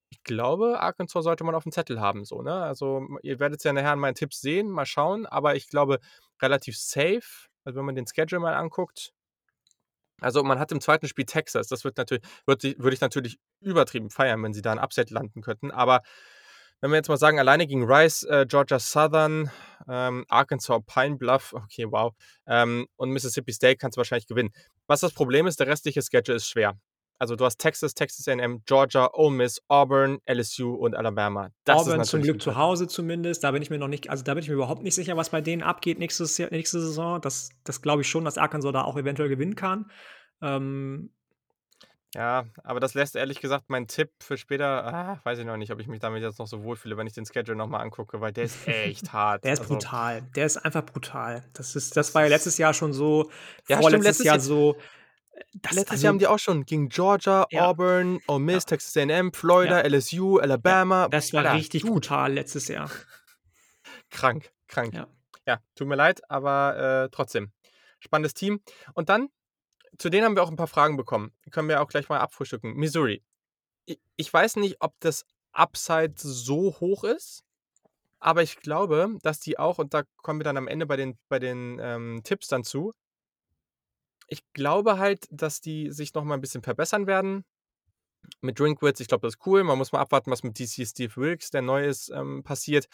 ich 0.10 0.24
glaube, 0.24 0.80
Arkansas 0.80 1.24
sollte 1.24 1.44
man 1.44 1.56
auf 1.56 1.64
dem 1.64 1.72
Zettel 1.72 2.00
haben, 2.00 2.26
so, 2.26 2.42
ne? 2.42 2.54
Also, 2.54 3.08
ihr 3.24 3.40
werdet 3.40 3.60
es 3.60 3.64
ja 3.66 3.74
nachher 3.74 3.92
an 3.92 4.00
meinen 4.00 4.16
Tipps 4.16 4.42
sehen, 4.42 4.70
mal 4.70 4.86
schauen, 4.86 5.26
aber 5.26 5.56
ich 5.56 5.68
glaube, 5.70 6.00
relativ 6.42 6.78
safe, 6.78 7.48
also 7.66 7.80
wenn 7.80 7.86
man 7.86 7.96
den 7.96 8.08
Schedule 8.08 8.40
mal 8.40 8.54
anguckt. 8.56 9.12
Also, 10.22 10.44
man 10.44 10.60
hat 10.60 10.72
im 10.72 10.82
zweiten 10.82 11.08
Spiel 11.08 11.26
Texas, 11.26 11.68
das 11.68 11.84
wird 11.84 11.98
natürlich, 11.98 12.24
würde 12.48 12.76
würd 12.80 12.94
ich 12.94 13.02
natürlich 13.02 13.38
übertrieben 13.62 14.10
feiern, 14.10 14.42
wenn 14.44 14.54
sie 14.54 14.62
da 14.64 14.72
ein 14.72 14.80
Upset 14.80 15.12
landen 15.12 15.42
könnten, 15.42 15.72
aber 15.72 16.02
wenn 16.82 16.92
wir 16.92 16.98
jetzt 16.98 17.10
mal 17.10 17.18
sagen, 17.18 17.40
alleine 17.40 17.68
gegen 17.68 17.84
Rice, 17.84 18.24
äh, 18.24 18.46
Georgia 18.48 18.80
Southern, 18.80 19.50
ähm, 19.90 20.26
Arkansas, 20.30 20.82
Pine 20.86 21.18
Bluff, 21.18 21.54
okay, 21.54 21.86
wow, 21.90 22.14
ähm, 22.48 22.88
und 22.96 23.12
Mississippi 23.12 23.54
State 23.54 23.78
kannst 23.78 23.98
du 23.98 24.00
wahrscheinlich 24.00 24.28
gewinnen. 24.28 24.52
Was 24.88 25.02
das 25.02 25.14
Problem 25.14 25.48
ist, 25.48 25.60
der 25.60 25.68
restliche 25.68 26.02
Schedule 26.02 26.38
ist 26.38 26.48
schwer. 26.48 26.78
Also 27.20 27.36
du 27.36 27.46
hast 27.46 27.58
Texas, 27.58 27.96
Texas 27.96 28.28
A&M, 28.28 28.62
Georgia, 28.66 29.10
Ole 29.14 29.36
Miss, 29.36 29.60
Auburn, 29.68 30.20
LSU 30.30 30.76
und 30.76 30.96
Alabama. 30.96 31.50
Das 31.64 31.82
Auburn 31.82 32.04
zum 32.04 32.22
Glück 32.22 32.42
zu 32.42 32.56
Hause 32.56 32.88
zumindest. 32.88 33.44
Da 33.44 33.52
bin 33.52 33.64
ich 33.64 33.72
mir 33.72 33.80
noch 33.80 33.88
nicht, 33.88 34.10
also 34.10 34.24
da 34.24 34.36
bin 34.36 34.44
ich 34.44 34.50
mir 34.50 34.56
überhaupt 34.56 34.84
nicht 34.84 34.94
sicher, 34.94 35.18
was 35.18 35.32
bei 35.32 35.42
denen 35.42 35.64
abgeht 35.64 35.98
nächstes, 35.98 36.38
nächste 36.38 36.80
Saison. 36.80 37.20
Das, 37.20 37.50
das 37.64 37.82
glaube 37.82 38.04
ich 38.04 38.08
schon, 38.08 38.24
dass 38.24 38.38
Arkansas 38.38 38.72
da 38.72 38.84
auch 38.84 38.98
eventuell 38.98 39.30
gewinnen 39.30 39.56
kann. 39.56 39.90
Ähm, 40.44 41.12
ja, 42.18 42.46
aber 42.64 42.80
das 42.80 42.96
lässt 42.96 43.16
ehrlich 43.16 43.40
gesagt 43.40 43.70
meinen 43.70 43.88
Tipp 43.88 44.10
für 44.20 44.38
später, 44.38 44.86
ah, 44.92 45.20
weiß 45.24 45.38
ich 45.40 45.46
noch 45.46 45.56
nicht, 45.56 45.72
ob 45.72 45.80
ich 45.80 45.88
mich 45.88 46.00
damit 46.00 46.24
jetzt 46.24 46.40
noch 46.40 46.48
so 46.48 46.64
wohlfühle, 46.64 46.98
wenn 46.98 47.06
ich 47.06 47.14
den 47.14 47.26
Schedule 47.26 47.56
nochmal 47.56 47.82
angucke, 47.82 48.20
weil 48.20 48.34
der 48.34 48.46
ist 48.46 48.68
echt 48.68 49.14
hart. 49.14 49.44
der 49.44 49.54
ist 49.54 49.60
also, 49.60 49.76
brutal. 49.76 50.24
Der 50.36 50.46
ist 50.48 50.58
einfach 50.58 50.84
brutal. 50.84 51.44
Das, 51.54 51.76
ist, 51.76 51.96
das 51.96 52.16
war 52.16 52.24
ja 52.24 52.30
letztes 52.30 52.58
Jahr 52.58 52.74
schon 52.74 52.92
so, 52.92 53.30
ja, 53.70 53.80
vorletztes 53.80 54.16
stimmt, 54.16 54.26
Jahr 54.26 54.40
so 54.40 54.76
das, 55.54 55.74
Letztes 55.74 55.92
also, 55.92 56.04
Jahr 56.04 56.10
haben 56.14 56.20
die 56.20 56.28
auch 56.28 56.40
schon 56.40 56.66
gegen 56.66 56.90
Georgia, 56.90 57.46
ja. 57.52 57.68
Auburn, 57.68 58.20
Ole 58.28 58.40
Miss, 58.40 58.64
ja. 58.64 58.70
Texas 58.70 58.98
A&M, 58.98 59.32
Florida, 59.34 59.84
ja. 59.84 59.88
LSU, 59.88 60.40
Alabama. 60.40 61.08
das 61.10 61.34
war 61.34 61.46
Alter, 61.46 61.54
richtig 61.54 61.84
brutal 61.84 62.34
letztes 62.34 62.68
Jahr. 62.68 62.90
krank, 64.10 64.52
krank. 64.68 64.94
Ja. 65.46 65.62
tut 65.76 65.88
mir 65.88 65.96
leid, 65.96 66.22
aber 66.30 67.06
äh, 67.06 67.10
trotzdem. 67.12 67.52
Spannendes 68.00 68.34
Team. 68.34 68.62
Und 68.94 69.10
dann, 69.10 69.30
zu 69.98 70.10
denen 70.10 70.26
haben 70.26 70.36
wir 70.36 70.44
auch 70.44 70.50
ein 70.50 70.56
paar 70.56 70.68
Fragen 70.68 70.98
bekommen. 70.98 71.32
Die 71.46 71.50
können 71.50 71.70
wir 71.70 71.82
auch 71.82 71.88
gleich 71.88 72.10
mal 72.10 72.20
abfrühstücken. 72.20 72.76
Missouri. 72.76 73.24
Ich, 74.16 74.32
weiß 74.32 74.58
nicht, 74.58 74.78
ob 74.80 74.94
das 75.00 75.26
Upside 75.54 76.14
so 76.18 76.76
hoch 76.80 77.04
ist, 77.04 77.44
aber 78.20 78.44
ich 78.44 78.58
glaube, 78.58 79.18
dass 79.22 79.40
die 79.40 79.58
auch, 79.58 79.78
und 79.78 79.94
da 79.94 80.04
kommen 80.18 80.40
wir 80.40 80.44
dann 80.44 80.58
am 80.58 80.68
Ende 80.68 80.86
bei 80.86 80.98
den, 80.98 81.18
bei 81.30 81.40
den 81.40 81.80
ähm, 81.82 82.22
Tipps 82.24 82.48
dann 82.48 82.64
zu, 82.64 82.94
ich 84.28 84.42
glaube 84.54 85.00
halt, 85.00 85.26
dass 85.32 85.62
die 85.62 85.92
sich 85.92 86.14
noch 86.14 86.24
mal 86.24 86.34
ein 86.34 86.42
bisschen 86.42 86.64
verbessern 86.64 87.08
werden. 87.08 87.46
Mit 88.42 88.60
Drinkwitz, 88.60 89.00
ich 89.00 89.08
glaube, 89.08 89.26
das 89.26 89.36
ist 89.36 89.46
cool. 89.46 89.64
Man 89.64 89.78
muss 89.78 89.94
mal 89.94 90.02
abwarten, 90.02 90.32
was 90.32 90.44
mit 90.44 90.60
DC 90.60 90.86
Steve 90.86 91.16
Wilkes, 91.16 91.50
der 91.50 91.62
neu 91.62 91.88
ist, 91.88 92.10
ähm, 92.10 92.44
passiert. 92.44 92.88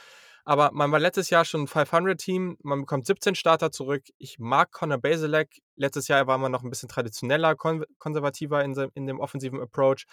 Aber 0.45 0.71
man 0.73 0.91
war 0.91 0.99
letztes 0.99 1.29
Jahr 1.29 1.45
schon 1.45 1.61
ein 1.61 1.67
500-Team. 1.67 2.57
Man 2.63 2.81
bekommt 2.81 3.05
17 3.05 3.33
Starter 3.35 3.71
zurück. 3.71 4.03
Ich 4.17 4.39
mag 4.39 4.71
Connor 4.71 4.97
Baselak. 4.97 5.49
Letztes 5.77 6.09
Jahr 6.09 6.27
war 6.27 6.37
man 6.37 6.51
noch 6.51 6.63
ein 6.63 6.69
bisschen 6.69 6.89
traditioneller, 6.89 7.55
kon 7.55 7.85
konservativer 7.97 8.63
in, 8.63 8.73
in, 8.93 9.07
dem 9.07 9.21
offensiven 9.21 9.61
Approach. 9.61 10.05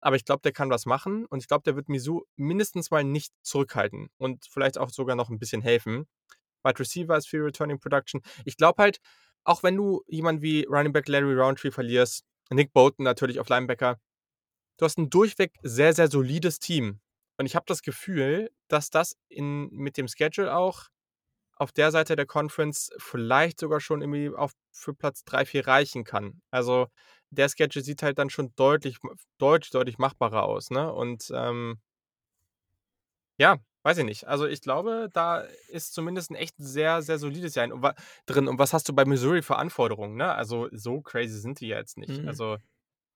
Aber 0.00 0.16
ich 0.16 0.26
glaube, 0.26 0.42
der 0.42 0.52
kann 0.52 0.68
was 0.68 0.84
machen. 0.84 1.24
Und 1.26 1.40
ich 1.40 1.48
glaube, 1.48 1.62
der 1.64 1.74
wird 1.74 1.88
Misu 1.88 2.22
mindestens 2.36 2.90
mal 2.90 3.02
nicht 3.02 3.32
zurückhalten 3.42 4.10
und 4.18 4.44
vielleicht 4.50 4.76
auch 4.76 4.90
sogar 4.90 5.16
noch 5.16 5.30
ein 5.30 5.38
bisschen 5.38 5.62
helfen. 5.62 6.06
Wide 6.62 6.78
Receiver 6.78 7.16
ist 7.16 7.28
viel 7.28 7.40
Returning 7.40 7.80
Production. 7.80 8.20
Ich 8.44 8.58
glaube 8.58 8.82
halt, 8.82 9.00
auch 9.44 9.62
wenn 9.62 9.76
du 9.76 10.02
jemanden 10.06 10.42
wie 10.42 10.64
Running 10.64 10.92
Back 10.92 11.08
Larry 11.08 11.34
Roundtree 11.34 11.70
verlierst, 11.70 12.24
Nick 12.50 12.74
Bolton 12.74 13.04
natürlich 13.04 13.40
auf 13.40 13.48
Linebacker, 13.48 13.98
du 14.76 14.84
hast 14.84 14.98
ein 14.98 15.08
durchweg 15.08 15.54
sehr, 15.62 15.94
sehr 15.94 16.08
solides 16.08 16.58
Team. 16.58 17.00
Und 17.38 17.46
ich 17.46 17.56
habe 17.56 17.64
das 17.66 17.82
Gefühl, 17.82 18.50
dass 18.68 18.90
das 18.90 19.16
in, 19.28 19.68
mit 19.70 19.96
dem 19.96 20.08
Schedule 20.08 20.54
auch 20.54 20.88
auf 21.56 21.72
der 21.72 21.90
Seite 21.90 22.16
der 22.16 22.26
Conference 22.26 22.90
vielleicht 22.98 23.58
sogar 23.60 23.80
schon 23.80 24.02
irgendwie 24.02 24.30
auf, 24.36 24.52
für 24.72 24.94
Platz 24.94 25.24
3, 25.24 25.44
4 25.46 25.66
reichen 25.66 26.04
kann. 26.04 26.42
Also 26.50 26.88
der 27.30 27.48
Schedule 27.48 27.84
sieht 27.84 28.02
halt 28.02 28.18
dann 28.18 28.30
schon 28.30 28.52
deutlich, 28.56 28.98
deutlich, 29.38 29.70
deutlich 29.70 29.98
machbarer 29.98 30.44
aus. 30.44 30.70
Ne? 30.70 30.92
Und 30.92 31.30
ähm, 31.34 31.80
ja, 33.38 33.58
Weiß 33.84 33.96
ich 33.96 34.04
nicht. 34.04 34.26
Also 34.26 34.46
ich 34.46 34.60
glaube, 34.60 35.08
da 35.12 35.40
ist 35.68 35.94
zumindest 35.94 36.30
ein 36.30 36.34
echt 36.34 36.54
sehr, 36.58 37.00
sehr 37.00 37.18
solides 37.18 37.54
Jahr 37.54 37.68
drin. 38.26 38.48
Und 38.48 38.58
was 38.58 38.72
hast 38.72 38.88
du 38.88 38.92
bei 38.92 39.04
Missouri 39.04 39.40
für 39.40 39.56
Anforderungen? 39.56 40.16
Ne? 40.16 40.34
Also 40.34 40.68
so 40.72 41.00
crazy 41.00 41.38
sind 41.38 41.60
die 41.60 41.68
ja 41.68 41.78
jetzt 41.78 41.96
nicht. 41.96 42.20
Mhm. 42.20 42.28
Also 42.28 42.58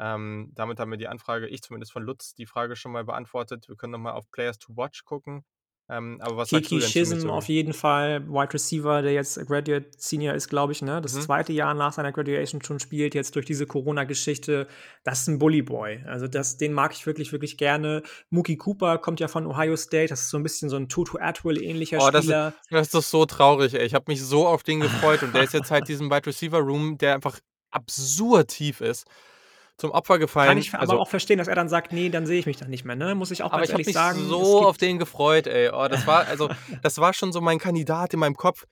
ähm, 0.02 0.50
damit 0.56 0.80
haben 0.80 0.90
wir 0.90 0.98
die 0.98 1.06
Anfrage, 1.06 1.46
ich 1.46 1.62
zumindest 1.62 1.92
von 1.92 2.02
Lutz, 2.02 2.34
die 2.34 2.46
Frage 2.46 2.74
schon 2.74 2.90
mal 2.90 3.04
beantwortet. 3.04 3.68
Wir 3.68 3.76
können 3.76 3.92
nochmal 3.92 4.14
auf 4.14 4.28
Players 4.32 4.58
to 4.58 4.76
Watch 4.76 5.04
gucken. 5.04 5.44
Ähm, 5.88 6.18
aber 6.20 6.38
was 6.38 6.48
Kiki 6.48 6.80
Schism 6.80 7.28
auf 7.30 7.46
jeden 7.48 7.72
Fall, 7.72 8.26
Wide 8.28 8.54
Receiver, 8.54 9.02
der 9.02 9.12
jetzt 9.12 9.36
Graduate 9.46 9.90
Senior 9.98 10.34
ist, 10.34 10.48
glaube 10.48 10.72
ich, 10.72 10.82
ne? 10.82 11.00
Das 11.00 11.14
mhm. 11.14 11.20
zweite 11.20 11.52
Jahr 11.52 11.74
nach 11.74 11.92
seiner 11.92 12.10
Graduation 12.10 12.62
schon 12.62 12.80
spielt, 12.80 13.14
jetzt 13.14 13.36
durch 13.36 13.46
diese 13.46 13.66
Corona-Geschichte. 13.66 14.66
Das 15.04 15.20
ist 15.20 15.28
ein 15.28 15.38
Bully 15.38 15.62
Boy. 15.62 16.02
Also 16.06 16.26
das, 16.26 16.56
den 16.56 16.72
mag 16.72 16.92
ich 16.92 17.06
wirklich, 17.06 17.30
wirklich 17.30 17.56
gerne. 17.56 18.02
Mookie 18.30 18.56
Cooper 18.56 18.98
kommt 18.98 19.20
ja 19.20 19.28
von 19.28 19.46
Ohio 19.46 19.76
State. 19.76 20.08
Das 20.08 20.22
ist 20.22 20.30
so 20.30 20.36
ein 20.36 20.42
bisschen 20.42 20.68
so 20.68 20.76
ein 20.76 20.88
Tutu 20.88 21.18
Atwell-ähnlicher 21.20 21.98
oh, 22.00 22.08
Spieler. 22.08 22.54
Das 22.70 22.86
ist, 22.86 22.94
das 22.94 23.04
ist 23.04 23.10
so 23.10 23.24
traurig, 23.24 23.74
ey. 23.74 23.84
Ich 23.84 23.94
habe 23.94 24.06
mich 24.08 24.20
so 24.22 24.48
auf 24.48 24.64
den 24.64 24.80
gefreut 24.80 25.22
und 25.22 25.32
der 25.32 25.44
ist 25.44 25.54
jetzt 25.54 25.70
halt 25.70 25.86
diesen 25.86 26.10
Wide 26.10 26.26
Receiver 26.26 26.58
Room, 26.58 26.98
der 26.98 27.14
einfach 27.14 27.38
absurd 27.70 28.48
tief 28.48 28.80
ist 28.80 29.06
zum 29.82 29.90
Opfer 29.90 30.20
gefallen. 30.20 30.48
Kann 30.48 30.58
ich 30.58 30.72
also, 30.74 30.92
aber 30.92 31.02
auch 31.02 31.08
verstehen, 31.08 31.38
dass 31.38 31.48
er 31.48 31.56
dann 31.56 31.68
sagt, 31.68 31.92
nee, 31.92 32.08
dann 32.08 32.24
sehe 32.24 32.38
ich 32.38 32.46
mich 32.46 32.56
da 32.56 32.68
nicht 32.68 32.84
mehr, 32.84 32.94
ne? 32.94 33.16
Muss 33.16 33.32
ich 33.32 33.42
auch 33.42 33.50
aber 33.50 33.64
ich 33.64 33.70
ehrlich 33.70 33.92
sagen. 33.92 34.16
Ich 34.16 34.30
habe 34.30 34.40
mich 34.40 34.48
so 34.48 34.64
auf 34.64 34.76
den 34.76 35.00
gefreut, 35.00 35.48
ey. 35.48 35.70
Oh, 35.70 35.88
das 35.88 36.06
war 36.06 36.24
also, 36.28 36.48
das 36.82 36.98
war 36.98 37.12
schon 37.12 37.32
so 37.32 37.40
mein 37.40 37.58
Kandidat 37.58 38.14
in 38.14 38.20
meinem 38.20 38.36
Kopf 38.36 38.64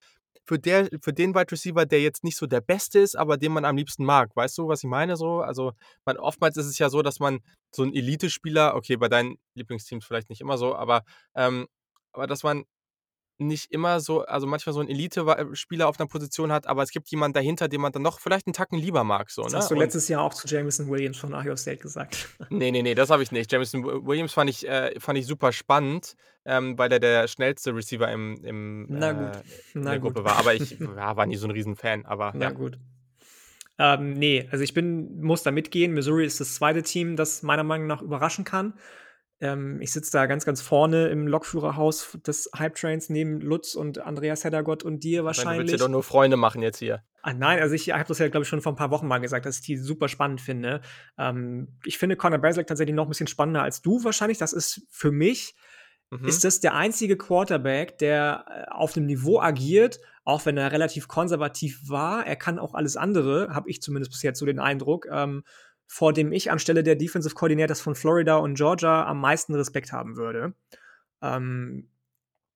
für, 0.44 0.60
der, 0.60 0.88
für 1.02 1.12
den 1.12 1.34
Wide 1.34 1.50
Receiver, 1.50 1.84
der 1.84 2.00
jetzt 2.00 2.22
nicht 2.22 2.36
so 2.36 2.46
der 2.46 2.60
Beste 2.60 3.00
ist, 3.00 3.16
aber 3.16 3.38
den 3.38 3.50
man 3.50 3.64
am 3.64 3.76
liebsten 3.76 4.04
mag. 4.04 4.30
Weißt 4.36 4.56
du, 4.56 4.68
was 4.68 4.84
ich 4.84 4.88
meine? 4.88 5.16
So, 5.16 5.40
also 5.40 5.72
man, 6.04 6.16
oftmals 6.16 6.56
ist 6.56 6.66
es 6.66 6.78
ja 6.78 6.90
so, 6.90 7.02
dass 7.02 7.18
man 7.18 7.40
so 7.72 7.82
einen 7.82 7.92
Elite-Spieler, 7.92 8.76
okay, 8.76 8.96
bei 8.96 9.08
deinen 9.08 9.34
Lieblingsteams 9.54 10.06
vielleicht 10.06 10.30
nicht 10.30 10.40
immer 10.40 10.58
so, 10.58 10.76
aber, 10.76 11.02
ähm, 11.34 11.66
aber 12.12 12.28
dass 12.28 12.44
man 12.44 12.62
nicht 13.40 13.72
immer 13.72 14.00
so, 14.00 14.22
also 14.22 14.46
manchmal 14.46 14.74
so 14.74 14.80
ein 14.80 14.88
Elite-Spieler 14.88 15.88
auf 15.88 15.98
einer 15.98 16.06
Position 16.06 16.52
hat, 16.52 16.66
aber 16.66 16.82
es 16.82 16.90
gibt 16.90 17.08
jemanden 17.08 17.34
dahinter, 17.34 17.68
den 17.68 17.80
man 17.80 17.92
dann 17.92 18.02
noch 18.02 18.20
vielleicht 18.20 18.46
einen 18.46 18.52
Tacken 18.52 18.78
lieber 18.78 19.02
mag. 19.02 19.30
So, 19.30 19.42
das 19.42 19.52
ne? 19.52 19.58
hast 19.58 19.70
du 19.70 19.74
letztes 19.74 20.08
Jahr 20.08 20.22
auch 20.22 20.34
zu 20.34 20.46
Jameson 20.46 20.88
Williams 20.88 21.16
von 21.16 21.34
Ohio 21.34 21.56
State 21.56 21.78
gesagt. 21.78 22.28
Nee, 22.50 22.70
nee, 22.72 22.82
nee, 22.82 22.94
das 22.94 23.10
habe 23.10 23.22
ich 23.22 23.32
nicht. 23.32 23.50
Jameson 23.50 23.84
Williams 24.06 24.32
fand 24.32 24.50
ich, 24.50 24.68
äh, 24.68 24.98
fand 24.98 25.18
ich 25.18 25.26
super 25.26 25.52
spannend, 25.52 26.16
ähm, 26.44 26.76
weil 26.76 26.92
er 26.92 26.98
der 26.98 27.28
schnellste 27.28 27.74
Receiver 27.74 28.10
im, 28.10 28.36
im, 28.44 28.86
Na 28.88 29.12
gut. 29.12 29.36
Äh, 29.36 29.42
in 29.74 29.80
Na 29.82 29.90
der 29.90 30.00
gut. 30.00 30.14
Gruppe 30.14 30.28
war. 30.28 30.36
Aber 30.36 30.54
ich 30.54 30.78
ja, 30.78 31.16
war 31.16 31.26
nie 31.26 31.36
so 31.36 31.46
ein 31.46 31.52
Riesenfan. 31.52 32.04
Aber, 32.04 32.32
Na 32.34 32.46
ja. 32.46 32.50
gut. 32.50 32.78
Ähm, 33.78 34.12
nee, 34.14 34.46
also 34.50 34.62
ich 34.62 34.74
bin, 34.74 35.22
muss 35.22 35.42
da 35.42 35.50
mitgehen. 35.50 35.92
Missouri 35.92 36.26
ist 36.26 36.40
das 36.40 36.54
zweite 36.56 36.82
Team, 36.82 37.16
das 37.16 37.42
meiner 37.42 37.64
Meinung 37.64 37.86
nach 37.86 38.02
überraschen 38.02 38.44
kann. 38.44 38.74
Ähm, 39.40 39.80
ich 39.80 39.92
sitze 39.92 40.12
da 40.12 40.26
ganz, 40.26 40.44
ganz 40.44 40.60
vorne 40.60 41.08
im 41.08 41.26
Lokführerhaus 41.26 42.18
des 42.26 42.50
Hype 42.56 42.74
Trains 42.74 43.08
neben 43.08 43.40
Lutz 43.40 43.74
und 43.74 43.98
Andreas 43.98 44.44
Heddergott 44.44 44.82
und 44.82 45.02
dir 45.02 45.24
wahrscheinlich. 45.24 45.66
Du 45.66 45.72
willst 45.72 45.74
dir 45.74 45.84
doch 45.84 45.90
nur 45.90 46.02
Freunde 46.02 46.36
machen 46.36 46.62
jetzt 46.62 46.78
hier. 46.78 47.02
Ah, 47.22 47.34
nein, 47.34 47.60
also 47.60 47.74
ich 47.74 47.90
habe 47.90 48.04
das 48.04 48.18
ja, 48.18 48.28
glaube 48.28 48.44
ich, 48.44 48.48
schon 48.48 48.62
vor 48.62 48.72
ein 48.72 48.76
paar 48.76 48.90
Wochen 48.90 49.06
mal 49.06 49.18
gesagt, 49.18 49.44
dass 49.46 49.56
ich 49.56 49.62
die 49.62 49.76
super 49.76 50.08
spannend 50.08 50.40
finde. 50.40 50.80
Ähm, 51.18 51.68
ich 51.84 51.98
finde 51.98 52.16
Conor 52.16 52.38
Braslak 52.38 52.66
tatsächlich 52.66 52.94
noch 52.94 53.06
ein 53.06 53.10
bisschen 53.10 53.26
spannender 53.26 53.62
als 53.62 53.82
du 53.82 54.04
wahrscheinlich. 54.04 54.38
Das 54.38 54.52
ist 54.52 54.86
für 54.90 55.10
mich, 55.10 55.54
mhm. 56.10 56.26
ist 56.26 56.44
das 56.44 56.60
der 56.60 56.74
einzige 56.74 57.16
Quarterback, 57.16 57.98
der 57.98 58.44
äh, 58.48 58.70
auf 58.70 58.92
dem 58.92 59.06
Niveau 59.06 59.40
agiert, 59.40 60.00
auch 60.24 60.46
wenn 60.46 60.56
er 60.56 60.72
relativ 60.72 61.08
konservativ 61.08 61.88
war. 61.88 62.26
Er 62.26 62.36
kann 62.36 62.58
auch 62.58 62.74
alles 62.74 62.96
andere, 62.96 63.54
habe 63.54 63.68
ich 63.70 63.82
zumindest 63.82 64.12
bisher 64.12 64.34
so 64.34 64.46
den 64.46 64.58
Eindruck. 64.58 65.06
Ähm, 65.10 65.44
vor 65.92 66.12
dem 66.12 66.30
ich 66.30 66.52
anstelle 66.52 66.84
der 66.84 66.94
Defensive 66.94 67.34
Coordinators 67.34 67.80
von 67.80 67.96
Florida 67.96 68.36
und 68.36 68.54
Georgia 68.54 69.04
am 69.06 69.20
meisten 69.20 69.56
Respekt 69.56 69.90
haben 69.90 70.14
würde. 70.14 70.54
Ähm, 71.20 71.88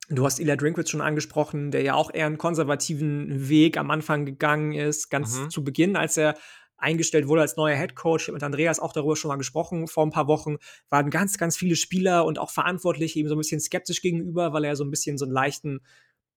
du 0.09 0.25
hast 0.25 0.39
Ila 0.39 0.55
Drinkwitz 0.55 0.91
schon 0.91 1.01
angesprochen, 1.01 1.73
der 1.73 1.83
ja 1.83 1.95
auch 1.95 2.15
eher 2.15 2.27
einen 2.27 2.39
konservativen 2.39 3.49
Weg 3.49 3.77
am 3.77 3.91
Anfang 3.91 4.25
gegangen 4.25 4.71
ist, 4.71 5.11
ganz 5.11 5.37
mhm. 5.37 5.51
zu 5.51 5.65
Beginn, 5.65 5.97
als 5.97 6.17
er 6.17 6.37
eingestellt 6.77 7.27
wurde 7.27 7.41
als 7.41 7.57
neuer 7.57 7.77
Head 7.77 7.97
Coach. 7.97 8.23
Ich 8.23 8.29
habe 8.29 8.37
mit 8.37 8.45
Andreas 8.45 8.79
auch 8.79 8.93
darüber 8.93 9.17
schon 9.17 9.31
mal 9.31 9.37
gesprochen 9.37 9.89
vor 9.89 10.07
ein 10.07 10.13
paar 10.13 10.29
Wochen. 10.29 10.59
Waren 10.89 11.11
ganz, 11.11 11.37
ganz 11.37 11.57
viele 11.57 11.75
Spieler 11.75 12.27
und 12.27 12.39
auch 12.39 12.53
Verantwortliche 12.53 13.19
ihm 13.19 13.27
so 13.27 13.35
ein 13.35 13.39
bisschen 13.39 13.61
skeptisch 13.61 14.01
gegenüber, 14.01 14.53
weil 14.53 14.63
er 14.63 14.77
so 14.77 14.85
ein 14.85 14.93
bisschen 14.93 15.19
so 15.19 15.25
einen 15.25 15.35
leichten 15.35 15.81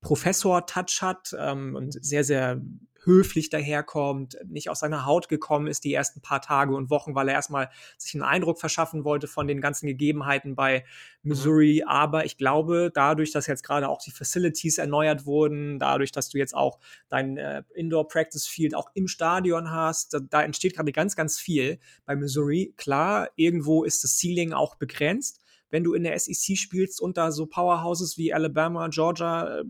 Professor-Touch 0.01 1.03
hat 1.03 1.35
ähm, 1.37 1.75
und 1.75 2.03
sehr, 2.03 2.23
sehr 2.23 2.59
höflich 3.07 3.49
daherkommt, 3.49 4.37
nicht 4.45 4.69
aus 4.69 4.81
seiner 4.81 5.05
Haut 5.05 5.29
gekommen 5.29 5.65
ist 5.65 5.83
die 5.83 5.93
ersten 5.93 6.21
paar 6.21 6.41
Tage 6.41 6.75
und 6.75 6.91
Wochen, 6.91 7.15
weil 7.15 7.29
er 7.29 7.33
erstmal 7.33 7.69
sich 7.97 8.13
einen 8.13 8.23
Eindruck 8.23 8.59
verschaffen 8.59 9.03
wollte 9.03 9.27
von 9.27 9.47
den 9.47 9.61
ganzen 9.61 9.87
Gegebenheiten 9.87 10.55
bei 10.55 10.83
Mhm. 11.27 11.29
Missouri. 11.29 11.83
Aber 11.85 12.25
ich 12.25 12.37
glaube, 12.37 12.91
dadurch, 12.93 13.31
dass 13.31 13.47
jetzt 13.47 13.63
gerade 13.63 13.89
auch 13.89 13.99
die 13.99 14.11
Facilities 14.11 14.77
erneuert 14.77 15.25
wurden, 15.25 15.79
dadurch, 15.79 16.11
dass 16.11 16.29
du 16.29 16.37
jetzt 16.37 16.55
auch 16.55 16.79
dein 17.09 17.37
äh, 17.37 17.63
Indoor 17.73 18.07
Practice 18.07 18.47
Field 18.47 18.75
auch 18.75 18.89
im 18.93 19.07
Stadion 19.07 19.71
hast, 19.71 20.13
da, 20.13 20.19
da 20.19 20.43
entsteht 20.43 20.75
gerade 20.75 20.91
ganz, 20.91 21.15
ganz 21.15 21.39
viel 21.39 21.79
bei 22.05 22.15
Missouri. 22.15 22.73
Klar, 22.77 23.29
irgendwo 23.35 23.83
ist 23.83 24.03
das 24.03 24.17
Ceiling 24.19 24.53
auch 24.53 24.75
begrenzt. 24.75 25.41
Wenn 25.69 25.83
du 25.83 25.93
in 25.93 26.03
der 26.03 26.17
SEC 26.17 26.57
spielst 26.57 27.01
und 27.01 27.17
da 27.17 27.31
so 27.31 27.45
Powerhouses 27.45 28.17
wie 28.17 28.33
Alabama, 28.33 28.87
Georgia, 28.87 29.59
äh, 29.59 29.63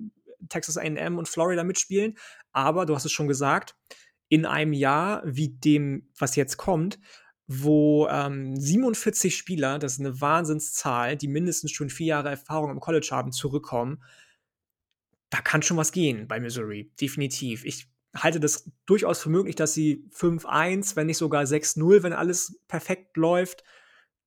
Texas 0.50 0.78
AM 0.78 1.18
und 1.18 1.28
Florida 1.28 1.64
mitspielen. 1.64 2.18
Aber 2.52 2.86
du 2.86 2.96
hast 2.96 3.06
es 3.06 3.12
schon 3.12 3.28
gesagt, 3.28 3.76
in 4.30 4.46
einem 4.46 4.74
Jahr 4.74 5.22
wie 5.26 5.50
dem, 5.50 6.10
was 6.18 6.36
jetzt 6.36 6.58
kommt, 6.58 7.00
wo 7.48 8.08
ähm, 8.10 8.58
47 8.58 9.36
Spieler, 9.36 9.80
das 9.80 9.94
ist 9.94 10.00
eine 10.02 10.20
Wahnsinnszahl, 10.20 11.16
die 11.16 11.30
mindestens 11.30 11.72
schon 11.72 11.90
vier 11.90 12.08
Jahre 12.08 12.30
Erfahrung 12.30 12.72
im 12.72 12.82
College 12.82 13.08
haben, 13.12 13.32
zurückkommen, 13.32 14.04
da 15.30 15.40
kann 15.40 15.62
schon 15.62 15.78
was 15.78 15.92
gehen 15.92 16.28
bei 16.28 16.40
Missouri, 16.40 16.92
definitiv. 17.00 17.64
Ich 17.66 17.90
halte 18.16 18.40
das 18.40 18.70
durchaus 18.86 19.20
für 19.20 19.30
möglich, 19.30 19.56
dass 19.56 19.74
sie 19.74 20.06
5-1, 20.14 20.96
wenn 20.96 21.08
nicht 21.08 21.18
sogar 21.18 21.44
6-0, 21.44 22.04
wenn 22.04 22.14
alles 22.14 22.60
perfekt 22.68 23.16
läuft, 23.18 23.64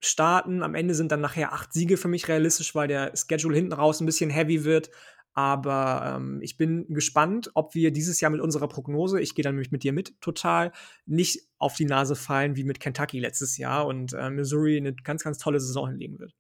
starten. 0.01 0.63
Am 0.63 0.75
Ende 0.75 0.95
sind 0.95 1.13
dann 1.13 1.21
nachher 1.21 1.53
acht 1.53 1.73
Siege 1.73 1.97
für 1.97 2.09
mich 2.09 2.29
realistisch, 2.29 2.75
weil 2.75 2.89
der 2.89 3.13
Schedule 3.17 3.57
hinten 3.57 3.73
raus 3.73 4.01
ein 4.01 4.07
bisschen 4.07 4.31
heavy 4.31 4.65
wird. 4.65 4.91
Aber 5.33 6.17
ähm, 6.17 6.41
ich 6.43 6.57
bin 6.57 6.87
gespannt, 6.89 7.51
ob 7.55 7.75
wir 7.75 7.93
dieses 7.93 8.21
Jahr 8.21 8.31
mit 8.31 8.41
unserer 8.41 8.69
Prognose, 8.69 9.21
ich 9.21 9.35
gehe 9.35 9.43
dann 9.43 9.55
nämlich 9.55 9.71
mit 9.71 9.85
dir 9.85 9.93
mit, 9.93 10.21
total 10.21 10.73
nicht 11.07 11.49
auf 11.59 11.77
die 11.77 11.85
Nase 11.85 12.17
fallen 12.17 12.57
wie 12.57 12.65
mit 12.65 12.81
Kentucky 12.81 13.21
letztes 13.21 13.57
Jahr 13.57 13.87
und 13.87 14.13
äh, 14.13 14.31
Missouri 14.31 14.77
eine 14.77 14.95
ganz, 14.95 15.23
ganz 15.23 15.39
tolle 15.39 15.61
Saison 15.61 15.89
hinlegen 15.89 16.19
wird. 16.19 16.35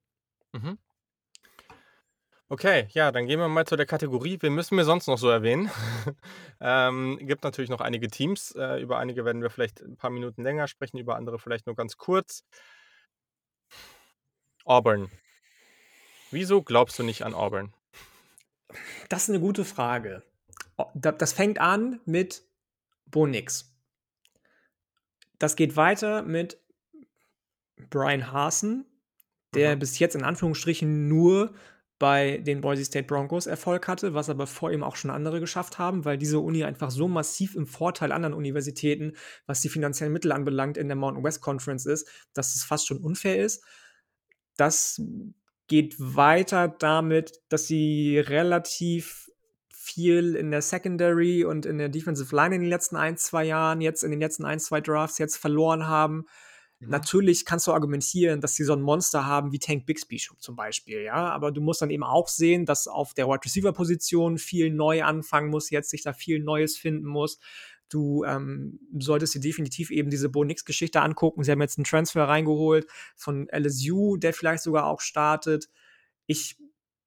Mhm. 0.53 0.79
Okay, 2.53 2.89
ja, 2.91 3.13
dann 3.13 3.29
gehen 3.29 3.39
wir 3.39 3.47
mal 3.47 3.65
zu 3.65 3.77
der 3.77 3.87
Kategorie. 3.87 4.37
Wen 4.41 4.57
müssen 4.57 4.77
wir 4.77 4.85
sonst 4.85 5.07
noch 5.07 5.19
so 5.19 5.31
erwähnen? 5.31 5.71
ähm, 6.61 7.17
gibt 7.21 7.45
natürlich 7.45 7.71
noch 7.71 7.81
einige 7.81 8.09
Teams. 8.09 8.57
Äh, 8.57 8.83
über 8.83 8.99
einige 8.99 9.25
werden 9.25 9.41
wir 9.41 9.51
vielleicht 9.51 9.81
ein 9.81 9.97
paar 9.97 10.11
Minuten 10.11 10.43
länger 10.43 10.67
sprechen, 10.67 10.99
über 10.99 11.15
andere 11.15 11.39
vielleicht 11.39 11.67
nur 11.67 11.77
ganz 11.77 11.97
kurz. 11.97 12.43
Auburn. 14.65 15.13
Wieso 16.33 16.63
glaubst 16.63 16.99
du 16.99 17.05
nicht 17.05 17.25
an 17.25 17.35
Auburn? 17.35 17.73
Das 19.09 19.25
ist 19.25 19.31
eine 19.31 19.41
gute 19.41 19.65
Frage. 19.65 20.23
Das 20.95 21.33
fängt 21.33 21.61
an 21.61 22.01
mit 22.05 22.43
Bo 23.07 23.27
Nix. 23.27 23.75
Das 25.39 25.57
geht 25.57 25.77
weiter 25.77 26.23
mit 26.23 26.59
Brian 27.89 28.31
Hasen, 28.33 28.85
der 29.55 29.75
Mhm. 29.75 29.81
bis 29.81 29.99
jetzt 29.99 30.15
in 30.15 30.23
Anführungsstrichen 30.23 31.09
nur 31.09 31.55
bei 31.99 32.39
den 32.39 32.63
Boise 32.63 32.85
State 32.85 33.07
Broncos 33.07 33.47
Erfolg 33.47 33.87
hatte, 33.87 34.15
was 34.15 34.31
aber 34.31 34.47
vor 34.47 34.71
ihm 34.73 34.83
auch 34.83 34.97
schon 34.97 35.11
andere 35.11 35.39
geschafft 35.39 35.79
haben, 35.79 36.07
weil 36.07 36.17
diese 36.17 36.39
Uni 36.39 36.65
einfach 36.65 36.91
so 36.91 37.09
massiv 37.09 37.55
im 37.57 37.67
Vorteil 37.67 38.13
anderen 38.13 38.33
Universitäten, 38.35 39.15
was 39.47 39.61
die 39.61 39.69
finanziellen 39.69 40.13
Mittel 40.13 40.33
anbelangt, 40.33 40.79
in 40.79 40.89
der 40.89 40.97
Mountain 40.97 41.25
West 41.25 41.43
Conference 41.43 41.85
ist, 41.85 42.09
dass 42.33 42.55
es 42.55 42.65
fast 42.65 42.87
schon 42.87 42.99
unfair 42.99 43.45
ist. 43.45 43.63
Das 44.57 45.01
geht 45.71 45.95
weiter 45.99 46.67
damit, 46.67 47.41
dass 47.49 47.69
sie 47.69 48.19
relativ 48.19 49.31
viel 49.69 50.35
in 50.35 50.51
der 50.51 50.63
Secondary 50.63 51.45
und 51.45 51.65
in 51.65 51.79
der 51.79 51.89
Defensive 51.89 52.35
Line 52.35 52.57
in 52.57 52.61
den 52.63 52.71
letzten 52.71 52.97
ein, 52.97 53.17
zwei 53.17 53.45
Jahren, 53.45 53.81
jetzt 53.81 54.03
in 54.03 54.11
den 54.11 54.19
letzten 54.19 54.45
ein, 54.45 54.59
zwei 54.59 54.81
Drafts 54.81 55.19
jetzt 55.19 55.37
verloren 55.37 55.87
haben. 55.87 56.27
Mhm. 56.81 56.89
Natürlich 56.89 57.45
kannst 57.45 57.69
du 57.69 57.73
argumentieren, 57.73 58.41
dass 58.41 58.57
sie 58.57 58.65
so 58.65 58.73
ein 58.73 58.83
Monster 58.83 59.27
haben 59.27 59.53
wie 59.53 59.61
Tank 59.61 59.87
Bixby 59.87 60.21
zum 60.39 60.57
Beispiel, 60.57 61.03
ja. 61.03 61.31
Aber 61.31 61.53
du 61.53 61.61
musst 61.61 61.83
dann 61.83 61.91
eben 61.91 62.03
auch 62.03 62.27
sehen, 62.27 62.67
dass 62.67 62.89
auf 62.89 63.15
der 63.15 63.29
Wide 63.29 63.45
Receiver 63.45 63.73
Position 63.73 64.39
viel 64.39 64.73
neu 64.73 65.05
anfangen 65.05 65.51
muss, 65.51 65.71
jetzt 65.71 65.91
sich 65.91 66.03
da 66.03 66.13
viel 66.13 66.41
Neues 66.41 66.77
finden 66.77 67.07
muss. 67.07 67.39
Du 67.91 68.25
ähm, 68.25 68.79
solltest 68.99 69.35
dir 69.35 69.41
definitiv 69.41 69.91
eben 69.91 70.11
diese 70.11 70.29
Bo 70.29 70.45
Nix 70.45 70.65
Geschichte 70.65 71.03
angucken. 71.03 71.43
Sie 71.43 71.51
haben 71.51 71.61
jetzt 71.61 71.77
einen 71.77 71.85
Transfer 71.85 72.25
reingeholt 72.29 72.87
von 73.17 73.49
LSU, 73.51 74.17
der 74.17 74.33
vielleicht 74.33 74.63
sogar 74.63 74.87
auch 74.87 75.01
startet. 75.01 75.69
Ich 76.27 76.57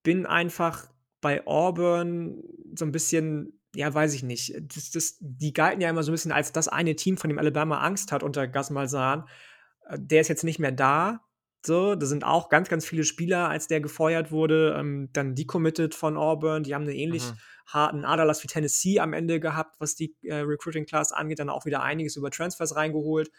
bin 0.03 0.25
einfach 0.25 0.89
bei 1.21 1.47
Auburn 1.47 2.43
so 2.77 2.83
ein 2.83 2.91
bisschen, 2.91 3.61
ja, 3.73 3.91
weiß 3.93 4.13
ich 4.13 4.23
nicht. 4.23 4.53
Das, 4.75 4.91
das, 4.91 5.17
die 5.21 5.53
galten 5.53 5.79
ja 5.79 5.89
immer 5.89 6.03
so 6.03 6.11
ein 6.11 6.15
bisschen 6.15 6.33
als 6.33 6.51
das 6.51 6.67
eine 6.67 6.97
Team, 6.97 7.15
von 7.15 7.29
dem 7.29 7.39
Alabama 7.39 7.79
Angst 7.79 8.11
hat 8.11 8.21
unter 8.21 8.45
Gus 8.47 8.69
Malzahn. 8.69 9.23
Der 9.95 10.19
ist 10.19 10.27
jetzt 10.27 10.43
nicht 10.43 10.59
mehr 10.59 10.73
da. 10.73 11.21
So, 11.65 11.95
da 11.95 12.05
sind 12.05 12.25
auch 12.25 12.49
ganz, 12.49 12.67
ganz 12.67 12.85
viele 12.85 13.05
Spieler, 13.05 13.47
als 13.47 13.67
der 13.67 13.79
gefeuert 13.79 14.33
wurde, 14.33 14.75
ähm, 14.77 15.09
dann 15.13 15.33
decommitted 15.33 15.95
von 15.95 16.17
Auburn. 16.17 16.63
Die 16.63 16.75
haben 16.75 16.83
einen 16.83 16.91
ähnlich 16.91 17.23
Mhm. 17.23 17.37
Harten 17.65 18.05
Aderlass 18.05 18.43
wie 18.43 18.47
Tennessee 18.47 18.99
am 18.99 19.13
Ende 19.13 19.39
gehabt, 19.39 19.75
was 19.79 19.95
die 19.95 20.15
äh, 20.23 20.35
Recruiting 20.35 20.85
Class 20.85 21.11
angeht, 21.11 21.39
dann 21.39 21.49
auch 21.49 21.65
wieder 21.65 21.81
einiges 21.83 22.15
über 22.15 22.31
Transfers 22.31 22.75
reingeholt. 22.75 23.31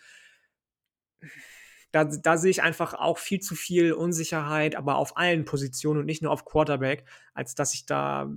Da, 1.93 2.05
da 2.05 2.37
sehe 2.37 2.51
ich 2.51 2.63
einfach 2.63 2.95
auch 2.95 3.19
viel 3.19 3.41
zu 3.41 3.55
viel 3.55 3.93
Unsicherheit, 3.93 4.75
aber 4.75 4.97
auf 4.97 5.17
allen 5.17 5.45
Positionen 5.45 6.01
und 6.01 6.07
nicht 6.07 6.23
nur 6.23 6.33
auf 6.33 6.45
Quarterback, 6.45 7.05
als 7.35 7.55
dass 7.55 7.73
ich 7.75 7.87
da 7.87 8.29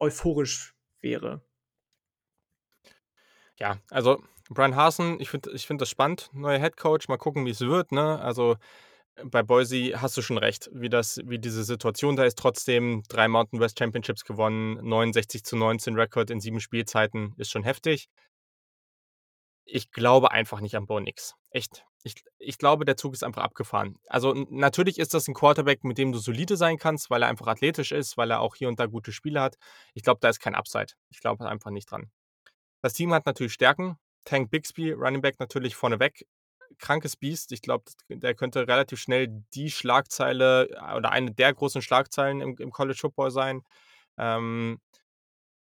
euphorisch 0.00 0.74
wäre. 1.00 1.44
Ja, 3.58 3.78
also 3.90 4.22
Brian 4.50 4.76
Hasen, 4.76 5.20
ich 5.20 5.30
finde 5.30 5.52
ich 5.52 5.66
find 5.66 5.80
das 5.80 5.88
spannend. 5.88 6.30
Neuer 6.32 6.58
Head 6.58 6.76
Coach, 6.76 7.08
mal 7.08 7.16
gucken, 7.16 7.46
wie 7.46 7.50
es 7.50 7.60
wird. 7.60 7.92
Ne? 7.92 8.20
Also 8.20 8.56
bei 9.24 9.42
Boise 9.42 10.00
hast 10.00 10.16
du 10.16 10.22
schon 10.22 10.38
recht, 10.38 10.68
wie, 10.72 10.88
das, 10.88 11.20
wie 11.24 11.38
diese 11.38 11.64
Situation 11.64 12.16
da 12.16 12.24
ist. 12.24 12.38
Trotzdem 12.38 13.02
drei 13.08 13.28
Mountain 13.28 13.60
West 13.60 13.78
Championships 13.78 14.24
gewonnen, 14.24 14.74
69 14.86 15.44
zu 15.44 15.56
19 15.56 15.94
Rekord 15.94 16.30
in 16.30 16.40
sieben 16.40 16.60
Spielzeiten, 16.60 17.34
ist 17.36 17.50
schon 17.50 17.62
heftig. 17.62 18.08
Ich 19.64 19.90
glaube 19.90 20.30
einfach 20.30 20.60
nicht 20.60 20.76
an 20.76 20.86
Bo 20.86 21.00
Nix. 21.00 21.34
Echt. 21.50 21.84
Ich, 22.04 22.14
ich 22.38 22.58
glaube, 22.58 22.84
der 22.84 22.96
Zug 22.96 23.14
ist 23.14 23.24
einfach 23.24 23.42
abgefahren. 23.42 23.98
Also 24.06 24.32
natürlich 24.50 24.98
ist 24.98 25.12
das 25.12 25.26
ein 25.26 25.34
Quarterback, 25.34 25.82
mit 25.82 25.98
dem 25.98 26.12
du 26.12 26.18
solide 26.18 26.56
sein 26.56 26.78
kannst, 26.78 27.10
weil 27.10 27.22
er 27.22 27.28
einfach 27.28 27.48
athletisch 27.48 27.90
ist, 27.90 28.16
weil 28.16 28.30
er 28.30 28.40
auch 28.40 28.54
hier 28.54 28.68
und 28.68 28.78
da 28.78 28.86
gute 28.86 29.10
Spiele 29.10 29.40
hat. 29.40 29.56
Ich 29.92 30.04
glaube, 30.04 30.20
da 30.20 30.28
ist 30.28 30.38
kein 30.38 30.54
Upside. 30.54 30.92
Ich 31.10 31.18
glaube 31.18 31.48
einfach 31.48 31.72
nicht 31.72 31.90
dran. 31.90 32.12
Das 32.80 32.92
Team 32.92 33.12
hat 33.12 33.26
natürlich 33.26 33.54
Stärken. 33.54 33.98
Tank 34.24 34.50
Bixby, 34.50 34.92
Running 34.92 35.20
Back 35.20 35.40
natürlich 35.40 35.74
vorneweg. 35.74 36.26
Krankes 36.78 37.16
Biest. 37.16 37.52
Ich 37.52 37.62
glaube, 37.62 37.84
der 38.08 38.34
könnte 38.34 38.68
relativ 38.68 39.00
schnell 39.00 39.28
die 39.54 39.70
Schlagzeile 39.70 40.68
oder 40.96 41.10
eine 41.10 41.32
der 41.32 41.52
großen 41.54 41.82
Schlagzeilen 41.82 42.40
im, 42.40 42.56
im 42.58 42.70
College 42.70 42.98
Football 43.00 43.30
sein. 43.30 43.62
Ähm, 44.18 44.78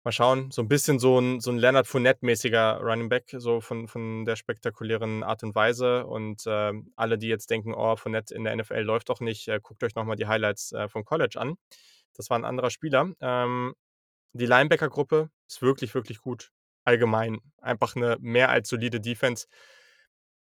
mal 0.04 0.12
schauen. 0.12 0.50
So 0.50 0.62
ein 0.62 0.68
bisschen 0.68 0.98
so 0.98 1.18
ein, 1.18 1.40
so 1.40 1.50
ein 1.50 1.58
Leonard 1.58 1.86
Fournette-mäßiger 1.86 2.80
Running 2.80 3.08
Back, 3.08 3.34
so 3.36 3.60
von, 3.60 3.88
von 3.88 4.24
der 4.24 4.36
spektakulären 4.36 5.22
Art 5.22 5.42
und 5.42 5.54
Weise. 5.54 6.06
Und 6.06 6.46
äh, 6.46 6.72
alle, 6.96 7.18
die 7.18 7.28
jetzt 7.28 7.50
denken, 7.50 7.74
oh, 7.74 7.96
Fournette 7.96 8.34
in 8.34 8.44
der 8.44 8.56
NFL 8.56 8.80
läuft 8.80 9.08
doch 9.10 9.20
nicht, 9.20 9.48
äh, 9.48 9.60
guckt 9.62 9.82
euch 9.84 9.94
nochmal 9.94 10.16
die 10.16 10.26
Highlights 10.26 10.72
äh, 10.72 10.88
vom 10.88 11.04
College 11.04 11.38
an. 11.38 11.56
Das 12.14 12.30
war 12.30 12.38
ein 12.38 12.44
anderer 12.44 12.70
Spieler. 12.70 13.12
Ähm, 13.20 13.74
die 14.32 14.46
Linebacker-Gruppe 14.46 15.30
ist 15.48 15.62
wirklich, 15.62 15.94
wirklich 15.94 16.20
gut 16.20 16.50
allgemein 16.84 17.40
einfach 17.58 17.94
eine 17.96 18.16
mehr 18.20 18.48
als 18.50 18.68
solide 18.68 19.00
Defense. 19.00 19.46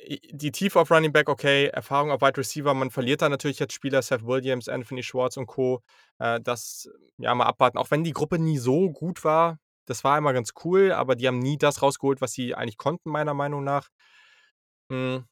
Die 0.00 0.52
Tiefe 0.52 0.78
auf 0.80 0.90
Running 0.90 1.12
Back, 1.12 1.28
okay, 1.28 1.66
Erfahrung 1.66 2.12
auf 2.12 2.20
Wide 2.20 2.36
Receiver, 2.36 2.72
man 2.72 2.90
verliert 2.90 3.20
da 3.20 3.28
natürlich 3.28 3.58
jetzt 3.58 3.72
Spieler, 3.72 4.00
Seth 4.00 4.24
Williams, 4.24 4.68
Anthony 4.68 5.02
Schwartz 5.02 5.36
und 5.36 5.46
Co. 5.46 5.82
Das, 6.18 6.88
ja, 7.16 7.34
mal 7.34 7.46
abwarten. 7.46 7.78
Auch 7.78 7.90
wenn 7.90 8.04
die 8.04 8.12
Gruppe 8.12 8.38
nie 8.38 8.58
so 8.58 8.90
gut 8.90 9.24
war, 9.24 9.58
das 9.86 10.04
war 10.04 10.16
immer 10.16 10.32
ganz 10.32 10.52
cool, 10.64 10.92
aber 10.92 11.16
die 11.16 11.26
haben 11.26 11.40
nie 11.40 11.58
das 11.58 11.82
rausgeholt, 11.82 12.20
was 12.20 12.32
sie 12.32 12.54
eigentlich 12.54 12.76
konnten, 12.76 13.10
meiner 13.10 13.34
Meinung 13.34 13.64
nach. 13.64 13.88
Hm. 14.90 15.24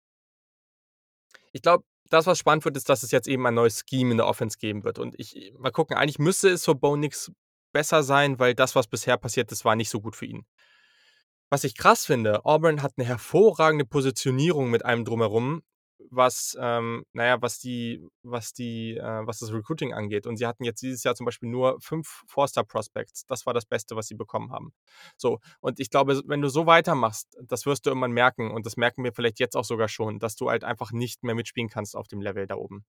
Ich 1.53 1.63
glaube, 1.63 1.85
das, 2.09 2.27
was 2.27 2.39
spannend 2.39 2.65
wird, 2.65 2.77
ist, 2.77 2.89
dass 2.89 3.03
es 3.03 3.11
jetzt 3.11 3.29
eben 3.29 3.47
ein 3.47 3.55
neues 3.55 3.85
Scheme 3.89 4.11
in 4.13 4.17
der 4.17 4.27
Offense 4.27 4.59
geben 4.59 4.85
wird. 4.85 4.99
Und 4.99 5.15
ich, 5.19 5.53
mal 5.59 5.73
gucken, 5.73 5.97
eigentlich 5.97 6.19
müsste 6.19 6.49
es 6.49 6.65
für 6.65 6.75
Bo 6.75 6.97
nix 6.97 7.31
besser 7.73 8.03
sein, 8.03 8.39
weil 8.39 8.55
das, 8.55 8.75
was 8.75 8.87
bisher 8.87 9.17
passiert 9.17 9.53
ist, 9.53 9.65
war 9.65 9.77
nicht 9.77 9.91
so 9.91 10.01
gut 10.01 10.17
für 10.17 10.27
ihn. 10.27 10.47
Was 11.51 11.65
ich 11.65 11.77
krass 11.77 12.05
finde, 12.05 12.45
Auburn 12.45 12.83
hat 12.83 12.95
eine 12.97 13.07
hervorragende 13.07 13.85
Positionierung 13.85 14.69
mit 14.69 14.85
allem 14.85 15.05
drumherum, 15.05 15.63
was, 16.11 16.57
ähm, 16.61 17.05
naja, 17.13 17.41
was 17.41 17.59
die, 17.59 18.05
was 18.23 18.53
die, 18.53 18.97
äh, 18.97 19.27
was 19.27 19.39
das 19.39 19.53
Recruiting 19.53 19.93
angeht. 19.93 20.27
Und 20.27 20.37
sie 20.37 20.47
hatten 20.47 20.65
jetzt 20.65 20.83
dieses 20.83 21.05
Jahr 21.05 21.15
zum 21.15 21.25
Beispiel 21.25 21.49
nur 21.49 21.81
fünf 21.81 22.23
Four-Star-Prospects. 22.29 23.27
Das 23.27 23.47
war 23.47 23.55
das 23.55 23.65
Beste, 23.65 23.97
was 23.97 24.07
sie 24.09 24.15
bekommen 24.15 24.53
haben. 24.53 24.73
So, 25.17 25.39
und 25.61 25.81
ich 25.81 25.91
glaube, 25.91 26.21
wenn 26.27 26.43
du 26.43 26.49
so 26.49 26.67
weitermachst, 26.67 27.37
das 27.43 27.67
wirst 27.67 27.87
du 27.87 27.91
irgendwann 27.91 28.13
merken, 28.13 28.51
und 28.51 28.67
das 28.67 28.77
merken 28.77 29.05
wir 29.05 29.13
vielleicht 29.13 29.39
jetzt 29.41 29.57
auch 29.57 29.65
sogar 29.65 29.89
schon, 29.89 30.19
dass 30.19 30.37
du 30.37 30.51
halt 30.51 30.65
einfach 30.65 30.93
nicht 30.93 31.23
mehr 31.23 31.35
mitspielen 31.35 31.69
kannst 31.69 31.97
auf 31.97 32.09
dem 32.09 32.21
Level 32.21 32.47
da 32.47 32.57
oben. 32.57 32.85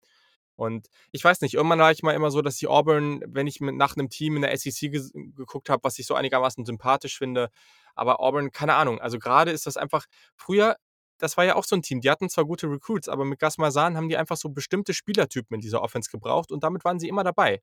Und 0.57 0.89
ich 1.13 1.23
weiß 1.23 1.43
nicht, 1.43 1.55
irgendwann 1.55 1.79
war 1.79 1.93
ich 1.93 2.03
mal 2.03 2.15
immer 2.15 2.31
so, 2.31 2.43
dass 2.43 2.57
die 2.57 2.67
Auburn, 2.67 3.23
wenn 3.27 3.47
ich 3.47 3.61
mit, 3.61 3.77
nach 3.77 3.97
einem 3.97 4.09
Team 4.09 4.37
in 4.37 4.43
der 4.43 4.57
SEC 4.57 4.91
ge 4.91 5.03
geguckt 5.37 5.69
habe, 5.69 5.85
was 5.85 5.99
ich 5.99 6.07
so 6.07 6.15
einigermaßen 6.15 6.65
sympathisch 6.65 7.19
finde, 7.19 7.51
aber 7.95 8.21
Auburn, 8.21 8.51
keine 8.53 8.75
Ahnung. 8.75 9.01
Also 9.01 9.19
gerade 9.19 9.51
ist 9.51 9.67
das 9.67 9.77
einfach, 9.77 10.07
früher, 10.37 10.77
das 11.19 11.37
war 11.37 11.45
ja 11.45 11.57
auch 11.57 11.65
so 11.65 11.77
ein 11.77 11.83
Team, 11.83 12.01
die 12.01 12.11
hatten 12.11 12.29
zwar 12.29 12.45
gute 12.45 12.69
Recruits, 12.71 13.09
aber 13.09 13.25
mit 13.25 13.39
Gas 13.39 13.59
Malzahn 13.59 13.97
haben 13.97 14.09
die 14.09 14.17
einfach 14.17 14.37
so 14.37 14.51
bestimmte 14.51 14.95
Spielertypen 14.95 15.55
in 15.55 15.61
dieser 15.61 15.83
Offense 15.83 16.11
gebraucht 16.11 16.53
und 16.53 16.63
damit 16.63 16.85
waren 16.85 16.99
sie 16.99 17.09
immer 17.09 17.25
dabei. 17.25 17.61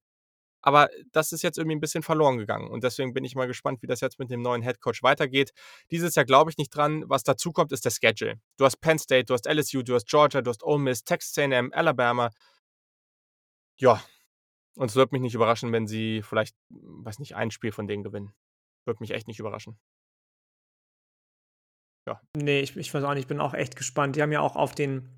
Aber 0.66 0.90
das 1.12 1.34
ist 1.34 1.44
jetzt 1.44 1.58
irgendwie 1.58 1.76
ein 1.76 1.82
bisschen 1.82 2.04
verloren 2.04 2.38
gegangen. 2.38 2.70
Und 2.70 2.86
deswegen 2.86 3.14
bin 3.14 3.26
ich 3.26 3.36
mal 3.36 3.48
gespannt, 3.48 3.82
wie 3.82 3.88
das 3.88 4.00
jetzt 4.00 4.18
mit 4.18 4.32
dem 4.32 4.42
neuen 4.42 4.62
Headcoach 4.62 5.04
weitergeht. 5.04 5.52
Dieses 5.92 6.16
Jahr 6.16 6.24
glaube 6.24 6.52
ich 6.52 6.58
nicht 6.58 6.70
dran. 6.70 7.04
Was 7.08 7.24
dazu 7.24 7.52
kommt, 7.52 7.74
ist 7.74 7.84
der 7.84 7.92
Schedule. 7.92 8.40
Du 8.58 8.64
hast 8.64 8.78
Penn 8.78 8.98
State, 8.98 9.26
du 9.26 9.34
hast 9.34 9.46
LSU, 9.46 9.84
du 9.84 9.94
hast 9.94 10.08
Georgia, 10.08 10.42
du 10.42 10.50
hast 10.50 10.64
Ole 10.64 10.80
Miss, 10.80 11.04
Texas 11.04 11.38
A&M, 11.38 11.72
Alabama. 11.74 12.30
Ja, 13.78 14.04
und 14.76 14.90
es 14.90 14.96
wird 14.96 15.12
mich 15.12 15.22
nicht 15.22 15.36
überraschen, 15.36 15.72
wenn 15.72 15.88
sie 15.88 16.22
vielleicht, 16.22 16.56
weiß 16.70 17.20
nicht, 17.20 17.36
ein 17.36 17.52
Spiel 17.52 17.72
von 17.72 17.88
denen 17.88 18.04
gewinnen. 18.04 18.34
Wird 18.86 19.00
mich 19.02 19.12
echt 19.12 19.28
nicht 19.28 19.40
überraschen. 19.40 19.80
Ja. 22.08 22.22
Nee, 22.36 22.60
ich, 22.60 22.76
ich 22.76 22.94
weiß 22.94 23.04
auch 23.04 23.14
nicht, 23.14 23.24
ich 23.24 23.28
bin 23.28 23.40
auch 23.40 23.54
echt 23.54 23.76
gespannt. 23.76 24.16
Die 24.16 24.22
haben 24.22 24.32
ja 24.32 24.42
auch 24.42 24.56
auf 24.56 24.76
den 24.76 25.10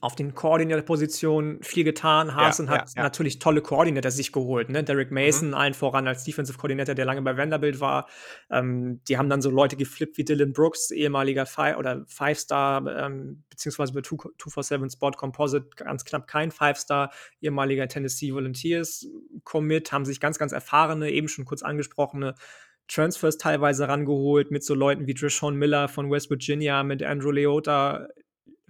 auf 0.00 0.14
den 0.14 0.34
Koordinatorpositionen 0.34 1.62
viel 1.62 1.82
getan. 1.82 2.34
Hasen 2.34 2.66
ja, 2.66 2.72
hat 2.72 2.92
ja, 2.94 3.02
natürlich 3.02 3.40
tolle 3.40 3.60
Koordinator 3.60 4.10
sich 4.10 4.32
geholt. 4.32 4.68
Ne? 4.68 4.84
Derek 4.84 5.10
Mason, 5.10 5.48
mhm. 5.48 5.54
allen 5.54 5.74
voran 5.74 6.06
als 6.06 6.24
Defensive 6.24 6.58
Coordinator, 6.58 6.94
der 6.94 7.04
lange 7.04 7.22
bei 7.22 7.36
Vanderbilt 7.36 7.80
war. 7.80 8.08
Ähm, 8.50 9.02
die 9.08 9.18
haben 9.18 9.28
dann 9.28 9.42
so 9.42 9.50
Leute 9.50 9.76
geflippt 9.76 10.16
wie 10.16 10.24
Dylan 10.24 10.52
Brooks, 10.52 10.92
ehemaliger 10.92 11.44
Five 11.44 11.76
oder 11.76 12.04
Five-Star, 12.06 12.86
ähm, 12.86 13.42
beziehungsweise 13.50 13.92
bei 13.92 14.02
247 14.02 14.92
Sport 14.92 15.16
Composite 15.16 15.70
ganz 15.76 16.04
knapp 16.04 16.28
kein 16.28 16.52
Five-Star, 16.52 17.10
ehemaliger 17.40 17.88
Tennessee 17.88 18.32
Volunteers 18.32 19.06
Commit, 19.42 19.90
haben 19.90 20.04
sich 20.04 20.20
ganz, 20.20 20.38
ganz 20.38 20.52
erfahrene, 20.52 21.10
eben 21.10 21.26
schon 21.26 21.44
kurz 21.44 21.62
angesprochene 21.62 22.34
Transfers 22.86 23.38
teilweise 23.38 23.88
rangeholt 23.88 24.50
mit 24.50 24.64
so 24.64 24.74
Leuten 24.74 25.06
wie 25.06 25.14
Drishon 25.14 25.56
Miller 25.56 25.88
von 25.88 26.10
West 26.10 26.28
Virginia, 26.28 26.82
mit 26.82 27.02
Andrew 27.02 27.30
Leota 27.30 28.08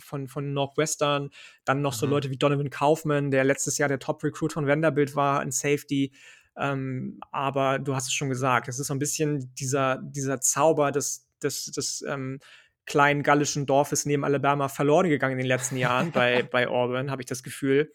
von, 0.01 0.28
von 0.28 0.53
Northwestern, 0.53 1.30
dann 1.64 1.82
noch 1.82 1.94
mhm. 1.94 1.98
so 1.98 2.07
Leute 2.07 2.30
wie 2.30 2.36
Donovan 2.36 2.70
Kaufman, 2.70 3.30
der 3.30 3.44
letztes 3.44 3.78
Jahr 3.78 3.88
der 3.88 3.98
Top-Recruit 3.98 4.53
von 4.53 4.66
Vanderbilt 4.66 5.16
war, 5.16 5.42
in 5.42 5.51
Safety. 5.51 6.12
Ähm, 6.57 7.20
aber 7.30 7.78
du 7.78 7.94
hast 7.94 8.09
es 8.09 8.12
schon 8.12 8.28
gesagt, 8.28 8.68
es 8.68 8.78
ist 8.78 8.88
so 8.88 8.94
ein 8.94 8.98
bisschen 8.98 9.55
dieser, 9.55 10.01
dieser 10.03 10.40
Zauber 10.40 10.92
des, 10.92 11.28
des, 11.42 11.66
des 11.66 12.05
ähm, 12.07 12.40
kleinen 12.86 13.22
gallischen 13.22 13.66
Dorfes 13.66 14.05
neben 14.05 14.24
Alabama 14.24 14.68
verloren 14.68 15.09
gegangen 15.09 15.32
in 15.32 15.38
den 15.38 15.46
letzten 15.46 15.76
Jahren 15.76 16.11
bei, 16.12 16.42
bei 16.42 16.68
Auburn, 16.68 17.11
habe 17.11 17.22
ich 17.22 17.26
das 17.26 17.42
Gefühl. 17.42 17.94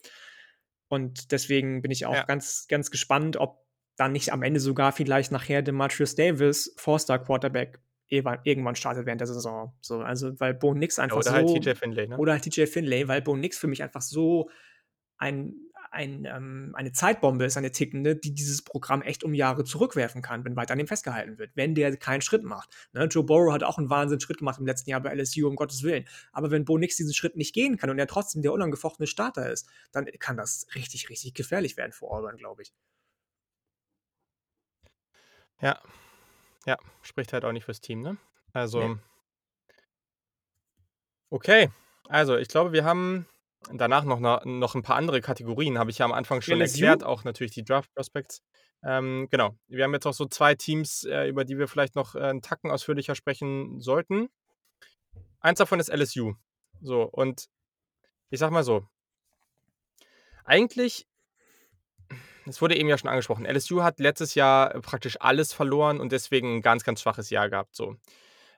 Und 0.88 1.32
deswegen 1.32 1.82
bin 1.82 1.92
ich 1.92 2.06
auch 2.06 2.14
ja. 2.14 2.24
ganz, 2.24 2.68
ganz 2.70 2.92
gespannt, 2.92 3.38
ob 3.38 3.66
dann 3.98 4.12
nicht 4.12 4.32
am 4.32 4.44
Ende 4.44 4.60
sogar 4.60 4.92
vielleicht 4.92 5.32
nachher 5.32 5.62
Demetrius 5.62 6.16
Davis, 6.16 6.74
Four-Star 6.78 7.20
Quarterback, 7.24 7.80
irgendwann 8.08 8.76
startet 8.76 9.06
während 9.06 9.22
der 9.22 9.28
Saison. 9.28 9.74
So, 9.82 10.00
also, 10.00 10.40
weil 10.40 10.54
Bo 10.54 10.74
Nix 10.74 11.00
einfach 11.00 11.18
oder 11.18 11.32
so. 11.32 11.32
Oder 11.32 11.48
halt 11.48 11.64
TJ 11.64 11.76
Finlay, 11.76 12.08
ne? 12.08 12.18
Oder 12.18 12.34
halt 12.34 12.44
TJ 12.44 12.66
Finlay, 12.66 13.08
weil 13.08 13.22
Bo 13.22 13.36
Nix 13.36 13.58
für 13.58 13.68
mich 13.68 13.82
einfach 13.82 14.02
so 14.02 14.50
ein, 15.18 15.56
ein, 15.92 16.26
ähm, 16.26 16.74
eine 16.76 16.92
Zeitbombe 16.92 17.46
ist, 17.46 17.58
eine 17.58 17.72
tickende, 17.72 18.16
die 18.16 18.34
dieses 18.34 18.64
Programm 18.64 19.02
echt 19.02 19.24
um 19.24 19.34
Jahre 19.34 19.64
zurückwerfen 19.64 20.22
kann, 20.22 20.44
wenn 20.44 20.56
weiter 20.56 20.74
an 20.74 20.78
dem 20.78 20.88
festgehalten 20.88 21.38
wird, 21.38 21.52
wenn 21.56 21.74
der 21.74 21.96
keinen 21.98 22.22
Schritt 22.22 22.44
macht. 22.44 22.70
Ne? 22.94 23.06
Joe 23.06 23.24
Burrow 23.24 23.54
hat 23.54 23.64
auch 23.64 23.78
einen 23.78 23.90
Wahnsinnigen 23.90 24.22
Schritt 24.22 24.40
gemacht 24.40 24.60
im 24.60 24.66
letzten 24.66 24.90
Jahr 24.90 25.02
bei 25.02 25.14
LSU, 25.16 25.48
um 25.48 25.56
Gottes 25.56 25.84
Willen. 25.84 26.06
Aber 26.32 26.52
wenn 26.52 26.66
Bo 26.66 26.78
Nix 26.78 26.98
diesen 26.98 27.14
Schritt 27.14 27.38
nicht 27.38 27.54
gehen 27.54 27.78
kann 27.78 27.90
und 27.90 27.98
er 27.98 28.08
trotzdem 28.08 28.42
der 28.42 28.54
unangefochtene 28.54 29.08
Starter 29.08 29.50
ist, 29.50 29.68
dann 29.92 30.06
kann 30.20 30.38
das 30.38 30.68
richtig, 30.76 31.10
richtig 31.10 31.34
gefährlich 31.34 31.78
werden 31.78 31.94
für 31.94 32.08
Auburn, 32.08 32.38
glaube 32.38 32.64
ich. 32.64 32.74
Ja. 35.62 35.82
Ja, 36.68 36.78
spricht 37.04 37.32
halt 37.32 37.46
auch 37.46 37.52
nicht 37.52 37.66
fürs 37.66 37.80
Team, 37.80 38.02
ne? 38.02 38.18
Also 38.54 38.90
Ne. 38.90 38.96
Okay, 41.32 41.70
also 42.08 42.38
ich 42.38 42.48
glaube, 42.50 42.72
wir 42.72 42.84
haben 42.86 43.26
danach 43.74 44.04
noch 44.06 44.20
'ne 44.20 44.40
noch 44.46 44.76
'n 44.76 44.84
paar 44.84 44.96
andere 44.96 45.22
Kategorien, 45.22 45.80
habe 45.80 45.90
ich 45.90 45.98
ja 45.98 46.06
am 46.06 46.12
Anfang 46.14 46.42
schon 46.42 46.62
erklärt, 46.62 47.02
LSU? 47.02 47.04
auch 47.04 47.24
natürlich 47.24 47.54
die 47.54 47.64
Draft 47.64 47.92
Prospects. 47.96 48.42
Ähm, 48.84 49.28
genau. 49.32 49.56
Wir 49.68 49.84
haben 49.86 49.94
jetzt 49.94 50.04
noch 50.06 50.14
so 50.14 50.26
2 50.28 50.54
Teams, 50.54 51.04
äh, 51.06 51.28
über 51.28 51.44
die 51.46 51.58
wir 51.58 51.68
vielleicht 51.68 51.96
noch, 51.96 52.14
äh, 52.14 52.30
'n 52.30 52.42
Tacken 52.44 52.70
ausführlicher 52.70 53.16
sprechen 53.16 53.80
sollten. 53.80 54.28
Eins 55.42 55.60
davon 55.60 55.80
ist 55.80 55.90
LSU. 55.90 56.34
So, 56.82 57.04
und 57.04 57.48
ich 58.32 58.40
sage 58.40 58.54
mal 58.54 58.64
so 58.64 58.88
eigentlich 60.48 61.06
es 62.46 62.62
wurde 62.62 62.78
eben 62.78 62.90
ja 62.90 62.98
schon 62.98 63.10
angesprochen, 63.10 63.46
LSU 63.46 63.84
hat 63.84 64.00
letztes 64.00 64.36
Jahr 64.36 64.80
praktisch 64.82 65.18
alles 65.22 65.54
verloren 65.54 66.00
und 66.00 66.12
deswegen 66.12 66.58
'n 66.58 66.62
ganz, 66.62 66.84
ganz 66.84 67.02
schwaches 67.02 67.30
Jahr 67.30 67.50
gehabt, 67.50 67.76
so. 67.76 67.96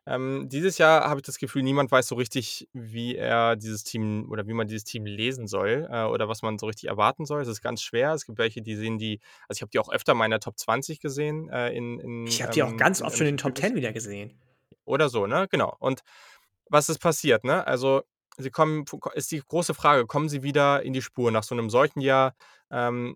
Ähm, 0.07 0.47
dieses 0.49 0.77
Jahr 0.79 1.09
habe 1.09 1.19
ich 1.19 1.25
das 1.25 1.37
Gefühl, 1.39 1.63
niemand 1.63 1.91
weiß 1.91 2.07
so 2.07 2.15
richtig, 2.15 2.69
wie 2.73 3.15
er 3.17 3.55
dieses 3.57 3.83
Team 3.83 4.27
oder 4.31 4.47
wie 4.47 4.53
man 4.53 4.67
dieses 4.67 4.85
Team 4.85 5.05
lesen 5.05 5.47
soll, 5.47 5.87
äh, 5.91 6.03
oder 6.05 6.29
was 6.29 6.41
man 6.43 6.57
so 6.59 6.65
richtig 6.67 6.89
erwarten 6.89 7.25
soll. 7.25 7.41
Es 7.41 7.47
ist 7.49 7.61
ganz 7.61 7.81
schwer. 7.83 8.13
Es 8.13 8.25
gibt 8.25 8.37
welche, 8.39 8.61
die 8.61 8.75
sehen 8.75 8.97
die 8.99 9.19
also, 9.49 9.57
ich 9.59 9.61
habe 9.63 9.71
die 9.71 9.79
auch 9.79 9.89
öfter 9.91 10.13
mal 10.15 10.25
in 10.25 10.31
der 10.31 10.39
Top 10.41 10.57
20 10.59 10.99
gesehen, 11.01 11.49
äh, 11.49 11.71
in 11.73 11.99
in, 11.99 12.25
Ich 12.25 12.41
habe 12.41 12.51
die 12.51 12.63
auch 12.63 12.67
ähm, 12.69 12.77
ganz 12.77 12.99
in 12.99 13.05
oft 13.05 13.17
schon 13.17 13.27
in 13.27 13.33
den 13.33 13.37
Top 13.37 13.57
10 13.57 13.73
Previews. 13.73 13.75
wieder 13.75 13.93
gesehen. 13.93 14.39
Oder 14.85 15.09
so, 15.09 15.27
ne? 15.27 15.47
Genau. 15.51 15.75
Und 15.79 16.01
was 16.69 16.89
ist 16.89 16.99
passiert, 16.99 17.43
ne? 17.43 17.65
Also, 17.67 18.03
sie 18.37 18.51
kommen 18.51 18.85
ist 19.15 19.31
die 19.31 19.41
große 19.41 19.73
Frage, 19.73 20.05
kommen 20.07 20.29
sie 20.29 20.43
wieder 20.43 20.83
in 20.83 20.93
die 20.93 21.01
Spur 21.01 21.31
nach 21.31 21.43
so 21.43 21.55
'nem 21.55 21.69
solchen 21.69 22.01
Jahr? 22.01 22.35
Ähm, 22.71 23.15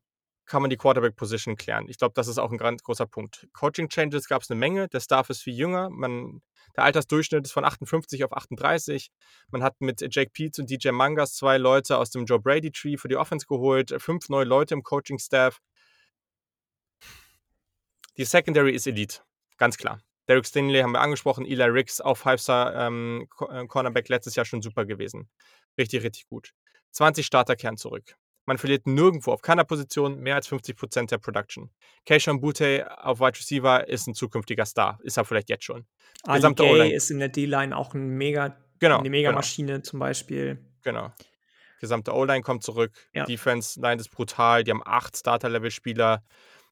kann 0.51 0.61
man 0.61 0.69
die 0.69 0.75
Quarterback-Position 0.75 1.55
klären? 1.55 1.87
Ich 1.87 1.97
glaube, 1.97 2.11
das 2.13 2.27
ist 2.27 2.37
auch 2.37 2.51
'n 2.51 2.57
ganz 2.57 2.83
großer 2.83 3.05
Punkt. 3.07 3.47
Coaching-Changes 3.53 4.27
gab's 4.27 4.49
'ne 4.49 4.57
Menge. 4.57 4.89
Der 4.89 4.99
Staff 4.99 5.29
ist 5.29 5.41
viel 5.43 5.53
jünger. 5.55 5.89
Man 5.89 6.41
der 6.75 6.83
Altersdurchschnitt 6.83 7.45
ist 7.45 7.53
von 7.53 7.63
58 7.63 8.25
auf 8.25 8.33
38. 8.33 9.11
Man 9.49 9.63
hat 9.63 9.79
mit 9.79 10.01
Jake 10.13 10.31
Peetz 10.33 10.59
und 10.59 10.69
DJ 10.69 10.89
Mangas 10.91 11.35
2 11.35 11.57
Leute 11.57 11.97
aus 11.97 12.09
dem 12.11 12.25
Joe 12.25 12.39
Brady 12.39 12.69
Tree 12.71 12.97
für 12.97 13.07
die 13.07 13.15
Offense 13.15 13.45
geholt, 13.47 13.95
5 13.97 14.27
neue 14.27 14.43
Leute 14.43 14.73
im 14.73 14.83
Coaching-Staff. 14.83 15.59
Die 18.17 18.25
Secondary 18.25 18.73
ist 18.73 18.87
Elite, 18.87 19.21
ganz 19.57 19.77
klar. 19.77 20.01
Derek 20.27 20.45
Stingley 20.45 20.81
haben 20.81 20.91
wir 20.91 20.99
angesprochen, 21.01 21.45
Eli 21.45 21.63
Ricks, 21.63 22.01
auch 22.01 22.17
Five-Star, 22.17 22.75
ähm, 22.75 23.27
äh, 23.49 24.03
letztes 24.09 24.35
Jahr 24.35 24.45
schon 24.45 24.61
super 24.61 24.85
gewesen. 24.85 25.29
Richtig, 25.77 26.03
richtig 26.03 26.27
gut. 26.27 26.51
20 26.91 27.25
Starter 27.25 27.55
kehren 27.55 27.77
zurück. 27.77 28.17
Man 28.47 28.57
verliert 28.57 28.87
nirgendwo 28.87 29.31
auf 29.31 29.41
keiner 29.41 29.63
Position 29.63 30.19
mehr 30.19 30.35
als 30.35 30.47
50% 30.47 31.11
der 31.11 31.19
Production. 31.19 31.69
Kayshon 32.05 32.41
Boutte 32.41 32.87
auf 33.03 33.19
Wide 33.19 33.37
Receiver 33.37 33.87
ist 33.87 34.07
'n 34.07 34.15
zukünftiger 34.15 34.65
Star, 34.65 34.99
ist 35.03 35.17
er 35.17 35.25
vielleicht 35.25 35.49
jetzt 35.49 35.63
schon. 35.63 35.85
Ali 36.23 36.37
Gesamte 36.37 36.63
Gay 36.63 36.93
ist 36.95 37.11
in 37.11 37.19
der 37.19 37.29
D-Line 37.29 37.75
auch 37.75 37.93
'n 37.93 38.07
mega 38.17 38.57
Genau, 38.79 38.97
'ne 38.97 39.03
genau. 39.03 39.11
Megamaschine 39.11 39.83
zum 39.83 39.99
Beispiel. 39.99 40.57
Genau. 40.83 41.11
Gesamte 41.79 42.13
O-Line 42.13 42.41
kommt 42.41 42.63
zurück. 42.63 42.91
Ja. 43.13 43.25
Defense-Line 43.25 43.99
ist 44.01 44.09
brutal. 44.09 44.63
Die 44.63 44.71
haben 44.71 44.81
8 44.85 45.17
Starter-Level-Spieler. 45.17 46.23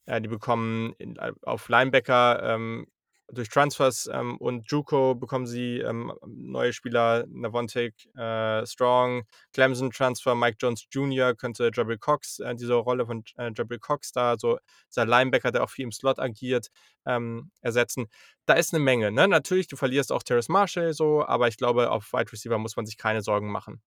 Äh, 0.05 0.21
die 0.21 0.27
bekommen 0.27 0.93
äh, 0.99 1.31
auf 1.43 1.69
Linebacker, 1.69 2.41
ähm, 2.43 2.87
durch 3.31 3.49
Transfers, 3.49 4.09
ähm, 4.11 4.37
und 4.37 4.69
JUCO 4.71 5.15
bekommen 5.15 5.47
sie, 5.47 5.79
ähm, 5.79 6.13
neue 6.25 6.73
Spieler, 6.73 7.25
Navonte, 7.29 7.91
äh, 8.17 8.65
Strong, 8.65 9.23
Clemson-Transfer, 9.53 10.35
Mike 10.35 10.57
Jones 10.61 10.85
Jr. 10.91 11.35
könnte 11.35 11.71
Jabril 11.73 11.97
Cox 11.97 12.39
äh, 12.39 12.55
diese 12.55 12.73
Rolle 12.75 13.05
von 13.05 13.23
äh, 13.37 13.51
Jabril 13.55 13.79
Cox 13.79 14.11
da 14.11 14.35
so 14.37 14.57
dieser 14.89 15.05
Linebacker, 15.05 15.51
der 15.51 15.63
auch 15.63 15.69
viel 15.69 15.85
im 15.85 15.91
Slot 15.91 16.19
agiert, 16.19 16.69
ähm, 17.05 17.51
ersetzen. 17.61 18.07
Da 18.45 18.53
ist 18.55 18.73
'ne 18.73 18.79
Menge, 18.79 19.11
ne? 19.11 19.27
Natürlich, 19.27 19.67
du 19.67 19.75
verlierst 19.77 20.11
auch 20.11 20.23
Terrace 20.23 20.49
Marshall 20.49 20.93
so, 20.93 21.25
aber 21.25 21.47
ich 21.47 21.57
glaube, 21.57 21.91
auf 21.91 22.13
Wide 22.13 22.31
Receiver 22.31 22.57
muss 22.57 22.75
man 22.77 22.85
sich 22.85 22.97
keine 22.97 23.21
Sorgen 23.21 23.51
machen. 23.51 23.81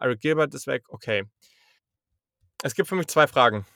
Eric 0.00 0.20
Gilbert 0.20 0.54
ist 0.54 0.66
weg, 0.66 0.84
okay. 0.88 1.26
Es 2.62 2.74
gibt 2.74 2.88
für 2.88 2.94
mich 2.96 3.06
2 3.08 3.26
Fragen. 3.26 3.66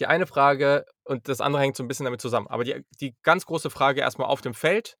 Die 0.00 0.06
eine 0.06 0.26
Frage 0.26 0.86
und 1.04 1.28
das 1.28 1.42
andere 1.42 1.60
hängt 1.62 1.76
so 1.76 1.82
'n 1.84 1.88
bisschen 1.88 2.04
damit 2.04 2.22
zusammen, 2.22 2.46
aber 2.48 2.64
die 2.64 2.82
die 3.00 3.14
ganz 3.22 3.44
große 3.44 3.68
Frage 3.70 4.00
erst 4.00 4.18
mal 4.18 4.24
auf 4.24 4.40
dem 4.40 4.54
Feld 4.54 4.96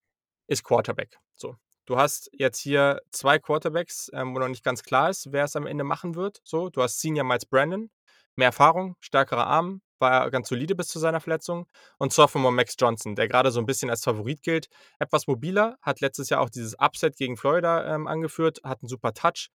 ist 0.46 0.62
Quarterback. 0.62 1.16
So, 1.34 1.56
du 1.86 1.96
hast 1.96 2.28
jetzt 2.34 2.58
hier 2.60 3.00
2 3.10 3.38
Quarterbacks, 3.38 4.10
ähm, 4.12 4.34
wo 4.34 4.38
noch 4.40 4.48
nicht 4.48 4.62
ganz 4.64 4.82
klar 4.82 5.08
ist, 5.10 5.32
wer 5.32 5.44
es 5.44 5.56
am 5.56 5.66
Ende 5.66 5.84
machen 5.84 6.16
wird, 6.16 6.40
so. 6.44 6.68
Du 6.68 6.82
hast 6.82 7.00
Senior 7.00 7.24
Miles 7.24 7.46
Brennan, 7.46 7.90
mehr 8.36 8.48
Erfahrung, 8.48 8.96
stärkerer 9.00 9.46
Arm, 9.46 9.80
war 10.00 10.30
ganz 10.30 10.48
solide 10.50 10.74
bis 10.74 10.88
zu 10.88 10.98
seiner 10.98 11.20
Verletzung 11.20 11.66
und 11.98 12.12
Sophomore 12.12 12.52
Max 12.52 12.74
Johnson, 12.78 13.14
der 13.14 13.26
grade 13.28 13.50
so 13.52 13.60
'n 13.60 13.66
bisschen 13.66 13.88
als 13.90 14.04
Favorit 14.04 14.42
gilt. 14.42 14.68
Etwas 14.98 15.26
mobiler, 15.26 15.78
hat 15.82 16.00
letztes 16.02 16.28
Jahr 16.30 16.42
auch 16.42 16.50
dieses 16.50 16.74
Upset 16.78 17.16
gegen 17.16 17.36
Florida, 17.38 17.94
ähm, 17.94 18.06
angeführt, 18.06 18.60
hat 18.64 18.82
'n 18.82 18.88
super 18.88 19.14
Touch. 19.14 19.48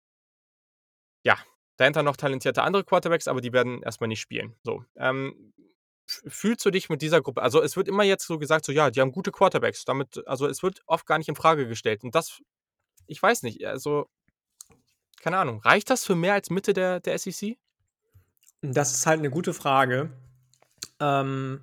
Ja, 1.26 1.36
dahinter 1.83 2.03
noch 2.03 2.16
talentierte 2.16 2.62
andere 2.62 2.85
Quarterbacks, 2.85 3.28
aber 3.28 3.41
die 3.43 3.53
werden 3.53 3.83
erst 3.83 4.01
mal 4.01 4.07
nicht 4.09 4.20
spielen, 4.20 4.57
so. 4.64 4.85
Ähm, 4.97 5.53
fühlst 6.28 6.64
du 6.66 6.70
dich 6.70 6.89
mit 6.91 7.03
dieser 7.03 7.22
Gruppe 7.22 7.43
also, 7.43 7.62
es 7.62 7.76
wird 7.76 7.89
immer 7.89 8.05
jetzt 8.05 8.26
so 8.26 8.39
gesagt, 8.39 8.64
so: 8.66 8.72
„Ja, 8.72 8.91
die 8.91 9.01
haben 9.01 9.12
gute 9.12 9.33
Quarterbacks.“ 9.33 9.85
Damit 9.85 10.22
also, 10.26 10.47
es 10.49 10.62
wird 10.62 10.83
oft 10.87 11.07
gar 11.07 11.18
nicht 11.18 11.28
infrage 11.28 11.68
gestellt 11.68 12.05
und 12.05 12.14
das 12.14 12.41
ich 13.09 13.22
weiß 13.22 13.43
nicht, 13.45 13.66
also 13.66 14.07
keine 15.22 15.39
Ahnung, 15.39 15.61
reicht 15.61 15.89
das 15.91 16.05
für 16.05 16.16
mehr 16.16 16.35
als 16.35 16.51
Mitte 16.51 16.72
der 16.72 17.01
der 17.01 17.14
SEC? 17.18 17.57
Das 18.62 18.93
ist 18.93 19.07
halt 19.07 19.20
'ne 19.20 19.30
gute 19.30 19.53
Frage. 19.55 20.11
Ähm 21.01 21.61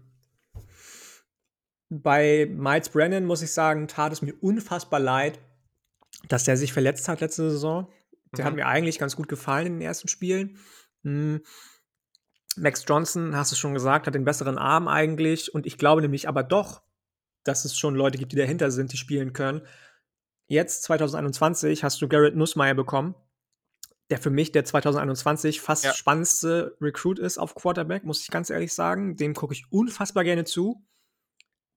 bei 1.92 2.46
Miles 2.46 2.90
Brennan 2.90 3.26
muss 3.26 3.42
ich 3.42 3.52
sagen, 3.52 3.88
tat 3.88 4.14
es 4.14 4.22
mir 4.22 4.36
unfassbar 4.42 5.00
leid, 5.00 5.40
dass 6.28 6.44
der 6.44 6.56
sich 6.58 6.72
verletzt 6.74 7.08
hat 7.08 7.22
letzte 7.22 7.50
Saison. 7.50 7.88
Der 8.38 8.46
hat 8.46 8.54
Mhm. 8.54 8.58
mir 8.58 8.68
eigentlich 8.68 9.00
ganz 9.00 9.16
gut 9.16 9.28
gefallen 9.28 9.68
in 9.68 9.74
den 9.74 9.82
ersten 9.82 10.08
Spielen. 10.08 10.58
Hm. 11.04 11.42
Max 12.56 12.84
Johnson, 12.88 13.36
hast 13.36 13.52
du 13.52 13.56
schon 13.56 13.74
gesagt, 13.74 14.06
hat 14.08 14.16
den 14.16 14.26
besseren 14.26 14.58
Arm 14.58 14.88
eigentlich 14.88 15.54
und 15.54 15.66
ich 15.66 15.78
glaube 15.78 16.02
nämlich 16.02 16.28
aber 16.28 16.44
doch, 16.44 16.82
dass 17.44 17.64
es 17.66 17.78
schon 17.78 17.96
Leute 17.96 18.18
gibt, 18.18 18.32
die 18.34 18.38
dahinter 18.38 18.70
sind, 18.72 18.92
die 18.92 18.98
spielen 18.98 19.34
können. 19.34 19.62
Jetzt 20.48 20.84
2021 20.84 21.84
hast 21.84 22.02
du 22.02 22.08
Garrett 22.08 22.36
Nussmeier 22.36 22.74
bekommen, 22.74 23.16
der 24.10 24.18
für 24.18 24.30
mich 24.32 24.52
der 24.52 24.66
2021 24.66 25.62
fast 25.62 25.84
Ja. 25.86 25.94
spannendste 25.94 26.76
Recruit 26.82 27.20
ist 27.20 27.38
auf 27.38 27.56
Quarterback, 27.56 28.04
muss 28.04 28.22
ich 28.22 28.28
ganz 28.30 28.50
ehrlich 28.50 28.74
sagen. 28.74 29.16
Dem 29.16 29.34
gucke 29.36 29.54
ich 29.54 29.72
unfassbar 29.72 30.24
gerne 30.24 30.44
zu. 30.44 30.86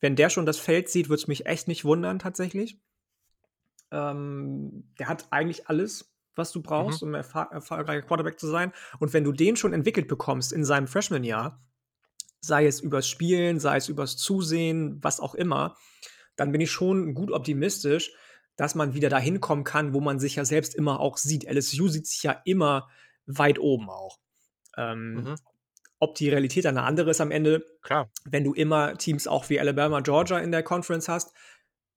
Wenn 0.00 0.16
der 0.16 0.30
schon 0.30 0.46
das 0.46 0.59
Feld 0.59 0.88
sieht, 0.88 1.09
würde 1.09 1.20
es 1.22 1.28
mich 1.28 1.46
echt 1.46 1.68
nicht 1.68 1.84
wundern 1.84 2.18
tatsächlich. 2.18 2.80
Ähm, 3.90 4.92
der 4.98 5.09
hat 5.09 5.26
eigentlich 5.30 5.68
alles, 5.68 6.11
was 6.36 6.52
du 6.52 6.62
Mhm. 6.62 6.62
brauchst, 6.62 7.02
um 7.02 7.14
erfahr 7.14 7.50
erfolgreicher 7.52 8.02
Quarterback 8.06 8.38
zu 8.40 8.48
sein. 8.48 8.72
Und 9.00 9.12
wenn 9.12 9.24
du 9.24 9.32
den 9.32 9.56
schon 9.56 9.72
entwickelt 9.74 10.08
bekommst 10.08 10.52
in 10.52 10.64
seinem 10.64 10.88
Freshman-Jahr, 10.88 11.62
sei 12.40 12.66
es 12.66 12.80
übers 12.80 13.08
Spielen, 13.08 13.60
sei 13.60 13.76
es 13.78 13.88
übers 13.88 14.16
Zusehen, 14.16 14.98
was 15.02 15.20
auch 15.20 15.34
immer, 15.34 15.76
dann 16.36 16.52
bin 16.52 16.60
ich 16.60 16.70
schon 16.72 17.14
gut 17.14 17.30
optimistisch, 17.32 18.12
dass 18.56 18.74
man 18.74 18.94
wieder 18.94 19.08
dahin 19.10 19.40
kommen 19.40 19.64
kann, 19.64 19.94
wo 19.94 20.00
man 20.00 20.18
sich 20.20 20.36
ja 20.36 20.44
selbst 20.44 20.74
immer 20.74 21.00
auch 21.00 21.18
sieht. 21.18 21.44
LSU 21.46 21.88
sieht 21.88 22.06
sich 22.06 22.22
ja 22.24 22.40
immer 22.44 22.88
weit 23.26 23.58
oben 23.58 23.90
auch. 23.90 24.18
Ähm, 24.78 25.24
Mhm. 25.24 25.36
ob 26.00 26.16
die 26.16 26.28
Realität 26.30 26.64
dann 26.66 26.76
'ne 26.76 26.82
andere 26.84 27.10
ist 27.10 27.20
am 27.22 27.30
Ende, 27.32 27.64
Klar. 27.82 28.12
wenn 28.24 28.44
du 28.44 28.54
immer 28.54 28.96
Teams 28.98 29.26
auch 29.28 29.50
wie 29.50 29.60
Alabama, 29.60 30.00
Georgia 30.00 30.38
in 30.40 30.52
der 30.52 30.62
Conference 30.64 31.08
hast, 31.08 31.32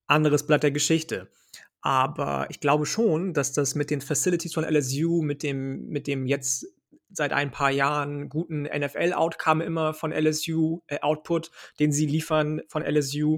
anderes 0.07 0.45
Blatt 0.47 0.63
der 0.63 0.71
Geschichte. 0.71 1.29
Aber 1.86 2.47
ich 2.49 2.59
glaube 2.59 2.88
schon, 2.88 3.33
dass 3.36 3.53
das 3.53 3.75
mit 3.75 3.91
den 3.91 4.01
Facilities 4.01 4.55
von 4.55 4.63
LSU, 4.63 5.21
mit 5.21 5.43
dem 5.43 5.86
mit 5.88 6.07
dem 6.07 6.25
jetzt 6.25 6.65
seit 7.11 7.31
ein 7.31 7.51
paar 7.51 7.69
Jahren 7.69 8.27
guten 8.27 8.63
NFL-Outcome 8.65 9.63
immer 9.63 9.93
von 9.93 10.11
LSU 10.11 10.81
äh, 10.88 10.99
Output, 11.01 11.51
den 11.79 11.91
sie 11.91 12.07
liefern 12.07 12.61
von 12.69 12.81
LSU, 12.83 13.38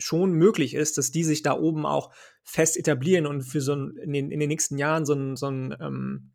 schon 0.00 0.32
möglich 0.32 0.74
ist, 0.74 0.98
dass 0.98 1.12
die 1.12 1.22
sich 1.24 1.42
da 1.42 1.52
oben 1.56 1.86
auch 1.86 2.12
fest 2.42 2.76
etablieren 2.76 3.26
und 3.26 3.42
für 3.42 3.60
so 3.60 3.74
'n 3.74 3.96
in 3.98 4.12
den 4.12 4.30
in 4.32 4.40
den 4.40 4.48
nächsten 4.48 4.76
Jahren 4.78 5.06
so 5.06 5.14
'n 5.14 5.36
so 5.36 5.46
'n, 5.46 5.76
ähm, 5.80 6.32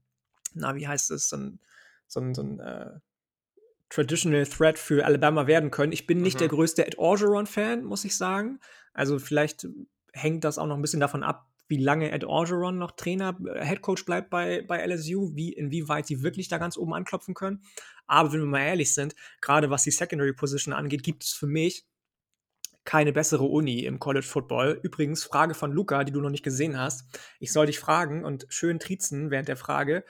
na, 0.56 0.76
wie 0.76 0.88
heißt 0.88 1.12
es, 1.12 1.30
so 1.30 1.38
'n 1.38 1.60
so 2.08 2.22
'n 2.22 2.34
so 2.36 2.42
'n, 2.44 2.60
äh, 2.62 2.92
Traditional 3.90 4.46
Threat 4.48 4.80
für 4.80 5.06
Alabama 5.06 5.48
werden 5.48 5.72
können. 5.72 5.92
Ich 5.94 6.08
bin 6.08 6.22
nicht 6.22 6.40
der 6.40 6.48
Mhm. 6.48 6.50
größte 6.50 6.88
Ed 6.88 6.98
Orgeron-Fan, 6.98 7.84
muss 7.86 8.06
ich 8.06 8.18
sagen. 8.18 8.60
Also, 8.94 9.20
vielleicht 9.20 9.68
hängt 10.14 10.44
das 10.44 10.58
auch 10.58 10.68
noch 10.68 10.78
'n 10.78 10.82
bisschen 10.82 11.00
davon 11.00 11.24
ab, 11.24 11.48
wie 11.68 11.78
lange 11.78 12.12
Ed 12.12 12.24
Orgeron 12.24 12.78
noch 12.78 12.92
Trainer 12.92 13.38
äh, 13.56 13.66
Head-Coach 13.66 14.06
bleibt 14.06 14.30
bei 14.30 14.62
bei 14.64 14.80
LSU, 14.86 15.36
wie 15.36 15.54
inwieweit 15.54 16.10
die 16.10 16.24
wirklich 16.24 16.48
da 16.48 16.58
ganz 16.58 16.78
oben 16.78 16.94
anklopfen 16.94 17.34
können. 17.34 17.64
Aber 18.08 18.34
wenn 18.34 18.42
wir 18.42 18.48
mal 18.48 18.62
ehrlich 18.62 18.94
sind, 18.94 19.16
grade 19.42 19.70
was 19.70 19.84
die 19.84 19.92
Secondary 19.92 20.34
Position 20.34 20.74
angeht, 20.74 21.04
gibt 21.04 21.24
es 21.24 21.34
für 21.34 21.48
mich 21.48 21.86
keine 22.86 23.14
bessere 23.14 23.46
Uni 23.46 23.86
im 23.86 24.00
College 24.00 24.26
Football. 24.26 24.80
Übrigens, 24.84 25.24
Frage 25.24 25.54
von 25.54 25.72
Luca, 25.72 26.04
die 26.04 26.12
du 26.12 26.20
noch 26.22 26.30
nicht 26.30 26.44
gesehen 26.44 26.78
hast. 26.78 27.06
Ich 27.40 27.54
soll 27.54 27.66
dich 27.68 27.80
fragen 27.80 28.26
und 28.26 28.46
schön 28.50 28.80
triezen 28.80 29.32
während 29.32 29.48
der 29.48 29.56
Frage: 29.58 30.04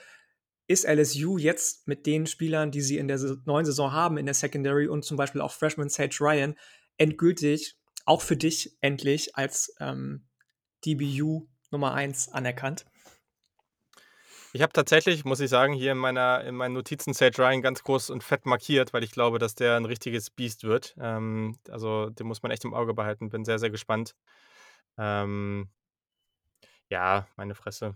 Ist 0.68 0.86
LSU 0.86 1.38
jetzt 1.38 1.88
mit 1.88 2.06
den 2.08 2.26
Spielern, 2.26 2.72
die 2.72 2.82
sie 2.82 2.98
in 2.98 3.08
der 3.08 3.20
neuen 3.46 3.66
Saison 3.66 3.92
haben 3.92 4.18
in 4.18 4.26
der 4.26 4.34
Secondary 4.36 4.88
und 4.88 5.06
zum 5.06 5.18
Beispiel 5.18 5.42
auch 5.42 5.52
Freshman 5.52 5.90
Sage 5.90 6.18
Ryan, 6.20 6.56
endgültig 6.98 7.78
auch 8.06 8.22
für 8.22 8.38
dich 8.38 8.78
endlich 8.82 9.36
als, 9.36 9.76
ähm, 9.80 10.28
DBU 10.86 11.48
Nummer 11.72 11.94
1 11.94 12.30
anerkannt? 12.30 12.86
Ich 14.56 14.62
habe 14.62 14.72
tatsächlich, 14.72 15.26
muss 15.26 15.40
ich 15.40 15.50
sagen, 15.50 15.74
hier 15.74 15.92
in 15.94 15.98
meiner 15.98 16.44
in 16.44 16.54
meinen 16.56 16.74
Notizen 16.74 17.14
Sage 17.14 17.40
Ryan 17.40 17.64
ganz 17.64 17.82
groß 17.84 18.12
und 18.12 18.24
fett 18.24 18.46
markiert, 18.46 18.94
weil 18.94 19.04
ich 19.04 19.10
glaube, 19.12 19.40
dass 19.40 19.56
der 19.56 19.78
'n 19.78 19.86
richtiges 19.86 20.30
Biest 20.30 20.64
wird. 20.64 20.94
Ähm, 21.00 21.58
also, 21.70 22.12
den 22.12 22.28
muss 22.28 22.44
man 22.44 22.52
echt 22.52 22.64
im 22.64 22.76
Auge 22.76 22.94
behalten. 22.94 23.30
Bin 23.30 23.46
sehr, 23.46 23.58
sehr 23.58 23.72
gespannt. 23.72 24.14
Ähm 24.98 25.70
ja, 26.92 27.28
meine 27.36 27.56
Fresse. 27.56 27.96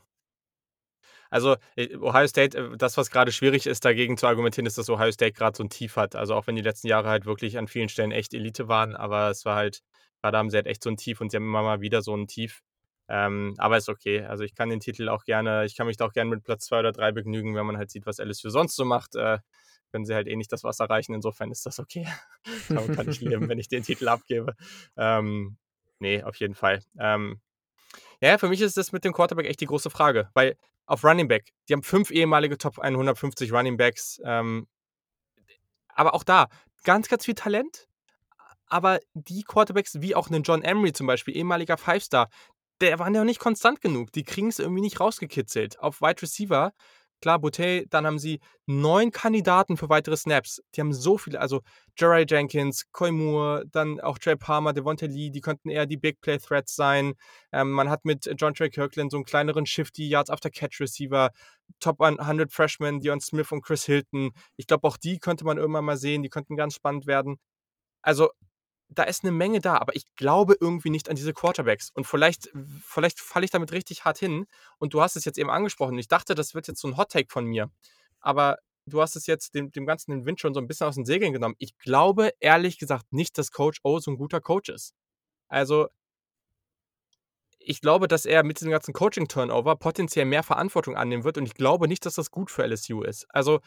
Also, 1.29 1.55
äh, 1.75 1.95
Ohio 1.97 2.27
State 2.27 2.57
äh, 2.57 2.77
das, 2.77 2.97
was 2.97 3.09
grade 3.11 3.31
schwierig 3.31 3.67
ist, 3.67 3.85
dagegen 3.85 4.17
zu 4.17 4.27
argumentieren, 4.27 4.65
ist, 4.65 4.77
dass 4.77 4.89
Ohio 4.89 5.11
State 5.11 5.33
grad 5.33 5.55
so 5.55 5.63
'n 5.63 5.69
Tief 5.69 5.95
hat. 5.97 6.15
Also, 6.15 6.35
auch 6.35 6.47
wenn 6.47 6.55
die 6.55 6.61
letzten 6.61 6.87
Jahre 6.87 7.09
halt 7.09 7.25
wirklich 7.25 7.57
an 7.57 7.67
vielen 7.67 7.89
Stellen 7.89 8.11
echt 8.11 8.33
Elite 8.33 8.67
waren, 8.67 8.95
aber 8.95 9.29
es 9.29 9.45
war 9.45 9.55
halt 9.55 9.81
grade 10.21 10.37
haben 10.37 10.49
sie 10.49 10.57
halt 10.57 10.67
echt 10.67 10.83
so 10.83 10.89
'n 10.89 10.97
Tief 10.97 11.21
und 11.21 11.29
sie 11.31 11.37
haben 11.37 11.43
immer 11.45 11.63
mal 11.63 11.81
wieder 11.81 12.01
so 12.01 12.13
'n 12.15 12.27
Tief. 12.27 12.61
Ähm, 13.09 13.55
aber 13.57 13.77
ist 13.77 13.89
okay. 13.89 14.23
Also, 14.25 14.43
ich 14.43 14.55
kann 14.55 14.69
den 14.69 14.79
Titel 14.81 15.09
auch 15.09 15.23
gerne 15.23 15.65
ich 15.65 15.75
kann 15.75 15.87
mich 15.87 15.97
da 15.97 16.05
auch 16.05 16.13
gerne 16.13 16.29
mit 16.29 16.43
Platz 16.43 16.65
2 16.65 16.79
oder 16.79 16.91
3 16.91 17.11
begnügen, 17.11 17.55
wenn 17.55 17.65
man 17.65 17.77
halt 17.77 17.89
sieht, 17.91 18.05
was 18.05 18.19
LSU 18.19 18.49
sonst 18.49 18.75
so 18.75 18.85
macht, 18.85 19.15
äh, 19.15 19.39
können 19.91 20.05
sie 20.05 20.13
halt 20.15 20.27
eh 20.27 20.35
nicht 20.35 20.51
das 20.51 20.63
Wasser 20.63 20.85
reichen. 20.89 21.13
Insofern 21.13 21.51
ist 21.51 21.65
das 21.65 21.79
okay. 21.79 22.07
Damit 22.73 22.91
kann 22.93 23.07
ich 23.07 23.19
leben, 23.21 23.47
wenn 23.49 23.59
ich 23.59 23.69
den 23.69 23.83
Titel 23.83 24.07
abgebe. 24.09 24.55
Ähm, 24.97 25.57
ne, 25.99 26.23
auf 26.25 26.35
jeden 26.37 26.55
Fall. 26.55 26.81
Ähm, 26.99 27.41
ja, 28.21 28.37
für 28.37 28.49
mich 28.49 28.61
ist 28.61 28.77
das 28.77 28.91
mit 28.91 29.03
dem 29.05 29.13
Quarterback 29.13 29.47
echt 29.47 29.61
die 29.61 29.65
große 29.67 29.89
Frage, 29.89 30.29
weil 30.33 30.57
auf 30.87 31.03
Running 31.03 31.27
Back, 31.27 31.51
die 31.69 31.73
haben 31.73 31.83
5 31.83 32.11
ehemalige 32.11 32.57
Top 32.57 32.79
150 32.79 33.51
Running 33.53 33.77
Backs, 33.77 34.19
ähm 34.25 34.67
aber 35.89 36.13
auch 36.13 36.23
da, 36.23 36.47
ganz, 36.83 37.07
ganz 37.07 37.25
viel 37.25 37.33
Talent, 37.33 37.87
aber 38.67 38.99
die 39.13 39.43
Quarterbacks 39.43 39.99
wie 40.01 40.15
auch 40.15 40.29
'nen 40.29 40.43
John 40.43 40.61
Emery 40.63 40.93
zum 40.93 41.07
Beispiel, 41.07 41.35
ehemaliger 41.35 41.77
Five-Star, 41.77 42.29
der 42.81 42.99
waren 42.99 43.15
ja 43.15 43.23
nicht 43.23 43.39
konstant 43.39 43.81
genug. 43.81 44.11
Die 44.11 44.23
kriegen's 44.23 44.59
irgendwie 44.59 44.81
nicht 44.81 44.99
rausgekitzelt. 44.99 45.79
Auf 45.79 46.01
Wide 46.01 46.21
Receiver, 46.21 46.73
klar, 47.21 47.39
Boutte, 47.39 47.85
dann 47.89 48.05
haben 48.05 48.19
sie 48.19 48.39
9 48.65 49.11
Kandidaten 49.11 49.77
für 49.77 49.89
weitere 49.89 50.17
Snaps. 50.17 50.61
Die 50.75 50.81
haben 50.81 50.93
so 50.93 51.17
viele, 51.17 51.39
also 51.39 51.61
Jerial 51.97 52.25
Jenkins, 52.29 52.85
Koy 52.91 53.11
Moore, 53.11 53.63
dann 53.71 53.99
auch 53.99 54.17
Trey 54.19 54.35
Palmer, 54.35 54.73
Devonta 54.73 55.05
Lee, 55.07 55.29
die 55.31 55.41
könnten 55.41 55.69
eher 55.69 55.85
die 55.85 55.97
Big 55.97 56.21
Play 56.21 56.37
Threats 56.37 56.75
sein. 56.75 57.13
Ähm, 57.51 57.71
man 57.71 57.89
hat 57.89 58.05
mit 58.05 58.25
Jontre 58.39 58.69
Kirkland 58.69 59.11
so 59.11 59.17
'n 59.17 59.25
kleineren 59.25 59.65
Shifty 59.65 60.07
Yards 60.07 60.29
After 60.29 60.49
Catch 60.49 60.79
Receiver, 60.79 61.31
Top 61.79 62.01
100 62.01 62.51
Freshman, 62.51 62.99
Deion 63.01 63.19
Smith 63.21 63.51
und 63.51 63.61
Chris 63.63 63.85
Hilton. 63.85 64.31
Ich 64.55 64.67
glaube, 64.67 64.87
auch 64.87 64.97
die 64.97 65.19
könnte 65.19 65.45
man 65.45 65.57
irgendwann 65.57 65.85
mal 65.85 65.97
sehen, 65.97 66.23
die 66.23 66.29
könnten 66.29 66.55
ganz 66.55 66.75
spannend 66.75 67.07
werden. 67.07 67.37
Also, 68.01 68.29
da 68.89 69.03
ist 69.03 69.23
'ne 69.23 69.31
Menge 69.31 69.59
da, 69.61 69.77
aber 69.77 69.95
ich 69.95 70.05
glaube 70.15 70.55
irgendwie 70.61 70.89
nicht 70.91 71.09
an 71.09 71.15
diese 71.15 71.33
Quarterbacks 71.33 71.91
und 71.91 72.05
vielleicht 72.07 72.49
vielleicht 72.81 73.19
falle 73.21 73.45
ich 73.45 73.51
damit 73.51 73.71
richtig 73.73 74.05
hart 74.05 74.17
hin 74.19 74.45
und 74.79 74.93
du 74.93 75.01
hast 75.01 75.15
es 75.17 75.25
jetzt 75.25 75.37
eben 75.39 75.49
angesprochen. 75.51 75.97
Ich 75.99 76.07
dachte, 76.07 76.35
das 76.35 76.55
wird 76.55 76.67
jetzt 76.67 76.81
so 76.81 76.87
'n 76.89 76.97
Hot 76.97 77.11
Take 77.11 77.27
von 77.31 77.45
mir, 77.45 77.69
aber 78.21 78.57
du 78.87 79.01
hast 79.01 79.15
es 79.17 79.27
jetzt 79.27 79.55
dem 79.55 79.71
dem 79.71 79.85
Ganzen 79.85 80.11
den 80.11 80.25
Wind 80.25 80.39
schon 80.41 80.53
so 80.53 80.59
'n 80.61 80.67
bisschen 80.67 80.87
aus 80.87 80.95
den 80.95 81.05
Segeln 81.05 81.33
genommen. 81.33 81.55
Ich 81.59 81.77
glaube 81.79 82.31
ehrlich 82.39 82.79
gesagt 82.79 83.05
nicht, 83.13 83.37
dass 83.37 83.51
Coach 83.51 83.79
O 83.83 83.99
so 83.99 84.11
'n 84.11 84.17
guter 84.17 84.41
Coach 84.41 84.69
ist. 84.69 84.93
Also 85.49 85.89
ich 87.61 87.81
glaube, 87.81 88.07
dass 88.07 88.25
er 88.25 88.43
mit 88.43 88.59
diesem 88.59 88.71
ganzen 88.71 88.93
Coaching-Turnover 88.93 89.75
potenziell 89.75 90.25
mehr 90.25 90.43
Verantwortung 90.43 90.95
annehmen 90.95 91.23
wird 91.23 91.37
und 91.37 91.45
ich 91.45 91.53
glaube 91.55 91.87
nicht, 91.87 92.05
dass 92.05 92.15
das 92.15 92.31
gut 92.31 92.51
für 92.51 92.63
LSU 92.63 93.01
ist. 93.03 93.25
Also, 93.29 93.59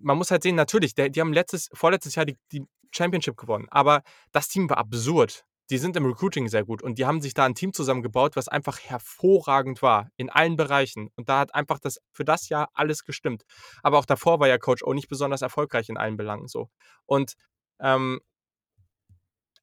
man 0.00 0.18
muss 0.18 0.30
halt 0.30 0.42
sehen, 0.42 0.56
natürlich, 0.56 0.94
die 0.94 1.20
haben 1.20 1.32
letztes 1.34 1.70
vorletztes 1.74 2.14
Jahr 2.16 2.26
die 2.26 2.36
die 2.52 2.64
Championship 2.92 3.36
gewonnen, 3.36 3.66
aber 3.70 4.02
das 4.32 4.48
Team 4.48 4.68
war 4.70 4.78
absurd. 4.78 5.44
Die 5.70 5.78
sind 5.78 5.96
im 5.96 6.06
Recruiting 6.06 6.48
sehr 6.48 6.64
gut 6.64 6.82
und 6.82 6.98
die 6.98 7.06
haben 7.06 7.20
sich 7.20 7.34
da 7.34 7.44
'n 7.46 7.54
Team 7.54 7.72
zusammengebaut, 7.74 8.36
was 8.36 8.48
einfach 8.48 8.78
hervorragend 8.80 9.82
war 9.82 10.08
in 10.16 10.30
allen 10.30 10.56
Bereichen 10.56 11.10
und 11.16 11.28
da 11.28 11.40
hat 11.40 11.54
einfach 11.54 11.78
das 11.78 11.98
für 12.12 12.24
das 12.24 12.48
Jahr 12.48 12.70
alles 12.74 13.04
gestimmt. 13.04 13.44
Aber 13.82 13.98
auch 13.98 14.06
davor 14.06 14.40
war 14.40 14.48
ja 14.48 14.58
Coach 14.58 14.82
O 14.84 14.94
nicht 14.94 15.08
besonders 15.08 15.42
erfolgreich 15.42 15.88
in 15.90 15.98
allen 15.98 16.16
Belangen 16.16 16.48
so. 16.48 16.70
Und, 17.06 17.34
ähm 17.80 18.20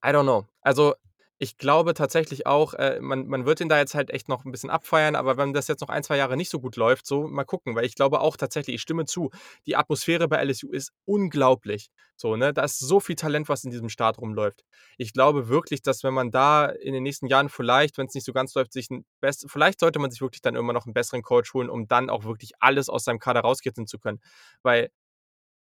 I 0.03 0.11
don't 0.11 0.26
know. 0.26 0.45
Also, 0.61 0.95
ich 1.40 1.57
glaube 1.57 1.94
tatsächlich 1.94 2.48
auch, 2.48 2.74
äh, 2.76 2.99
man 3.02 3.28
man 3.28 3.45
wird 3.45 3.60
ihn 3.62 3.70
da 3.70 3.78
jetzt 3.80 3.95
halt 3.95 4.10
echt 4.12 4.30
noch 4.30 4.45
'n 4.45 4.52
bisschen 4.52 4.70
abfeiern, 4.70 5.16
aber 5.16 5.38
wenn 5.38 5.53
das 5.53 5.68
jetzt 5.68 5.82
noch 5.82 5.90
1, 5.90 6.03
2 6.03 6.18
Jahre 6.18 6.38
nicht 6.38 6.49
so 6.49 6.60
gut 6.60 6.76
läuft, 6.78 7.06
so, 7.06 7.28
mal 7.28 7.44
gucken, 7.45 7.76
weil 7.76 7.86
ich 7.86 7.95
glaube 7.95 8.22
auch 8.22 8.38
tatsächlich 8.38 8.76
ich 8.76 8.82
stimme 8.82 9.06
zu, 9.06 9.32
die 9.66 9.76
Atmosphäre 9.76 10.28
bei 10.30 10.38
LSU 10.45 10.72
ist 10.72 10.91
unglaublich. 11.06 11.90
So, 12.18 12.36
ne? 12.38 12.53
Da 12.53 12.64
ist 12.64 12.80
so 12.80 12.99
viel 13.02 13.16
Talent, 13.16 13.49
was 13.49 13.64
in 13.66 13.72
diesem 13.72 13.90
Staat 13.90 14.18
rumläuft. 14.20 14.64
Ich 14.98 15.12
glaube 15.14 15.49
wirklich, 15.49 15.82
dass 15.82 16.03
wenn 16.03 16.14
man 16.14 16.32
da 16.32 16.68
in 16.68 16.94
den 16.94 17.03
nächsten 17.03 17.28
Jahren 17.28 17.49
vielleicht, 17.49 17.98
wenn's 17.98 18.14
nicht 18.16 18.26
so 18.26 18.32
ganz 18.34 18.53
läuft, 18.56 18.72
sich 18.74 18.90
'n 18.90 19.06
bess 19.22 19.45
vielleicht 19.49 19.80
sollte 19.82 19.99
man 19.99 20.12
sich 20.12 20.22
wirklich 20.22 20.41
dann 20.41 20.56
irgendwann 20.56 20.76
noch 20.76 20.86
'n 20.88 20.94
besseren 20.94 21.22
Coach 21.24 21.53
holen, 21.53 21.70
um 21.70 21.88
dann 21.88 22.10
auch 22.10 22.24
wirklich 22.24 22.52
alles 22.62 22.88
aus 22.90 23.03
seinem 23.03 23.20
Kader 23.20 23.41
rauskitzeln 23.41 23.88
zu 23.88 23.99
können. 23.99 24.22
Weil 24.64 24.90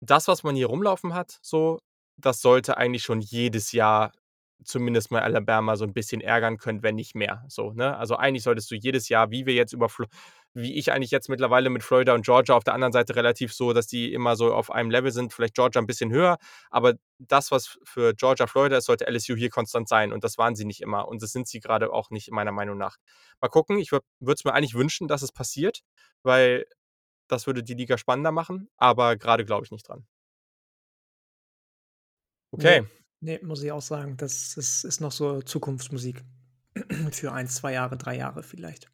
das, 0.01 0.29
was 0.29 0.43
man 0.45 0.57
hier 0.57 0.69
rumlaufen 0.69 1.15
hat, 1.15 1.39
so, 1.43 1.81
das 2.19 2.41
sollte 2.43 2.77
eigentlich 2.79 3.03
schon 3.05 3.21
jedes 3.21 3.73
Jahr 3.73 4.13
zumindest 4.65 5.11
mal 5.11 5.23
Alabama 5.23 5.77
so 5.77 5.85
'n 5.85 5.93
bisschen 5.93 6.21
ärgern 6.21 6.59
können, 6.59 6.83
wenn 6.83 6.95
nicht 6.97 7.15
mehr, 7.15 7.45
so, 7.49 7.73
ne? 7.73 7.97
Also, 7.97 8.17
eigentlich 8.17 8.43
solltest 8.45 8.71
du 8.71 8.75
jedes 8.77 9.09
Jahr, 9.09 9.31
wie 9.31 9.47
wir 9.47 9.55
jetzt 9.55 9.73
über 9.73 9.89
Flo 9.89 10.07
wie 10.57 10.75
ich 10.79 10.93
eigentlich 10.93 11.11
jetzt 11.11 11.29
mittlerweile 11.29 11.69
mit 11.71 11.83
Florida 11.83 12.15
und 12.15 12.25
Georgia 12.25 12.55
auf 12.55 12.63
der 12.65 12.75
anderen 12.75 12.93
Seite 12.93 13.17
relativ 13.17 13.53
so, 13.53 13.73
dass 13.73 13.87
die 13.89 14.13
immer 14.13 14.37
so 14.37 14.55
auf 14.55 14.71
einem 14.71 14.91
Level 14.91 15.11
sind, 15.11 15.33
vielleicht 15.33 15.55
Georgia 15.55 15.81
ein 15.81 15.87
bisschen 15.87 16.13
höher, 16.13 16.39
aber 16.71 16.95
das, 17.19 17.51
was 17.51 17.79
für 17.85 18.15
Georgia, 18.15 18.47
Florida 18.47 18.77
ist, 18.77 18.85
sollte 18.87 19.07
LSU 19.09 19.35
hier 19.37 19.51
konstant 19.51 19.89
sein 19.89 20.13
und 20.13 20.23
das 20.25 20.39
waren 20.39 20.55
sie 20.55 20.65
nicht 20.65 20.81
immer 20.81 21.09
und 21.09 21.23
das 21.23 21.33
sind 21.33 21.49
sie 21.49 21.59
gerade 21.61 21.93
auch 21.93 22.11
nicht 22.11 22.31
meiner 22.31 22.53
Meinung 22.53 22.79
nach. 22.79 22.97
Mal 23.41 23.49
gucken, 23.49 23.79
ich 23.79 23.91
würde 23.93 24.05
es 24.33 24.45
mir 24.45 24.53
eigentlich 24.55 24.75
wünschen, 24.75 25.09
dass 25.09 25.23
es 25.23 25.33
passiert, 25.33 25.81
weil 26.23 26.67
das 27.29 27.47
würde 27.47 27.63
die 27.65 27.75
Liga 27.75 27.99
spannender 27.99 28.33
machen, 28.33 28.71
aber 28.77 29.17
gerade 29.17 29.45
glaube 29.45 29.65
ich 29.67 29.73
nicht 29.73 29.89
dran. 29.89 30.07
Okay. 32.55 32.81
Nee, 32.81 33.04
nee, 33.25 33.41
muss 33.43 33.63
ich 33.63 33.73
auch 33.73 33.83
sagen, 33.83 34.17
das 34.17 34.57
ist, 34.57 34.85
ist 34.85 35.01
noch 35.01 35.13
so 35.13 35.43
Zukunftsmusik. 35.43 36.23
Für 37.13 37.33
ein, 37.33 37.49
zwei 37.49 37.73
Jahre, 37.73 37.97
drei 37.97 38.17
Jahre 38.17 38.43
vielleicht. 38.43 38.91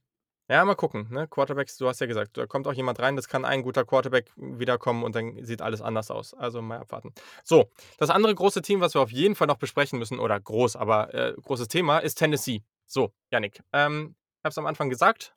Ja, 0.48 0.65
mal 0.65 0.74
gucken. 0.74 1.07
Ne? 1.11 1.28
Quarterbacks, 1.28 1.77
du 1.77 1.86
hast 1.86 2.01
ja 2.01 2.07
gesagt, 2.07 2.36
da 2.36 2.47
kommt 2.47 2.66
auch 2.66 2.73
jemand 2.73 2.98
rein, 2.98 3.15
das 3.15 3.28
kann 3.28 3.44
ein 3.44 3.62
guter 3.62 3.85
Quarterback 3.85 4.32
wiederkommen 4.36 5.05
und 5.05 5.15
dann 5.15 5.44
sieht 5.44 5.62
alles 5.62 5.81
anders 5.81 6.11
aus. 6.11 6.35
Also 6.35 6.61
mal 6.61 6.81
abwarten. 6.81 7.12
So, 7.44 7.70
das 7.98 8.11
andere 8.11 8.35
große 8.35 8.61
Team, 8.61 8.81
was 8.81 8.94
wir 8.94 9.01
auf 9.01 9.12
jeden 9.12 9.36
Fall 9.36 9.47
noch 9.47 9.59
besprechen 9.59 9.98
müssen, 9.98 10.19
oder 10.19 10.40
groß, 10.40 10.74
aber 10.74 11.15
äh, 11.15 11.35
großes 11.40 11.69
Thema, 11.69 11.98
ist 11.98 12.16
Tennessee. 12.16 12.65
So, 12.86 13.12
Yannick, 13.31 13.62
ähm, 13.73 14.16
ich 14.39 14.44
habe 14.44 14.51
es 14.51 14.59
am 14.59 14.66
Anfang 14.66 14.90
gesagt, 14.90 15.36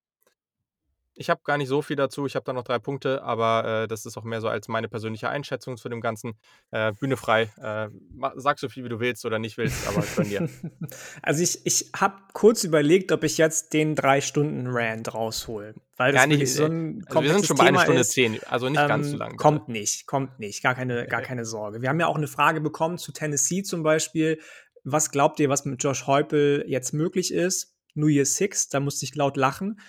ich 1.15 1.29
habe 1.29 1.41
gar 1.43 1.57
nicht 1.57 1.67
so 1.67 1.81
viel 1.81 1.95
dazu. 1.95 2.25
Ich 2.25 2.35
habe 2.35 2.43
da 2.45 2.53
noch 2.53 2.63
drei 2.63 2.79
Punkte, 2.79 3.23
aber 3.23 3.83
äh, 3.83 3.87
das 3.87 4.05
ist 4.05 4.17
auch 4.17 4.23
mehr 4.23 4.41
so 4.41 4.47
als 4.47 4.67
meine 4.67 4.89
persönliche 4.89 5.29
Einschätzung 5.29 5.77
zu 5.77 5.89
dem 5.89 6.01
Ganzen. 6.01 6.33
Äh, 6.71 6.93
Bühne 6.93 7.17
frei. 7.17 7.51
Äh, 7.61 7.89
sag 8.35 8.59
so 8.59 8.69
viel, 8.69 8.83
wie 8.83 8.89
du 8.89 8.99
willst 8.99 9.25
oder 9.25 9.39
nicht 9.39 9.57
willst, 9.57 9.87
aber 9.87 10.03
gönn 10.15 10.29
dir. 10.29 10.49
also 11.21 11.43
ich, 11.43 11.65
ich 11.65 11.91
habe 11.95 12.15
kurz 12.33 12.63
überlegt, 12.63 13.11
ob 13.11 13.23
ich 13.23 13.37
jetzt 13.37 13.73
den 13.73 13.95
drei 13.95 14.21
Stunden 14.21 14.67
Rand 14.67 15.13
raushole. 15.13 15.75
Weil 15.95 16.11
das 16.11 16.21
ja, 16.21 16.27
nicht, 16.27 16.51
so 16.51 16.65
ein 16.65 17.05
also 17.07 17.21
Wir 17.21 17.33
sind 17.33 17.45
schon 17.45 17.57
bei 17.57 17.65
einer 17.65 17.81
Stunde 17.81 18.01
ist. 18.01 18.11
zehn, 18.11 18.39
also 18.49 18.67
nicht 18.67 18.81
ähm, 18.81 18.87
ganz 18.87 19.09
so 19.09 19.17
lang. 19.17 19.29
Bitte. 19.29 19.41
Kommt 19.41 19.69
nicht, 19.69 20.07
kommt 20.07 20.39
nicht. 20.39 20.63
Gar 20.63 20.73
keine, 20.73 21.05
gar 21.07 21.21
keine 21.21 21.45
Sorge. 21.45 21.81
Wir 21.81 21.89
haben 21.89 21.99
ja 21.99 22.07
auch 22.07 22.17
eine 22.17 22.27
Frage 22.27 22.61
bekommen 22.61 22.97
zu 22.97 23.11
Tennessee 23.11 23.61
zum 23.61 23.83
Beispiel. 23.83 24.39
Was 24.83 25.11
glaubt 25.11 25.39
ihr, 25.39 25.49
was 25.49 25.65
mit 25.65 25.81
Josh 25.83 26.07
Heupel 26.07 26.65
jetzt 26.67 26.93
möglich 26.93 27.33
ist? 27.33 27.75
New 27.93 28.07
Year 28.07 28.25
Six, 28.25 28.69
da 28.69 28.79
musste 28.79 29.05
ich 29.05 29.15
laut 29.15 29.37
lachen. 29.37 29.79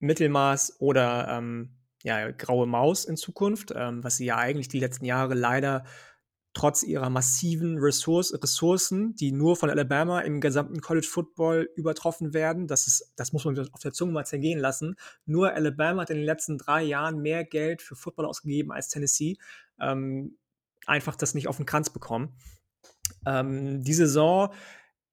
Mittelmaß 0.00 0.80
oder 0.80 1.28
ähm, 1.30 1.76
ja, 2.02 2.30
graue 2.30 2.66
Maus 2.66 3.04
in 3.04 3.16
Zukunft, 3.16 3.72
ähm, 3.76 4.02
was 4.02 4.16
sie 4.16 4.24
ja 4.24 4.36
eigentlich 4.36 4.68
die 4.68 4.80
letzten 4.80 5.04
Jahre 5.04 5.34
leider 5.34 5.84
trotz 6.52 6.82
ihrer 6.82 7.10
massiven 7.10 7.78
Ressource, 7.78 8.34
Ressourcen, 8.42 9.14
die 9.14 9.30
nur 9.30 9.56
von 9.56 9.70
Alabama 9.70 10.20
im 10.20 10.40
gesamten 10.40 10.80
College 10.80 11.06
Football 11.06 11.70
übertroffen 11.76 12.34
werden, 12.34 12.66
das, 12.66 12.86
ist, 12.86 13.12
das 13.16 13.32
muss 13.32 13.44
man 13.44 13.56
auf 13.72 13.80
der 13.80 13.92
Zunge 13.92 14.12
mal 14.12 14.26
zergehen 14.26 14.58
lassen. 14.58 14.96
Nur 15.26 15.52
Alabama 15.52 16.02
hat 16.02 16.10
in 16.10 16.16
den 16.16 16.26
letzten 16.26 16.58
drei 16.58 16.82
Jahren 16.82 17.20
mehr 17.20 17.44
Geld 17.44 17.82
für 17.82 17.94
Football 17.94 18.26
ausgegeben 18.26 18.72
als 18.72 18.88
Tennessee. 18.88 19.36
Ähm, 19.80 20.38
einfach 20.86 21.14
das 21.14 21.34
nicht 21.34 21.46
auf 21.46 21.56
den 21.56 21.66
Kranz 21.66 21.90
bekommen. 21.90 22.34
Ähm, 23.26 23.84
die 23.84 23.94
Saison 23.94 24.52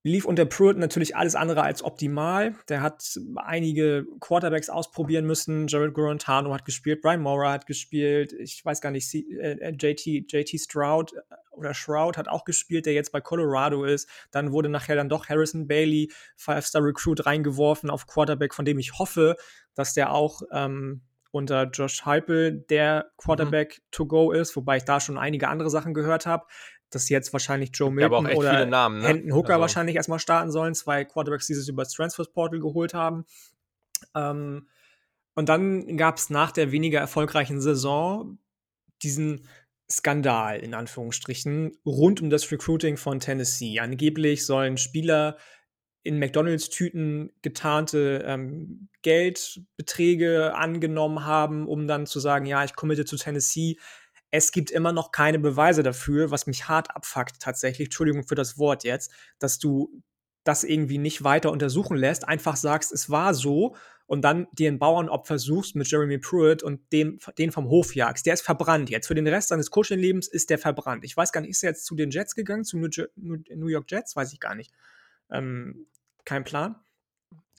lief 0.08 0.26
unter 0.26 0.46
Pruitt 0.46 0.78
natürlich 0.78 1.16
alles 1.16 1.36
andere 1.36 1.64
als 1.64 1.84
optimal. 1.84 2.56
Der 2.70 2.82
hat 2.82 3.20
einige 3.36 4.06
Quarterbacks 4.20 4.70
ausprobieren 4.70 5.26
müssen. 5.26 5.68
Jared 5.68 5.94
Gorantano 5.94 6.54
hat 6.54 6.66
gespielt, 6.66 7.02
Brian 7.02 7.22
Mora 7.22 7.52
hat 7.52 7.68
gespielt, 7.68 8.34
ich 8.34 8.64
weiß 8.64 8.82
gar 8.82 8.92
nicht, 8.92 9.14
äh, 9.14 9.72
JT, 9.72 10.32
JT 10.32 10.60
Stroud 10.60 11.14
äh, 11.14 11.36
oder 11.52 11.74
Shroud 11.74 12.18
hat 12.18 12.28
auch 12.28 12.46
gespielt, 12.46 12.86
der 12.86 12.94
jetzt 12.94 13.12
bei 13.12 13.22
Colorado 13.22 13.84
ist. 13.84 14.08
Dann 14.32 14.52
wurde 14.52 14.70
nachher 14.70 14.96
dann 14.96 15.10
doch 15.10 15.28
Harrison 15.28 15.68
Bailey, 15.68 16.12
Five-Star 16.36 16.84
Recruit, 16.84 17.26
reingeworfen 17.26 17.90
auf 17.90 18.08
Quarterback, 18.08 18.54
von 18.54 18.66
dem 18.66 18.80
ich 18.80 19.00
hoffe, 19.00 19.36
dass 19.74 19.94
der 19.94 20.14
auch 20.14 20.42
ähm, 20.52 21.02
unter 21.32 21.64
Josh 21.64 22.06
Heupel 22.06 22.66
der 22.70 23.12
Quarterback 23.18 23.80
mhm. 23.80 23.84
to 23.92 24.06
go 24.06 24.32
ist, 24.32 24.56
wobei 24.56 24.78
ich 24.78 24.84
da 24.84 25.00
schon 25.00 25.18
einige 25.18 25.48
andere 25.48 25.70
Sachen 25.70 25.94
gehört 25.94 26.26
habe 26.26 26.46
dass 26.90 27.10
jetzt 27.10 27.34
wahrscheinlich 27.34 27.72
Joe 27.74 27.92
Milton 27.92 28.28
oder 28.28 28.66
Namen, 28.66 29.02
ne? 29.02 29.08
Hendon 29.08 29.34
Hooker 29.34 29.54
also. 29.54 29.62
wahrscheinlich 29.62 29.96
erstmal 29.96 30.20
starten 30.20 30.52
sollen. 30.52 30.74
Zwei 30.74 31.06
Quarterbacks, 31.06 31.48
die 31.48 31.54
sich 31.54 31.68
über 31.68 31.84
das 31.84 31.94
Transfers 31.94 32.32
Portal 32.32 32.60
geholt 32.60 32.94
haben. 32.94 33.26
Ähm, 34.16 34.68
und 35.36 35.50
dann 35.50 35.98
gab 35.98 36.18
es 36.18 36.30
nach 36.30 36.52
der 36.52 36.72
weniger 36.72 37.00
erfolgreichen 37.00 37.62
Saison 37.62 38.40
diesen 39.04 39.48
Skandal 39.90 40.60
in 40.60 40.74
Anführungsstrichen 40.74 41.78
rund 41.86 42.22
um 42.22 42.30
das 42.30 42.52
Recruiting 42.52 42.98
von 42.98 43.20
Tennessee. 43.20 43.80
Angeblich 43.80 44.46
sollen 44.46 44.78
Spieler 44.78 45.38
in 46.04 46.20
McDonalds-Tüten 46.20 47.34
getarnte 47.42 48.24
ähm, 48.26 48.90
Geldbeträge 49.02 50.56
angenommen 50.56 51.26
haben, 51.26 51.68
um 51.68 51.88
dann 51.88 52.06
zu 52.06 52.20
sagen, 52.20 52.46
ja, 52.46 52.64
ich 52.64 52.76
committe 52.76 53.06
zu 53.06 53.18
Tennessee 53.18 53.78
es 54.32 54.52
gibt 54.52 54.72
immer 54.72 54.92
noch 54.92 55.12
keine 55.12 55.40
Beweise 55.40 55.84
dafür, 55.84 56.32
was 56.32 56.48
mich 56.48 56.68
hart 56.68 56.96
abfuckt 56.96 57.40
tatsächlich, 57.40 57.88
Entschuldigung 57.88 58.28
für 58.28 58.36
das 58.36 58.58
Wort 58.58 58.84
jetzt, 58.84 59.12
dass 59.40 59.60
du 59.60 60.04
das 60.44 60.64
irgendwie 60.64 60.98
nicht 60.98 61.24
weiter 61.24 61.52
untersuchen 61.52 61.98
lässt, 61.98 62.28
einfach 62.28 62.56
sagst, 62.56 62.92
es 62.92 63.10
war 63.10 63.34
so 63.34 63.76
und 64.06 64.22
dann 64.22 64.48
dir 64.54 64.72
ein 64.72 64.80
Bauernopfer 64.80 65.38
suchst 65.38 65.76
mit 65.76 65.92
Jeremy 65.92 66.18
Pruitt 66.18 66.64
und 66.64 66.92
dem, 66.94 67.20
den 67.38 67.52
vom 67.52 67.68
Hof 67.68 67.94
jagst. 67.94 68.26
Der 68.26 68.34
ist 68.34 68.42
verbrannt 68.42 68.90
jetzt. 68.90 69.08
Für 69.08 69.16
den 69.16 69.28
Rest 69.28 69.50
seines 69.50 69.70
Coaching-Lebens 69.70 70.30
ist 70.30 70.50
der 70.50 70.58
verbrannt. 70.58 71.04
Ich 71.04 71.16
weiß 71.16 71.34
gar 71.34 71.42
nicht, 71.42 71.50
ist 71.50 71.64
er 71.64 71.72
jetzt 71.72 71.86
zu 71.86 71.96
den 71.96 72.10
Jets 72.10 72.34
gegangen, 72.34 72.64
zu 72.64 72.78
New 72.78 73.68
York 73.68 73.92
Jets? 73.92 74.16
Weiß 74.16 74.32
ich 74.32 74.40
gar 74.40 74.56
nicht. 74.56 74.72
Ähm, 75.30 75.88
kein 76.24 76.46
Plan. 76.46 76.78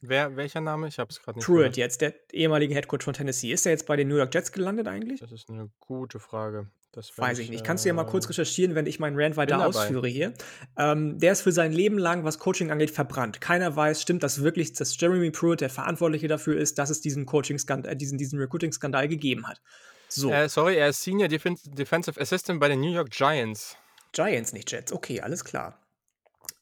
Wer, 0.03 0.37
welcher 0.37 0.61
Name? 0.61 0.89
Ich 0.89 0.99
habe 0.99 1.11
es 1.11 1.21
gerade 1.21 1.39
nicht 1.39 1.47
Pruitt 1.47 1.59
gehört. 1.59 1.77
jetzt, 1.77 2.01
der 2.01 2.15
ehemalige 2.33 2.75
Headcoach 2.75 3.03
von 3.03 3.15
Tennessee. 3.15 3.53
Ist 3.53 3.67
er 3.67 3.73
jetzt 3.73 3.87
bei 3.87 3.97
den 3.97 4.09
New 4.09 4.17
York 4.17 4.35
Jets 4.35 4.53
gelandet 4.53 4.89
eigentlich? 4.89 5.21
Das 5.21 5.33
ist 5.33 5.49
eine 5.51 5.71
gute 5.81 6.19
Frage. 6.19 6.69
Das 6.93 7.17
Weiß 7.17 7.39
ich 7.39 7.51
nicht. 7.51 7.65
Kannst 7.65 7.85
du 7.85 7.89
ja 7.89 7.95
mal 7.95 8.05
kurz 8.05 8.25
äh, 8.25 8.29
recherchieren, 8.29 8.75
wenn 8.75 8.87
ich 8.87 8.99
meinen 8.99 9.19
Rant 9.19 9.37
weiter 9.37 9.65
ausführe 9.65 10.09
hier. 10.09 10.33
Ähm, 10.77 11.19
der 11.19 11.33
ist 11.33 11.43
für 11.43 11.53
sein 11.53 11.73
Leben 11.73 11.99
lang, 11.99 12.25
was 12.25 12.39
Coaching 12.39 12.71
angeht, 12.71 12.91
verbrannt. 12.91 13.41
Keiner 13.41 13.77
weiß, 13.77 14.01
stimmt 14.01 14.23
das 14.23 14.43
wirklich, 14.43 14.73
dass 14.73 14.99
Jeremy 14.99 15.31
Pruitt 15.31 15.61
der 15.61 15.71
Verantwortliche 15.71 16.29
dafür 16.29 16.59
ist, 16.59 16.79
dass 16.79 16.91
es 16.91 17.01
diesen 17.01 17.27
Coaching-Skandal, 17.27 17.93
äh, 17.93 17.97
diesen, 17.97 18.17
diesen 18.17 18.39
Recruiting-Skandal 18.39 19.07
gegeben 19.07 19.47
hat. 19.47 19.61
So. 20.09 20.33
Äh, 20.33 20.49
sorry, 20.49 20.77
er 20.77 20.89
ist 20.89 21.03
Senior 21.03 21.29
Def 21.29 21.45
Defensive 21.67 22.19
Assistant 22.19 22.59
bei 22.59 22.69
den 22.69 22.81
New 22.81 22.93
York 22.93 23.11
Giants. 23.11 23.77
Giants, 24.13 24.55
nicht 24.55 24.71
Jets. 24.73 24.93
Okay, 24.93 25.21
alles 25.21 25.45
klar. 25.45 25.79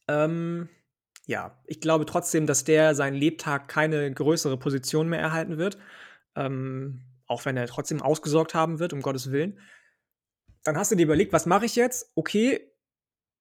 Ähm, 0.09 0.69
ja, 1.27 1.61
ich 1.67 1.81
glaube 1.81 2.07
trotzdem, 2.07 2.47
dass 2.47 2.65
der 2.65 2.95
seinen 2.95 3.17
Lebtag 3.17 3.69
keine 3.69 4.11
größere 4.13 4.57
Position 4.57 5.09
mehr 5.09 5.21
erhalten 5.21 5.59
wird. 5.59 5.77
Ähm, 6.37 7.03
auch 7.27 7.45
wenn 7.45 7.57
er 7.57 7.67
trotzdem 7.67 8.01
ausgesorgt 8.01 8.55
haben 8.55 8.79
wird, 8.79 8.93
um 8.93 9.03
Gottes 9.03 9.33
Willen. 9.33 9.59
Dann 10.63 10.77
hast 10.77 10.93
du 10.93 10.97
dir 10.97 11.03
überlegt, 11.03 11.33
was 11.33 11.47
mache 11.47 11.67
ich 11.67 11.77
jetzt? 11.77 12.13
Okay, 12.15 12.73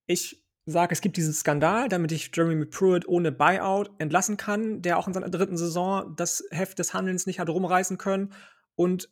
ich 0.08 0.44
sage, 0.66 0.94
es 0.94 1.02
gibt 1.02 1.18
diesen 1.18 1.34
Skandal, 1.34 1.88
damit 1.88 2.12
ich 2.12 2.32
Jeremy 2.34 2.66
Pruitt 2.66 3.08
ohne 3.08 3.32
Buyout 3.32 3.92
entlassen 4.00 4.38
kann, 4.38 4.82
der 4.82 4.98
auch 4.98 5.08
in 5.08 5.14
seiner 5.14 5.30
dritten 5.30 5.58
Saison 5.58 6.16
das 6.16 6.44
Heft 6.50 6.80
des 6.80 6.94
Handelns 6.96 7.28
nicht 7.28 7.40
hat 7.40 7.50
rumreißen 7.50 8.00
können. 8.00 8.34
Und 8.76 9.10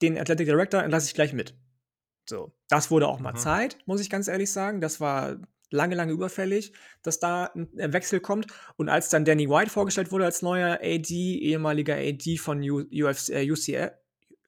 den 0.00 0.18
Athletic 0.18 0.46
Director 0.46 0.82
entlasse 0.82 1.06
ich 1.06 1.14
gleich 1.14 1.34
mit. 1.34 1.54
So, 2.28 2.54
das 2.68 2.90
wurde 2.90 3.08
auch 3.08 3.20
mal 3.20 3.32
mhm. 3.32 3.38
Zeit, 3.38 3.78
muss 3.84 4.00
ich 4.00 4.08
ganz 4.08 4.28
ehrlich 4.28 4.50
sagen. 4.50 4.80
Das 4.80 5.00
war 5.00 5.36
lange, 5.72 5.94
lange 5.94 6.12
überfällig, 6.12 6.72
dass 7.02 7.18
da 7.18 7.50
ein 7.54 7.92
Wechsel 7.92 8.20
kommt. 8.20 8.46
Und 8.76 8.88
als 8.88 9.08
dann 9.08 9.24
Danny 9.24 9.48
White 9.48 9.70
vorgestellt 9.70 10.12
wurde 10.12 10.24
als 10.24 10.42
neuer 10.42 10.78
AD, 10.82 11.10
ehemaliger 11.10 11.96
AD 11.96 12.38
von 12.38 12.62
UFC, 12.62 13.30
äh, 13.30 13.50
UCF, 13.50 13.92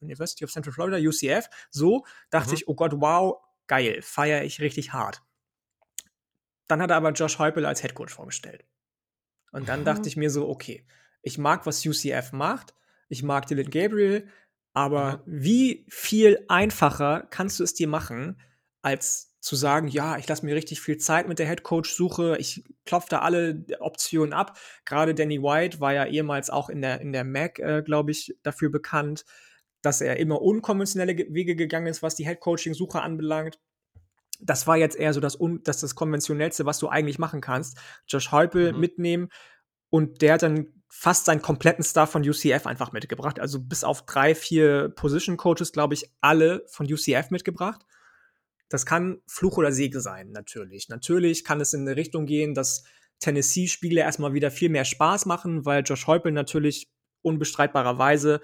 University 0.01 0.45
of 0.45 0.53
Central 0.53 0.73
Florida, 0.73 0.99
UCF, 0.99 1.49
so 1.71 2.05
dachte 2.31 2.51
mhm. 2.51 2.55
ich, 2.55 2.69
oh 2.69 2.75
Gott, 2.75 2.93
wow, 2.97 3.43
geil, 3.67 4.01
feiere 4.03 4.45
ich 4.45 4.61
richtig 4.61 4.93
hart. 4.93 5.23
Dann 6.69 6.81
hat 6.81 6.91
er 6.91 6.97
aber 6.97 7.13
Josh 7.13 7.39
Heupel 7.39 7.67
als 7.67 7.83
Headcoach 7.83 8.11
vorgestellt. 8.11 8.65
Und 9.53 9.69
dann 9.69 9.81
mhm. 9.81 9.85
dachte 9.85 10.09
ich 10.09 10.17
mir 10.17 10.31
so, 10.31 10.49
okay, 10.49 10.87
ich 11.23 11.39
mag, 11.39 11.67
was 11.67 11.85
UCF 11.85 12.33
macht, 12.33 12.75
ich 13.09 13.23
mag 13.23 13.47
Dylan 13.47 13.71
Gabriel, 13.71 14.29
aber 14.73 15.23
mhm. 15.27 15.43
wie 15.43 15.87
viel 15.89 16.45
einfacher 16.49 17.27
kannst 17.31 17.61
du 17.61 17.65
es 17.65 17.75
dir 17.75 17.89
machen, 17.89 18.41
als 18.83 19.34
zu 19.45 19.57
sagen, 19.57 19.89
ja, 19.89 20.17
ich 20.17 20.27
lasse 20.27 20.47
mir 20.47 20.55
richtig 20.55 20.81
viel 20.81 20.97
Zeit 20.97 21.29
mit 21.29 21.39
der 21.39 21.45
Headcoach-Suche, 21.45 22.39
ich 22.39 22.65
klopfe 22.87 23.09
da 23.11 23.19
alle 23.19 23.63
Optionen 23.79 24.33
ab. 24.33 24.57
Gerade 24.87 25.15
Danny 25.15 25.43
White 25.43 25.81
war 25.81 25.93
ja 25.93 26.07
ehemals 26.07 26.49
auch 26.49 26.71
in 26.71 26.81
der, 26.81 27.03
in 27.03 27.13
der 27.13 27.25
MAC, 27.25 27.59
äh, 27.59 27.83
glaube 27.83 28.11
ich, 28.11 28.35
dafür 28.43 28.71
bekannt, 28.71 29.27
dass 29.83 30.01
er 30.01 30.17
immer 30.17 30.41
unkonventionelle 30.41 31.15
Wege 31.29 31.57
gegangen 31.57 31.89
ist, 31.89 32.03
was 32.03 32.15
die 32.15 32.25
Headcoaching-Suche 32.25 33.03
anbelangt. 33.03 33.59
Das 34.41 34.67
war 34.67 34.79
jetzt 34.79 34.97
eher 34.97 35.13
so 35.13 35.21
das, 35.21 35.37
das, 35.63 35.79
das 35.79 35.95
Konventionellste, 35.95 36.65
was 36.65 36.79
du 36.79 36.89
eigentlich 36.89 37.19
machen 37.19 37.43
kannst. 37.43 37.77
Josh 38.09 38.33
Heupel 38.33 38.73
mhm. 38.73 38.81
mitnehmen 38.81 39.29
und 39.91 40.23
der 40.23 40.35
hat 40.35 40.43
dann 40.43 40.69
fast 40.89 41.27
seinen 41.27 41.43
kompletten 41.43 41.85
Staff 41.85 42.11
von 42.11 42.27
UCF 42.27 42.67
einfach 42.67 42.93
mitgebracht. 42.93 43.39
Also 43.39 43.61
bis 43.61 43.85
auf 43.85 44.07
drei, 44.07 44.35
vier 44.35 44.89
Position-Coaches, 44.89 45.73
glaube 45.73 45.93
ich, 45.93 46.11
alle 46.23 46.65
von 46.69 46.91
UCF 46.91 47.29
mitgebracht 47.29 47.85
das 48.75 48.85
kann 48.87 49.23
Fluch 49.27 49.57
oder 49.57 49.73
Segen 49.73 50.01
sein, 50.01 50.31
natürlich. 50.33 50.89
Natürlich 50.89 51.45
kann 51.45 51.61
es 51.61 51.73
in 51.73 51.83
eine 51.83 51.97
Richtung 51.97 52.27
gehen, 52.27 52.55
dass 52.55 52.85
Tennessee-Spiele 53.21 54.01
erstmal 54.01 54.35
wieder 54.35 54.51
viel 54.51 54.69
mehr 54.69 54.85
Spaß 54.85 55.27
machen, 55.27 55.65
weil 55.65 55.83
Josh 55.85 56.07
Heupel 56.07 56.33
natürlich 56.33 56.91
unbestreitbarerweise 57.23 58.41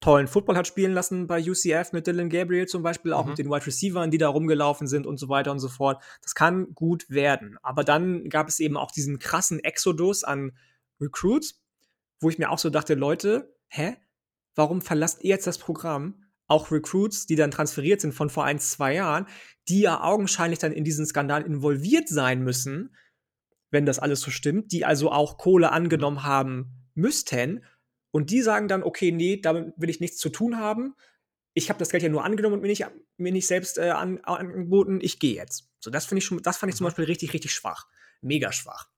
tollen 0.00 0.28
Football 0.28 0.56
hat 0.56 0.66
spielen 0.66 0.92
lassen 0.92 1.26
bei 1.26 1.40
UCF 1.40 1.92
mit 1.92 2.06
Dylan 2.06 2.28
Gabriel 2.28 2.66
zum 2.66 2.82
Beispiel, 2.82 3.12
auch 3.12 3.24
Mhm. 3.24 3.30
mit 3.30 3.38
den 3.38 3.46
Wide 3.50 3.66
Receivers, 3.66 4.10
die 4.10 4.18
da 4.18 4.28
rumgelaufen 4.28 4.86
sind 4.86 5.06
und 5.06 5.16
so 5.18 5.28
weiter 5.28 5.52
und 5.52 5.58
so 5.58 5.68
fort. 5.68 6.02
Das 6.22 6.34
kann 6.34 6.74
gut 6.74 7.08
werden. 7.08 7.58
Aber 7.62 7.82
dann 7.82 8.28
gab 8.28 8.48
es 8.48 8.60
eben 8.60 8.76
auch 8.76 8.90
diesen 8.90 9.18
krassen 9.18 9.58
Exodus 9.64 10.22
an 10.22 10.52
Recruits, 11.00 11.62
wo 12.20 12.28
ich 12.28 12.38
mir 12.38 12.50
auch 12.50 12.58
so 12.58 12.68
dachte, 12.70 12.94
Leute, 12.94 13.54
hä? 13.68 13.96
Warum 14.54 14.80
verlasst 14.80 15.22
ihr 15.22 15.30
jetzt 15.30 15.46
das 15.46 15.58
Programm? 15.58 16.25
Auch 16.48 16.70
Recruits, 16.70 17.26
die 17.26 17.36
dann 17.36 17.50
transferiert 17.50 18.00
sind 18.00 18.12
von 18.12 18.30
vor 18.30 18.44
ein, 18.44 18.58
zwei 18.58 18.94
Jahren, 18.94 19.26
die 19.68 19.80
ja 19.80 20.02
augenscheinlich 20.02 20.58
dann 20.58 20.72
in 20.72 20.84
diesen 20.84 21.06
Skandal 21.06 21.42
involviert 21.42 22.08
sein 22.08 22.42
müssen, 22.42 22.94
wenn 23.70 23.86
das 23.86 23.98
alles 23.98 24.20
so 24.20 24.30
stimmt, 24.30 24.72
die 24.72 24.84
also 24.84 25.10
auch 25.10 25.38
Kohle 25.38 25.72
angenommen 25.72 26.22
haben 26.22 26.86
müssten. 26.94 27.64
Und 28.12 28.30
die 28.30 28.42
sagen 28.42 28.68
dann, 28.68 28.82
okay, 28.82 29.12
nee, 29.12 29.40
damit 29.40 29.74
will 29.76 29.90
ich 29.90 30.00
nichts 30.00 30.18
zu 30.18 30.28
tun 30.28 30.58
haben. 30.58 30.94
Ich 31.52 31.68
habe 31.68 31.78
das 31.78 31.90
Geld 31.90 32.02
ja 32.02 32.08
nur 32.08 32.24
angenommen 32.24 32.54
und 32.54 32.60
mir 32.62 32.68
nicht, 32.68 32.86
mir 33.16 33.32
nicht 33.32 33.46
selbst 33.46 33.78
äh, 33.78 33.90
an, 33.90 34.20
angeboten, 34.20 35.00
ich 35.02 35.18
gehe 35.18 35.34
jetzt. 35.34 35.70
So, 35.80 35.90
das 35.90 36.06
finde 36.06 36.18
ich 36.20 36.24
schon, 36.24 36.42
das 36.42 36.58
fand 36.58 36.70
ich 36.70 36.76
zum 36.76 36.84
Mhm. 36.84 36.88
Beispiel 36.88 37.04
richtig, 37.06 37.32
richtig 37.32 37.52
schwach. 37.52 37.86
Mega 38.20 38.52
schwach. 38.52 38.88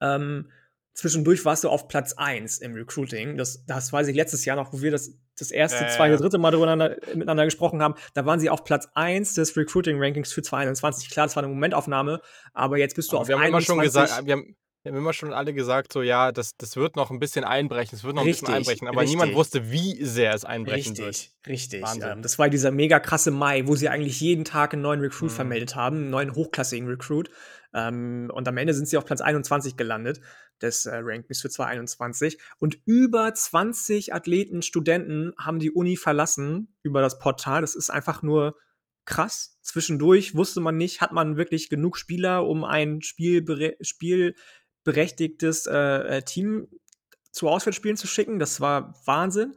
Ähm, 0.00 0.50
zwischendurch 0.94 1.44
warst 1.44 1.64
du 1.64 1.68
auf 1.68 1.88
Platz 1.88 2.14
1 2.14 2.58
im 2.58 2.74
Recruiting. 2.74 3.36
Das, 3.36 3.64
das 3.66 3.92
weiß 3.92 4.08
ich 4.08 4.16
letztes 4.16 4.44
Jahr 4.44 4.56
noch, 4.56 4.72
wo 4.72 4.82
wir 4.82 4.90
das, 4.90 5.12
das 5.40 5.50
erste, 5.50 5.84
Ja, 5.84 5.90
ja, 5.90 5.96
zweite, 5.96 6.14
ja. 6.14 6.20
dritte 6.20 6.38
Mal 6.38 6.50
drüber 6.50 6.66
miteinander 7.14 7.44
gesprochen 7.44 7.82
haben. 7.82 7.94
Da 8.14 8.26
waren 8.26 8.40
sie 8.40 8.50
auf 8.50 8.64
Platz 8.64 8.88
1 8.94 9.34
des 9.34 9.56
Recruiting-Rankings 9.56 10.32
für 10.32 10.42
2021. 10.42 11.10
Klar, 11.10 11.26
das 11.26 11.36
war 11.36 11.42
eine 11.42 11.52
Momentaufnahme, 11.52 12.20
aber 12.52 12.78
jetzt 12.78 12.96
bist 12.96 13.12
du 13.12 13.18
auf 13.18 13.28
wir 13.28 13.36
haben 13.36 13.42
immer 13.46 13.60
schon 13.60 13.80
21. 13.80 14.06
gesagt, 14.08 14.26
wir 14.26 14.32
haben, 14.34 14.56
wir 14.82 14.92
haben 14.92 14.98
immer 14.98 15.12
schon 15.12 15.32
alle 15.34 15.52
gesagt, 15.52 15.92
so 15.92 16.00
ja, 16.00 16.32
das, 16.32 16.56
das 16.56 16.76
wird 16.76 16.96
noch 16.96 17.10
ein 17.10 17.18
bisschen 17.18 17.44
einbrechen, 17.44 17.96
es 17.96 18.04
wird 18.04 18.14
noch 18.14 18.22
ein 18.22 18.28
bisschen 18.28 18.46
Richtig, 18.48 18.56
einbrechen, 18.68 18.88
aber 18.88 19.04
niemand 19.04 19.28
richtig. 19.28 19.36
wusste, 19.38 19.70
wie 19.70 20.02
sehr 20.04 20.32
es 20.34 20.44
einbrechen 20.46 20.96
wird. 20.96 21.08
Richtig, 21.08 21.32
richtig. 21.46 21.84
Ähm, 22.02 22.22
das 22.22 22.38
war 22.38 22.48
dieser 22.48 22.70
mega 22.70 22.98
krasse 22.98 23.30
Mai, 23.30 23.66
wo 23.66 23.76
sie 23.76 23.88
eigentlich 23.90 24.20
jeden 24.20 24.44
Tag 24.44 24.72
einen 24.72 24.82
neuen 24.82 25.00
Recruit 25.00 25.30
Mhm. 25.30 25.34
vermeldet 25.34 25.76
haben, 25.76 25.96
einen 25.96 26.10
neuen 26.10 26.34
hochklassigen 26.34 26.88
Recruit. 26.88 27.30
Ähm, 27.74 28.30
und 28.34 28.48
am 28.48 28.56
Ende 28.56 28.74
sind 28.74 28.88
sie 28.88 28.96
auf 28.96 29.04
Platz 29.04 29.20
21 29.20 29.76
gelandet 29.76 30.20
des 30.62 30.86
äh, 30.86 30.96
Rankings 30.96 31.40
für 31.40 31.50
2021. 31.50 32.38
Und 32.58 32.78
über 32.86 33.32
20 33.32 34.14
Athleten, 34.14 34.62
Studenten 34.62 35.32
haben 35.38 35.58
die 35.58 35.70
Uni 35.70 35.96
verlassen 35.96 36.74
über 36.82 37.00
das 37.00 37.18
Portal. 37.18 37.60
Das 37.60 37.74
ist 37.74 37.90
einfach 37.90 38.22
nur 38.22 38.56
krass. 39.04 39.58
Zwischendurch 39.62 40.34
wusste 40.34 40.60
man 40.60 40.76
nicht, 40.76 41.00
hat 41.00 41.12
man 41.12 41.36
wirklich 41.36 41.68
genug 41.68 41.96
Spieler, 41.96 42.46
um 42.46 42.64
ein 42.64 43.02
Spielbere 43.02 43.76
spielberechtigtes 43.80 45.66
äh, 45.66 46.18
äh, 46.18 46.22
Team 46.22 46.68
zu 47.32 47.48
Auswärtsspielen 47.48 47.96
zu 47.96 48.06
schicken. 48.06 48.38
Das 48.38 48.60
war 48.60 48.94
Wahnsinn. 49.04 49.54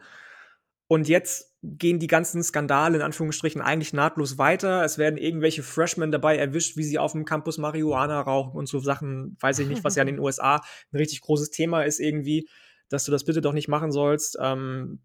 Und 0.88 1.08
jetzt 1.08 1.54
gehen 1.64 2.00
die 2.00 2.08
ganzen 2.08 2.44
Skandale 2.44 2.98
in 2.98 3.02
Anführungsstrichen 3.02 3.62
eigentlich 3.62 3.94
nahtlos 3.94 4.38
weiter. 4.38 4.84
Es 4.84 4.98
werden 4.98 5.18
irgendwelche 5.18 5.64
Freshmen 5.64 6.12
dabei 6.12 6.38
erwischt, 6.38 6.76
wie 6.76 6.84
sie 6.84 7.00
auf 7.00 7.14
dem 7.14 7.26
Campus 7.26 7.58
Marihuana 7.58 8.20
rauchen 8.22 8.58
und 8.58 8.68
so 8.68 8.80
Sachen, 8.80 9.38
weiß 9.40 9.60
ich 9.60 9.68
nicht, 9.68 9.84
was 9.84 9.96
ja 9.96 10.04
in 10.04 10.08
den 10.08 10.20
USA 10.22 10.58
ein 10.58 10.98
richtig 10.98 11.22
großes 11.22 11.52
Thema 11.52 11.84
ist 11.84 12.00
irgendwie, 12.00 12.50
dass 12.90 13.06
du 13.06 13.12
das 13.12 13.24
bitte 13.24 13.42
doch 13.42 13.54
nicht 13.54 13.70
machen 13.70 13.94
sollst. 13.94 14.38
Ähm, 14.42 15.00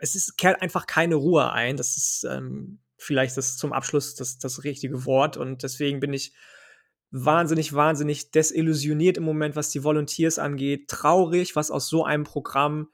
es 0.00 0.14
ist, 0.14 0.38
kehrt 0.38 0.62
einfach 0.62 0.86
keine 0.86 1.16
Ruhe 1.16 1.52
ein. 1.52 1.76
Das 1.76 1.96
ist 1.96 2.26
ähm, 2.28 2.80
vielleicht 2.96 3.36
das 3.36 3.56
zum 3.56 3.72
Abschluss 3.72 4.14
das, 4.14 4.38
das 4.38 4.64
richtige 4.64 5.04
Wort. 5.04 5.36
Und 5.36 5.62
deswegen 5.62 6.00
bin 6.00 6.14
ich 6.14 6.32
wahnsinnig, 7.10 7.74
wahnsinnig 7.74 8.30
desillusioniert 8.30 9.18
im 9.18 9.24
Moment, 9.24 9.54
was 9.54 9.68
die 9.68 9.84
Volunteers 9.84 10.38
angeht. 10.38 10.88
Traurig, 10.88 11.54
was 11.56 11.70
aus 11.70 11.88
so 11.88 12.04
einem 12.04 12.24
Programm 12.24 12.88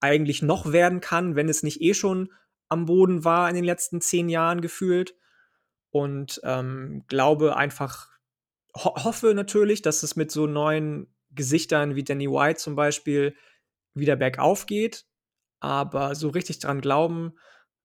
eigentlich 0.00 0.42
noch 0.42 0.72
werden 0.72 1.00
kann, 1.00 1.36
wenn 1.36 1.48
es 1.48 1.62
nicht 1.62 1.80
eh 1.80 1.94
schon 1.94 2.32
am 2.68 2.84
Boden 2.86 3.24
war 3.24 3.48
in 3.48 3.54
den 3.54 3.64
letzten 3.64 4.00
zehn 4.00 4.28
Jahren 4.28 4.60
gefühlt. 4.60 5.14
Und 5.90 6.40
ähm, 6.44 7.04
glaube 7.08 7.56
einfach, 7.56 8.08
ho 8.76 8.94
hoffe 9.04 9.34
natürlich, 9.34 9.82
dass 9.82 10.02
es 10.02 10.16
mit 10.16 10.30
so 10.30 10.46
neuen 10.46 11.12
Gesichtern 11.30 11.94
wie 11.94 12.04
Danny 12.04 12.28
White 12.28 12.58
zum 12.58 12.76
Beispiel 12.76 13.34
wieder 13.94 14.16
bergauf 14.16 14.66
geht. 14.66 15.06
Aber 15.60 16.14
so 16.14 16.28
richtig 16.28 16.60
dran 16.60 16.80
glauben, 16.80 17.32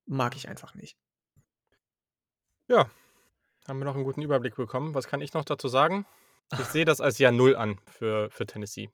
mag 0.06 0.35
ich 0.35 0.48
einfach 0.48 0.76
nicht. 0.76 0.98
Ja, 2.68 2.90
haben 3.68 3.80
wir 3.80 3.85
noch 3.85 3.95
einen 3.95 4.03
guten 4.03 4.22
Überblick 4.22 4.56
bekommen. 4.56 4.94
Was 4.94 5.07
kann 5.07 5.22
ich 5.22 5.34
noch 5.34 5.45
dazu 5.45 5.68
sagen? 5.68 6.06
Ich 6.52 6.65
sehe 6.65 6.85
das 6.85 7.02
als 7.02 7.18
Jahr 7.18 7.31
Null 7.31 7.56
an 7.56 7.80
für, 7.88 8.30
für 8.30 8.45
Tennessee. 8.45 8.90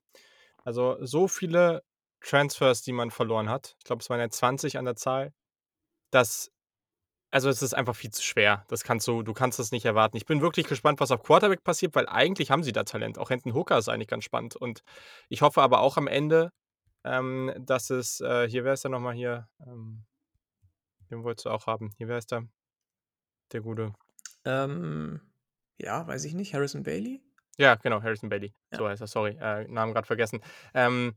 Also 0.63 0.97
so 1.01 1.27
viele 1.27 1.83
Transfers, 2.21 2.81
die 2.81 2.91
man 2.91 3.11
verloren 3.11 3.49
hat. 3.49 3.75
Ich 3.79 3.85
glaube, 3.85 4.01
es 4.01 4.09
waren 4.09 4.19
ja 4.19 4.29
20 4.29 4.77
an 4.77 4.85
der 4.85 4.95
Zahl. 4.95 5.33
Das, 6.11 6.51
also 7.31 7.49
es 7.49 7.61
ist 7.61 7.73
einfach 7.73 7.95
viel 7.95 8.11
zu 8.11 8.23
schwer. 8.23 8.65
Das 8.67 8.83
kannst 8.83 9.07
du, 9.07 9.23
du 9.23 9.33
kannst 9.33 9.59
das 9.59 9.71
nicht 9.71 9.85
erwarten. 9.85 10.17
Ich 10.17 10.25
bin 10.25 10.41
wirklich 10.41 10.67
gespannt, 10.67 10.99
was 10.99 11.11
auf 11.11 11.23
Quarterback 11.23 11.63
passiert, 11.63 11.95
weil 11.95 12.07
eigentlich 12.07 12.51
haben 12.51 12.63
sie 12.63 12.71
da 12.71 12.83
Talent. 12.83 13.17
Auch 13.17 13.29
Hinton 13.29 13.53
Hooker 13.53 13.77
ist 13.77 13.89
eigentlich 13.89 14.07
ganz 14.07 14.23
spannend. 14.23 14.55
Und 14.55 14.83
ich 15.29 15.41
hoffe 15.41 15.61
aber 15.61 15.79
auch 15.81 15.97
am 15.97 16.07
Ende, 16.07 16.51
ähm, 17.03 17.53
dass 17.57 17.89
es, 17.89 18.19
äh, 18.21 18.49
hier, 18.49 18.63
wer 18.65 18.73
ist 18.73 18.83
der 18.83 18.91
nochmal 18.91 19.13
hier? 19.13 19.47
Ähm, 19.65 20.05
den 21.09 21.23
wolltest 21.23 21.45
du 21.45 21.49
auch 21.49 21.67
haben. 21.67 21.91
Hier, 21.97 22.07
wer 22.07 22.17
ist 22.17 22.31
der? 22.31 22.47
Der 23.51 23.61
gute. 23.61 23.93
Ähm, 24.45 25.21
ja, 25.77 26.05
weiß 26.05 26.25
ich 26.25 26.33
nicht. 26.33 26.53
Harrison 26.53 26.83
Bailey? 26.83 27.21
Ja, 27.57 27.75
genau, 27.75 28.01
Harrison 28.01 28.29
Bailey. 28.29 28.53
Ja. 28.71 28.77
So 28.77 28.87
heißt 28.87 29.01
er, 29.01 29.07
sorry, 29.07 29.37
äh, 29.39 29.67
Namen 29.67 29.93
gerade 29.93 30.07
vergessen. 30.07 30.41
Ähm, 30.73 31.15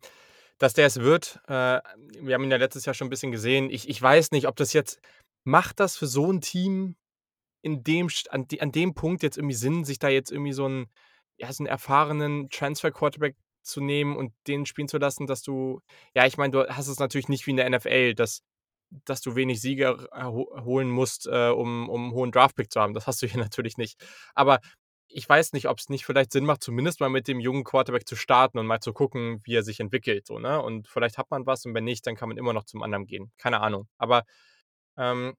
dass 0.62 0.74
der 0.74 0.86
es 0.86 1.00
wird, 1.00 1.40
äh, 1.48 1.80
wir 2.20 2.34
haben 2.34 2.44
ihn 2.44 2.50
ja 2.52 2.56
letztes 2.56 2.84
Jahr 2.84 2.94
schon 2.94 3.08
ein 3.08 3.10
bisschen 3.10 3.32
gesehen. 3.32 3.68
Ich, 3.68 3.88
ich 3.88 4.00
weiß 4.00 4.30
nicht, 4.30 4.46
ob 4.46 4.54
das 4.54 4.72
jetzt, 4.72 5.00
macht 5.42 5.80
das 5.80 5.96
für 5.96 6.06
so 6.06 6.30
ein 6.30 6.40
Team 6.40 6.94
in 7.62 7.82
dem, 7.82 8.08
an, 8.30 8.46
an 8.60 8.70
dem 8.70 8.94
Punkt 8.94 9.24
jetzt 9.24 9.38
irgendwie 9.38 9.56
Sinn, 9.56 9.84
sich 9.84 9.98
da 9.98 10.08
jetzt 10.08 10.30
irgendwie 10.30 10.52
so 10.52 10.66
einen, 10.66 10.86
ja, 11.36 11.52
so 11.52 11.64
einen 11.64 11.66
erfahrenen 11.68 12.48
Transfer-Quarterback 12.48 13.34
zu 13.64 13.80
nehmen 13.80 14.16
und 14.16 14.32
den 14.46 14.64
spielen 14.64 14.86
zu 14.86 14.98
lassen, 14.98 15.26
dass 15.26 15.42
du, 15.42 15.80
ja, 16.14 16.26
ich 16.26 16.36
meine, 16.36 16.52
du 16.52 16.68
hast 16.68 16.86
es 16.86 17.00
natürlich 17.00 17.28
nicht 17.28 17.44
wie 17.48 17.50
in 17.50 17.56
der 17.56 17.68
NFL, 17.68 18.14
dass, 18.14 18.44
dass 19.04 19.20
du 19.20 19.34
wenig 19.34 19.60
Siege 19.60 20.08
erho- 20.12 20.64
holen 20.64 20.90
musst, 20.90 21.26
äh, 21.26 21.48
um, 21.48 21.88
um 21.88 22.04
einen 22.04 22.12
hohen 22.12 22.30
Draftpick 22.30 22.70
zu 22.70 22.80
haben. 22.80 22.94
Das 22.94 23.08
hast 23.08 23.20
du 23.20 23.26
hier 23.26 23.40
natürlich 23.42 23.78
nicht. 23.78 24.00
Aber 24.36 24.60
ich 25.14 25.28
weiß 25.28 25.52
nicht, 25.52 25.68
ob 25.68 25.78
es 25.78 25.88
nicht 25.88 26.04
vielleicht 26.04 26.32
Sinn 26.32 26.44
macht, 26.44 26.62
zumindest 26.62 27.00
mal 27.00 27.10
mit 27.10 27.28
dem 27.28 27.40
jungen 27.40 27.64
Quarterback 27.64 28.06
zu 28.06 28.16
starten 28.16 28.58
und 28.58 28.66
mal 28.66 28.80
zu 28.80 28.92
gucken, 28.92 29.40
wie 29.44 29.54
er 29.54 29.62
sich 29.62 29.80
entwickelt. 29.80 30.26
So, 30.26 30.38
ne? 30.38 30.60
Und 30.62 30.88
vielleicht 30.88 31.18
hat 31.18 31.30
man 31.30 31.46
was 31.46 31.64
und 31.66 31.74
wenn 31.74 31.84
nicht, 31.84 32.06
dann 32.06 32.16
kann 32.16 32.28
man 32.28 32.38
immer 32.38 32.52
noch 32.52 32.64
zum 32.64 32.82
anderen 32.82 33.06
gehen. 33.06 33.32
Keine 33.38 33.60
Ahnung. 33.60 33.88
Aber 33.98 34.24
ähm, 34.96 35.34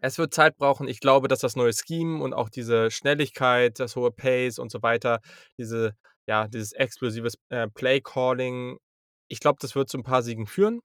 es 0.00 0.18
wird 0.18 0.34
Zeit 0.34 0.56
brauchen. 0.56 0.88
Ich 0.88 1.00
glaube, 1.00 1.28
dass 1.28 1.40
das 1.40 1.56
neue 1.56 1.72
Scheme 1.72 2.22
und 2.22 2.32
auch 2.32 2.48
diese 2.48 2.90
Schnelligkeit, 2.90 3.78
das 3.78 3.96
hohe 3.96 4.10
Pace 4.10 4.58
und 4.58 4.70
so 4.70 4.82
weiter, 4.82 5.20
diese, 5.58 5.94
ja, 6.26 6.48
dieses 6.48 6.72
explosives 6.72 7.38
äh, 7.50 7.68
Play-Calling, 7.68 8.78
ich 9.28 9.40
glaube, 9.40 9.58
das 9.60 9.74
wird 9.74 9.88
zu 9.88 9.98
ein 9.98 10.02
paar 10.02 10.22
Siegen 10.22 10.46
führen, 10.46 10.80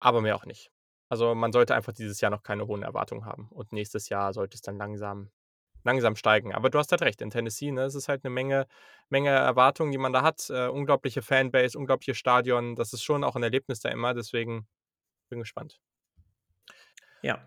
aber 0.00 0.20
mehr 0.20 0.36
auch 0.36 0.46
nicht. 0.46 0.70
Also 1.10 1.34
man 1.34 1.52
sollte 1.52 1.74
einfach 1.74 1.92
dieses 1.92 2.20
Jahr 2.20 2.30
noch 2.30 2.42
keine 2.42 2.66
hohen 2.66 2.82
Erwartungen 2.82 3.24
haben. 3.24 3.48
Und 3.50 3.72
nächstes 3.72 4.08
Jahr 4.08 4.32
sollte 4.32 4.56
es 4.56 4.62
dann 4.62 4.76
langsam, 4.78 5.30
langsam 5.84 6.16
steigen. 6.16 6.54
Aber 6.54 6.70
du 6.70 6.78
hast 6.78 6.90
halt 6.90 7.02
recht, 7.02 7.20
in 7.20 7.30
Tennessee, 7.30 7.70
ne, 7.70 7.82
es 7.82 7.94
ist 7.94 8.08
halt 8.08 8.24
eine 8.24 8.32
Menge, 8.32 8.66
Menge 9.08 9.30
Erwartungen, 9.30 9.92
die 9.92 9.98
man 9.98 10.12
da 10.12 10.22
hat. 10.22 10.48
Äh, 10.50 10.68
unglaubliche 10.68 11.22
Fanbase, 11.22 11.78
unglaubliches 11.78 12.18
Stadion. 12.18 12.76
Das 12.76 12.92
ist 12.92 13.02
schon 13.02 13.24
auch 13.24 13.36
ein 13.36 13.42
Erlebnis 13.42 13.80
da 13.80 13.88
immer, 13.88 14.14
deswegen 14.14 14.66
bin 15.28 15.38
gespannt. 15.38 15.80
Ja. 17.22 17.38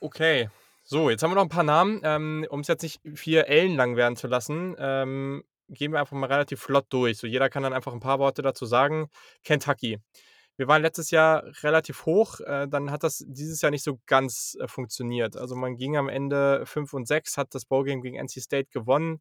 Okay, 0.00 0.48
so, 0.90 1.10
jetzt 1.10 1.22
haben 1.22 1.32
wir 1.32 1.34
noch 1.34 1.42
ein 1.42 1.50
paar 1.50 1.64
Namen. 1.64 2.00
Ähm, 2.02 2.46
um 2.48 2.60
es 2.60 2.68
jetzt 2.68 2.82
nicht 2.82 3.00
vier 3.14 3.46
Ellen 3.46 3.76
lang 3.76 3.96
werden 3.96 4.16
zu 4.16 4.26
lassen, 4.26 4.74
ähm, 4.78 5.44
gehen 5.68 5.92
wir 5.92 6.00
einfach 6.00 6.16
mal 6.16 6.28
relativ 6.28 6.60
flott 6.60 6.86
durch. 6.88 7.18
So, 7.18 7.26
jeder 7.26 7.50
kann 7.50 7.62
dann 7.62 7.74
einfach 7.74 7.92
ein 7.92 8.00
paar 8.00 8.18
Worte 8.18 8.40
dazu 8.40 8.64
sagen. 8.64 9.10
Kentucky. 9.44 9.98
Wir 10.58 10.66
waren 10.66 10.82
letztes 10.82 11.12
Jahr 11.12 11.44
relativ 11.62 12.04
hoch, 12.04 12.40
äh, 12.40 12.66
dann 12.68 12.90
hat 12.90 13.04
das 13.04 13.24
dieses 13.28 13.62
Jahr 13.62 13.70
nicht 13.70 13.84
so 13.84 14.00
ganz 14.06 14.56
äh, 14.60 14.66
funktioniert. 14.66 15.36
Also 15.36 15.54
man 15.54 15.76
ging 15.76 15.96
am 15.96 16.08
Ende 16.08 16.66
5 16.66 16.94
und 16.94 17.06
6, 17.06 17.36
hat 17.36 17.54
das 17.54 17.64
Bowlgame 17.64 18.02
gegen 18.02 18.16
NC 18.16 18.42
State 18.42 18.68
gewonnen. 18.72 19.20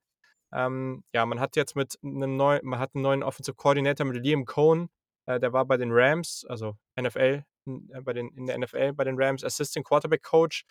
Ähm, 0.51 1.03
ja, 1.13 1.27
man 1.27 1.39
hat 1.39 1.55
jetzt 1.55 1.75
mit 1.75 1.99
einem 2.03 2.37
neuen, 2.37 2.65
man 2.65 2.79
hat 2.79 2.95
einen 2.95 3.03
neuen 3.03 3.21
Offensive 3.21 3.55
Coordinator 3.55 4.07
mit 4.07 4.23
Liam 4.23 4.45
Cohn, 4.45 4.89
äh, 5.27 5.39
der 5.39 5.53
war 5.53 5.65
bei 5.65 5.77
den 5.77 5.91
Rams, 5.91 6.43
also 6.49 6.75
NFL, 6.99 7.43
in, 7.65 7.87
äh, 7.91 8.01
bei 8.01 8.13
den, 8.13 8.29
in 8.29 8.47
der 8.47 8.57
NFL 8.57 8.93
bei 8.93 9.03
den 9.03 9.21
Rams 9.21 9.43
Assistant 9.43 9.85
Quarterback 9.85 10.23
Coach. 10.23 10.65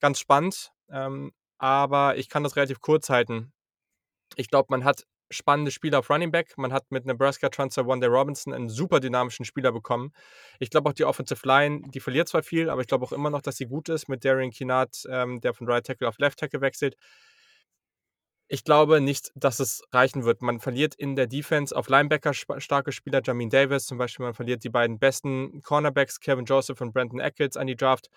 Ganz 0.00 0.18
spannend, 0.18 0.70
ähm, 0.90 1.32
aber 1.56 2.18
ich 2.18 2.28
kann 2.28 2.42
das 2.42 2.56
relativ 2.56 2.80
kurz 2.80 3.08
halten. 3.08 3.54
Ich 4.36 4.50
glaube, 4.50 4.66
man 4.68 4.84
hat 4.84 5.06
spannende 5.34 5.70
Spieler 5.70 5.98
auf 5.98 6.10
Running 6.10 6.30
Back. 6.30 6.56
Man 6.56 6.72
hat 6.72 6.90
mit 6.90 7.04
Nebraska 7.04 7.48
Transfer 7.48 7.86
Wanda 7.86 8.06
Robinson 8.06 8.52
einen 8.52 8.68
super 8.68 9.00
dynamischen 9.00 9.44
Spieler 9.44 9.72
bekommen. 9.72 10.12
Ich 10.58 10.70
glaube 10.70 10.88
auch 10.88 10.94
die 10.94 11.04
Offensive 11.04 11.46
Line, 11.46 11.82
die 11.88 12.00
verliert 12.00 12.28
zwar 12.28 12.42
viel, 12.42 12.70
aber 12.70 12.80
ich 12.80 12.86
glaube 12.86 13.04
auch 13.04 13.12
immer 13.12 13.30
noch, 13.30 13.42
dass 13.42 13.56
sie 13.56 13.66
gut 13.66 13.88
ist 13.88 14.08
mit 14.08 14.24
Darian 14.24 14.50
Kinat, 14.50 15.04
ähm, 15.08 15.40
der 15.40 15.54
von 15.54 15.68
Right 15.68 15.84
Tackle 15.84 16.08
auf 16.08 16.18
Left 16.18 16.38
Tackle 16.38 16.60
wechselt. 16.60 16.96
Ich 18.46 18.62
glaube 18.62 19.00
nicht, 19.00 19.32
dass 19.34 19.58
es 19.58 19.82
reichen 19.90 20.24
wird. 20.24 20.42
Man 20.42 20.60
verliert 20.60 20.94
in 20.94 21.16
der 21.16 21.26
Defense 21.26 21.74
auf 21.74 21.88
Linebacker 21.88 22.34
starke 22.34 22.92
Spieler, 22.92 23.22
Jamin 23.24 23.48
Davis 23.48 23.86
zum 23.86 23.96
Beispiel. 23.96 24.24
Man 24.24 24.34
verliert 24.34 24.62
die 24.64 24.68
beiden 24.68 24.98
besten 24.98 25.62
Cornerbacks, 25.62 26.20
Kevin 26.20 26.44
Joseph 26.44 26.80
und 26.80 26.92
Brandon 26.92 27.20
Eccles, 27.20 27.56
an 27.56 27.66
die 27.66 27.76
Draft. 27.76 28.10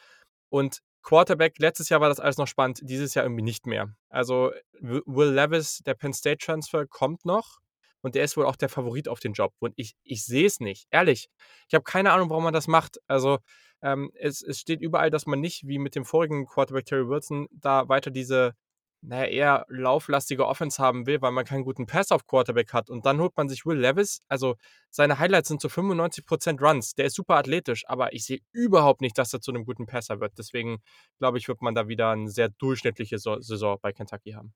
Und 0.49 0.79
Quarterback, 1.03 1.57
letztes 1.59 1.89
Jahr 1.89 2.01
war 2.01 2.09
das 2.09 2.19
alles 2.19 2.37
noch 2.37 2.47
spannend, 2.47 2.81
dieses 2.83 3.13
Jahr 3.13 3.25
irgendwie 3.25 3.43
nicht 3.43 3.65
mehr. 3.65 3.95
Also 4.09 4.51
Will 4.81 5.29
Levis, 5.33 5.79
der 5.85 5.93
Penn 5.93 6.13
State 6.13 6.45
Transfer, 6.45 6.85
kommt 6.85 7.23
noch 7.23 7.59
und 8.01 8.15
der 8.15 8.23
ist 8.23 8.35
wohl 8.37 8.45
auch 8.45 8.55
der 8.55 8.69
Favorit 8.69 9.07
auf 9.07 9.19
den 9.19 9.33
Job. 9.33 9.53
Und 9.59 9.73
ich, 9.77 9.95
ich 10.03 10.25
sehe 10.25 10.45
es 10.45 10.59
nicht, 10.59 10.87
ehrlich. 10.91 11.29
Ich 11.67 11.73
habe 11.73 11.83
keine 11.83 12.11
Ahnung, 12.11 12.29
warum 12.29 12.43
man 12.43 12.53
das 12.53 12.67
macht. 12.67 12.99
Also 13.07 13.39
ähm, 13.81 14.11
es, 14.15 14.41
es 14.41 14.59
steht 14.59 14.81
überall, 14.81 15.09
dass 15.09 15.25
man 15.25 15.39
nicht, 15.39 15.67
wie 15.67 15.79
mit 15.79 15.95
dem 15.95 16.05
vorigen 16.05 16.45
Quarterback 16.45 16.85
Terry 16.85 17.07
Wilson, 17.07 17.47
da 17.51 17.87
weiter 17.87 18.11
diese 18.11 18.53
naja, 19.01 19.25
eher 19.25 19.65
lauflastige 19.69 20.45
Offense 20.45 20.81
haben 20.81 21.05
will, 21.05 21.21
weil 21.21 21.31
man 21.31 21.45
keinen 21.45 21.63
guten 21.63 21.85
Pass 21.85 22.11
auf 22.11 22.25
Quarterback 22.25 22.73
hat. 22.73 22.89
Und 22.89 23.05
dann 23.05 23.19
holt 23.19 23.37
man 23.37 23.49
sich 23.49 23.65
Will 23.65 23.77
Levis. 23.77 24.21
Also 24.27 24.55
seine 24.89 25.19
Highlights 25.19 25.49
sind 25.49 25.61
zu 25.61 25.67
95% 25.67 26.59
Runs. 26.61 26.95
Der 26.95 27.05
ist 27.05 27.15
super 27.15 27.35
athletisch, 27.35 27.83
aber 27.87 28.13
ich 28.13 28.25
sehe 28.25 28.39
überhaupt 28.51 29.01
nicht, 29.01 29.17
dass 29.17 29.33
er 29.33 29.41
zu 29.41 29.51
einem 29.51 29.65
guten 29.65 29.85
Passer 29.85 30.19
wird. 30.19 30.33
Deswegen 30.37 30.79
glaube 31.19 31.37
ich, 31.37 31.47
wird 31.47 31.61
man 31.61 31.75
da 31.75 31.87
wieder 31.87 32.11
eine 32.11 32.29
sehr 32.29 32.49
durchschnittliche 32.49 33.19
Saison 33.19 33.77
bei 33.81 33.93
Kentucky 33.93 34.31
haben. 34.31 34.53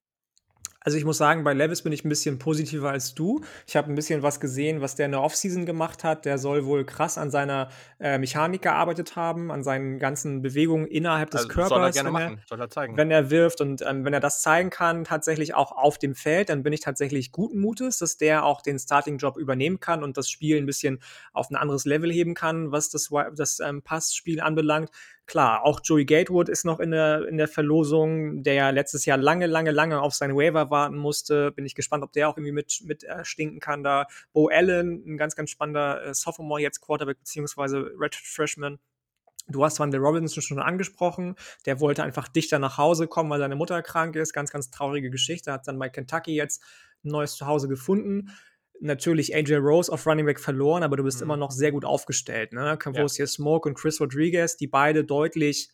Also 0.83 0.97
ich 0.97 1.05
muss 1.05 1.17
sagen, 1.17 1.43
bei 1.43 1.53
Levis 1.53 1.83
bin 1.83 1.93
ich 1.93 2.03
ein 2.03 2.09
bisschen 2.09 2.39
positiver 2.39 2.89
als 2.89 3.13
du. 3.13 3.41
Ich 3.67 3.75
habe 3.75 3.91
ein 3.91 3.95
bisschen 3.95 4.23
was 4.23 4.39
gesehen, 4.39 4.81
was 4.81 4.95
der 4.95 5.05
in 5.05 5.11
der 5.11 5.21
Offseason 5.21 5.67
gemacht 5.67 6.03
hat. 6.03 6.25
Der 6.25 6.39
soll 6.39 6.65
wohl 6.65 6.85
krass 6.85 7.19
an 7.19 7.29
seiner 7.29 7.69
äh, 7.99 8.17
Mechanik 8.17 8.63
gearbeitet 8.63 9.15
haben, 9.15 9.51
an 9.51 9.63
seinen 9.63 9.99
ganzen 9.99 10.41
Bewegungen 10.41 10.87
innerhalb 10.87 11.29
des 11.29 11.41
also, 11.41 11.53
Körpers. 11.53 11.69
Soll 11.69 11.83
er 11.83 11.91
gerne 11.91 12.11
machen, 12.11 12.41
soll 12.49 12.59
er 12.59 12.69
zeigen. 12.69 12.97
Wenn 12.97 13.11
er 13.11 13.29
wirft 13.29 13.61
und 13.61 13.83
ähm, 13.83 14.05
wenn 14.05 14.13
er 14.13 14.19
das 14.19 14.41
zeigen 14.41 14.71
kann, 14.71 15.03
tatsächlich 15.03 15.53
auch 15.53 15.71
auf 15.71 15.99
dem 15.99 16.15
Feld, 16.15 16.49
dann 16.49 16.63
bin 16.63 16.73
ich 16.73 16.79
tatsächlich 16.79 17.31
guten 17.31 17.59
Mutes, 17.59 17.99
dass 17.99 18.17
der 18.17 18.43
auch 18.43 18.61
den 18.61 18.79
Starting-Job 18.79 19.37
übernehmen 19.37 19.79
kann 19.79 20.03
und 20.03 20.17
das 20.17 20.29
Spiel 20.29 20.57
ein 20.57 20.65
bisschen 20.65 20.99
auf 21.31 21.51
ein 21.51 21.55
anderes 21.55 21.85
Level 21.85 22.11
heben 22.11 22.33
kann, 22.33 22.71
was 22.71 22.89
das, 22.89 23.09
das 23.35 23.59
ähm, 23.59 23.83
Passspiel 23.83 24.41
anbelangt. 24.41 24.89
Klar, 25.27 25.63
auch 25.63 25.79
Joey 25.83 26.03
Gatewood 26.05 26.49
ist 26.49 26.65
noch 26.65 26.79
in 26.79 26.91
der, 26.91 27.27
in 27.27 27.37
der 27.37 27.47
Verlosung, 27.47 28.43
der 28.43 28.53
ja 28.55 28.69
letztes 28.69 29.05
Jahr 29.05 29.17
lange, 29.17 29.47
lange, 29.47 29.71
lange 29.71 30.01
auf 30.01 30.13
seinen 30.13 30.35
Waiver 30.35 30.69
warten 30.69 30.97
musste. 30.97 31.51
Bin 31.51 31.65
ich 31.65 31.75
gespannt, 31.75 32.03
ob 32.03 32.11
der 32.11 32.27
auch 32.27 32.37
irgendwie 32.37 32.51
mit, 32.51 32.81
mit 32.83 33.03
äh, 33.03 33.23
stinken 33.23 33.59
kann 33.59 33.83
da. 33.83 34.07
Bo 34.33 34.49
Allen, 34.49 35.03
ein 35.05 35.17
ganz, 35.17 35.35
ganz 35.35 35.49
spannender 35.49 36.03
äh, 36.03 36.13
Sophomore 36.13 36.61
jetzt 36.61 36.81
Quarterback 36.81 37.19
beziehungsweise 37.19 37.91
Red 37.97 38.15
Freshman. 38.15 38.79
Du 39.47 39.63
hast 39.63 39.79
Van 39.79 39.91
der 39.91 40.01
Robinson 40.01 40.41
schon 40.41 40.59
angesprochen. 40.59 41.35
Der 41.65 41.79
wollte 41.79 42.03
einfach 42.03 42.27
dichter 42.27 42.59
nach 42.59 42.77
Hause 42.77 43.07
kommen, 43.07 43.29
weil 43.29 43.39
seine 43.39 43.55
Mutter 43.55 43.81
krank 43.81 44.15
ist. 44.15 44.33
Ganz, 44.33 44.51
ganz 44.51 44.69
traurige 44.69 45.09
Geschichte. 45.09 45.51
Hat 45.51 45.67
dann 45.67 45.79
bei 45.79 45.89
Kentucky 45.89 46.35
jetzt 46.35 46.61
ein 47.03 47.09
neues 47.09 47.35
Zuhause 47.35 47.67
gefunden 47.67 48.31
natürlich 48.81 49.35
AJ 49.35 49.55
Rose 49.55 49.91
auf 49.91 50.05
Running 50.05 50.25
Back 50.25 50.39
verloren, 50.39 50.83
aber 50.83 50.97
du 50.97 51.03
bist 51.03 51.19
mhm. 51.19 51.25
immer 51.25 51.37
noch 51.37 51.51
sehr 51.51 51.71
gut 51.71 51.85
aufgestellt. 51.85 52.53
Ne? 52.53 52.77
Cavosia 52.77 53.23
ja. 53.23 53.27
Smoke 53.27 53.69
und 53.69 53.75
Chris 53.75 54.01
Rodriguez, 54.01 54.57
die 54.57 54.67
beide 54.67 55.03
deutlich 55.03 55.69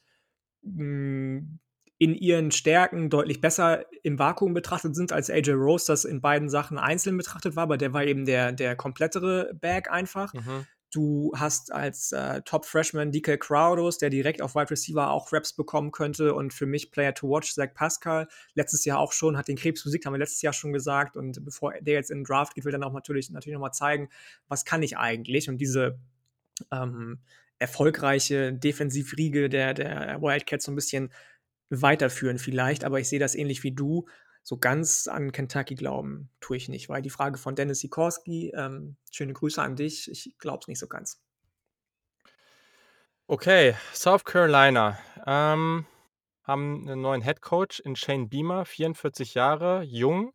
mh, 0.62 0.82
hm, 0.82 1.60
in 2.00 2.14
ihren 2.14 2.52
Stärken 2.52 3.10
deutlich 3.10 3.42
besser 3.42 3.86
im 4.04 4.20
Vakuum 4.20 4.54
betrachtet 4.54 4.96
sind, 4.96 5.12
als 5.12 5.32
AJ 5.32 5.52
Rose 5.54 5.88
das 5.88 6.06
in 6.06 6.22
beiden 6.22 6.48
Sachen 6.50 6.78
einzeln 6.78 7.18
betrachtet 7.18 7.56
war, 7.56 7.64
aber 7.64 7.78
der 7.78 7.92
war 7.94 8.04
eben 8.04 8.26
der, 8.26 8.52
der 8.52 8.76
komplettere 8.76 9.54
Bag 9.60 9.90
einfach. 9.90 10.34
Mhm. 10.34 10.68
Du 10.98 11.32
hast 11.36 11.72
als 11.72 12.12
äh, 12.12 12.42
Top-Freshman 12.42 13.12
DK 13.12 13.40
Crowdos, 13.40 14.00
der 14.00 14.10
direkt 14.10 14.42
auf 14.42 14.56
Wide 14.56 14.72
Receiver 14.72 15.12
auch 15.12 15.32
Raps 15.32 15.54
bekommen 15.54 15.92
könnte 15.92 16.34
und 16.34 16.56
für 16.56 16.66
mich 16.66 16.90
Player 16.90 17.14
to 17.14 17.30
Watch, 17.30 17.54
Zach 17.54 17.72
Pascal, 17.76 18.28
letztes 18.56 18.84
Jahr 18.84 18.98
auch 18.98 19.12
schon, 19.12 19.38
hat 19.38 19.48
den 19.48 19.58
Krebs 19.58 19.84
besiegt, 19.84 20.08
haben 20.08 20.14
wir 20.14 20.18
letztes 20.18 20.42
Jahr 20.42 20.54
schon 20.54 20.74
gesagt. 20.74 21.16
Und 21.16 21.46
bevor 21.46 21.74
der 21.80 21.94
jetzt 21.94 22.10
in 22.10 22.18
den 22.18 22.24
Draft 22.24 22.56
geht, 22.56 22.66
will 22.66 22.72
dann 22.72 22.82
auch 22.82 22.94
natürlich, 22.94 23.30
natürlich 23.30 23.54
nochmal 23.54 23.74
zeigen, 23.74 24.10
was 24.48 24.66
kann 24.66 24.82
ich 24.82 24.98
eigentlich? 24.98 25.50
Und 25.50 25.60
diese 25.60 26.00
ähm, 26.72 27.20
erfolgreiche 27.60 28.52
Defensivriege 28.54 29.50
der, 29.50 29.76
der 29.76 30.20
Wildcats 30.20 30.66
so 30.66 30.72
ein 30.72 30.76
bisschen 30.76 31.14
weiterführen 31.70 32.40
vielleicht, 32.40 32.84
aber 32.84 33.00
ich 33.00 33.08
sehe 33.08 33.20
das 33.20 33.36
ähnlich 33.36 33.62
wie 33.62 33.72
du 33.72 34.08
so 34.48 34.56
ganz 34.56 35.10
an 35.10 35.34
Kentucky 35.34 35.76
glauben 35.76 36.30
tue 36.40 36.56
ich 36.56 36.70
nicht, 36.70 36.88
weil 36.88 37.02
die 37.02 37.10
Frage 37.10 37.38
von 37.38 37.54
Dennis 37.54 37.82
Sikorski, 37.82 38.54
ähm, 38.56 38.96
schöne 39.12 39.34
Grüße 39.34 39.62
an 39.62 39.76
dich, 39.76 40.10
ich 40.10 40.38
glaube 40.38 40.60
es 40.62 40.70
nicht 40.70 40.80
so 40.80 40.88
ganz. 40.88 41.22
Okay, 43.28 43.76
South 43.94 44.24
Carolina 44.24 44.98
ähm, 45.26 45.86
haben 46.44 46.88
einen 46.88 47.02
neuen 47.02 47.22
Head 47.22 47.42
Coach 47.42 47.82
in 47.82 47.98
Shane 47.98 48.30
Beamer, 48.30 48.64
44 48.64 49.34
Jahre, 49.34 49.84
jung, 49.84 50.32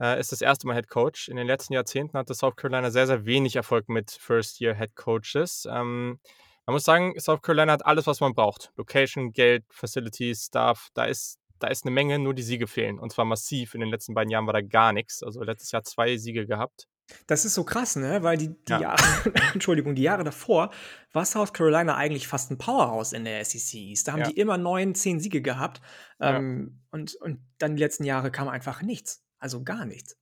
äh, 0.00 0.18
ist 0.18 0.32
das 0.32 0.40
erste 0.40 0.66
Mal 0.66 0.74
Head 0.74 0.88
Coach. 0.88 1.28
In 1.28 1.36
den 1.36 1.46
letzten 1.46 1.74
Jahrzehnten 1.74 2.18
hatte 2.18 2.34
South 2.34 2.56
Carolina 2.56 2.90
sehr, 2.90 3.06
sehr 3.06 3.24
wenig 3.26 3.54
Erfolg 3.54 3.88
mit 3.88 4.10
First-Year 4.10 4.74
Head 4.74 4.96
Coaches. 4.96 5.68
Ähm, 5.70 6.18
man 6.66 6.74
muss 6.74 6.82
sagen, 6.82 7.16
South 7.20 7.42
Carolina 7.42 7.74
hat 7.74 7.86
alles, 7.86 8.08
was 8.08 8.18
man 8.18 8.34
braucht. 8.34 8.72
Location, 8.74 9.30
Geld, 9.30 9.64
Facilities, 9.70 10.46
Staff. 10.46 10.88
Da 10.94 11.04
ist 11.04 11.38
da 11.62 11.68
ist 11.68 11.84
eine 11.84 11.92
Menge, 11.92 12.18
nur 12.18 12.34
die 12.34 12.42
Siege 12.42 12.66
fehlen. 12.66 12.98
Und 12.98 13.12
zwar 13.12 13.24
massiv. 13.24 13.74
In 13.74 13.80
den 13.80 13.90
letzten 13.90 14.14
beiden 14.14 14.30
Jahren 14.30 14.46
war 14.46 14.52
da 14.52 14.62
gar 14.62 14.92
nichts. 14.92 15.22
Also 15.22 15.42
letztes 15.42 15.70
Jahr 15.70 15.84
zwei 15.84 16.16
Siege 16.16 16.46
gehabt. 16.46 16.88
Das 17.26 17.44
ist 17.44 17.54
so 17.54 17.64
krass, 17.64 17.96
ne? 17.96 18.22
Weil 18.22 18.38
die, 18.38 18.48
die 18.48 18.72
ja. 18.72 18.80
Jahre, 18.80 19.32
Entschuldigung, 19.54 19.94
die 19.94 20.02
Jahre 20.02 20.24
davor 20.24 20.70
war 21.12 21.24
South 21.24 21.52
Carolina 21.52 21.96
eigentlich 21.96 22.26
fast 22.26 22.50
ein 22.50 22.58
Powerhouse 22.58 23.12
in 23.12 23.24
der 23.24 23.44
SEC. 23.44 23.94
Da 24.04 24.12
haben 24.12 24.20
ja. 24.20 24.28
die 24.28 24.38
immer 24.38 24.56
neun, 24.56 24.94
zehn 24.94 25.20
Siege 25.20 25.42
gehabt. 25.42 25.80
Ähm, 26.20 26.72
ja. 26.72 26.98
und, 26.98 27.14
und 27.16 27.40
dann 27.58 27.76
die 27.76 27.82
letzten 27.82 28.04
Jahre 28.04 28.30
kam 28.30 28.48
einfach 28.48 28.82
nichts. 28.82 29.24
Also 29.38 29.62
gar 29.62 29.84
nichts. 29.84 30.16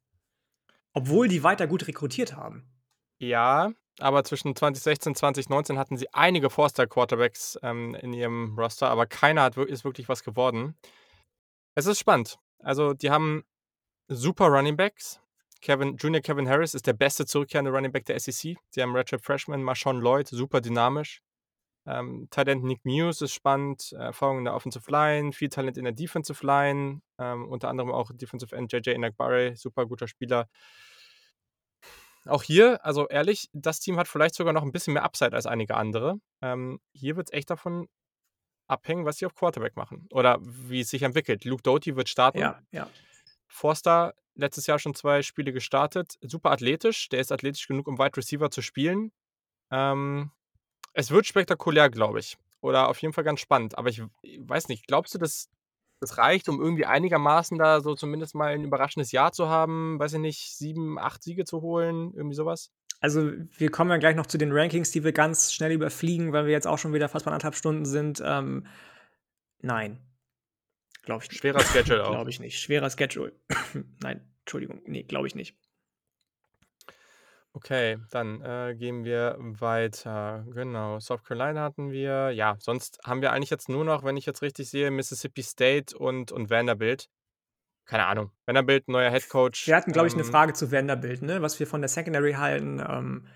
Obwohl 0.92 1.28
die 1.28 1.42
weiter 1.42 1.66
gut 1.66 1.86
rekrutiert 1.86 2.34
haben. 2.36 2.68
Ja, 3.18 3.72
aber 4.00 4.24
zwischen 4.24 4.56
2016 4.56 5.10
und 5.10 5.16
2019 5.16 5.78
hatten 5.78 5.96
sie 5.96 6.12
einige 6.12 6.50
Forster-Quarterbacks 6.50 7.58
ähm, 7.62 7.94
in 7.94 8.12
ihrem 8.12 8.58
Roster, 8.58 8.88
aber 8.88 9.06
keiner 9.06 9.42
hat, 9.42 9.56
ist 9.58 9.84
wirklich 9.84 10.08
was 10.08 10.24
geworden. 10.24 10.74
Es 11.74 11.86
ist 11.86 11.98
spannend. 11.98 12.38
Also, 12.58 12.94
die 12.94 13.10
haben 13.10 13.44
super 14.08 14.46
Running 14.46 14.76
Backs. 14.76 15.20
Kevin, 15.60 15.96
Junior 15.96 16.22
Kevin 16.22 16.48
Harris 16.48 16.74
ist 16.74 16.86
der 16.86 16.94
beste 16.94 17.26
zurückkehrende 17.26 17.70
Running 17.70 17.92
Back 17.92 18.06
der 18.06 18.18
SEC. 18.18 18.56
Sie 18.70 18.82
haben 18.82 18.96
Redshirt 18.96 19.22
Freshman 19.22 19.62
Marshawn 19.62 20.00
Lloyd, 20.00 20.28
super 20.28 20.60
dynamisch. 20.60 21.22
Ähm, 21.86 22.28
Talent 22.30 22.64
Nick 22.64 22.84
Muse 22.84 23.24
ist 23.24 23.32
spannend, 23.32 23.92
Erfahrung 23.92 24.38
in 24.38 24.44
der 24.44 24.54
Offensive 24.54 24.90
Line, 24.90 25.32
viel 25.32 25.48
Talent 25.48 25.78
in 25.78 25.84
der 25.84 25.92
Defensive 25.92 26.44
Line, 26.46 27.00
ähm, 27.18 27.48
unter 27.48 27.68
anderem 27.68 27.90
auch 27.90 28.10
Defensive 28.12 28.54
End 28.54 28.72
JJ 28.72 28.90
Inagbare, 28.90 29.56
super 29.56 29.86
guter 29.86 30.06
Spieler. 30.06 30.48
Auch 32.26 32.42
hier, 32.42 32.84
also 32.84 33.08
ehrlich, 33.08 33.48
das 33.52 33.80
Team 33.80 33.98
hat 33.98 34.08
vielleicht 34.08 34.34
sogar 34.34 34.52
noch 34.52 34.62
ein 34.62 34.72
bisschen 34.72 34.92
mehr 34.92 35.04
Upside 35.04 35.32
als 35.32 35.46
einige 35.46 35.74
andere. 35.76 36.20
Ähm, 36.42 36.80
hier 36.92 37.16
wird 37.16 37.28
es 37.28 37.32
echt 37.32 37.48
davon 37.48 37.88
abhängen, 38.70 39.04
was 39.04 39.18
sie 39.18 39.26
auf 39.26 39.34
Quarterback 39.34 39.76
machen 39.76 40.08
oder 40.10 40.38
wie 40.40 40.80
es 40.80 40.90
sich 40.90 41.02
entwickelt. 41.02 41.44
Luke 41.44 41.62
Doty 41.62 41.96
wird 41.96 42.08
starten. 42.08 42.38
Ja, 42.38 42.60
ja. 42.70 42.88
Forster 43.46 44.14
letztes 44.34 44.66
Jahr 44.66 44.78
schon 44.78 44.94
zwei 44.94 45.22
Spiele 45.22 45.52
gestartet. 45.52 46.18
Super 46.22 46.52
athletisch. 46.52 47.08
Der 47.08 47.20
ist 47.20 47.32
athletisch 47.32 47.66
genug, 47.66 47.86
um 47.86 47.98
Wide 47.98 48.16
Receiver 48.16 48.50
zu 48.50 48.62
spielen. 48.62 49.12
Ähm, 49.70 50.30
es 50.92 51.10
wird 51.10 51.26
spektakulär, 51.26 51.90
glaube 51.90 52.20
ich. 52.20 52.38
Oder 52.60 52.88
auf 52.88 52.98
jeden 52.98 53.14
Fall 53.14 53.24
ganz 53.24 53.40
spannend. 53.40 53.78
Aber 53.78 53.88
ich, 53.88 54.02
ich 54.22 54.40
weiß 54.40 54.68
nicht, 54.68 54.86
glaubst 54.86 55.14
du, 55.14 55.18
dass 55.18 55.48
das 56.00 56.18
reicht, 56.18 56.48
um 56.48 56.60
irgendwie 56.60 56.86
einigermaßen 56.86 57.58
da 57.58 57.80
so 57.80 57.94
zumindest 57.94 58.34
mal 58.34 58.54
ein 58.54 58.64
überraschendes 58.64 59.12
Jahr 59.12 59.32
zu 59.32 59.48
haben? 59.48 59.98
Weiß 59.98 60.14
ich 60.14 60.20
nicht, 60.20 60.56
sieben, 60.56 60.98
acht 60.98 61.22
Siege 61.22 61.44
zu 61.44 61.60
holen? 61.60 62.12
Irgendwie 62.14 62.36
sowas? 62.36 62.70
Also, 63.00 63.32
wir 63.56 63.70
kommen 63.70 63.90
ja 63.90 63.96
gleich 63.96 64.14
noch 64.14 64.26
zu 64.26 64.36
den 64.36 64.52
Rankings, 64.52 64.90
die 64.90 65.04
wir 65.04 65.12
ganz 65.12 65.52
schnell 65.52 65.72
überfliegen, 65.72 66.32
weil 66.32 66.44
wir 66.44 66.52
jetzt 66.52 66.66
auch 66.66 66.78
schon 66.78 66.92
wieder 66.92 67.08
fast 67.08 67.24
bei 67.24 67.30
anderthalb 67.30 67.54
Stunden 67.54 67.86
sind. 67.86 68.22
Ähm, 68.24 68.66
nein. 69.60 69.98
Glaube 71.02 71.24
ich 71.24 71.30
nicht. 71.30 71.40
Schwerer 71.40 71.60
Schedule 71.60 72.04
auch. 72.06 72.10
glaube 72.10 72.30
ich 72.30 72.40
nicht. 72.40 72.60
Schwerer 72.60 72.90
Schedule. 72.90 73.32
nein, 74.02 74.20
Entschuldigung. 74.40 74.82
Nee, 74.84 75.02
glaube 75.04 75.26
ich 75.26 75.34
nicht. 75.34 75.56
Okay, 77.52 77.98
dann 78.10 78.42
äh, 78.42 78.76
gehen 78.76 79.04
wir 79.04 79.36
weiter. 79.38 80.46
Genau, 80.52 81.00
South 81.00 81.24
Carolina 81.24 81.62
hatten 81.62 81.90
wir. 81.90 82.30
Ja, 82.30 82.56
sonst 82.60 83.00
haben 83.04 83.22
wir 83.22 83.32
eigentlich 83.32 83.50
jetzt 83.50 83.68
nur 83.68 83.84
noch, 83.84 84.04
wenn 84.04 84.16
ich 84.16 84.26
jetzt 84.26 84.42
richtig 84.42 84.70
sehe, 84.70 84.90
Mississippi 84.90 85.42
State 85.42 85.96
und, 85.96 86.30
und 86.30 86.48
Vanderbilt 86.50 87.08
keine 87.90 88.06
Ahnung, 88.06 88.30
Vanderbilt, 88.46 88.86
neuer 88.86 89.10
Head 89.10 89.28
Coach. 89.28 89.66
Wir 89.66 89.74
hatten, 89.74 89.90
glaube 89.90 90.06
ich, 90.06 90.14
eine 90.14 90.22
ähm 90.22 90.30
Frage 90.30 90.52
zu 90.52 90.70
Vanderbilt, 90.70 91.22
ne? 91.22 91.42
was 91.42 91.58
wir 91.58 91.66
von 91.66 91.80
der 91.80 91.88
Secondary 91.88 92.34
halten, 92.34 92.80
ähm, 92.88 93.26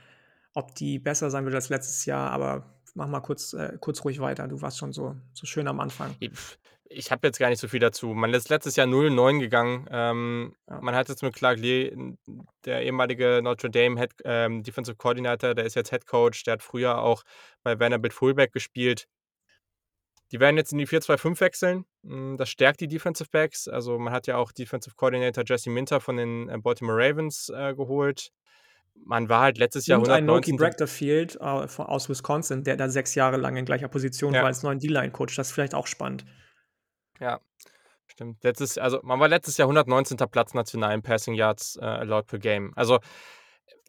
ob 0.55 0.77
die 0.77 1.01
besser 1.01 1.29
sein 1.29 1.45
wird 1.45 1.57
als 1.57 1.71
letztes 1.71 2.07
Jahr, 2.07 2.31
aber 2.31 2.73
mach 2.95 3.09
mal 3.09 3.19
kurz, 3.19 3.53
äh, 3.53 3.77
kurz 3.81 4.05
ruhig 4.05 4.21
weiter. 4.21 4.47
Du 4.47 4.63
warst 4.63 4.79
schon 4.79 4.93
so, 4.93 5.17
so 5.33 5.45
schön 5.45 5.67
am 5.67 5.81
Anfang. 5.81 6.15
Ich, 6.21 6.31
ich 6.85 7.11
habe 7.11 7.27
jetzt 7.27 7.41
gar 7.41 7.49
nicht 7.49 7.59
so 7.59 7.67
viel 7.67 7.81
dazu. 7.81 8.15
Man 8.15 8.33
ist 8.33 8.49
letztes 8.49 8.77
Jahr 8.77 8.87
0-9 8.87 9.41
gegangen. 9.41 9.89
Ähm, 9.91 10.55
ja. 10.71 10.81
Man 10.81 10.95
hat 10.95 11.09
jetzt 11.09 11.25
mit 11.25 11.35
Clark 11.35 11.59
Lee, 11.59 11.93
der 12.65 12.83
ehemalige 12.83 13.41
Notre 13.43 13.71
Dame 13.71 13.99
Head, 13.99 14.13
ähm, 14.25 14.63
Defensive 14.63 14.97
Coordinator, 14.97 15.57
der 15.57 15.65
ist 15.65 15.75
jetzt 15.75 15.91
Head 15.91 16.07
Coach, 16.07 16.45
der 16.45 16.53
hat 16.53 16.63
früher 16.63 16.99
auch 16.99 17.25
bei 17.65 17.81
Vanderbilt 17.81 18.15
Fullback 18.15 18.53
gespielt. 18.53 19.09
Die 20.31 20.39
werden 20.39 20.57
jetzt 20.57 20.71
in 20.71 20.79
die 20.79 20.87
4-2-5 20.87 21.41
wechseln 21.41 21.85
das 22.37 22.49
stärkt 22.51 22.81
die 22.81 22.89
Defensive 22.89 23.29
Backs. 23.31 23.69
Also, 23.69 23.99
man 23.99 24.13
hat 24.13 24.27
ja 24.27 24.37
auch 24.37 24.53
Defensive 24.53 24.95
Coordinator 24.97 25.45
Jesse 25.47 25.71
Minter 25.71 26.01
von 26.01 26.17
den, 26.17 26.49
äh, 26.49 26.59
Baltimore 26.59 26.99
Ravens, 26.99 27.49
äh, 27.49 27.75
geholt. 27.75 28.31
Man 28.95 29.29
war 29.29 29.41
halt 29.41 29.59
letztes 29.59 29.87
Jahr 29.87 29.99
Und 29.99 30.09
ein 30.09 30.25
Noki 30.25 30.53
119. 30.53 30.57
Bracterfield, 30.57 31.37
äh, 31.41 31.67
v 31.69 31.83
aus 31.83 32.09
Wisconsin, 32.09 32.63
der 32.63 32.77
da 32.77 32.89
6 32.89 33.15
Jahre 33.17 33.37
lang 33.39 33.57
in 33.57 33.65
gleicher 33.65 33.89
Position 33.89 34.35
Ja. 34.35 34.41
war 34.41 34.47
als 34.47 34.63
neuen 34.63 34.79
D-Line-Coach. 34.79 35.35
Das 35.35 35.49
ist 35.49 35.53
vielleicht 35.53 35.75
auch 35.75 35.87
spannend. 35.89 36.25
Ja, 37.21 37.41
stimmt. 38.07 38.43
Letztes 38.45 38.79
also, 38.79 39.01
man 39.03 39.19
war 39.19 39.29
letztes 39.29 39.57
Jahr 39.57 39.69
119. 39.69 40.17
Platz 40.31 40.55
national 40.55 40.95
in 40.95 41.03
Passing 41.03 41.35
Yards, 41.35 41.77
äh, 41.81 41.85
allowed 41.85 42.27
per 42.27 42.39
Game. 42.39 42.73
Also, 42.77 43.01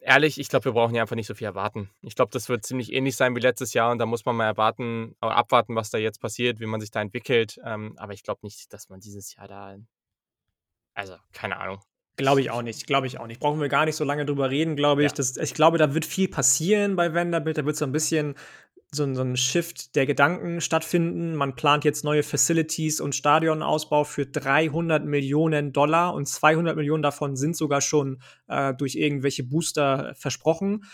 ehrlich, 0.06 0.38
ich 0.38 0.48
glaube, 0.48 0.66
wir 0.66 0.72
brauchen 0.72 0.92
hier 0.92 1.02
einfach 1.02 1.16
nicht 1.16 1.26
so 1.26 1.34
viel 1.34 1.46
erwarten. 1.46 1.90
Ich 2.02 2.14
glaube, 2.14 2.30
das 2.32 2.48
wird 2.48 2.64
ziemlich 2.64 2.92
ähnlich 2.92 3.16
sein 3.16 3.34
wie 3.36 3.40
letztes 3.40 3.74
Jahr 3.74 3.90
und 3.90 3.98
da 3.98 4.06
muss 4.06 4.24
man 4.24 4.36
mal 4.36 4.46
erwarten 4.46 5.14
äh, 5.20 5.26
abwarten, 5.26 5.74
was 5.74 5.90
da 5.90 5.98
jetzt 5.98 6.20
passiert, 6.20 6.60
wie 6.60 6.66
man 6.66 6.80
sich 6.80 6.90
da 6.90 7.00
entwickelt. 7.00 7.58
Ähm, 7.64 7.94
aber 7.98 8.12
ich 8.12 8.22
glaube 8.22 8.40
nicht, 8.42 8.72
dass 8.72 8.88
man 8.88 9.00
dieses 9.00 9.34
Jahr 9.34 9.48
da 9.48 9.76
also, 10.96 11.14
keine 11.32 11.58
Ahnung. 11.58 11.80
Glaube 12.16 12.40
ich 12.40 12.50
auch 12.50 12.62
nicht, 12.62 12.86
glaube 12.86 13.06
ich 13.06 13.20
auch 13.20 13.26
nicht. 13.26 13.38
Brauchen 13.40 13.60
wir 13.60 13.68
gar 13.68 13.84
nicht 13.84 13.96
so 13.96 14.04
lange 14.04 14.24
drüber 14.24 14.48
reden, 14.48 14.74
glaube 14.74 15.04
ich. 15.04 15.10
Ja. 15.10 15.16
Das 15.16 15.36
ich 15.36 15.52
glaube, 15.52 15.76
da 15.76 15.92
wird 15.92 16.06
viel 16.06 16.28
passieren 16.28 16.96
bei 16.96 17.12
Vanderbilt. 17.12 17.58
Da 17.58 17.66
wird 17.66 17.76
so 17.76 17.84
ein 17.84 17.92
bisschen 17.92 18.34
so 18.96 19.04
'n 19.04 19.14
so 19.14 19.22
'n 19.22 19.36
Shift 19.36 19.94
der 19.94 20.06
Gedanken 20.06 20.60
stattfinden. 20.60 21.34
Man 21.36 21.54
plant 21.54 21.84
jetzt 21.84 22.04
neue 22.04 22.22
Facilities 22.24 23.00
und 23.00 23.14
Stadionausbau 23.14 24.04
für 24.04 24.26
300.000.000 24.26 26.12
und 26.14 26.26
200.000.000 26.26 27.02
davon 27.02 27.36
sind 27.36 27.56
sogar 27.56 27.80
schon, 27.80 28.20
äh, 28.48 28.74
durch 28.74 28.94
irgendwelche 28.96 29.44
Booster 29.44 30.14
versprochen. 30.16 30.84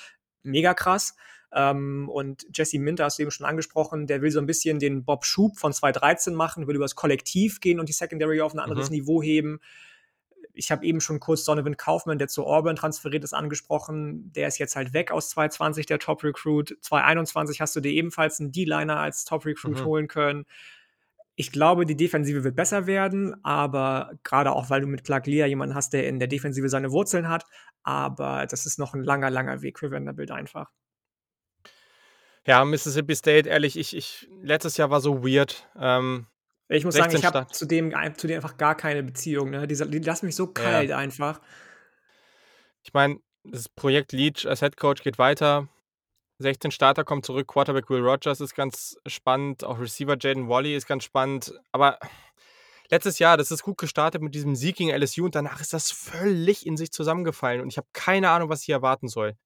Mega 0.43 0.74
krass. 0.74 1.15
Ähm, 1.55 2.09
und 2.09 2.47
Jesse 2.55 2.79
Minter 2.79 3.05
hast 3.05 3.19
du 3.19 3.23
eben 3.23 3.31
schon 3.31 3.47
angesprochen, 3.47 4.07
der 4.07 4.23
will 4.23 4.31
so 4.31 4.39
ein 4.41 4.47
bisschen 4.47 4.79
den 4.79 5.05
Bob 5.05 5.24
Schub 5.24 5.59
von 5.59 5.73
2013 5.73 6.35
machen, 6.35 6.66
will 6.66 6.77
übers 6.77 6.95
Kollektiv 6.97 7.61
gehen 7.61 7.79
und 7.81 7.89
die 7.89 7.93
Secondary 7.93 8.41
auf 8.41 8.55
ein 8.55 8.59
anderes 8.59 8.91
Mhm. 8.91 8.97
Niveau 8.97 9.23
heben. 9.23 9.61
Ich 10.55 10.70
habe 10.70 10.85
eben 10.85 11.01
schon 11.01 11.19
kurz 11.20 11.45
Donovan 11.45 11.77
Kaufman, 11.77 12.19
der 12.19 12.29
zu 12.29 12.47
Auburn 12.47 12.77
transferiert 12.77 13.24
ist, 13.24 13.33
angesprochen. 13.33 14.33
Der 14.33 14.49
ist 14.49 14.59
jetzt 14.59 14.77
halt 14.77 14.93
weg 14.93 15.11
aus 15.11 15.31
2020, 15.31 15.87
der 15.87 15.99
Top 15.99 16.23
Recruit. 16.23 16.77
2021 16.83 17.61
hast 17.61 17.74
du 17.74 17.81
dir 17.81 17.93
ebenfalls 17.93 18.39
einen 18.41 18.53
D-Liner 18.53 18.99
als 18.99 19.24
Top 19.24 19.47
Recruit 19.47 19.79
Mhm. 19.81 19.85
holen 19.85 20.09
können. 20.09 20.45
Ich 21.35 21.51
glaube, 21.51 21.87
die 21.87 21.97
Defensive 21.97 22.45
wird 22.45 22.55
besser 22.55 22.87
werden, 22.87 23.35
aber 23.43 24.12
gerade 24.23 24.53
auch, 24.53 24.69
weil 24.69 24.83
du 24.83 24.87
mit 24.87 25.03
Clark 25.05 25.27
Lear 25.27 25.49
jemanden 25.49 25.74
hast, 25.74 25.95
der 25.95 26.07
in 26.07 26.19
der 26.19 26.29
Defensive 26.29 26.69
seine 26.69 26.91
Wurzeln 26.93 27.29
hat. 27.31 27.45
Aber 27.83 28.47
das 28.47 28.66
ist 28.66 28.79
noch 28.79 28.93
ein 28.93 29.03
langer, 29.03 29.31
langer 29.31 29.62
Weg 29.62 29.79
für 29.79 29.91
Vanderbilt 29.91 30.31
einfach. 30.31 30.70
Ja, 32.47 32.65
Mississippi 32.65 33.15
State, 33.15 33.49
ehrlich, 33.49 33.79
ich 33.79 33.97
ich 33.97 34.29
letztes 34.43 34.77
Jahr 34.77 34.91
war 34.91 35.01
so 35.01 35.24
weird. 35.24 35.69
Ähm, 35.79 36.27
Ich 36.73 36.85
muss 36.85 36.94
sagen, 36.94 37.11
16 37.11 37.20
ich 37.20 37.27
habe 37.27 37.53
zu 37.53 37.66
dem 37.66 37.93
zu 38.16 38.27
denen 38.27 38.36
einfach 38.36 38.57
gar 38.57 38.77
keine 38.77 39.03
Beziehung, 39.03 39.51
ne? 39.51 39.66
Die 39.66 39.74
die 39.74 39.99
lassen 39.99 40.27
mich 40.27 40.36
so 40.36 40.47
Ja. 40.47 40.53
kalt 40.53 40.90
einfach. 40.90 41.40
Ich 42.82 42.93
meine, 42.93 43.19
das 43.44 43.69
Projekt 43.69 44.12
Leach 44.12 44.47
als 44.47 44.61
Head 44.61 44.77
Coach 44.77 45.03
geht 45.03 45.19
weiter. 45.19 45.69
16 46.39 46.70
Starter 46.70 47.05
kommen 47.05 47.23
zurück, 47.23 47.47
Quarterback 47.47 47.89
Will 47.89 48.01
Rogers 48.01 48.40
ist 48.40 48.55
ganz 48.55 48.97
spannend, 49.07 49.62
auch 49.62 49.78
Receiver 49.78 50.16
Jaden 50.19 50.49
Wally 50.49 50.74
ist 50.74 50.89
ganz 50.89 51.05
spannend. 51.05 51.53
Aber 51.70 51.99
letztes 52.90 53.20
Jahr, 53.20 53.36
das 53.36 53.53
ist 53.53 53.62
gut 53.62 53.78
gestartet 53.78 54.23
mit 54.23 54.35
diesem 54.35 54.57
Sieg 54.57 54.77
gegen 54.77 54.90
LSU 54.90 55.27
und 55.27 55.35
danach 55.36 55.61
ist 55.61 55.73
das 55.73 55.93
völlig 55.93 56.66
in 56.66 56.77
sich 56.77 56.90
zusammengefallen 56.90 57.61
und 57.61 57.69
ich 57.69 57.77
habe 57.77 57.86
keine 57.93 58.31
Ahnung, 58.31 58.49
was 58.49 58.61
ich 58.61 58.66
hier 58.66 58.77
erwarten 58.77 59.07
soll. 59.09 59.36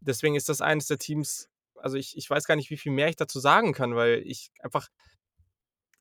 Deswegen 0.00 0.36
ist 0.36 0.48
das 0.48 0.60
eines 0.60 0.86
der 0.86 0.98
Teams 0.98 1.48
also, 1.84 1.98
ich 1.98 2.16
ich 2.16 2.30
weiß 2.30 2.46
gar 2.46 2.56
nicht, 2.56 2.70
wie 2.70 2.78
viel 2.78 2.92
mehr 2.92 3.08
ich 3.08 3.16
dazu 3.16 3.38
sagen 3.38 3.74
kann, 3.74 3.94
weil 3.94 4.22
ich 4.24 4.50
einfach 4.60 4.88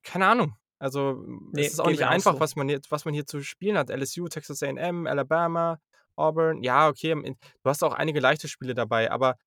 keine 0.01 0.27
Ahnung. 0.27 0.55
Also, 0.79 1.23
Ne, 1.53 1.61
es 1.61 1.73
ist 1.73 1.79
auch 1.79 1.87
nicht 1.87 1.99
mir 1.99 2.07
auch 2.07 2.11
einfach, 2.11 2.33
so. 2.33 2.39
was 2.39 2.55
man 2.55 2.69
jetzt 2.69 2.91
was 2.91 3.05
man 3.05 3.13
hier 3.13 3.25
zu 3.25 3.41
spielen 3.41 3.77
hat. 3.77 3.89
LSU, 3.89 4.27
Texas 4.27 4.61
A&M, 4.63 5.07
Alabama, 5.07 5.79
Auburn. 6.15 6.61
Ja, 6.63 6.87
okay, 6.87 7.13
du 7.13 7.69
hast 7.69 7.83
auch 7.83 7.93
einige 7.93 8.19
leichte 8.19 8.47
Spiele 8.47 8.73
dabei, 8.73 9.11
aber 9.11 9.37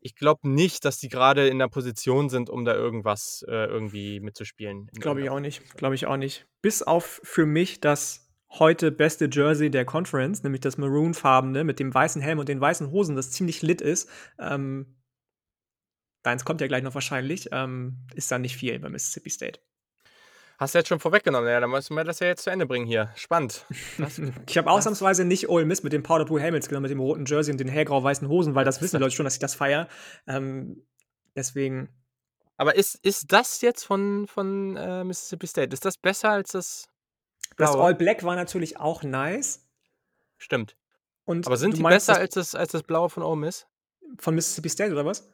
ich 0.00 0.16
glaube 0.16 0.48
nicht, 0.48 0.84
dass 0.84 0.98
die 0.98 1.08
grade 1.08 1.46
in 1.46 1.58
der 1.58 1.68
Position 1.68 2.28
sind, 2.28 2.50
um 2.50 2.64
da 2.64 2.74
irgendwas, 2.74 3.44
äh, 3.48 3.66
irgendwie 3.66 4.20
mitzuspielen 4.20 4.88
Glaube 4.94 5.22
ich 5.22 5.30
auch 5.30 5.40
nicht, 5.40 5.76
glaube 5.76 5.94
ich 5.94 6.06
auch 6.06 6.16
nicht. 6.16 6.46
Bis 6.60 6.82
auf 6.82 7.20
für 7.22 7.46
mich 7.46 7.80
das 7.80 8.28
heute 8.50 8.90
beste 8.90 9.28
Jersey 9.32 9.70
der 9.70 9.84
Conference, 9.84 10.42
nämlich 10.42 10.60
das 10.60 10.76
maroonfarbene 10.76 11.64
mit 11.64 11.78
dem 11.78 11.94
weißen 11.94 12.20
Helm 12.20 12.38
und 12.38 12.48
den 12.48 12.60
weißen 12.60 12.90
Hosen, 12.90 13.16
das 13.16 13.30
ziemlich 13.30 13.62
lit 13.62 13.80
ist. 13.80 14.10
Ähm 14.38 14.96
deins 16.22 16.44
kommt 16.44 16.60
ja 16.60 16.66
gleich 16.66 16.82
noch 16.82 16.94
wahrscheinlich, 16.94 17.48
ähm, 17.52 18.06
ist 18.14 18.30
da 18.30 18.38
nicht 18.38 18.56
viel 18.56 18.78
bei 18.78 18.88
Mississippi 18.88 19.30
State. 19.30 19.60
Hast 20.62 20.74
du 20.74 20.78
jetzt 20.78 20.86
schon 20.86 21.00
vorweggenommen. 21.00 21.50
Ja, 21.50 21.58
dann 21.58 21.70
müssen 21.70 21.96
wir 21.96 22.04
das 22.04 22.20
ja 22.20 22.28
jetzt 22.28 22.44
zu 22.44 22.50
Ende 22.50 22.66
bringen 22.66 22.86
hier. 22.86 23.10
Spannend. 23.16 23.66
Ich 24.46 24.56
habe 24.56 24.70
ausnahmsweise 24.70 25.24
nicht 25.24 25.48
Ole 25.48 25.64
Miss 25.64 25.82
mit 25.82 25.92
dem 25.92 26.04
Powder 26.04 26.24
Blue 26.24 26.40
Helmets 26.40 26.68
genommen, 26.68 26.82
mit 26.82 26.92
dem 26.92 27.00
roten 27.00 27.24
Jersey 27.26 27.50
und 27.50 27.58
den 27.58 27.66
hellgrau-weißen 27.66 28.28
Hosen, 28.28 28.54
weil 28.54 28.64
das 28.64 28.80
wissen 28.80 28.96
die 28.96 29.02
Leute 29.02 29.16
schon, 29.16 29.24
dass 29.24 29.34
ich 29.34 29.40
das 29.40 29.56
feiere. 29.56 29.88
Ähm, 30.28 30.86
deswegen 31.34 31.88
Aber 32.58 32.76
ist 32.76 32.94
ist 33.02 33.32
das 33.32 33.60
jetzt 33.60 33.82
von 33.84 34.28
von, 34.28 34.76
äh, 34.76 35.02
Mississippi 35.02 35.48
State 35.48 35.72
ist 35.74 35.84
das 35.84 35.96
besser 35.98 36.30
als 36.30 36.52
das 36.52 36.88
Das 37.56 37.72
Blaue? 37.72 37.84
All 37.86 37.94
Black 37.96 38.22
war 38.22 38.36
natürlich 38.36 38.78
auch 38.78 39.02
nice. 39.02 39.66
Stimmt. 40.38 40.76
Und 41.24 41.44
Aber 41.46 41.56
sind 41.56 41.76
die 41.76 41.82
meinst 41.82 42.06
besser 42.06 42.20
das 42.20 42.20
als 42.20 42.34
das 42.34 42.54
als 42.54 42.70
das 42.70 42.84
Blaue 42.84 43.10
von 43.10 43.24
Ole 43.24 43.36
Miss? 43.36 43.66
von 44.20 44.34
Mississippi 44.36 44.68
State 44.68 44.92
oder 44.92 45.04
was? 45.06 45.28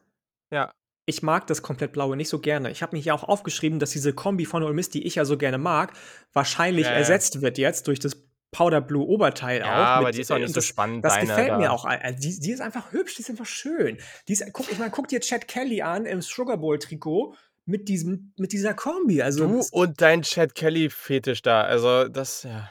Ja. 0.50 0.72
Ich 1.08 1.22
mag 1.22 1.46
das 1.46 1.62
komplett 1.62 1.92
Blaue 1.92 2.16
nicht 2.16 2.28
so 2.28 2.38
gerne. 2.38 2.70
Ich 2.70 2.82
habe 2.82 2.94
mir 2.94 3.02
hier 3.02 3.14
auch 3.14 3.24
aufgeschrieben, 3.24 3.78
dass 3.78 3.90
diese 3.90 4.12
Kombi 4.12 4.44
von 4.44 4.62
Ole 4.62 4.74
Miss, 4.74 4.90
die 4.90 5.06
ich 5.06 5.14
ja 5.14 5.24
so 5.24 5.38
gerne 5.38 5.56
mag, 5.58 5.92
wahrscheinlich 6.32 6.84
Ja, 6.86 6.92
ja. 6.92 6.98
ersetzt 6.98 7.40
wird 7.40 7.56
jetzt 7.58 7.86
durch 7.88 7.98
das 7.98 8.16
Powder 8.50 8.80
Blue 8.80 9.06
Oberteil 9.06 9.60
Ja, 9.60 9.64
auch. 9.66 9.86
aber 9.98 10.06
mit, 10.08 10.16
die 10.16 10.20
ist 10.20 10.30
auch 10.30 10.36
äh, 10.36 10.40
nicht 10.40 10.54
so 10.54 10.60
spannend, 10.60 11.04
Das 11.04 11.14
deine 11.14 11.26
gefällt 11.28 11.56
mir 11.58 11.64
da. 11.66 11.70
auch. 11.70 11.84
Also 11.84 12.18
die, 12.20 12.38
die 12.40 12.50
ist 12.50 12.60
einfach 12.60 12.92
hübsch, 12.92 13.16
die 13.16 13.22
ist 13.22 13.30
einfach 13.30 13.46
schön. 13.46 13.98
Die 14.28 14.32
ist, 14.34 14.44
guck, 14.52 14.70
ich 14.70 14.78
meine, 14.78 14.90
guck 14.90 15.08
dir 15.08 15.20
Chad 15.20 15.48
Kelly 15.48 15.82
an 15.82 16.04
im 16.06 16.20
Sugar 16.22 16.56
Bowl 16.58 16.78
Trikot 16.78 17.34
mit 17.66 17.88
diesem, 17.88 18.32
mit 18.38 18.52
dieser 18.52 18.74
Kombi. 18.74 19.20
Also 19.22 19.46
Du 19.46 19.64
und 19.72 20.00
dein 20.00 20.22
Chad 20.22 20.54
Kelly 20.54 20.88
Fetisch 20.90 21.42
da. 21.42 21.62
Also, 21.62 22.08
das 22.08 22.42
ja. 22.44 22.70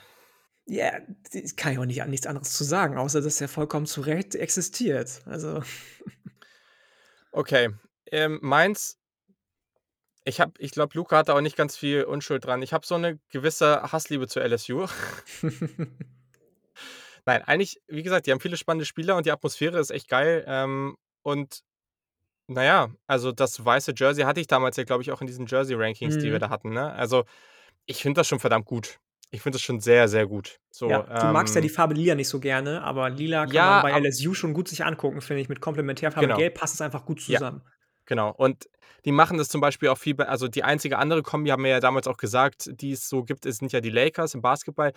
ja, 0.68 0.92
das 1.34 1.56
kann 1.56 1.74
ich 1.74 1.80
auch 1.80 1.86
nicht 1.86 2.06
nichts 2.08 2.26
anderes 2.28 2.54
zu 2.54 2.64
sagen, 2.64 2.98
außer 2.98 3.22
dass 3.22 3.40
er 3.42 3.48
vollkommen 3.48 3.86
zu 3.86 4.02
Recht 4.02 4.34
existiert. 4.36 5.22
Also 5.26 5.62
Okay. 7.32 7.70
Ähm, 8.12 8.40
meins 8.42 8.98
ich 10.26 10.40
habe 10.42 10.52
ich 10.60 10.72
glaube, 10.72 10.94
Luca 10.96 11.18
hat 11.18 11.30
da 11.30 11.34
auch 11.36 11.42
nicht 11.42 11.56
ganz 11.56 11.78
viel 11.78 12.04
Unschuld 12.04 12.46
dran. 12.46 12.62
Ich 12.62 12.74
habe 12.74 12.86
so 12.86 12.98
'ne 12.98 13.20
gewisse 13.30 13.82
Hassliebe 13.92 14.28
zu 14.28 14.40
LSU. 14.42 14.86
Nein, 17.26 17.42
eigentlich, 17.44 17.82
wie 17.88 18.04
gesagt, 18.04 18.26
die 18.28 18.32
haben 18.32 18.40
viele 18.40 18.58
spannende 18.58 18.86
Spieler 18.86 19.18
und 19.18 19.26
die 19.26 19.32
Atmosphäre 19.32 19.80
ist 19.80 19.92
echt 19.92 20.08
geil. 20.10 20.44
Ähm, 20.48 20.96
und 21.24 21.62
na 22.48 22.64
ja, 22.66 22.90
also 23.08 23.32
das 23.34 23.64
weiße 23.66 23.94
Jersey 23.98 24.24
hatte 24.26 24.42
ich 24.42 24.48
damals 24.48 24.78
ja, 24.78 24.84
glaube 24.86 25.04
ich, 25.04 25.12
auch 25.12 25.22
in 25.22 25.28
diesen 25.28 25.48
Jersey-Rankings, 25.48 26.18
die 26.20 26.32
wir 26.32 26.40
Mhm. 26.40 26.42
da 26.42 26.50
hatten, 26.50 26.72
ne? 26.72 26.94
Also, 26.94 27.26
ich 27.88 28.02
finde 28.04 28.20
das 28.22 28.28
schon 28.30 28.40
verdammt 28.42 28.66
gut. 28.66 29.00
Ich 29.32 29.42
finde 29.44 29.58
das 29.58 29.64
schon 29.64 29.82
sehr, 29.82 30.08
sehr 30.10 30.28
gut. 30.28 30.60
So, 30.72 30.88
Ja, 30.90 31.10
du 31.20 31.28
magst 31.28 31.54
ja 31.56 31.62
die 31.62 31.70
ähm 31.70 31.70
Farbe 31.70 31.94
Lila 31.96 32.16
nicht 32.16 32.30
so 32.30 32.40
gerne, 32.40 32.82
aber 32.82 33.10
Lila 33.10 33.46
kann 33.48 33.66
man 33.66 33.82
Ja, 33.82 33.82
bei 33.82 33.92
ab 33.92 34.02
LSU 34.02 34.34
schon 34.34 34.54
gut 34.54 34.68
sich 34.70 34.86
angucken, 34.86 35.22
finde 35.22 35.42
ich. 35.42 35.50
Mit 35.50 35.60
Komplementärfarbe 35.60 36.32
Genau. 36.32 36.34
Gelb 36.34 36.56
passt 36.56 36.76
es 36.76 36.82
einfach 36.82 37.06
gut 37.06 37.20
Ja. 37.28 37.42
Genau. 38.08 38.32
Und 38.32 38.68
die 39.06 39.12
machen 39.12 39.38
das 39.38 39.50
zum 39.50 39.62
Beispiel 39.62 39.90
auch 39.90 39.98
viel 39.98 40.16
be 40.16 40.28
also 40.28 40.48
die 40.48 40.64
einzige 40.64 40.98
andere 40.98 41.22
Kombi, 41.24 41.50
haben 41.52 41.64
wir 41.64 41.72
ja 41.72 41.80
damals 41.80 42.08
auch 42.08 42.18
gesagt, 42.18 42.70
die 42.82 42.94
es 42.94 43.08
so 43.08 43.24
gibt, 43.24 43.44
sind 43.44 43.72
ja 43.72 43.82
die 43.82 43.90
Lakers 43.90 44.34
im 44.34 44.42
Basketball. 44.42 44.94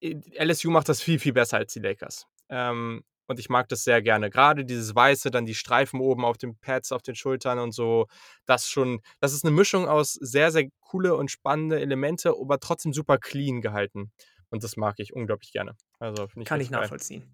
Äh, 0.00 0.16
LSU 0.34 0.70
macht 0.70 0.88
das 0.88 1.02
viel, 1.02 1.18
viel 1.18 1.32
besser 1.34 1.58
als 1.58 1.72
die 1.74 1.80
Lakers. 1.80 2.26
Ähm, 2.50 3.04
und 3.28 3.38
ich 3.38 3.50
mag 3.50 3.68
das 3.68 3.84
sehr 3.84 4.00
gerne. 4.02 4.30
Grade 4.30 4.64
dieses 4.64 4.94
Weiße, 4.94 5.30
dann 5.30 5.46
die 5.46 5.54
Streifen 5.54 6.00
oben 6.00 6.24
auf 6.24 6.38
den 6.38 6.56
Pads, 6.58 6.92
auf 6.92 7.02
den 7.02 7.14
Schultern 7.14 7.58
und 7.58 7.72
so. 7.72 8.06
Das 8.46 8.68
schon 8.68 9.00
das 9.20 9.34
ist 9.34 9.44
'ne 9.44 9.50
Mischung 9.50 9.86
aus 9.88 10.14
sehr, 10.14 10.50
sehr 10.52 10.68
coole 10.80 11.14
und 11.16 11.30
spannende 11.30 11.80
Elemente, 11.80 12.30
aber 12.40 12.58
trotzdem 12.60 12.92
super 12.94 13.18
clean 13.18 13.60
gehalten. 13.60 14.12
Und 14.50 14.64
das 14.64 14.76
mag 14.78 14.94
ich 14.98 15.12
unglaublich 15.14 15.52
gerne. 15.52 15.76
Also, 16.00 16.28
ich 16.36 16.46
Kann 16.46 16.60
ich 16.62 16.70
geil. 16.70 16.80
nachvollziehen. 16.80 17.24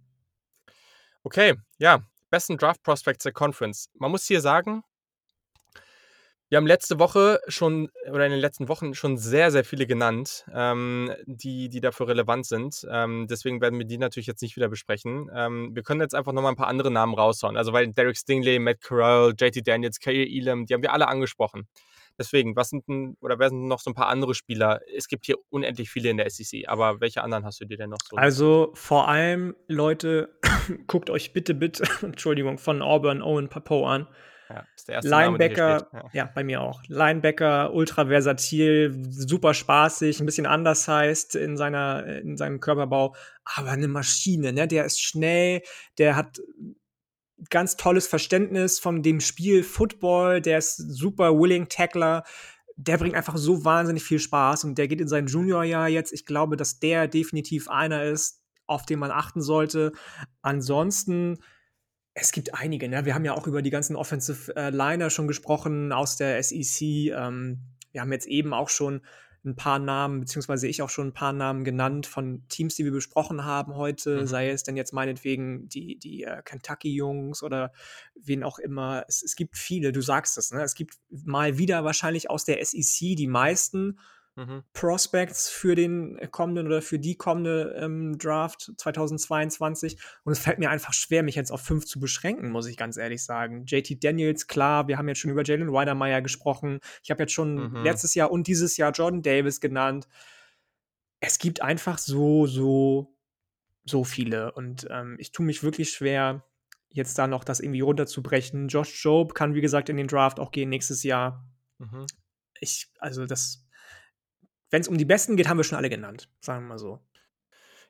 Okay, 1.27 1.55
ja, 1.79 2.03
besten 2.31 2.59
Draft 2.59 2.83
Prospects 2.83 3.23
der 3.25 3.33
Conference. 3.33 3.89
Man 3.95 4.11
muss 4.11 4.27
hier 4.27 4.43
sagen 4.43 4.83
wir 6.55 6.59
haben 6.59 6.69
letzte 6.69 7.01
Woche 7.01 7.41
schon 7.49 7.89
oder 8.09 8.27
in 8.27 8.31
den 8.31 8.39
letzten 8.41 8.69
Wochen 8.69 8.95
schon 8.95 9.19
sehr, 9.19 9.51
sehr 9.51 9.65
viele 9.65 9.89
genannt, 9.89 10.45
ähm, 10.55 11.11
die 11.27 11.69
die 11.69 11.81
dafür 11.81 12.07
relevant 12.07 12.47
sind. 12.47 12.87
Ähm, 12.89 13.27
deswegen 13.29 13.61
werden 13.61 13.77
wir 13.81 13.87
die 13.87 13.99
natürlich 13.99 14.29
jetzt 14.29 14.41
nicht 14.41 14.55
wieder 14.55 14.69
besprechen. 14.69 15.29
Ähm, 15.35 15.75
wir 15.75 15.83
können 15.83 16.01
jetzt 16.01 16.15
einfach 16.15 16.31
noch 16.33 16.43
mal 16.43 16.51
'n 16.51 16.55
paar 16.57 16.69
andere 16.69 16.93
Namen 16.93 17.15
raushauen. 17.15 17.57
Also, 17.57 17.73
weil 17.73 17.89
Derek 17.89 18.17
Stingley, 18.17 18.61
Matt 18.61 18.81
Corral, 18.83 19.35
JT 19.37 19.67
Daniels, 19.67 19.99
Kaiir 19.99 20.29
Elam, 20.29 20.65
die 20.67 20.75
haben 20.75 20.83
wir 20.83 20.93
alle 20.93 21.09
angesprochen. 21.09 21.67
Deswegen, 22.21 22.55
was 22.55 22.69
sind 22.69 22.87
'n 22.89 23.17
oder 23.21 23.41
wer 23.41 23.49
sind 23.49 23.67
noch 23.67 23.81
so 23.81 23.91
'n 23.91 23.95
paar 23.95 24.07
andere 24.07 24.35
Spieler? 24.37 24.79
Es 24.97 25.09
gibt 25.09 25.27
hier 25.27 25.35
unendlich 25.51 25.91
viele 25.91 26.11
in 26.11 26.19
der 26.19 26.27
SEC, 26.27 26.69
aber 26.69 27.01
welche 27.01 27.25
anderen 27.25 27.45
hast 27.45 27.61
du 27.61 27.65
dir 27.65 27.79
denn 27.79 27.91
noch 27.91 27.99
so 28.09 28.17
Also, 28.17 28.71
vor 28.75 29.09
allem, 29.09 29.57
Leute, 29.67 30.39
guckt 30.87 31.11
euch 31.11 31.33
bitte, 31.33 31.53
bitte, 31.55 31.83
Entschuldigung, 32.03 32.59
von 32.59 32.81
Auburn 32.81 33.23
Owen 33.23 33.49
Pappoe 33.49 33.87
an. 33.89 34.07
Ja, 34.55 34.65
ist 34.77 34.89
der 34.89 34.95
erste 34.97 35.11
Name. 35.11 35.25
Linebacker 35.39 35.89
Ja. 35.93 36.11
ja, 36.13 36.31
bei 36.35 36.45
mir 36.45 36.61
auch. 36.61 36.83
Linebacker, 36.89 37.73
ultra 37.75 38.07
versatil, 38.07 38.95
super 39.11 39.55
spaßig, 39.55 40.21
'n 40.21 40.27
bisschen 40.27 40.47
undersized 40.47 41.35
in 41.35 41.57
seiner 41.57 42.07
in 42.07 42.37
seinem 42.37 42.61
Körperbau, 42.61 43.15
aber 43.45 43.77
'ne 43.77 43.89
Maschine, 43.89 44.53
ne? 44.53 44.69
Der 44.69 44.85
ist 44.85 45.01
schnell, 45.01 45.63
der 45.99 46.17
hat 46.17 46.41
ganz 47.51 47.77
tolles 47.77 48.07
Verständnis 48.07 48.79
von 48.81 49.03
dem 49.03 49.21
Spiel 49.21 49.63
Football, 49.65 50.41
der 50.41 50.59
ist 50.59 50.77
super 50.77 51.33
willing 51.39 51.69
Tackler. 51.69 52.25
Der 52.77 52.99
bringt 52.99 53.15
einfach 53.17 53.37
so 53.37 53.65
wahnsinnig 53.65 54.03
viel 54.05 54.19
Spaß 54.19 54.65
und 54.65 54.79
der 54.79 54.89
geht 54.89 55.01
in 55.01 55.09
sein 55.09 55.27
Juniorjahr 55.29 55.89
jetzt. 55.89 56.13
Ich 56.13 56.27
glaube, 56.27 56.57
dass 56.57 56.79
der 56.81 57.09
definitiv 57.09 57.69
einer 57.69 58.05
ist, 58.05 58.43
auf 58.67 58.87
den 58.87 58.99
man 58.99 59.11
achten 59.13 59.43
sollte. 59.43 59.93
Ansonsten 60.43 61.39
es 62.15 62.31
gibt 62.33 62.55
einige, 62.55 62.89
ne? 62.89 63.05
Wir 63.05 63.15
haben 63.15 63.25
ja 63.25 63.35
auch 63.35 63.47
über 63.47 63.61
die 63.63 63.71
ganzen 63.71 63.97
Offensive, 63.97 64.55
äh, 64.57 64.71
Liner 64.71 65.11
schon 65.11 65.27
gesprochen 65.29 65.93
aus 65.93 66.17
der 66.17 66.39
SEC. 66.43 67.11
Ähm, 67.11 67.61
wir 67.93 68.01
haben 68.01 68.13
jetzt 68.13 68.27
eben 68.27 68.55
auch 68.55 68.69
schon 68.69 69.03
'n 69.45 69.57
paar 69.57 69.79
Namen 69.79 70.21
beziehungsweise 70.21 70.69
ich 70.69 70.81
auch 70.81 70.89
schon 70.91 71.09
'n 71.09 71.13
paar 71.13 71.33
Namen 71.33 71.65
genannt 71.65 72.07
von 72.07 72.47
Teams, 72.49 72.77
die 72.77 72.85
wir 72.85 72.93
besprochen 72.93 73.45
haben 73.45 73.75
heute, 73.77 74.25
Mhm. 74.25 74.27
sei 74.27 74.49
es 74.51 74.63
denn 74.63 74.77
jetzt 74.77 74.93
meinetwegen 74.93 75.69
die 75.69 75.99
die, 75.99 76.23
äh, 76.25 76.41
Kentucky-Jungs 76.45 77.43
oder 77.43 77.73
wen 78.15 78.43
auch 78.45 78.59
immer. 78.59 79.05
Es 79.09 79.23
es 79.23 79.35
gibt 79.37 79.59
viele, 79.59 79.93
du 79.93 80.01
sagst 80.01 80.39
es, 80.39 80.51
ne? 80.53 80.63
Es 80.63 80.75
gibt 80.75 80.95
mal 81.11 81.59
wieder 81.59 81.85
wahrscheinlich 81.85 82.31
aus 82.31 82.45
der 82.45 82.61
SEC 82.61 83.17
die 83.17 83.27
meisten 83.27 83.99
Mhm. 84.37 84.65
Prospects 84.73 85.49
für 85.49 85.77
den 85.77 86.19
kommenden 86.33 86.67
oder 86.67 86.83
für 86.83 86.99
die 86.99 87.15
kommende, 87.17 87.75
ähm, 87.79 88.19
Draft 88.19 88.73
2022 88.77 89.97
und 90.25 90.33
es 90.33 90.41
fällt 90.41 90.59
mir 90.59 90.71
einfach 90.71 90.93
schwer, 90.93 91.23
mich 91.23 91.37
jetzt 91.37 91.53
auf 91.53 91.61
5 91.61 91.87
zu 91.87 92.01
beschränken, 92.01 92.51
muss 92.51 92.67
ich 92.67 92.77
ganz 92.77 92.97
ehrlich 92.97 93.23
sagen. 93.25 93.65
JT 93.67 94.03
Daniels, 94.03 94.49
klar, 94.49 94.89
wir 94.89 94.99
haben 94.99 95.07
jetzt 95.09 95.19
schon 95.21 95.31
über 95.31 95.45
Jalen 95.45 95.73
Wydermyer 95.73 96.21
gesprochen. 96.21 96.81
Ich 97.05 97.11
habe 97.13 97.23
jetzt 97.23 97.33
schon 97.33 97.71
Mhm. 97.73 97.83
letztes 97.85 98.15
Jahr 98.15 98.33
und 98.33 98.49
dieses 98.49 98.77
Jahr 98.77 98.91
Jordan 98.93 99.23
Davis 99.23 99.61
genannt. 99.61 100.09
Es 101.21 101.39
gibt 101.39 101.63
einfach 101.63 101.99
so, 101.99 102.47
so, 102.47 103.17
so 103.85 104.05
viele 104.05 104.53
und, 104.53 104.87
ähm, 104.91 105.17
ich 105.19 105.33
tue 105.33 105.47
mich 105.47 105.63
wirklich 105.63 105.91
schwer, 105.93 106.45
jetzt 106.91 107.19
da 107.19 107.27
noch 107.27 107.45
das 107.45 107.61
irgendwie 107.61 107.81
runterzubrechen. 107.81 108.69
Josh 108.69 109.05
Jobe 109.05 109.35
kann, 109.35 109.55
wie 109.55 109.61
gesagt, 109.61 109.89
in 109.89 109.97
den 109.97 110.09
Draft 110.09 110.41
auch 110.41 110.53
gehen 110.53 110.69
nächstes 110.71 111.03
Jahr. 111.03 111.47
Mhm. 111.79 112.07
Ich 112.61 112.89
also, 113.01 113.27
das 113.27 113.64
wenn's 114.71 114.89
um 114.89 114.99
die 114.99 115.05
Besten 115.05 115.37
geht, 115.37 115.49
haben 115.49 115.57
wir 115.59 115.65
schon 115.65 115.79
alle 115.79 115.91
genannt, 115.91 116.29
sagen 116.41 116.65
wir 116.65 116.69
mal 116.71 116.79
so. 116.79 117.01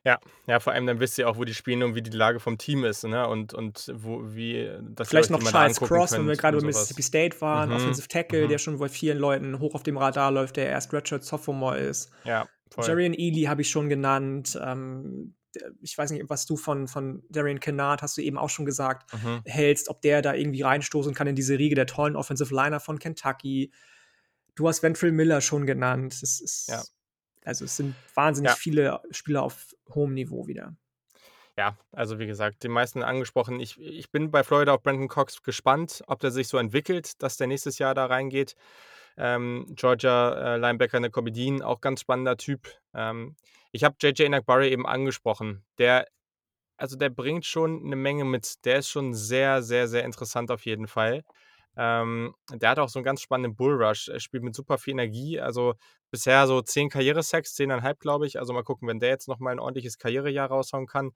Ja, 0.05 0.19
ja, 0.45 0.59
vor 0.59 0.73
allem 0.73 0.85
dann 0.85 0.99
wisst 0.99 1.17
ihr 1.17 1.27
auch, 1.27 1.37
wo 1.37 1.45
die 1.45 1.55
spielen 1.55 1.81
und 1.81 1.95
wie 1.95 2.03
die 2.03 2.11
Lage 2.15 2.39
vom 2.39 2.59
Team 2.59 2.85
ist, 2.85 3.03
ne? 3.05 3.27
Und 3.27 3.55
und 3.55 3.91
wo 3.95 4.21
wie 4.23 4.53
ihr 4.61 4.83
Vielleicht 5.03 5.31
noch 5.31 5.41
Charles 5.43 5.79
Cross, 5.79 6.11
wenn 6.11 6.27
wir 6.27 6.33
und 6.33 6.37
bei. 6.41 6.67
Mississippi 6.67 7.01
State 7.01 7.41
waren, 7.41 7.69
Mhm, 7.69 7.75
Offensive 7.75 8.07
Tackle, 8.07 8.45
mhm. 8.45 8.49
der 8.49 8.59
schon 8.59 8.77
bei 8.77 8.87
vielen 8.87 9.17
Leuten 9.17 9.57
hoch 9.57 9.73
auf 9.73 9.81
dem 9.81 9.97
Radar 9.97 10.29
läuft, 10.31 10.57
der 10.57 10.67
erst 10.69 10.93
Redshirt 10.93 11.23
Sophomore 11.23 11.79
ist. 11.79 12.11
Ja, 12.23 12.47
voll. 12.69 12.85
Jarian 12.87 13.15
Ealy 13.15 13.43
habe 13.45 13.63
ich 13.63 13.69
schon 13.71 13.89
genannt. 13.89 14.59
Ähm, 14.63 15.33
ich 15.81 15.97
weiß 15.97 16.11
nicht, 16.11 16.25
was 16.29 16.45
du 16.45 16.55
von 16.55 16.87
von 16.87 17.23
Darian 17.29 17.59
Kinnard 17.59 18.03
hast 18.03 18.15
du 18.17 18.21
eben 18.21 18.37
auch 18.37 18.49
schon 18.49 18.65
gesagt, 18.65 19.11
Mhm. 19.11 19.41
hältst, 19.45 19.89
ob 19.89 20.03
der 20.03 20.21
da 20.21 20.35
irgendwie 20.35 20.61
reinstoßen 20.61 21.15
kann 21.15 21.25
in 21.25 21.35
diese 21.35 21.57
Riege 21.57 21.73
der 21.73 21.87
tollen 21.87 22.15
Offensive 22.15 22.53
Liner 22.53 22.79
von 22.79 22.99
Kentucky. 22.99 23.71
Du 24.57 24.67
hast 24.69 24.81
Ventrell 24.83 25.11
Miller 25.11 25.41
schon 25.41 25.65
genannt. 25.65 26.13
Es 26.23 26.39
ist 26.39 26.69
Ja. 26.69 26.85
also, 27.43 27.65
es 27.65 27.75
sind 27.75 27.97
wahnsinnig 28.15 28.53
Ja. 28.53 28.57
viele 28.57 29.01
Spieler 29.11 29.43
auf 29.43 29.75
hohem 29.93 30.13
Niveau 30.13 30.47
wieder. 30.47 30.75
Ja, 31.57 31.77
also, 31.93 32.19
wie 32.19 32.27
gesagt, 32.27 32.63
die 32.63 32.67
meisten 32.67 33.01
angesprochen. 33.01 33.61
Ich 33.61 33.79
ich 33.79 34.11
bin 34.11 34.29
bei 34.29 34.43
Florida 34.43 34.73
auf 34.73 34.83
Brandon 34.83 35.07
Cox 35.07 35.41
gespannt, 35.41 36.03
ob 36.07 36.19
der 36.19 36.31
sich 36.31 36.49
so 36.49 36.57
entwickelt, 36.57 37.21
dass 37.23 37.37
der 37.37 37.47
nächstes 37.47 37.79
Jahr 37.79 37.95
da 37.95 38.07
reingeht. 38.07 38.55
Ähm, 39.17 39.65
Georgia, 39.75 40.55
äh, 40.55 40.57
Linebacker 40.57 40.99
Nakobe 40.99 41.31
Dean, 41.31 41.61
auch 41.61 41.79
ganz 41.81 42.01
spannender 42.01 42.35
Typ. 42.37 42.67
Ähm, 42.93 43.37
ich 43.71 43.83
habe 43.85 43.95
JJ 44.01 44.23
Enagbare 44.25 44.67
eben 44.69 44.85
angesprochen. 44.85 45.63
Der 45.77 46.07
also, 46.77 46.97
der 46.97 47.09
bringt 47.11 47.45
schon 47.45 47.83
'ne 47.89 47.95
Menge 47.97 48.25
mit. 48.25 48.65
Der 48.65 48.79
ist 48.79 48.89
schon 48.89 49.13
sehr, 49.15 49.63
sehr, 49.63 49.87
sehr 49.89 50.03
interessant 50.05 50.51
auf 50.51 50.65
jeden 50.65 50.87
Fall. 50.87 51.23
Ähm, 51.77 52.33
der 52.53 52.69
hat 52.71 52.79
auch 52.79 52.89
so 52.89 52.99
'n 52.99 53.03
ganz 53.03 53.21
spannenden 53.21 53.55
Bull 53.55 53.81
Rush. 53.83 54.07
Er 54.09 54.19
spielt 54.19 54.43
mit 54.43 54.55
super 54.55 54.77
viel 54.77 54.93
Energie. 54.93 55.39
Also, 55.39 55.75
bisher 56.11 56.47
so 56.47 56.61
10 56.61 56.89
Karriere-Sacks, 56.89 57.55
10,5, 57.55 57.99
glaube 57.99 58.27
ich. 58.27 58.39
Also, 58.39 58.53
mal 58.53 58.63
gucken, 58.63 58.87
wenn 58.87 58.99
der 58.99 59.09
jetzt 59.09 59.27
noch 59.27 59.39
mal 59.39 59.51
'n 59.53 59.59
ordentliches 59.59 59.97
Karrierejahr 59.97 60.49
raushauen 60.49 60.87
kann. 60.87 61.11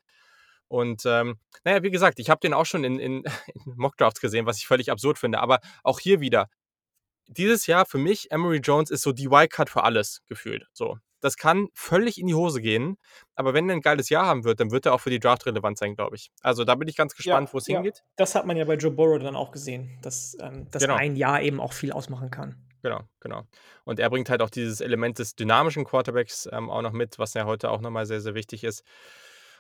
Und, 0.69 1.03
ähm, 1.06 1.40
na 1.65 1.73
ja, 1.73 1.84
wie 1.84 1.91
gesagt, 1.91 2.19
ich 2.19 2.30
habe 2.30 2.41
den 2.41 2.53
auch 2.53 2.65
schon 2.65 2.84
in 2.86 2.99
in 2.99 3.23
in 3.65 3.76
Mockdrafts 3.77 4.22
gesehen, 4.22 4.45
was 4.45 4.57
ich 4.57 4.68
völlig 4.68 4.91
absurd 4.91 5.18
finde. 5.19 5.40
Aber 5.41 5.60
auch 5.84 5.99
hier 5.99 6.22
wieder, 6.22 6.48
dieses 7.27 7.68
Jahr 7.68 7.86
für 7.88 7.99
mich, 7.99 8.31
Emory 8.31 8.57
Jones 8.60 8.91
ist 8.91 9.03
so 9.03 9.11
die 9.14 9.31
Wildcard 9.31 9.69
für 9.72 9.84
alles 9.86 10.22
gefühlt, 10.27 10.68
so. 10.73 10.98
Das 11.22 11.36
kann 11.38 11.68
völlig 11.74 12.20
in 12.20 12.28
die 12.28 12.36
Hose 12.36 12.62
gehen, 12.62 12.98
aber 13.36 13.54
wenn 13.54 13.68
der 13.68 13.78
'n 13.78 13.82
geiles 13.82 14.10
Jahr 14.10 14.26
haben 14.26 14.44
wird, 14.46 14.60
dann 14.60 14.72
wird 14.72 14.86
er 14.86 14.94
auch 14.94 15.02
für 15.02 15.10
die 15.10 15.20
Draft 15.20 15.46
relevant 15.46 15.78
sein, 15.78 15.96
glaube 15.96 16.16
ich. 16.16 16.32
Also, 16.41 16.64
da 16.66 16.76
bin 16.76 16.88
ich 16.88 16.96
ganz 16.98 17.16
gespannt, 17.16 17.54
wo's 17.54 17.66
hingeht. 17.68 18.04
Das 18.16 18.36
hat 18.36 18.46
man 18.46 18.58
ja 18.58 18.66
bei 18.66 18.76
Joe 18.76 18.91
Burrow 18.91 19.20
dann 19.22 19.36
auch 19.36 19.52
gesehen, 19.52 19.98
dass, 20.02 20.36
ähm 20.41 20.70
dass 20.72 20.84
Genau. 20.84 20.96
ein 20.96 21.16
Jahr 21.16 21.41
eben 21.41 21.60
auch 21.60 21.74
viel 21.74 21.91
ausmachen 21.91 22.32
kann. 22.32 22.66
Genau, 22.84 23.02
genau. 23.20 23.44
Und 23.84 24.00
er 24.00 24.10
bringt 24.10 24.30
halt 24.30 24.41
auch 24.41 24.50
dieses 24.50 24.80
Element 24.80 25.20
des 25.20 25.36
dynamischen 25.36 25.84
Quarterbacks, 25.84 26.48
ähm, 26.52 26.70
auch 26.70 26.82
noch 26.82 26.94
mit, 26.94 27.20
was 27.20 27.34
ja 27.34 27.46
heute 27.46 27.70
auch 27.72 27.82
noch 27.82 27.90
mal 27.90 28.06
sehr, 28.06 28.22
sehr 28.22 28.36
wichtig 28.36 28.64
ist. 28.64 28.84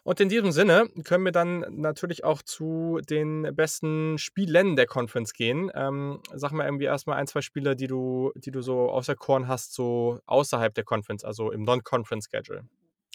Und 0.03 0.19
in 0.19 0.29
diesem 0.29 0.51
Sinne 0.51 0.87
können 1.03 1.25
wir 1.25 1.31
dann 1.31 1.65
natürlich 1.69 2.23
auch 2.23 2.41
zu 2.41 2.99
den 3.09 3.55
besten 3.55 4.17
Spielen 4.17 4.75
der 4.75 4.85
Conference 4.85 5.33
gehen. 5.33 5.71
Ähm, 5.75 6.21
sag 6.33 6.51
mal 6.51 6.65
irgendwie 6.65 6.85
erst 6.85 7.07
mal 7.07 7.15
1, 7.15 7.31
2 7.31 7.41
Spiele, 7.41 7.75
die 7.75 7.87
du 7.87 8.31
die 8.35 8.51
du 8.51 8.61
so 8.61 8.89
auserkoren 8.89 9.47
hast, 9.47 9.73
so 9.73 10.19
außerhalb 10.25 10.73
der 10.73 10.83
Conference, 10.83 11.23
also 11.23 11.51
im 11.51 11.63
Non-Conference 11.63 12.27
Schedule. 12.31 12.63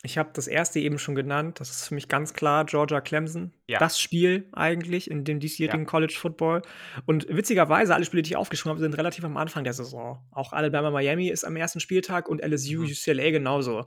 Ich 0.06 0.18
habe 0.18 0.28
das 0.34 0.48
erste 0.48 0.80
eben 0.80 0.98
schon 0.98 1.14
genannt. 1.14 1.60
Das 1.60 1.70
ist 1.70 1.88
für 1.88 1.94
mich 1.94 2.08
ganz 2.08 2.34
klar 2.34 2.66
Georgia 2.66 3.00
Clemson. 3.00 3.54
Ja. 3.66 3.78
Das 3.78 3.98
Spiel 3.98 4.46
eigentlich 4.52 5.10
in 5.10 5.24
dem 5.24 5.40
diesjährigen 5.40 5.84
Ja. 5.84 5.86
College 5.86 6.14
Football. 6.18 6.60
Und 7.06 7.26
witzigerweise, 7.30 7.94
alle 7.94 8.04
Spiele, 8.04 8.20
die 8.22 8.32
ich 8.32 8.36
aufgeschrieben 8.36 8.72
habe, 8.72 8.80
sind 8.80 8.98
relativ 8.98 9.24
am 9.24 9.38
Anfang 9.38 9.64
der 9.64 9.72
Saison. 9.72 10.18
Auch 10.30 10.52
Alabama 10.52 10.90
Miami 10.90 11.28
ist 11.28 11.44
am 11.44 11.56
ersten 11.56 11.80
Spieltag 11.80 12.28
und 12.28 12.42
LSU 12.44 12.82
Mhm. 12.82 12.90
UCLA 12.90 13.30
genauso. 13.30 13.86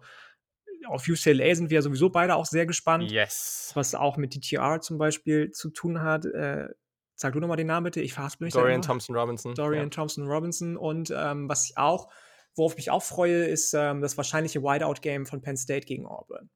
Auf 0.89 1.07
UCLA 1.07 1.55
sind 1.55 1.69
wir 1.69 1.81
sowieso 1.81 2.09
beide 2.09 2.35
auch 2.35 2.45
sehr 2.45 2.65
gespannt, 2.65 3.11
Yes. 3.11 3.71
was 3.73 3.95
auch 3.95 4.17
mit 4.17 4.33
DTR 4.33 4.81
zum 4.81 4.97
Beispiel 4.97 5.51
zu 5.51 5.69
tun 5.69 6.01
hat. 6.01 6.25
Äh, 6.25 6.67
sag 7.15 7.33
du 7.33 7.39
noch 7.39 7.47
mal 7.47 7.55
den 7.55 7.67
Namen 7.67 7.85
bitte, 7.85 8.01
ich 8.01 8.13
verhaspel 8.13 8.45
mich 8.45 8.53
Dorian. 8.53 8.81
Thompson 8.81 9.15
Robinson, 9.15 9.55
Dorian 9.55 9.85
ja. 9.85 9.89
Thompson 9.89 10.27
Robinson 10.27 10.77
und, 10.77 11.11
ähm, 11.15 11.49
was 11.49 11.69
ich 11.69 11.77
auch 11.77 12.07
worauf 12.57 12.73
ich 12.73 12.77
mich 12.77 12.91
auch 12.91 13.03
freue, 13.03 13.45
ist, 13.45 13.73
ähm, 13.73 14.01
das 14.01 14.17
wahrscheinliche 14.17 14.61
Whiteout-Game 14.63 15.25
von 15.25 15.41
Penn 15.41 15.57
State 15.57 15.85
gegen 15.85 16.05
Auburn. 16.05 16.49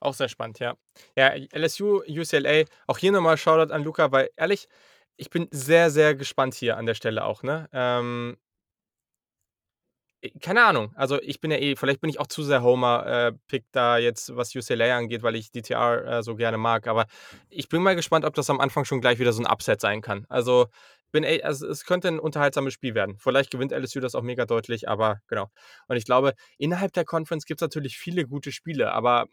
Auch 0.00 0.14
sehr 0.14 0.28
spannend, 0.28 0.58
ja. 0.58 0.76
Ja, 1.16 1.32
LSU, 1.52 2.02
UCLA, 2.06 2.64
auch 2.86 2.98
hier 2.98 3.12
noch 3.12 3.20
mal 3.20 3.36
Shoutout 3.36 3.72
an 3.72 3.84
Luca, 3.84 4.10
weil 4.12 4.30
ehrlich, 4.36 4.68
ich 5.16 5.30
bin 5.30 5.48
sehr, 5.50 5.90
sehr 5.90 6.14
gespannt 6.14 6.54
hier 6.54 6.76
an 6.76 6.86
der 6.86 6.94
Stelle 6.94 7.24
auch, 7.24 7.42
ne? 7.42 7.68
Ähm 7.72 8.36
äh, 8.36 8.41
keine 10.40 10.64
Ahnung. 10.64 10.92
Also, 10.94 11.20
ich 11.20 11.40
bin 11.40 11.50
ja 11.50 11.56
eh 11.58 11.74
vielleicht 11.76 12.00
bin 12.00 12.08
ich 12.10 12.20
auch 12.20 12.26
zu 12.28 12.42
sehr 12.44 12.62
Homer, 12.62 13.06
äh, 13.06 13.32
da 13.72 13.98
jetzt, 13.98 14.36
was 14.36 14.54
UCLA 14.54 14.96
angeht, 14.96 15.22
weil 15.22 15.34
ich 15.34 15.50
DTR, 15.50 16.04
äh, 16.18 16.22
so 16.22 16.36
gerne 16.36 16.58
mag. 16.58 16.86
Aber 16.86 17.06
ich 17.50 17.68
bin 17.68 17.82
mal 17.82 17.96
gespannt, 17.96 18.24
ob 18.24 18.34
das 18.34 18.48
am 18.48 18.60
Anfang 18.60 18.84
schon 18.84 19.00
gleich 19.00 19.18
wieder 19.18 19.32
so 19.32 19.42
'n 19.42 19.46
Upset 19.50 19.80
sein 19.80 20.00
kann. 20.00 20.24
Also, 20.28 20.66
bin 21.12 21.24
also, 21.44 21.68
es 21.68 21.84
könnte 21.84 22.08
'n 22.08 22.18
unterhaltsames 22.18 22.74
Spiel 22.74 22.94
werden. 22.94 23.18
Vielleicht 23.18 23.50
gewinnt 23.52 23.72
LSU 23.72 24.00
das 24.00 24.14
auch 24.16 24.22
mega 24.22 24.46
deutlich, 24.46 24.88
aber 24.88 25.20
genau. 25.28 25.50
Und 25.88 25.96
ich 25.96 26.04
glaube, 26.06 26.34
innerhalb 26.58 26.92
der 26.94 27.04
Conference 27.04 27.44
gibt's 27.46 27.62
natürlich 27.62 27.98
viele 27.98 28.26
gute 28.26 28.52
Spiele, 28.52 28.92
aber, 28.92 29.26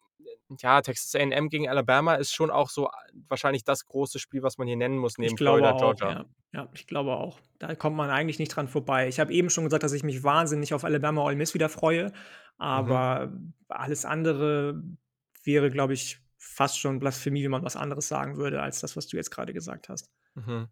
ja, 0.61 0.81
Texas 0.81 1.15
A&M 1.15 1.49
gegen 1.49 1.69
Alabama 1.69 2.15
ist 2.15 2.33
schon 2.33 2.51
auch 2.51 2.69
so 2.69 2.89
wahrscheinlich 3.29 3.63
das 3.63 3.85
große 3.85 4.19
Spiel, 4.19 4.43
was 4.43 4.57
man 4.59 4.67
hier 4.67 4.77
nennen 4.77 4.97
muss, 4.99 5.17
Ich 5.19 5.19
neben 5.19 5.35
glaube 5.35 5.67
Florida, 5.67 5.73
auch, 5.73 5.95
Georgia. 5.95 6.07
ja. 6.07 6.25
Ja, 6.51 6.67
ich 6.73 6.87
glaube 6.87 7.11
auch. 7.15 7.39
Da 7.59 7.75
kommt 7.75 7.95
man 7.95 8.09
eigentlich 8.09 8.39
nicht 8.39 8.49
dran 8.55 8.67
vorbei. 8.67 9.07
Ich 9.07 9.19
habe 9.19 9.31
eben 9.31 9.51
schon 9.51 9.65
gesagt, 9.65 9.83
dass 9.83 9.91
ich 9.93 10.03
mich 10.03 10.23
wahnsinnig 10.23 10.73
auf 10.73 10.83
Alabama 10.83 11.21
Ole 11.23 11.35
Miss 11.35 11.53
wieder 11.53 11.69
freue, 11.69 12.11
Mhm. 12.75 12.99
aber 13.03 13.31
alles 13.67 14.03
andere 14.05 14.81
wäre, 15.43 15.69
glaube 15.69 15.93
ich, 15.93 16.19
fast 16.37 16.79
schon 16.79 16.97
Blasphemie, 16.99 17.43
wenn 17.43 17.51
man 17.51 17.63
was 17.63 17.75
anderes 17.75 18.07
sagen 18.07 18.37
würde, 18.37 18.61
als 18.63 18.79
das, 18.79 18.97
was 18.97 19.05
du 19.07 19.17
jetzt 19.17 19.29
grade 19.29 19.53
gesagt 19.53 19.89
hast. 19.89 20.07
Mhm. 20.35 20.69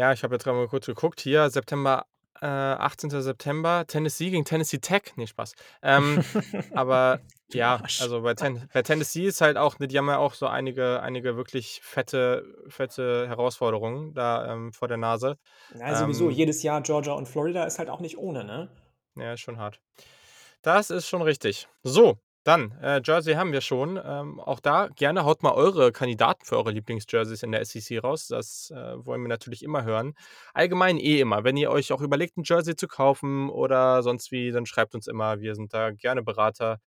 Ja, 0.00 0.14
ich 0.14 0.22
habe 0.22 0.34
jetzt 0.34 0.44
grad 0.44 0.54
mal 0.54 0.66
kurz 0.66 0.86
geguckt. 0.86 1.20
Hier 1.20 1.50
September, 1.50 2.06
äh, 2.40 2.46
18. 2.46 3.10
September, 3.10 3.84
Tennessee 3.86 4.30
gegen 4.30 4.46
Tennessee 4.46 4.78
Tech. 4.78 5.02
Ne, 5.16 5.26
Spaß. 5.26 5.52
Ähm, 5.82 6.24
aber 6.72 7.20
ja, 7.52 7.82
also, 8.00 8.22
bei 8.22 8.32
Ten 8.32 8.66
bei 8.72 8.80
Tennessee 8.80 9.26
ist 9.26 9.42
halt 9.42 9.58
auch 9.58 9.78
ne, 9.78 9.88
die 9.88 9.98
haben 9.98 10.08
ja 10.08 10.16
auch 10.16 10.32
so 10.32 10.46
einige 10.46 11.02
einige 11.02 11.36
wirklich 11.36 11.82
fette 11.82 12.46
fette 12.68 13.28
Herausforderungen 13.28 14.14
da, 14.14 14.50
ähm, 14.50 14.72
vor 14.72 14.88
der 14.88 14.96
Nase. 14.96 15.36
Ja, 15.78 15.94
sowieso. 15.94 16.30
Ähm 16.30 16.34
Jedes 16.34 16.62
Jahr 16.62 16.80
Georgia 16.80 17.12
und 17.12 17.28
Florida 17.28 17.64
ist 17.64 17.78
halt 17.78 17.90
auch 17.90 18.00
nicht 18.00 18.16
ohne, 18.16 18.42
ne? 18.42 18.70
Ja, 19.16 19.34
ist 19.34 19.40
schon 19.40 19.58
hart. 19.58 19.82
Das 20.62 20.88
ist 20.88 21.08
schon 21.08 21.20
richtig. 21.20 21.68
So, 21.82 22.16
Dann, 22.44 22.72
äh, 22.80 23.02
Jersey 23.04 23.34
haben 23.34 23.52
wir 23.52 23.60
schon. 23.60 24.00
Ähm, 24.02 24.40
auch 24.40 24.60
da 24.60 24.88
gerne 24.88 25.24
haut 25.24 25.42
mal 25.42 25.52
eure 25.52 25.92
Kandidaten 25.92 26.44
für 26.44 26.56
eure 26.56 26.70
Lieblingsjerseys 26.70 27.42
in 27.42 27.52
der 27.52 27.64
SEC 27.64 28.02
raus. 28.02 28.28
Das 28.28 28.70
äh, 28.70 29.04
wollen 29.04 29.20
wir 29.20 29.28
natürlich 29.28 29.62
immer 29.62 29.84
hören. 29.84 30.14
Allgemein 30.54 30.98
eh 30.98 31.20
immer. 31.20 31.44
Wenn 31.44 31.58
ihr 31.58 31.70
euch 31.70 31.92
auch 31.92 32.00
überlegt, 32.00 32.38
ein 32.38 32.44
Jersey 32.44 32.76
zu 32.76 32.88
kaufen 32.88 33.50
oder 33.50 34.02
sonst 34.02 34.32
wie, 34.32 34.52
dann 34.52 34.64
schreibt 34.64 34.94
uns 34.94 35.06
immer. 35.06 35.40
Wir 35.40 35.54
sind 35.54 35.74
da 35.74 35.90
gerne 35.90 36.22
Berater. 36.22 36.80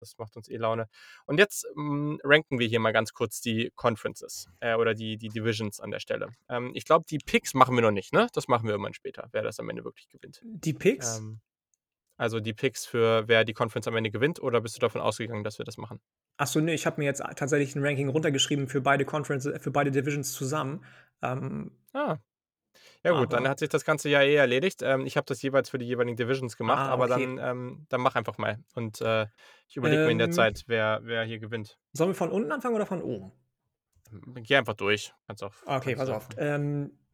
Das 0.00 0.16
macht 0.18 0.36
uns 0.36 0.48
eh 0.48 0.56
Laune. 0.56 0.88
Und 1.26 1.38
jetzt 1.38 1.66
ähm, 1.76 2.20
ranken 2.22 2.58
wir 2.58 2.66
hier 2.66 2.80
mal 2.80 2.92
ganz 2.92 3.12
kurz 3.12 3.40
die 3.40 3.72
Conferences 3.74 4.48
äh, 4.60 4.74
oder 4.74 4.94
die, 4.94 5.16
die 5.16 5.28
Divisions 5.28 5.80
an 5.80 5.90
der 5.90 6.00
Stelle. 6.00 6.28
Ähm, 6.48 6.70
ich 6.74 6.84
glaube, 6.84 7.04
die 7.08 7.18
Picks 7.18 7.54
machen 7.54 7.74
wir 7.74 7.82
noch 7.82 7.90
nicht, 7.90 8.12
ne? 8.12 8.28
Das 8.32 8.46
machen 8.46 8.64
wir 8.64 8.72
irgendwann 8.72 8.94
später, 8.94 9.28
wer 9.32 9.42
das 9.42 9.58
am 9.58 9.68
Ende 9.70 9.84
wirklich 9.84 10.08
gewinnt. 10.08 10.40
Die 10.44 10.74
Picks? 10.74 11.18
Ähm, 11.18 11.40
also 12.18 12.40
die 12.40 12.52
Picks 12.52 12.84
für 12.84 13.28
wer 13.28 13.44
die 13.44 13.54
Conference 13.54 13.86
am 13.86 13.96
Ende 13.96 14.10
gewinnt 14.10 14.42
oder 14.42 14.60
bist 14.60 14.76
du 14.76 14.80
davon 14.80 15.00
ausgegangen, 15.00 15.44
dass 15.44 15.58
wir 15.58 15.64
das 15.64 15.78
machen? 15.78 16.00
Achso, 16.36 16.60
ne, 16.60 16.74
ich 16.74 16.84
habe 16.84 17.00
mir 17.00 17.06
jetzt 17.06 17.22
tatsächlich 17.36 17.74
ein 17.74 17.84
Ranking 17.84 18.08
runtergeschrieben 18.08 18.68
für 18.68 18.80
beide 18.80 19.04
Conferences, 19.04 19.54
äh, 19.54 19.58
für 19.60 19.70
beide 19.70 19.90
Divisions 19.90 20.32
zusammen. 20.32 20.84
Ähm, 21.22 21.70
ah. 21.94 22.18
Ja 23.04 23.12
gut, 23.12 23.32
dann 23.32 23.48
hat 23.48 23.60
sich 23.60 23.68
das 23.68 23.84
Ganze 23.84 24.08
ja 24.08 24.22
eh 24.22 24.34
erledigt. 24.34 24.82
Ähm, 24.82 25.06
ich 25.06 25.16
habe 25.16 25.24
das 25.26 25.40
jeweils 25.40 25.70
für 25.70 25.78
die 25.78 25.86
jeweiligen 25.86 26.16
Divisions 26.16 26.56
gemacht, 26.56 26.88
ah, 26.88 26.92
aber 26.92 27.04
okay. 27.04 27.36
dann, 27.36 27.38
ähm, 27.38 27.86
dann 27.88 28.00
mach 28.00 28.16
einfach 28.16 28.38
mal. 28.38 28.58
Und 28.74 29.00
äh, 29.00 29.26
ich 29.68 29.76
überlege 29.76 30.04
mir 30.04 30.10
in 30.10 30.18
der 30.18 30.26
ähm. 30.26 30.32
Zeit, 30.32 30.64
wer, 30.66 31.00
wer 31.04 31.22
hier 31.24 31.38
gewinnt. 31.38 31.78
Sollen 31.92 32.10
wir 32.10 32.14
von 32.14 32.30
unten 32.30 32.50
anfangen 32.50 32.74
oder 32.74 32.86
von 32.86 33.00
oben? 33.00 33.32
Geh 34.42 34.56
einfach 34.56 34.74
durch. 34.74 35.14
Kannst 35.26 35.44
auch, 35.44 35.54
okay, 35.66 35.94
pass 35.94 36.08
auf. 36.08 36.28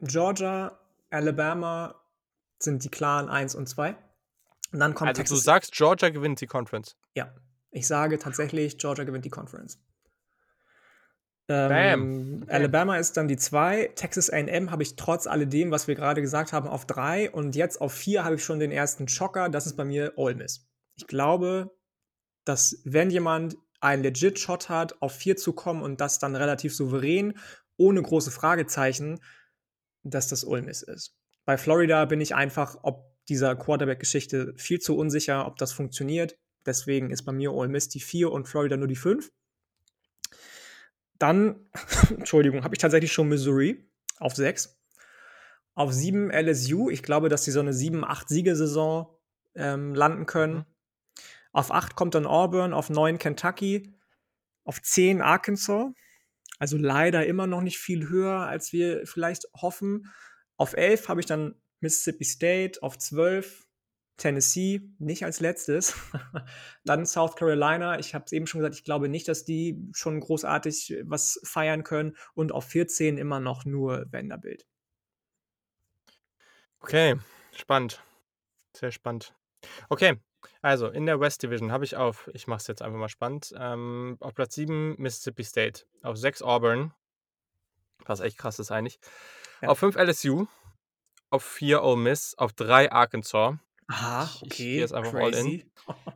Georgia, 0.01 0.79
Alabama 1.11 1.95
sind 2.57 2.83
die 2.83 2.89
klaren 2.89 3.29
1 3.29 3.53
und 3.55 3.67
2. 3.67 3.95
Und 4.75 4.81
dann 4.81 4.93
kommt 4.93 5.07
also 5.07 5.21
Texas. 5.21 5.39
du 5.39 5.43
sagst, 5.45 5.71
Georgia 5.71 6.09
gewinnt 6.09 6.41
die 6.41 6.47
Conference. 6.47 6.97
Ja, 7.15 7.33
ich 7.71 7.87
sage 7.87 8.19
tatsächlich, 8.19 8.77
Georgia 8.77 9.05
gewinnt 9.05 9.23
die 9.23 9.29
Conference. 9.29 9.79
Ähm, 11.47 12.41
okay. 12.43 12.51
Alabama 12.51 12.97
ist 12.97 13.15
dann 13.15 13.29
die 13.29 13.37
2. 13.37 13.93
Texas 13.95 14.29
AM 14.29 14.71
habe 14.71 14.83
ich 14.83 14.97
trotz 14.97 15.27
alledem, 15.27 15.71
was 15.71 15.87
wir 15.87 15.95
gerade 15.95 16.19
gesagt 16.19 16.51
haben, 16.51 16.67
auf 16.67 16.85
3. 16.85 17.31
Und 17.31 17.55
jetzt 17.55 17.79
auf 17.79 17.93
4 17.93 18.25
habe 18.25 18.35
ich 18.35 18.43
schon 18.43 18.59
den 18.59 18.73
ersten 18.73 19.07
Schocker. 19.07 19.47
Das 19.47 19.65
ist 19.65 19.77
bei 19.77 19.85
mir 19.85 20.11
Ole 20.17 20.35
Miss. 20.35 20.67
Ich 20.97 21.07
glaube, 21.07 21.71
dass 22.43 22.81
wenn 22.83 23.09
jemand 23.09 23.55
einen 23.79 24.03
legit 24.03 24.39
Shot 24.39 24.67
hat, 24.67 25.01
auf 25.01 25.13
4 25.13 25.37
zu 25.37 25.53
kommen 25.53 25.83
und 25.83 26.01
das 26.01 26.19
dann 26.19 26.35
relativ 26.35 26.75
souverän, 26.75 27.39
ohne 27.77 28.01
große 28.01 28.29
Fragezeichen, 28.29 29.21
dass 30.03 30.27
das 30.27 30.45
Ole 30.45 30.63
Miss 30.63 30.81
ist. 30.81 31.15
Bei 31.45 31.57
Florida 31.57 32.03
bin 32.03 32.19
ich 32.19 32.35
einfach, 32.35 32.77
ob 32.81 33.14
dieser 33.29 33.55
Quarterback-Geschichte 33.55 34.53
viel 34.57 34.79
zu 34.79 34.97
unsicher, 34.97 35.47
ob 35.47 35.57
das 35.57 35.71
funktioniert. 35.71 36.37
Deswegen 36.65 37.11
ist 37.11 37.23
bei 37.23 37.31
mir 37.31 37.53
Ole 37.53 37.69
Miss 37.69 37.89
die 37.89 37.99
4 37.99 38.31
und 38.31 38.47
Florida 38.47 38.77
nur 38.77 38.87
die 38.87 38.95
5. 38.95 39.31
Dann, 41.17 41.69
Entschuldigung, 42.09 42.63
habe 42.63 42.75
ich 42.75 42.79
tatsächlich 42.79 43.13
schon 43.13 43.29
Missouri 43.29 43.89
auf 44.19 44.35
6. 44.35 44.79
Auf 45.75 45.91
7 45.91 46.31
LSU. 46.31 46.89
Ich 46.89 47.03
glaube, 47.03 47.29
dass 47.29 47.43
sie 47.43 47.51
so 47.51 47.59
eine 47.59 47.71
7-8-Siegesaison 47.71 49.07
ähm, 49.55 49.93
landen 49.93 50.25
können. 50.25 50.55
Mhm. 50.55 50.65
Auf 51.51 51.71
8 51.71 51.95
kommt 51.95 52.15
dann 52.15 52.25
Auburn, 52.25 52.73
auf 52.73 52.89
9 52.89 53.17
Kentucky, 53.17 53.93
auf 54.65 54.81
10 54.81 55.21
Arkansas. 55.21 55.91
Also 56.59 56.77
leider 56.77 57.25
immer 57.25 57.47
noch 57.47 57.61
nicht 57.61 57.77
viel 57.77 58.09
höher, 58.09 58.41
als 58.41 58.73
wir 58.73 59.05
vielleicht 59.05 59.45
hoffen. 59.55 60.11
Auf 60.57 60.73
11 60.73 61.09
habe 61.09 61.19
ich 61.19 61.25
dann 61.25 61.55
Mississippi 61.85 62.25
State 62.25 62.81
auf 62.81 62.97
12, 62.97 63.67
Tennessee 64.17 64.81
nicht 64.97 65.23
als 65.23 65.39
letztes, 65.39 65.93
dann 66.85 67.05
South 67.05 67.35
Carolina, 67.35 67.99
ich 67.99 68.15
habe 68.15 68.25
es 68.25 68.31
eben 68.31 68.47
schon 68.47 68.61
gesagt, 68.61 68.75
ich 68.75 68.83
glaube 68.83 69.07
nicht, 69.07 69.27
dass 69.27 69.45
die 69.45 69.77
schon 69.93 70.19
großartig 70.19 71.03
was 71.03 71.39
feiern 71.43 71.83
können 71.83 72.17
und 72.33 72.51
auf 72.51 72.65
14 72.65 73.17
immer 73.17 73.39
noch 73.39 73.65
nur 73.65 74.05
Vanderbilt. 74.11 74.65
Okay, 76.79 77.15
spannend. 77.55 78.01
Sehr 78.73 78.91
spannend. 78.91 79.35
Okay, 79.89 80.17
also 80.61 80.87
in 80.87 81.05
der 81.05 81.19
West 81.19 81.43
Division 81.43 81.71
habe 81.71 81.85
ich 81.85 81.95
auf, 81.95 82.29
ich 82.33 82.47
mache 82.47 82.59
es 82.61 82.67
jetzt 82.67 82.81
einfach 82.81 82.99
mal 82.99 83.09
spannend, 83.09 83.53
ähm, 83.57 84.17
auf 84.19 84.33
Platz 84.33 84.55
7 84.55 84.95
Mississippi 84.97 85.43
State, 85.43 85.85
auf 86.03 86.17
6 86.17 86.41
Auburn, 86.41 86.93
was 88.05 88.19
echt 88.19 88.37
krass 88.37 88.59
ist 88.59 88.71
eigentlich, 88.71 88.99
ja. 89.61 89.69
auf 89.69 89.79
5 89.79 89.95
LSU, 89.95 90.47
auf 91.35 91.43
4 91.43 91.83
Ole 91.83 91.97
Miss, 91.97 92.33
auf 92.37 92.53
3 92.53 92.91
Arkansas. 92.91 93.55
Aha, 93.87 94.23
okay. 94.23 94.45
Ich 94.45 94.57
gehe 94.57 94.79
jetzt 94.79 94.93
einfach 94.93 95.11
Crazy. 95.11 95.37
all 95.37 95.45
in. 95.45 95.63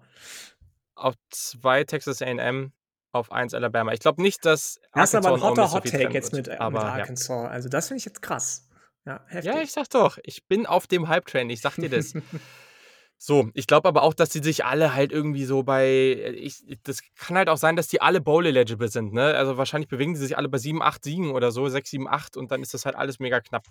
auf 0.96 1.16
2 1.30 1.84
Texas 1.84 2.22
A&M, 2.22 2.72
auf 3.12 3.32
1 3.32 3.54
Alabama. 3.54 3.91
Ich 3.91 4.00
glaube 4.00 4.22
nicht, 4.22 4.46
dass 4.46 4.80
Das 4.94 5.14
ist 5.14 5.16
aber 5.16 5.36
ein 5.36 5.41
hotter 5.41 5.72
Hot 5.72 5.86
Take 5.86 6.14
jetzt 6.14 6.34
mit, 6.34 6.48
äh, 6.48 6.52
mit 6.54 6.82
Arkansas. 6.82 7.28
Ja. 7.28 7.50
Also 7.50 7.70
das 7.70 7.90
finde 7.90 8.00
ich 8.00 8.06
jetzt 8.06 8.22
krass. 8.22 8.68
Ja, 9.06 9.22
heftig. 9.28 9.54
Ja, 9.54 9.62
ich 9.62 9.72
sag 9.72 9.90
doch, 9.90 10.18
ich 10.24 10.48
bin 10.48 10.66
auf 10.66 10.88
dem 10.88 11.08
Hype-Train, 11.08 11.50
ich 11.50 11.62
sag 11.62 11.76
dir 11.76 11.90
das. 11.90 12.14
So, 13.22 13.50
ich 13.54 13.68
glaube 13.68 13.90
aber 13.90 14.04
auch, 14.04 14.14
dass 14.14 14.30
die 14.30 14.41
sich 14.41 14.64
alle 14.64 14.96
halt 14.96 15.12
irgendwie 15.12 15.44
so 15.44 15.62
bei. 15.62 15.86
Äh, 15.86 16.30
ich, 16.32 16.64
das 16.84 17.02
kann 17.18 17.36
halt 17.36 17.50
auch 17.50 17.58
sein, 17.58 17.76
dass 17.76 17.90
die 17.90 18.00
alle 18.00 18.22
Bowl-eligible 18.22 18.88
sind, 18.88 19.12
ne? 19.12 19.36
Also 19.36 19.58
wahrscheinlich 19.58 19.90
bewegen 19.90 20.14
die 20.14 20.20
sich 20.22 20.38
alle 20.38 20.48
bei 20.48 20.58
7, 20.58 20.82
8 20.82 21.04
Siegen 21.04 21.32
oder 21.32 21.52
so, 21.52 21.68
6, 21.68 21.90
7, 21.90 22.08
8 22.08 22.38
und 22.38 22.50
dann 22.50 22.62
ist 22.62 22.74
das 22.74 22.86
halt 22.86 22.96
alles 22.96 23.20
mega 23.20 23.41
knapp. 23.41 23.66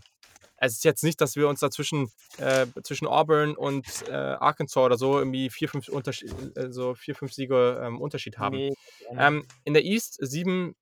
Es 0.60 0.72
ist 0.72 0.84
jetzt 0.84 1.04
nicht, 1.04 1.20
dass 1.20 1.36
wir 1.36 1.48
uns 1.48 1.60
da 1.60 1.70
zwischen, 1.70 2.10
äh, 2.38 2.66
zwischen 2.82 3.06
Auburn 3.06 3.56
und 3.56 3.86
äh, 4.08 4.12
Arkansas 4.12 4.76
oder 4.76 4.98
so 4.98 5.18
irgendwie 5.18 5.50
4, 5.50 5.68
5, 5.68 5.88
Unterschied, 5.88 6.34
äh, 6.56 6.72
so 6.72 6.94
4, 6.94 7.14
5 7.14 7.32
Siege 7.32 7.80
ähm, 7.82 8.00
Unterschied 8.00 8.38
haben. 8.38 8.56
Nee, 8.56 8.74
ähm, 9.16 9.46
in 9.64 9.74
der 9.74 9.84
East 9.84 10.18
7, 10.20 10.74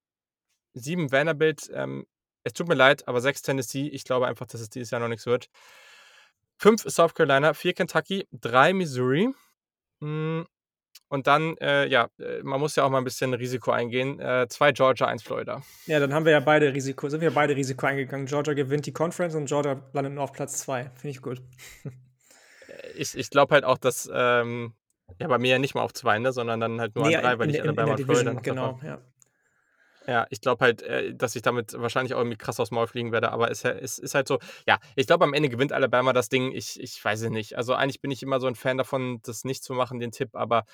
7 0.75 1.13
Vanderbilt. 1.13 1.71
Ähm, 1.75 2.07
es 2.43 2.53
tut 2.53 2.69
mir 2.69 2.75
leid, 2.75 3.07
aber 3.07 3.21
6 3.21 3.43
Tennessee. 3.43 3.89
Ich 3.89 4.05
glaube 4.05 4.27
einfach, 4.27 4.47
dass 4.47 4.61
es 4.61 4.71
dieses 4.71 4.91
Jahr 4.91 5.01
noch 5.01 5.09
nichts 5.09 5.27
wird. 5.27 5.49
5 6.59 6.83
South 6.89 7.15
Carolina, 7.15 7.53
4 7.53 7.75
Kentucky, 7.75 8.27
3 8.33 8.73
Missouri. 8.73 9.29
Hm, 10.01 10.47
und 11.09 11.27
dann, 11.27 11.57
äh, 11.59 11.87
ja, 11.87 12.09
äh, 12.19 12.43
man 12.43 12.59
muss 12.59 12.75
ja 12.77 12.85
auch 12.85 12.91
mal 12.91 12.99
ein 12.99 13.05
bisschen 13.05 13.33
Risiko 13.35 13.71
eingehen. 13.71 14.19
Äh, 14.19 14.47
zwei 14.49 14.73
Georgia, 14.73 15.07
eins 15.07 15.23
Florida. 15.23 15.63
Ja, 15.87 16.01
dann 16.01 16.13
haben 16.13 16.25
wir 16.25 16.33
ja 16.33 16.41
beide 16.41 16.75
Risiko, 16.75 17.09
sind 17.09 17.21
wir 17.21 17.31
beide 17.31 17.55
Risiko 17.55 17.87
eingegangen. 17.87 18.27
Georgia 18.27 18.55
gewinnt 18.55 18.87
die 18.87 18.93
Conference 18.93 19.35
und 19.35 19.47
Georgia 19.47 19.81
landet 19.93 20.15
nur 20.15 20.25
auf 20.25 20.33
Platz 20.33 20.59
2. 20.59 20.91
Finde 20.97 21.09
ich 21.09 21.23
gut. 21.23 21.41
Äh, 22.69 22.93
ich 22.97 23.17
ich 23.17 23.31
glaube 23.31 23.55
halt 23.55 23.65
auch, 23.65 23.79
dass, 23.79 24.11
ähm, 24.13 24.75
ja, 25.21 25.29
bei 25.29 25.39
mir 25.39 25.53
ja 25.53 25.59
nicht 25.59 25.75
mal 25.75 25.83
auf 25.83 25.95
2, 25.95 26.19
ne, 26.19 26.33
sondern 26.33 26.59
dann 26.59 26.81
halt 26.81 26.97
nur 26.97 27.07
nee, 27.07 27.15
an 27.15 27.23
3, 27.23 27.39
weil 27.39 27.49
in, 27.49 27.55
ich 27.55 27.63
Alabama 27.63 27.93
in, 27.93 27.99
in 27.99 28.05
Florida 28.05 28.33
Genau, 28.41 28.81
ja. 28.83 29.01
Ja, 30.09 30.27
ich 30.31 30.41
glaube 30.41 30.65
halt, 30.65 30.83
äh, 30.83 31.15
dass 31.15 31.35
ich 31.35 31.43
damit 31.43 31.75
wahrscheinlich 31.79 32.15
auch 32.15 32.19
irgendwie 32.19 32.37
krass 32.37 32.61
aufs 32.61 32.71
Maul 32.71 32.87
fliegen 32.87 33.11
werde, 33.11 33.33
aber 33.33 33.51
es 33.51 33.65
ist, 33.65 33.99
ist, 33.99 34.15
halt 34.15 34.29
so, 34.29 34.39
ja, 34.67 34.79
ich 34.95 35.07
glaube, 35.07 35.25
am 35.25 35.35
Ende 35.35 35.49
gewinnt 35.49 35.73
Alabama 35.73 36.13
das 36.13 36.29
Ding. 36.29 36.53
Ich, 36.53 36.81
ich 36.81 37.05
weiß 37.05 37.23
es 37.23 37.31
nicht. 37.31 37.57
Also 37.57 37.75
eigentlich 37.75 38.01
bin 38.01 38.13
ich 38.13 38.23
immer 38.23 38.39
so 38.39 38.47
ein 38.47 38.55
Fan 38.55 38.79
davon, 38.79 39.21
das 39.25 39.45
nicht 39.45 39.65
zu 39.65 39.75
machen, 39.75 39.99
den 39.99 40.13
Tipp, 40.13 40.31
aber 40.35 40.65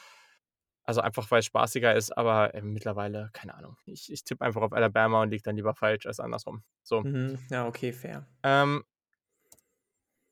also 0.84 1.00
einfach, 1.00 1.30
weil 1.30 1.40
es 1.40 1.46
spaßiger 1.46 1.94
ist, 1.94 2.16
aber 2.16 2.54
äh, 2.54 2.62
mittlerweile, 2.62 3.30
keine 3.32 3.54
Ahnung. 3.54 3.76
Ich, 3.86 4.10
ich 4.12 4.24
tippe 4.24 4.44
einfach 4.44 4.62
auf 4.62 4.72
Alabama 4.72 5.22
und 5.22 5.30
liege 5.30 5.42
dann 5.42 5.56
lieber 5.56 5.74
falsch 5.74 6.06
als 6.06 6.18
andersrum. 6.18 6.62
So. 6.82 7.02
Mhm. 7.02 7.38
Ja, 7.50 7.66
okay, 7.66 7.92
fair. 7.92 8.26
Ähm, 8.42 8.84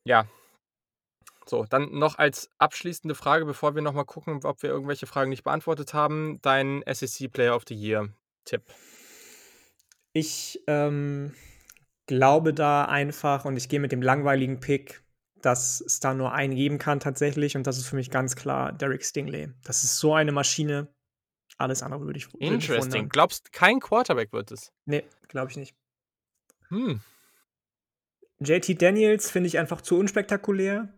ja. 0.03 0.25
So, 1.45 1.65
dann 1.65 1.91
noch 1.91 2.17
als 2.17 2.49
abschließende 2.59 3.15
Frage, 3.15 3.45
bevor 3.45 3.75
wir 3.75 3.81
nochmal 3.81 4.05
gucken, 4.05 4.41
ob 4.43 4.61
wir 4.61 4.69
irgendwelche 4.69 5.07
Fragen 5.07 5.29
nicht 5.29 5.43
beantwortet 5.43 5.93
haben, 5.93 6.39
dein 6.41 6.83
SEC 6.91 7.31
Player 7.31 7.55
of 7.55 7.63
the 7.67 7.75
Year 7.75 8.09
Tipp. 8.45 8.63
Ich 10.13 10.61
ähm, 10.67 11.33
glaube 12.05 12.53
da 12.53 12.85
einfach 12.85 13.45
und 13.45 13.55
ich 13.57 13.69
gehe 13.69 13.79
mit 13.79 13.91
dem 13.91 14.01
langweiligen 14.01 14.59
Pick, 14.59 15.03
dass 15.41 15.81
es 15.81 15.99
da 15.99 16.13
nur 16.13 16.33
einen 16.33 16.55
geben 16.55 16.77
kann 16.77 16.99
tatsächlich 16.99 17.55
und 17.55 17.67
das 17.67 17.77
ist 17.77 17.87
für 17.87 17.95
mich 17.95 18.09
ganz 18.09 18.35
klar 18.35 18.71
Derek 18.71 19.03
Stingley. 19.03 19.49
Das 19.63 19.83
ist 19.83 19.97
so 19.97 20.13
eine 20.13 20.31
Maschine. 20.31 20.87
Alles 21.57 21.83
andere 21.83 22.05
würde 22.05 22.17
ich 22.17 22.33
Interesting. 22.35 23.09
Glaubst 23.09 23.51
kein 23.51 23.79
Quarterback 23.79 24.33
wird 24.33 24.51
es? 24.51 24.71
Nee, 24.85 25.03
glaube 25.27 25.51
ich 25.51 25.57
nicht. 25.57 25.75
Hm. 26.69 27.01
JT 28.39 28.81
Daniels 28.81 29.29
finde 29.29 29.47
ich 29.47 29.59
einfach 29.59 29.81
zu 29.81 29.97
unspektakulär. 29.97 30.93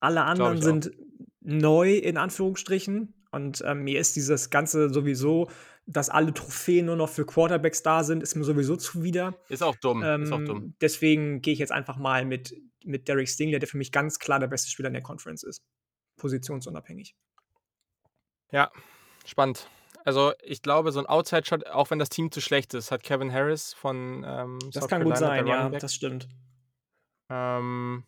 Alle 0.00 0.22
anderen 0.22 0.60
sind 0.60 0.92
neu 1.40 1.94
in 1.94 2.16
Anführungsstrichen 2.16 3.14
und 3.32 3.62
ähm, 3.66 3.82
mir 3.82 3.98
ist 3.98 4.14
dieses 4.16 4.50
Ganze 4.50 4.90
sowieso 4.90 5.48
dass 5.86 6.08
alle 6.08 6.32
Trophäen 6.32 6.86
nur 6.86 6.96
noch 6.96 7.08
für 7.08 7.26
Quarterbacks 7.26 7.82
da 7.82 8.04
sind, 8.04 8.22
ist 8.22 8.34
mir 8.34 8.44
sowieso 8.44 8.76
zuwider. 8.76 9.38
Ist 9.48 9.62
auch 9.62 9.76
dumm. 9.76 10.02
Ähm, 10.04 10.22
ist 10.22 10.32
auch 10.32 10.38
ähm, 10.38 10.46
dumm. 10.46 10.74
Deswegen 10.80 11.42
gehe 11.42 11.52
ich 11.52 11.58
jetzt 11.58 11.72
einfach 11.72 11.98
mal 11.98 12.24
mit, 12.24 12.54
mit 12.84 13.08
Derek 13.08 13.28
Stingley, 13.28 13.58
der 13.58 13.68
für 13.68 13.78
mich 13.78 13.92
ganz 13.92 14.18
klar 14.18 14.38
der 14.38 14.46
beste 14.46 14.70
Spieler 14.70 14.88
in 14.88 14.94
der 14.94 15.02
Conference 15.02 15.42
ist. 15.42 15.62
Positionsunabhängig. 16.16 17.16
Ja, 18.52 18.70
spannend. 19.24 19.68
Also 20.04 20.32
ich 20.42 20.62
glaube, 20.62 20.92
so 20.92 21.00
ein 21.00 21.06
Outside-Shot, 21.06 21.66
auch 21.66 21.90
wenn 21.90 21.98
das 21.98 22.10
Team 22.10 22.30
zu 22.30 22.40
schlecht 22.40 22.74
ist, 22.74 22.90
hat 22.90 23.02
Kevin 23.02 23.32
Harris 23.32 23.72
von 23.72 24.22
ähm, 24.26 24.58
Das 24.72 24.82
South 24.82 24.90
kann 24.90 25.02
Carolina, 25.02 25.14
gut 25.14 25.18
sein, 25.18 25.46
ja, 25.46 25.68
das 25.70 25.94
stimmt. 25.94 26.28
Ähm, 27.30 28.04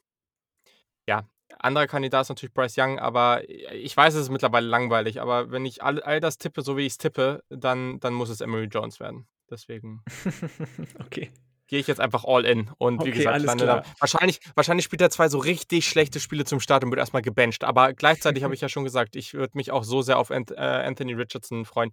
ja, 1.09 1.27
anderer 1.59 1.87
Kandidat 1.87 2.23
ist 2.23 2.29
natürlich 2.29 2.53
Bryce 2.53 2.77
Young, 2.77 2.99
aber 2.99 3.49
ich 3.49 3.97
weiß, 3.97 4.15
es 4.15 4.23
ist 4.23 4.31
mittlerweile 4.31 4.67
langweilig, 4.67 5.21
aber 5.21 5.51
wenn 5.51 5.65
ich 5.65 5.83
all, 5.83 6.03
all 6.03 6.21
das 6.21 6.39
tippe, 6.39 6.63
so 6.63 6.77
wie 6.77 6.87
ich 6.87 6.93
es 6.93 6.99
tippe, 6.99 7.43
dann, 7.49 7.99
dann 8.01 8.13
muss 8.13 8.29
es 8.29 8.41
Emery 8.41 8.67
Jones 8.67 9.01
werden. 9.01 9.27
Deswegen. 9.49 10.03
okay. 11.01 11.33
Gehe 11.69 11.81
ich 11.81 11.87
jetzt 11.89 12.01
einfach 12.01 12.25
all 12.25 12.45
in. 12.45 12.71
Und 12.79 13.05
wie 13.05 13.09
Okay, 13.09 13.19
gesagt, 13.19 13.35
alles 13.35 13.47
lande. 13.47 13.83
Wahrscheinlich, 13.99 14.41
wahrscheinlich 14.55 14.85
spielt 14.85 15.03
er 15.03 15.11
zwei 15.11 15.29
so 15.29 15.39
richtig 15.39 15.89
schlechte 15.89 16.21
Spiele 16.21 16.45
zum 16.45 16.61
Start 16.61 16.85
und 16.85 16.91
wird 16.91 17.01
erstmal 17.01 17.23
gebencht. 17.23 17.65
Aber 17.65 17.93
gleichzeitig 17.93 18.45
habe 18.45 18.55
ich 18.55 18.61
ja 18.61 18.69
schon 18.69 18.85
gesagt, 18.85 19.17
ich 19.17 19.35
würde 19.35 19.53
mich 19.55 19.73
auch 19.73 19.83
so 19.85 20.03
sehr 20.03 20.19
auf 20.19 20.31
äh, 20.31 20.45
Anthony 20.57 21.15
Richardson 21.15 21.65
freuen. 21.65 21.93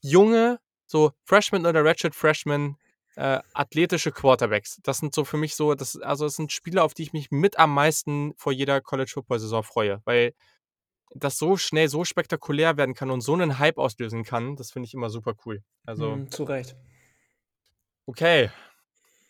Junge, 0.00 0.58
so 0.86 1.12
Freshman 1.24 1.64
oder 1.64 1.84
Ratchet 1.84 2.14
Freshman, 2.14 2.76
äh, 3.16 3.40
athletische 3.54 4.10
Quarterbacks. 4.12 4.78
Das 4.82 4.98
sind 4.98 5.14
so 5.14 5.24
für 5.24 5.36
mich 5.36 5.54
so, 5.54 5.74
das, 5.74 5.96
also 6.00 6.24
das 6.24 6.36
sind 6.36 6.52
Spieler, 6.52 6.84
auf 6.84 6.94
die 6.94 7.02
ich 7.02 7.12
mich 7.12 7.30
mit 7.30 7.58
am 7.58 7.72
meisten 7.74 8.34
vor 8.36 8.52
jeder 8.52 8.80
College 8.80 9.10
Football 9.12 9.38
Saison 9.38 9.62
freue, 9.62 10.00
weil 10.04 10.32
das 11.14 11.36
so 11.36 11.56
schnell, 11.56 11.88
so 11.88 12.04
spektakulär 12.04 12.76
werden 12.78 12.94
kann 12.94 13.10
und 13.10 13.20
so 13.20 13.34
einen 13.34 13.58
Hype 13.58 13.78
auslösen 13.78 14.24
kann, 14.24 14.56
das 14.56 14.70
finde 14.72 14.86
ich 14.86 14.94
immer 14.94 15.10
super 15.10 15.34
cool. 15.44 15.62
Also, 15.84 16.14
Hm, 16.14 16.30
zu 16.30 16.44
Recht. 16.44 16.74
okay. 18.06 18.50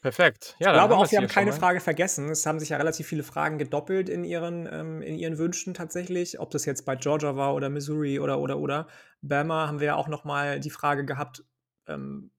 Perfekt. 0.03 0.57
Ja, 0.59 0.71
Ich 0.71 0.75
glaube 0.75 0.97
auch, 0.97 1.11
wir 1.11 1.19
haben 1.19 1.29
keine. 1.29 1.53
Frage 1.53 1.79
vergessen. 1.79 2.29
Es 2.29 2.45
haben 2.45 2.59
sich 2.59 2.71
ja 2.71 2.77
relativ 2.77 3.07
viele 3.07 3.23
Fragen 3.23 3.57
gedoppelt 3.57 4.09
in 4.09 4.25
ihren, 4.25 4.69
ähm, 4.71 5.01
in 5.01 5.15
ihren 5.15 5.39
Wünschen 5.39 5.75
tatsächlich. 5.75 6.41
Ob 6.41 6.51
das 6.51 6.65
jetzt 6.65 6.85
bei 6.85 6.97
Georgia 6.97 7.37
war 7.37 7.55
oder 7.55 7.71
Missouri 7.71 8.19
oder, 8.19 8.41
oder, 8.41 8.59
oder. 8.59 8.89
Bama 9.23 9.69
haben 9.69 9.79
wir 9.79 9.87
ja 9.87 9.95
auch 9.95 10.09
noch 10.09 10.25
mal 10.25 10.59
die 10.59 10.71
Frage 10.71 11.05
gehabt, 11.05 11.45
ähm, 11.87 12.33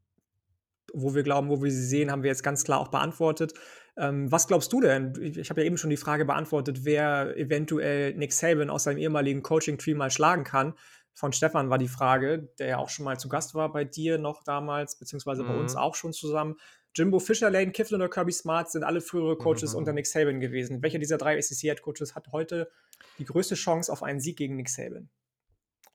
wo 0.93 1.15
wir 1.15 1.23
glauben, 1.23 1.47
wo 1.47 1.63
wir 1.63 1.71
sie 1.71 1.85
sehen, 1.85 2.11
haben 2.11 2.21
wir 2.23 2.29
jetzt 2.29 2.43
ganz 2.43 2.65
klar 2.65 2.81
auch 2.81 2.89
beantwortet. 2.89 3.53
Ähm, 3.95 4.29
was 4.29 4.47
glaubst 4.47 4.73
du 4.73 4.81
denn? 4.81 5.13
Ich, 5.21 5.49
habe 5.49 5.61
ja 5.61 5.67
eben 5.67 5.77
schon 5.77 5.89
die 5.89 5.97
Frage 5.97 6.25
beantwortet, 6.25 6.83
wer 6.83 7.37
eventuell 7.37 8.13
Nick 8.15 8.33
Saban 8.33 8.69
aus 8.69 8.83
seinem 8.83 8.97
ehemaligen 8.97 9.41
Coaching-Tree 9.41 9.93
mal 9.93 10.11
schlagen 10.11 10.43
kann. 10.43 10.73
Von 11.13 11.31
Stefan 11.31 11.69
war 11.69 11.77
die 11.77 11.87
Frage, 11.87 12.49
der 12.59 12.67
ja 12.67 12.77
auch 12.77 12.89
schon 12.89 13.05
mal 13.05 13.17
zu 13.17 13.29
Gast 13.29 13.53
war 13.55 13.71
bei 13.71 13.85
dir 13.85 14.17
noch 14.17 14.43
damals, 14.43 14.97
beziehungsweise 14.97 15.43
bei 15.45 15.53
uns 15.55 15.75
Mhm. 15.75 15.79
auch 15.79 15.95
schon 15.95 16.11
zusammen. 16.11 16.55
Jimbo 16.95 17.19
Fisher, 17.19 17.49
Lane 17.49 17.71
Kifflin 17.71 18.01
oder 18.01 18.09
Kirby 18.09 18.31
Smart 18.31 18.69
sind 18.71 18.83
alle 18.83 19.01
frühere 19.01 19.35
Coaches 19.37 19.71
Mhm. 19.73 19.77
unter 19.79 19.93
Nick 19.93 20.05
Saban 20.07 20.39
gewesen. 20.39 20.81
Welcher 20.83 20.99
dieser 20.99 21.17
drei 21.17 21.37
SEC-Head-Coaches 21.41 22.13
hat 22.15 22.31
heute 22.31 22.69
die 23.17 23.25
größte 23.25 23.55
Chance 23.55 23.91
auf 23.91 24.03
einen 24.03 24.19
Sieg 24.19 24.37
gegen 24.37 24.55
Nick 24.55 24.69
Saban? 24.69 25.09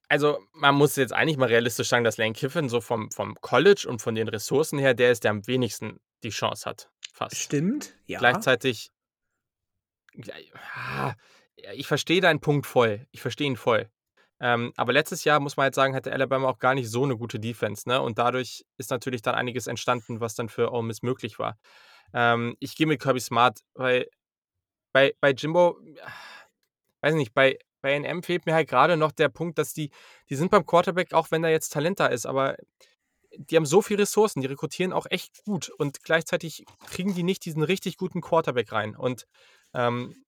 Also, 0.08 0.38
man 0.52 0.74
muss 0.74 0.96
jetzt 0.96 1.12
eigentlich 1.12 1.36
mal 1.36 1.46
realistisch 1.48 1.88
sagen, 1.88 2.02
dass 2.04 2.16
Lane 2.16 2.32
Kiffin 2.32 2.68
so 2.68 2.80
vom, 2.80 3.10
vom 3.12 3.34
College 3.40 3.86
und 3.88 4.00
von 4.00 4.14
den 4.14 4.26
Ressourcen 4.28 4.78
her 4.78 4.94
der 4.94 5.12
ist, 5.12 5.22
der 5.24 5.30
am 5.32 5.46
wenigsten 5.46 6.00
die 6.22 6.30
Chance 6.30 6.64
hat. 6.68 6.90
Fast. 7.12 7.36
Stimmt, 7.36 7.94
ja. 8.06 8.18
Gleichzeitig. 8.18 8.90
Ja, 10.14 11.14
ich 11.74 11.86
verstehe 11.86 12.20
deinen 12.20 12.40
Punkt 12.40 12.66
voll. 12.66 13.06
Ich 13.10 13.20
verstehe 13.20 13.46
ihn 13.46 13.56
voll. 13.56 13.88
Ähm, 14.40 14.72
aber 14.76 14.92
letztes 14.92 15.24
Jahr, 15.24 15.40
muss 15.40 15.56
man 15.56 15.66
jetzt 15.66 15.76
sagen, 15.76 15.94
hatte 15.94 16.12
Alabama 16.12 16.48
auch 16.48 16.58
gar 16.58 16.74
nicht 16.74 16.90
so 16.90 17.04
eine 17.04 17.16
gute 17.16 17.40
Defense. 17.40 17.88
Ne? 17.88 18.00
Und 18.00 18.18
dadurch 18.18 18.64
ist 18.76 18.90
natürlich 18.90 19.22
dann 19.22 19.34
einiges 19.34 19.66
entstanden, 19.66 20.20
was 20.20 20.34
dann 20.34 20.48
für 20.48 20.72
Ole 20.72 20.84
Miss 20.84 21.02
möglich 21.02 21.38
war. 21.38 21.58
Ähm, 22.14 22.56
ich 22.60 22.76
gehe 22.76 22.86
mit 22.86 23.00
Kirby 23.00 23.20
Smart, 23.20 23.60
weil 23.74 24.06
bei, 24.92 25.14
bei 25.20 25.30
Jimbo, 25.32 25.78
weiß 27.00 27.14
nicht, 27.14 27.34
bei, 27.34 27.58
bei 27.80 27.98
NM 27.98 28.22
fehlt 28.22 28.46
mir 28.46 28.54
halt 28.54 28.68
gerade 28.68 28.96
noch 28.96 29.12
der 29.12 29.28
Punkt, 29.28 29.58
dass 29.58 29.72
die, 29.72 29.90
die 30.30 30.36
sind 30.36 30.50
beim 30.50 30.66
Quarterback, 30.66 31.12
auch 31.12 31.30
wenn 31.30 31.42
da 31.42 31.48
jetzt 31.48 31.72
Talent 31.72 32.00
da 32.00 32.06
ist, 32.06 32.26
aber 32.26 32.56
die 33.36 33.56
haben 33.56 33.66
so 33.66 33.82
viele 33.82 34.02
Ressourcen, 34.02 34.40
die 34.40 34.46
rekrutieren 34.46 34.92
auch 34.92 35.06
echt 35.10 35.44
gut 35.44 35.68
und 35.68 36.02
gleichzeitig 36.02 36.64
kriegen 36.86 37.14
die 37.14 37.22
nicht 37.22 37.44
diesen 37.44 37.62
richtig 37.62 37.96
guten 37.96 38.20
Quarterback 38.20 38.72
rein. 38.72 38.96
Und 38.96 39.26
ähm, 39.74 40.24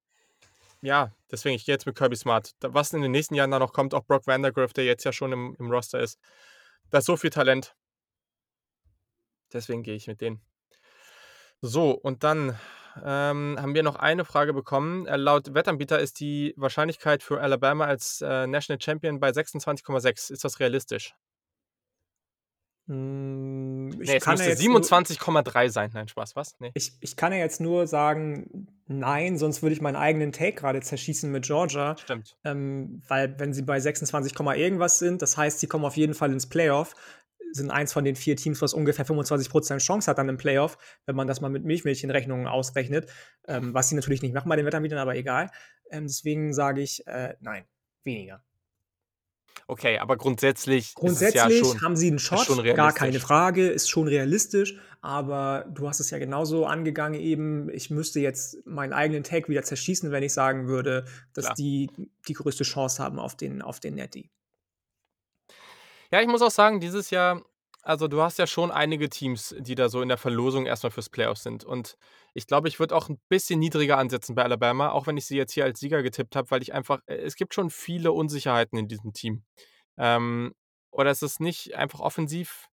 ja, 0.83 1.13
deswegen, 1.31 1.57
ich 1.57 1.65
gehe 1.65 1.75
jetzt 1.75 1.87
mit 1.87 1.97
Kirby 1.97 2.17
Smart. 2.17 2.55
Was 2.61 2.93
in 2.93 3.03
den 3.03 3.11
nächsten 3.11 3.35
Jahren 3.35 3.51
da 3.51 3.59
noch 3.59 3.73
kommt, 3.73 3.95
auch 3.95 4.05
Brock 4.05 4.27
Vandergriff, 4.27 4.73
der 4.73 4.85
jetzt 4.85 5.05
ja 5.05 5.13
schon 5.13 5.33
im, 5.33 5.57
im 5.59 5.71
Roster 5.71 6.01
ist, 6.01 6.19
da 6.91 6.99
ist 6.99 7.07
so 7.07 7.17
viel 7.17 7.31
Talent. 7.31 7.75
Deswegen 9.53 9.83
gehe 9.83 9.95
ich 9.95 10.07
mit 10.07 10.21
denen. 10.21 10.41
So, 11.61 11.91
und 11.91 12.25
dann 12.25 12.59
ähm, 13.05 13.57
haben 13.61 13.75
wir 13.75 13.83
noch 13.83 13.97
eine 13.97 14.25
Frage 14.25 14.55
bekommen. 14.55 15.07
Äh, 15.07 15.17
laut 15.17 15.55
Wettanbieter 15.55 15.99
ist 15.99 16.21
die 16.21 16.55
Wahrscheinlichkeit 16.57 17.23
für 17.23 17.41
Alabama 17.41 17.85
als 17.85 18.21
äh, 18.23 18.47
National 18.47 18.81
Champion 18.81 19.21
bei 19.21 19.31
26,6. 19.31 20.33
Ist 20.33 20.45
das 20.45 20.61
realistisch? 20.61 21.15
Hm, 22.91 23.91
ich 24.03 24.09
Nee, 24.09 24.17
es 24.17 24.25
kann 24.25 24.35
müsste 24.35 24.49
jetzt 24.51 24.65
nur- 24.65 24.81
27,3 24.81 25.69
sein. 25.71 25.91
Nein, 25.95 26.09
Spaß, 26.09 26.35
was? 26.35 26.57
Nee. 26.59 26.73
Ich, 26.75 26.93
ich 27.01 27.15
kann 27.17 27.33
ja 27.33 27.39
jetzt 27.39 27.61
nur 27.61 27.87
sagen, 27.87 28.67
nein, 28.89 29.39
sonst 29.39 29.63
würde 29.63 29.75
ich 29.75 29.81
meinen 29.81 29.95
eigenen 29.95 30.33
Take 30.33 30.55
gerade 30.55 30.81
zerschießen 30.81 31.31
mit 31.31 31.45
Georgia. 31.45 31.97
Stimmt. 31.97 32.37
Ähm, 32.43 33.01
weil, 33.07 33.39
wenn 33.39 33.55
sie 33.55 33.63
bei 33.63 33.79
26, 33.79 34.35
Komma 34.35 34.55
irgendwas 34.55 34.99
sind, 34.99 35.23
das 35.23 35.37
heißt, 35.37 35.61
sie 35.61 35.69
kommen 35.69 35.85
auf 35.85 35.97
jeden 35.97 36.15
Fall 36.15 36.33
ins 36.33 36.49
Playoff, 36.49 36.97
sind 37.53 37.71
eins 37.71 37.93
von 37.93 38.05
den 38.05 38.17
vier 38.17 38.37
Teams, 38.37 38.61
was 38.61 38.75
ungefähr 38.75 39.07
25% 39.07 39.79
Chance 39.79 40.11
hat 40.11 40.19
dann 40.19 40.29
im 40.29 40.37
Playoff, 40.37 40.77
wenn 41.07 41.15
man 41.15 41.29
das 41.29 41.41
mal 41.41 41.49
mit 41.49 41.65
Milchmädchenrechnungen 41.65 42.49
ausrechnet. 42.49 43.09
Ähm, 43.47 43.73
was 43.73 43.89
sie 43.89 43.95
natürlich 43.95 44.23
nicht 44.23 44.35
machen 44.35 44.49
bei 44.49 44.57
den 44.57 44.67
Wettanbietern, 44.67 44.99
aber 44.99 45.15
egal. 45.15 45.51
Ähm, 45.91 46.09
deswegen 46.09 46.53
sage 46.53 46.81
ich, 46.81 47.07
äh, 47.07 47.35
nein, 47.41 47.65
weniger. 48.03 48.43
Okay, 49.67 49.99
aber 49.99 50.17
grundsätzlich, 50.17 50.95
Grundsätzlich 50.95 51.43
ja 51.43 51.65
schon. 51.65 51.81
haben 51.81 51.95
sie 51.97 52.09
einen 52.09 52.19
Shot, 52.19 52.49
gar 52.75 52.93
keine. 52.93 53.21
Frage, 53.21 53.69
ist 53.69 53.89
schon 53.89 54.09
realistisch, 54.09 54.77
aber 55.01 55.65
du 55.73 55.89
hast 55.89 56.01
es 56.01 56.11
ja 56.11 56.19
genauso 56.19 56.67
angegangen 56.67 57.21
eben, 57.21 57.69
ich 57.71 57.89
müsste 57.89 58.19
jetzt 58.19 58.67
meinen 58.67 58.93
eigenen 58.93 59.23
Take 59.23 59.49
wieder 59.49 59.63
zerschießen, 59.63 60.11
wenn 60.11 60.25
ich 60.25 60.33
sagen 60.33 60.67
würde, 60.67 61.05
dass 61.35 61.45
Klar. 61.45 61.55
die 61.55 61.89
die 62.27 62.33
größte 62.33 62.65
Chance 62.65 63.03
haben 63.03 63.21
auf 63.21 63.37
den, 63.37 63.63
auf 63.63 63.79
den 63.79 63.95
Netty. 63.95 64.31
Ja, 66.11 66.21
ich 66.21 66.27
muss 66.27 66.43
auch 66.43 66.51
sagen, 66.51 66.81
dieses 66.81 67.11
Jahr, 67.11 67.45
also 67.91 68.07
du 68.07 68.23
hast 68.23 68.39
ja 68.39 68.47
schon 68.47 68.71
einige 68.71 69.09
Teams, 69.11 69.53
die 69.59 69.75
da 69.75 69.89
so 69.89 70.01
in 70.01 70.09
der 70.09 70.17
Verlosung 70.17 70.65
erstmal 70.65 70.93
fürs 70.93 71.09
Playoff 71.09 71.39
sind. 71.39 71.65
Und 71.65 71.97
ich 72.35 72.47
glaube, 72.47 72.69
ich 72.69 72.79
würde 72.79 72.95
auch 72.95 73.09
ein 73.09 73.21
bisschen 73.29 73.59
niedriger 73.59 73.99
ansetzen 73.99 74.37
bei 74.37 74.45
Alabama, 74.45 74.91
auch 74.91 75.09
wenn 75.09 75.17
ich 75.17 75.27
sie 75.27 75.37
jetzt 75.37 75.53
hier 75.53 75.65
als 75.65 75.81
Sieger 75.81 76.05
getippt 76.05 76.37
habe, 76.37 76.49
weil 76.53 76.63
ich 76.63 76.73
einfach, 76.73 77.01
äh, 77.07 77.17
es 77.17 77.35
gibt 77.35 77.53
schon 77.53 77.69
viele 77.69 78.13
Unsicherheiten 78.13 78.79
in 78.79 78.87
diesem 78.87 79.13
Team. 79.13 79.43
Ähm, 79.99 80.55
oder 80.93 81.11
es 81.11 81.23
ist 81.23 81.41
nicht 81.41 81.75
einfach 81.75 81.99
offensiv, 81.99 82.69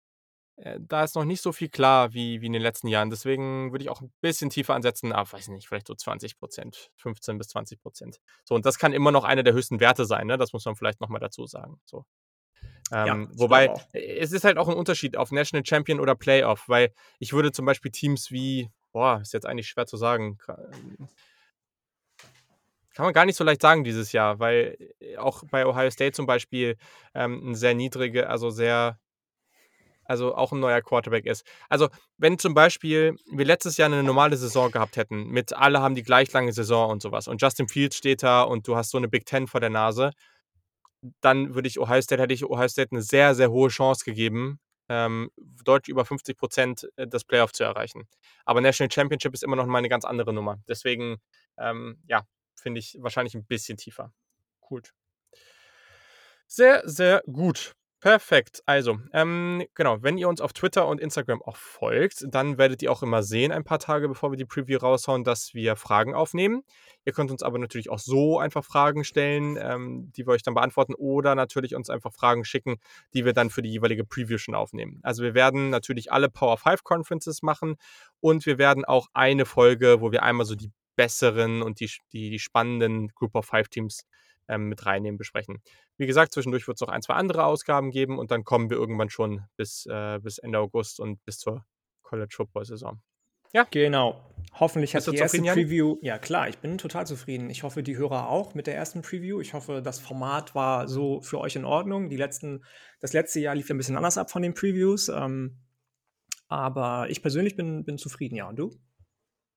äh, 0.58 0.80
da 0.80 1.04
ist 1.04 1.16
noch 1.16 1.26
nicht 1.26 1.42
so 1.42 1.52
viel 1.52 1.70
klar 1.70 2.14
wie, 2.14 2.42
wie 2.42 2.48
in 2.48 2.54
den 2.54 2.62
letzten 2.62 2.88
Jahren. 2.88 3.10
Deswegen 3.10 3.72
würde 3.72 3.84
ich 3.84 3.90
auch 3.90 4.02
ein 4.02 4.14
bisschen 4.22 4.52
tiefer 4.52 4.76
ansetzen, 4.76 5.14
aber 5.14 5.32
weiß 5.32 5.48
nicht, 5.50 5.68
vielleicht 5.68 5.88
so 5.88 5.96
20 5.96 6.38
Prozent, 6.40 6.92
15 6.98 7.40
bis 7.40 7.48
20 7.50 7.82
Prozent. 7.82 8.20
So, 8.46 8.56
und 8.56 8.68
das 8.68 8.78
kann 8.78 8.94
immer 8.94 9.12
noch 9.12 9.24
einer 9.24 9.44
der 9.44 9.54
höchsten 9.54 9.80
Werte 9.80 10.06
sein, 10.06 10.28
ne? 10.28 10.38
Das 10.38 10.54
muss 10.54 10.66
man 10.66 10.76
vielleicht 10.76 11.02
nochmal 11.02 11.22
dazu 11.22 11.48
sagen. 11.48 11.80
So. 11.86 12.06
Ähm, 12.92 13.30
ich 13.32 13.40
wobei, 13.40 13.74
es 13.94 14.32
ist 14.32 14.44
halt 14.44 14.58
auch 14.58 14.68
ein 14.70 14.76
Unterschied 14.76 15.18
auf 15.18 15.32
National 15.32 15.66
Champion 15.66 16.00
oder 16.00 16.16
Playoff, 16.16 16.68
weil 16.68 16.92
ich 17.20 17.34
würde 17.34 17.52
zum 17.52 17.66
Beispiel 17.66 17.92
Teams 17.92 18.32
wie, 18.32 18.70
boah, 18.92 19.20
ist 19.22 19.34
jetzt 19.34 19.46
eigentlich 19.46 19.68
schwer 19.68 19.86
zu 19.86 19.98
sagen, 19.98 20.38
ähm, 20.50 21.08
kann 22.98 23.06
man 23.06 23.14
gar 23.14 23.26
nicht 23.26 23.36
so 23.36 23.44
leicht 23.44 23.62
sagen 23.62 23.84
dieses 23.84 24.12
Jahr, 24.12 24.40
weil 24.40 24.76
äh, 25.00 25.18
auch 25.18 25.44
bei 25.52 25.68
Ohio 25.68 25.92
State 25.92 26.14
zum 26.14 26.26
Beispiel 26.26 26.78
ähm, 27.14 27.52
ein 27.52 27.56
sehr 27.56 27.76
niedrige, 27.76 28.28
also 28.28 28.50
sehr, 28.50 28.98
also 30.04 30.34
auch 30.34 30.52
ein 30.52 30.60
neuer 30.60 30.82
Quarterback 30.82 31.28
ist. 31.28 31.46
Also 31.70 31.90
wenn 32.18 32.40
zum 32.40 32.56
Beispiel 32.56 33.16
wir 33.32 33.46
letztes 33.46 33.78
Jahr 33.78 33.86
eine 33.86 34.02
normale 34.02 34.36
Saison 34.36 34.72
gehabt 34.72 34.98
hätten, 34.98 35.28
mit 35.28 35.54
alle 35.54 35.80
haben 35.80 35.94
die 35.94 36.02
gleich 36.02 36.32
lange 36.32 36.54
Saison 36.54 36.90
und 36.90 37.04
sowas 37.04 37.28
und 37.28 37.40
Justin 37.40 37.68
Fields 37.68 37.98
steht 37.98 38.24
da 38.24 38.42
und 38.42 38.68
du 38.68 38.76
hast 38.76 38.90
so 38.90 38.98
eine 38.98 39.08
Big 39.08 39.28
Ten 39.28 39.46
vor 39.46 39.60
der 39.60 39.70
Nase, 39.70 40.12
dann 41.22 41.56
würde 41.56 41.68
ich 41.68 41.80
Ohio 41.80 42.02
State, 42.02 42.22
hätte 42.22 42.34
ich 42.34 42.46
Ohio 42.46 42.68
State 42.68 42.92
eine 42.92 43.02
sehr, 43.02 43.36
sehr 43.36 43.52
hohe 43.52 43.70
Chance 43.70 44.06
gegeben, 44.06 44.60
ähm, 44.90 45.30
deutlich 45.64 45.90
über 45.90 46.06
50 46.06 46.38
Prozent 46.38 46.88
das 46.96 47.24
Playoff 47.24 47.52
zu 47.52 47.64
erreichen. 47.64 48.08
Aber 48.46 48.62
National 48.62 48.92
Championship 48.92 49.34
ist 49.34 49.44
immer 49.44 49.56
noch 49.56 49.66
mal 49.66 49.80
eine 49.80 49.90
ganz 49.90 50.06
andere 50.06 50.34
Nummer. 50.34 50.58
Deswegen, 50.68 51.18
ähm, 51.58 52.02
ja, 52.08 52.24
finde 52.56 52.80
ich 52.80 52.98
wahrscheinlich 53.00 53.36
ein 53.36 53.46
bisschen 53.46 53.78
tiefer. 53.78 54.14
Gut. 54.62 54.94
Sehr, 56.48 56.82
sehr 56.86 57.22
gut. 57.26 57.74
Perfekt. 58.00 58.62
Also, 58.68 59.00
ähm, 59.12 59.66
genau, 59.74 60.04
wenn 60.04 60.20
ihr 60.20 60.30
uns 60.30 60.40
auf 60.40 60.54
Twitter 60.54 60.88
und 60.88 61.02
Instagram 61.02 61.42
auch 61.42 61.58
folgt, 61.58 62.26
dann 62.30 62.60
werdet 62.60 62.84
ihr 62.84 62.92
auch 62.92 63.02
immer 63.02 63.24
sehen, 63.24 63.52
ein 63.52 63.64
paar 63.64 63.80
Tage 63.80 64.08
bevor 64.08 64.32
wir 64.32 64.38
die 64.38 64.46
Preview 64.46 64.78
raushauen, 64.78 65.24
dass 65.24 65.56
wir 65.56 65.76
Fragen 65.76 66.14
aufnehmen. 66.14 66.62
Ihr 67.06 67.14
könnt 67.14 67.32
uns 67.32 67.42
aber 67.42 67.58
natürlich 67.58 67.90
auch 67.90 67.98
so 67.98 68.38
einfach 68.38 68.64
Fragen 68.64 69.04
stellen, 69.04 69.58
ähm, 69.60 70.12
die 70.16 70.28
wir 70.28 70.34
euch 70.34 70.44
dann 70.44 70.54
beantworten 70.54 70.94
oder 70.94 71.34
natürlich 71.34 71.74
uns 71.74 71.90
einfach 71.90 72.14
Fragen 72.14 72.46
schicken, 72.46 72.76
die 73.16 73.26
wir 73.26 73.34
dann 73.34 73.50
für 73.50 73.64
die 73.64 73.72
jeweilige 73.72 74.06
Preview 74.06 74.38
schon 74.38 74.54
aufnehmen. 74.54 75.00
Also 75.02 75.24
wir 75.24 75.34
werden 75.34 75.72
natürlich 75.72 76.12
alle 76.12 76.30
Power 76.30 76.58
5 76.58 76.84
Conferences 76.84 77.42
machen 77.42 77.78
und 78.20 78.46
wir 78.46 78.60
werden 78.60 78.86
auch 78.86 79.08
eine 79.16 79.46
Folge, 79.46 80.02
wo 80.02 80.12
wir 80.12 80.22
einmal 80.22 80.46
so 80.46 80.54
die 80.54 80.72
besseren 80.96 81.64
und 81.64 81.80
die, 81.80 81.90
die, 82.14 82.30
die 82.30 82.40
spannenden 82.40 83.08
Group 83.16 83.34
of 83.34 83.46
Five 83.46 83.70
Teams 83.70 84.06
ähm, 84.48 84.70
mit 84.70 84.86
reinnehmen, 84.86 85.18
besprechen. 85.18 85.62
Wie 85.98 86.08
gesagt, 86.08 86.34
zwischendurch 86.34 86.68
wird 86.68 86.78
es 86.78 86.82
noch 86.82 86.90
ein, 86.90 87.02
zwei 87.02 87.16
andere 87.16 87.46
Ausgaben 87.46 87.92
geben 87.92 88.18
und 88.20 88.32
dann 88.32 88.44
kommen 88.44 88.70
wir 88.70 88.78
irgendwann 88.78 89.10
schon 89.10 89.42
bis, 89.58 89.86
äh, 89.88 90.20
bis 90.22 90.38
Ende 90.38 90.60
August 90.60 91.00
und 91.00 91.24
bis 91.26 91.40
zur 91.40 91.66
College 92.04 92.34
Football 92.36 92.66
Saison. 92.66 93.02
Ja. 93.54 93.66
Genau. 93.72 94.22
Hoffentlich 94.60 94.96
hat 94.96 95.06
die 95.08 95.16
erste? 95.16 95.42
Preview 95.42 95.98
ja 96.02 96.18
klar, 96.18 96.50
ich 96.50 96.58
bin 96.58 96.78
total 96.78 97.08
zufrieden. 97.08 97.50
Ich 97.50 97.64
hoffe, 97.64 97.84
die 97.84 97.98
Hörer 97.98 98.30
auch 98.30 98.54
mit 98.56 98.68
der 98.68 98.76
ersten 98.76 99.02
Preview. 99.02 99.40
Ich 99.40 99.54
hoffe, 99.54 99.82
das 99.82 100.00
Format 100.00 100.56
war 100.56 100.88
so 100.88 101.22
für 101.22 101.40
euch 101.40 101.56
in 101.56 101.66
Ordnung. 101.66 102.10
Die 102.10 102.18
letzten 102.18 102.64
das 103.00 103.14
letzte 103.14 103.40
Jahr 103.40 103.56
lief 103.56 103.70
ja 103.70 103.76
'n 103.76 103.78
bisschen 103.78 103.98
anders 103.98 104.18
ab 104.18 104.32
von 104.32 104.42
den 104.42 104.54
Previews, 104.54 105.10
ähm, 105.10 105.58
aber 106.48 107.10
ich 107.10 107.22
persönlich 107.22 107.56
bin 107.56 107.86
bin 107.86 107.98
zufrieden, 107.98 108.36
ja. 108.36 108.48
Und 108.50 108.58
du? 108.58 108.72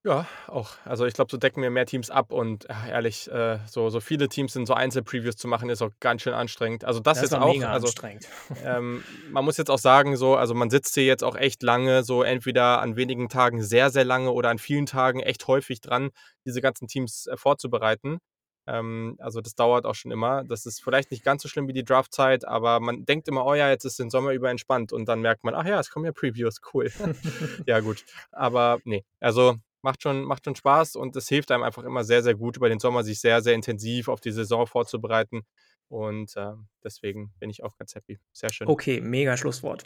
Ja, 0.04 0.26
auch. 0.46 0.70
Also, 0.86 1.04
ich 1.04 1.12
glaube, 1.12 1.30
so 1.30 1.36
decken 1.36 1.62
wir 1.62 1.68
mehr 1.70 1.84
Teams 1.84 2.08
ab 2.08 2.32
und, 2.32 2.70
ach, 2.70 2.88
ehrlich, 2.88 3.30
äh, 3.30 3.58
so 3.66 3.90
so 3.90 4.00
viele 4.00 4.30
Teams 4.30 4.56
in 4.56 4.64
so 4.64 4.72
Einzelpreviews 4.72 5.36
zu 5.36 5.46
machen, 5.46 5.68
ist 5.68 5.82
auch 5.82 5.90
ganz 6.00 6.22
schön 6.22 6.32
anstrengend. 6.32 6.84
Also, 6.86 7.00
das 7.00 7.20
Das 7.20 7.24
jetzt 7.24 7.34
auch 7.34 7.44
mega 7.44 7.70
also, 7.70 7.88
anstrengend. 7.88 8.26
ähm, 8.64 9.04
man 9.30 9.44
muss 9.44 9.58
jetzt 9.58 9.70
auch 9.70 9.78
sagen, 9.78 10.16
so 10.16 10.36
also, 10.36 10.54
man 10.54 10.70
sitzt 10.70 10.94
hier 10.94 11.04
jetzt 11.04 11.22
auch 11.22 11.36
echt 11.36 11.62
lange, 11.62 12.02
so 12.02 12.22
entweder 12.22 12.80
an 12.80 12.96
wenigen 12.96 13.28
Tagen 13.28 13.62
sehr, 13.62 13.90
sehr 13.90 14.04
lange 14.06 14.32
oder 14.32 14.48
an 14.48 14.58
vielen 14.58 14.86
Tagen 14.86 15.20
echt 15.20 15.46
häufig 15.48 15.82
dran, 15.82 16.10
diese 16.46 16.62
ganzen 16.62 16.88
Teams, 16.88 17.26
äh, 17.26 17.36
vorzubereiten. 17.36 18.20
Ähm, 18.66 19.16
also, 19.18 19.42
das 19.42 19.54
dauert 19.54 19.84
auch 19.84 19.94
schon 19.94 20.12
immer. 20.12 20.44
Das 20.44 20.64
ist 20.64 20.82
vielleicht 20.82 21.10
nicht 21.10 21.24
ganz 21.24 21.42
so 21.42 21.48
schlimm 21.48 21.68
wie 21.68 21.74
die 21.74 21.84
Draftzeit, 21.84 22.46
aber 22.46 22.80
man 22.80 23.04
denkt 23.04 23.28
immer: 23.28 23.44
„Oh 23.44 23.54
ja, 23.54 23.68
jetzt 23.68 23.84
ist 23.84 23.98
den 23.98 24.08
Sommer 24.08 24.32
über 24.32 24.48
entspannt“ 24.50 24.94
und 24.94 25.06
dann 25.08 25.20
merkt 25.20 25.44
man: 25.44 25.54
„Ach 25.54 25.66
ja, 25.66 25.78
es 25.78 25.90
kommen 25.90 26.06
ja 26.06 26.12
Previews, 26.12 26.60
cool.“ 26.72 26.90
Ja 27.66 27.80
gut, 27.80 28.04
aber 28.32 28.78
ne, 28.84 29.02
also, 29.20 29.56
macht 29.82 30.02
schon 30.02 30.24
macht 30.24 30.44
schon 30.44 30.56
Spaß 30.56 30.96
und 30.96 31.16
es 31.16 31.28
hilft 31.28 31.50
einem 31.50 31.62
einfach 31.64 31.84
immer 31.84 32.04
sehr, 32.04 32.22
sehr 32.22 32.34
gut, 32.34 32.56
über 32.56 32.68
den 32.68 32.80
Sommer 32.80 33.02
sich 33.04 33.20
sehr, 33.20 33.42
sehr 33.42 33.54
intensiv 33.54 34.08
auf 34.08 34.20
die 34.20 34.32
Saison 34.32 34.66
vorzubereiten 34.66 35.42
und, 35.88 36.32
ähm, 36.36 36.68
deswegen 36.84 37.32
bin 37.40 37.50
ich 37.50 37.62
auch 37.64 37.76
ganz 37.76 37.94
happy. 37.94 38.18
Sehr 38.32 38.52
schön. 38.52 38.68
Okay, 38.68 39.00
mega 39.00 39.36
Schlusswort. 39.36 39.84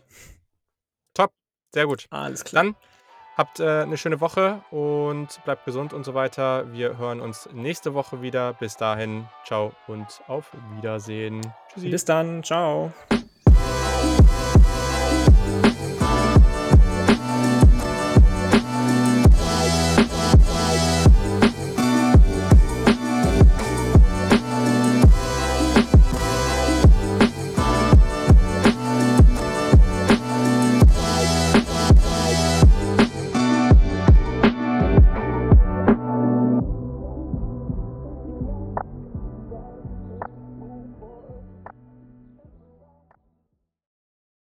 Top, 1.14 1.32
sehr 1.72 1.86
gut. 1.86 2.06
Alles 2.10 2.44
klar. 2.44 2.64
Dann 2.64 2.76
habt, 3.36 3.60
äh, 3.60 3.86
'ne 3.86 3.96
schöne 3.96 4.20
Woche 4.20 4.62
und 4.70 5.40
bleibt 5.44 5.64
gesund 5.64 5.92
und 5.92 6.04
so 6.04 6.14
weiter. 6.14 6.72
Wir 6.72 6.98
hören 6.98 7.20
uns 7.20 7.48
nächste 7.52 7.94
Woche 7.94 8.20
wieder. 8.22 8.52
Bis 8.54 8.76
dahin, 8.76 9.28
tschau 9.44 9.72
und 9.86 10.06
auf 10.26 10.52
Wiedersehen. 10.76 11.40
Tschüssi. 11.72 11.90
Bis 11.90 12.04
dann. 12.04 12.42
Tschau. 12.42 12.92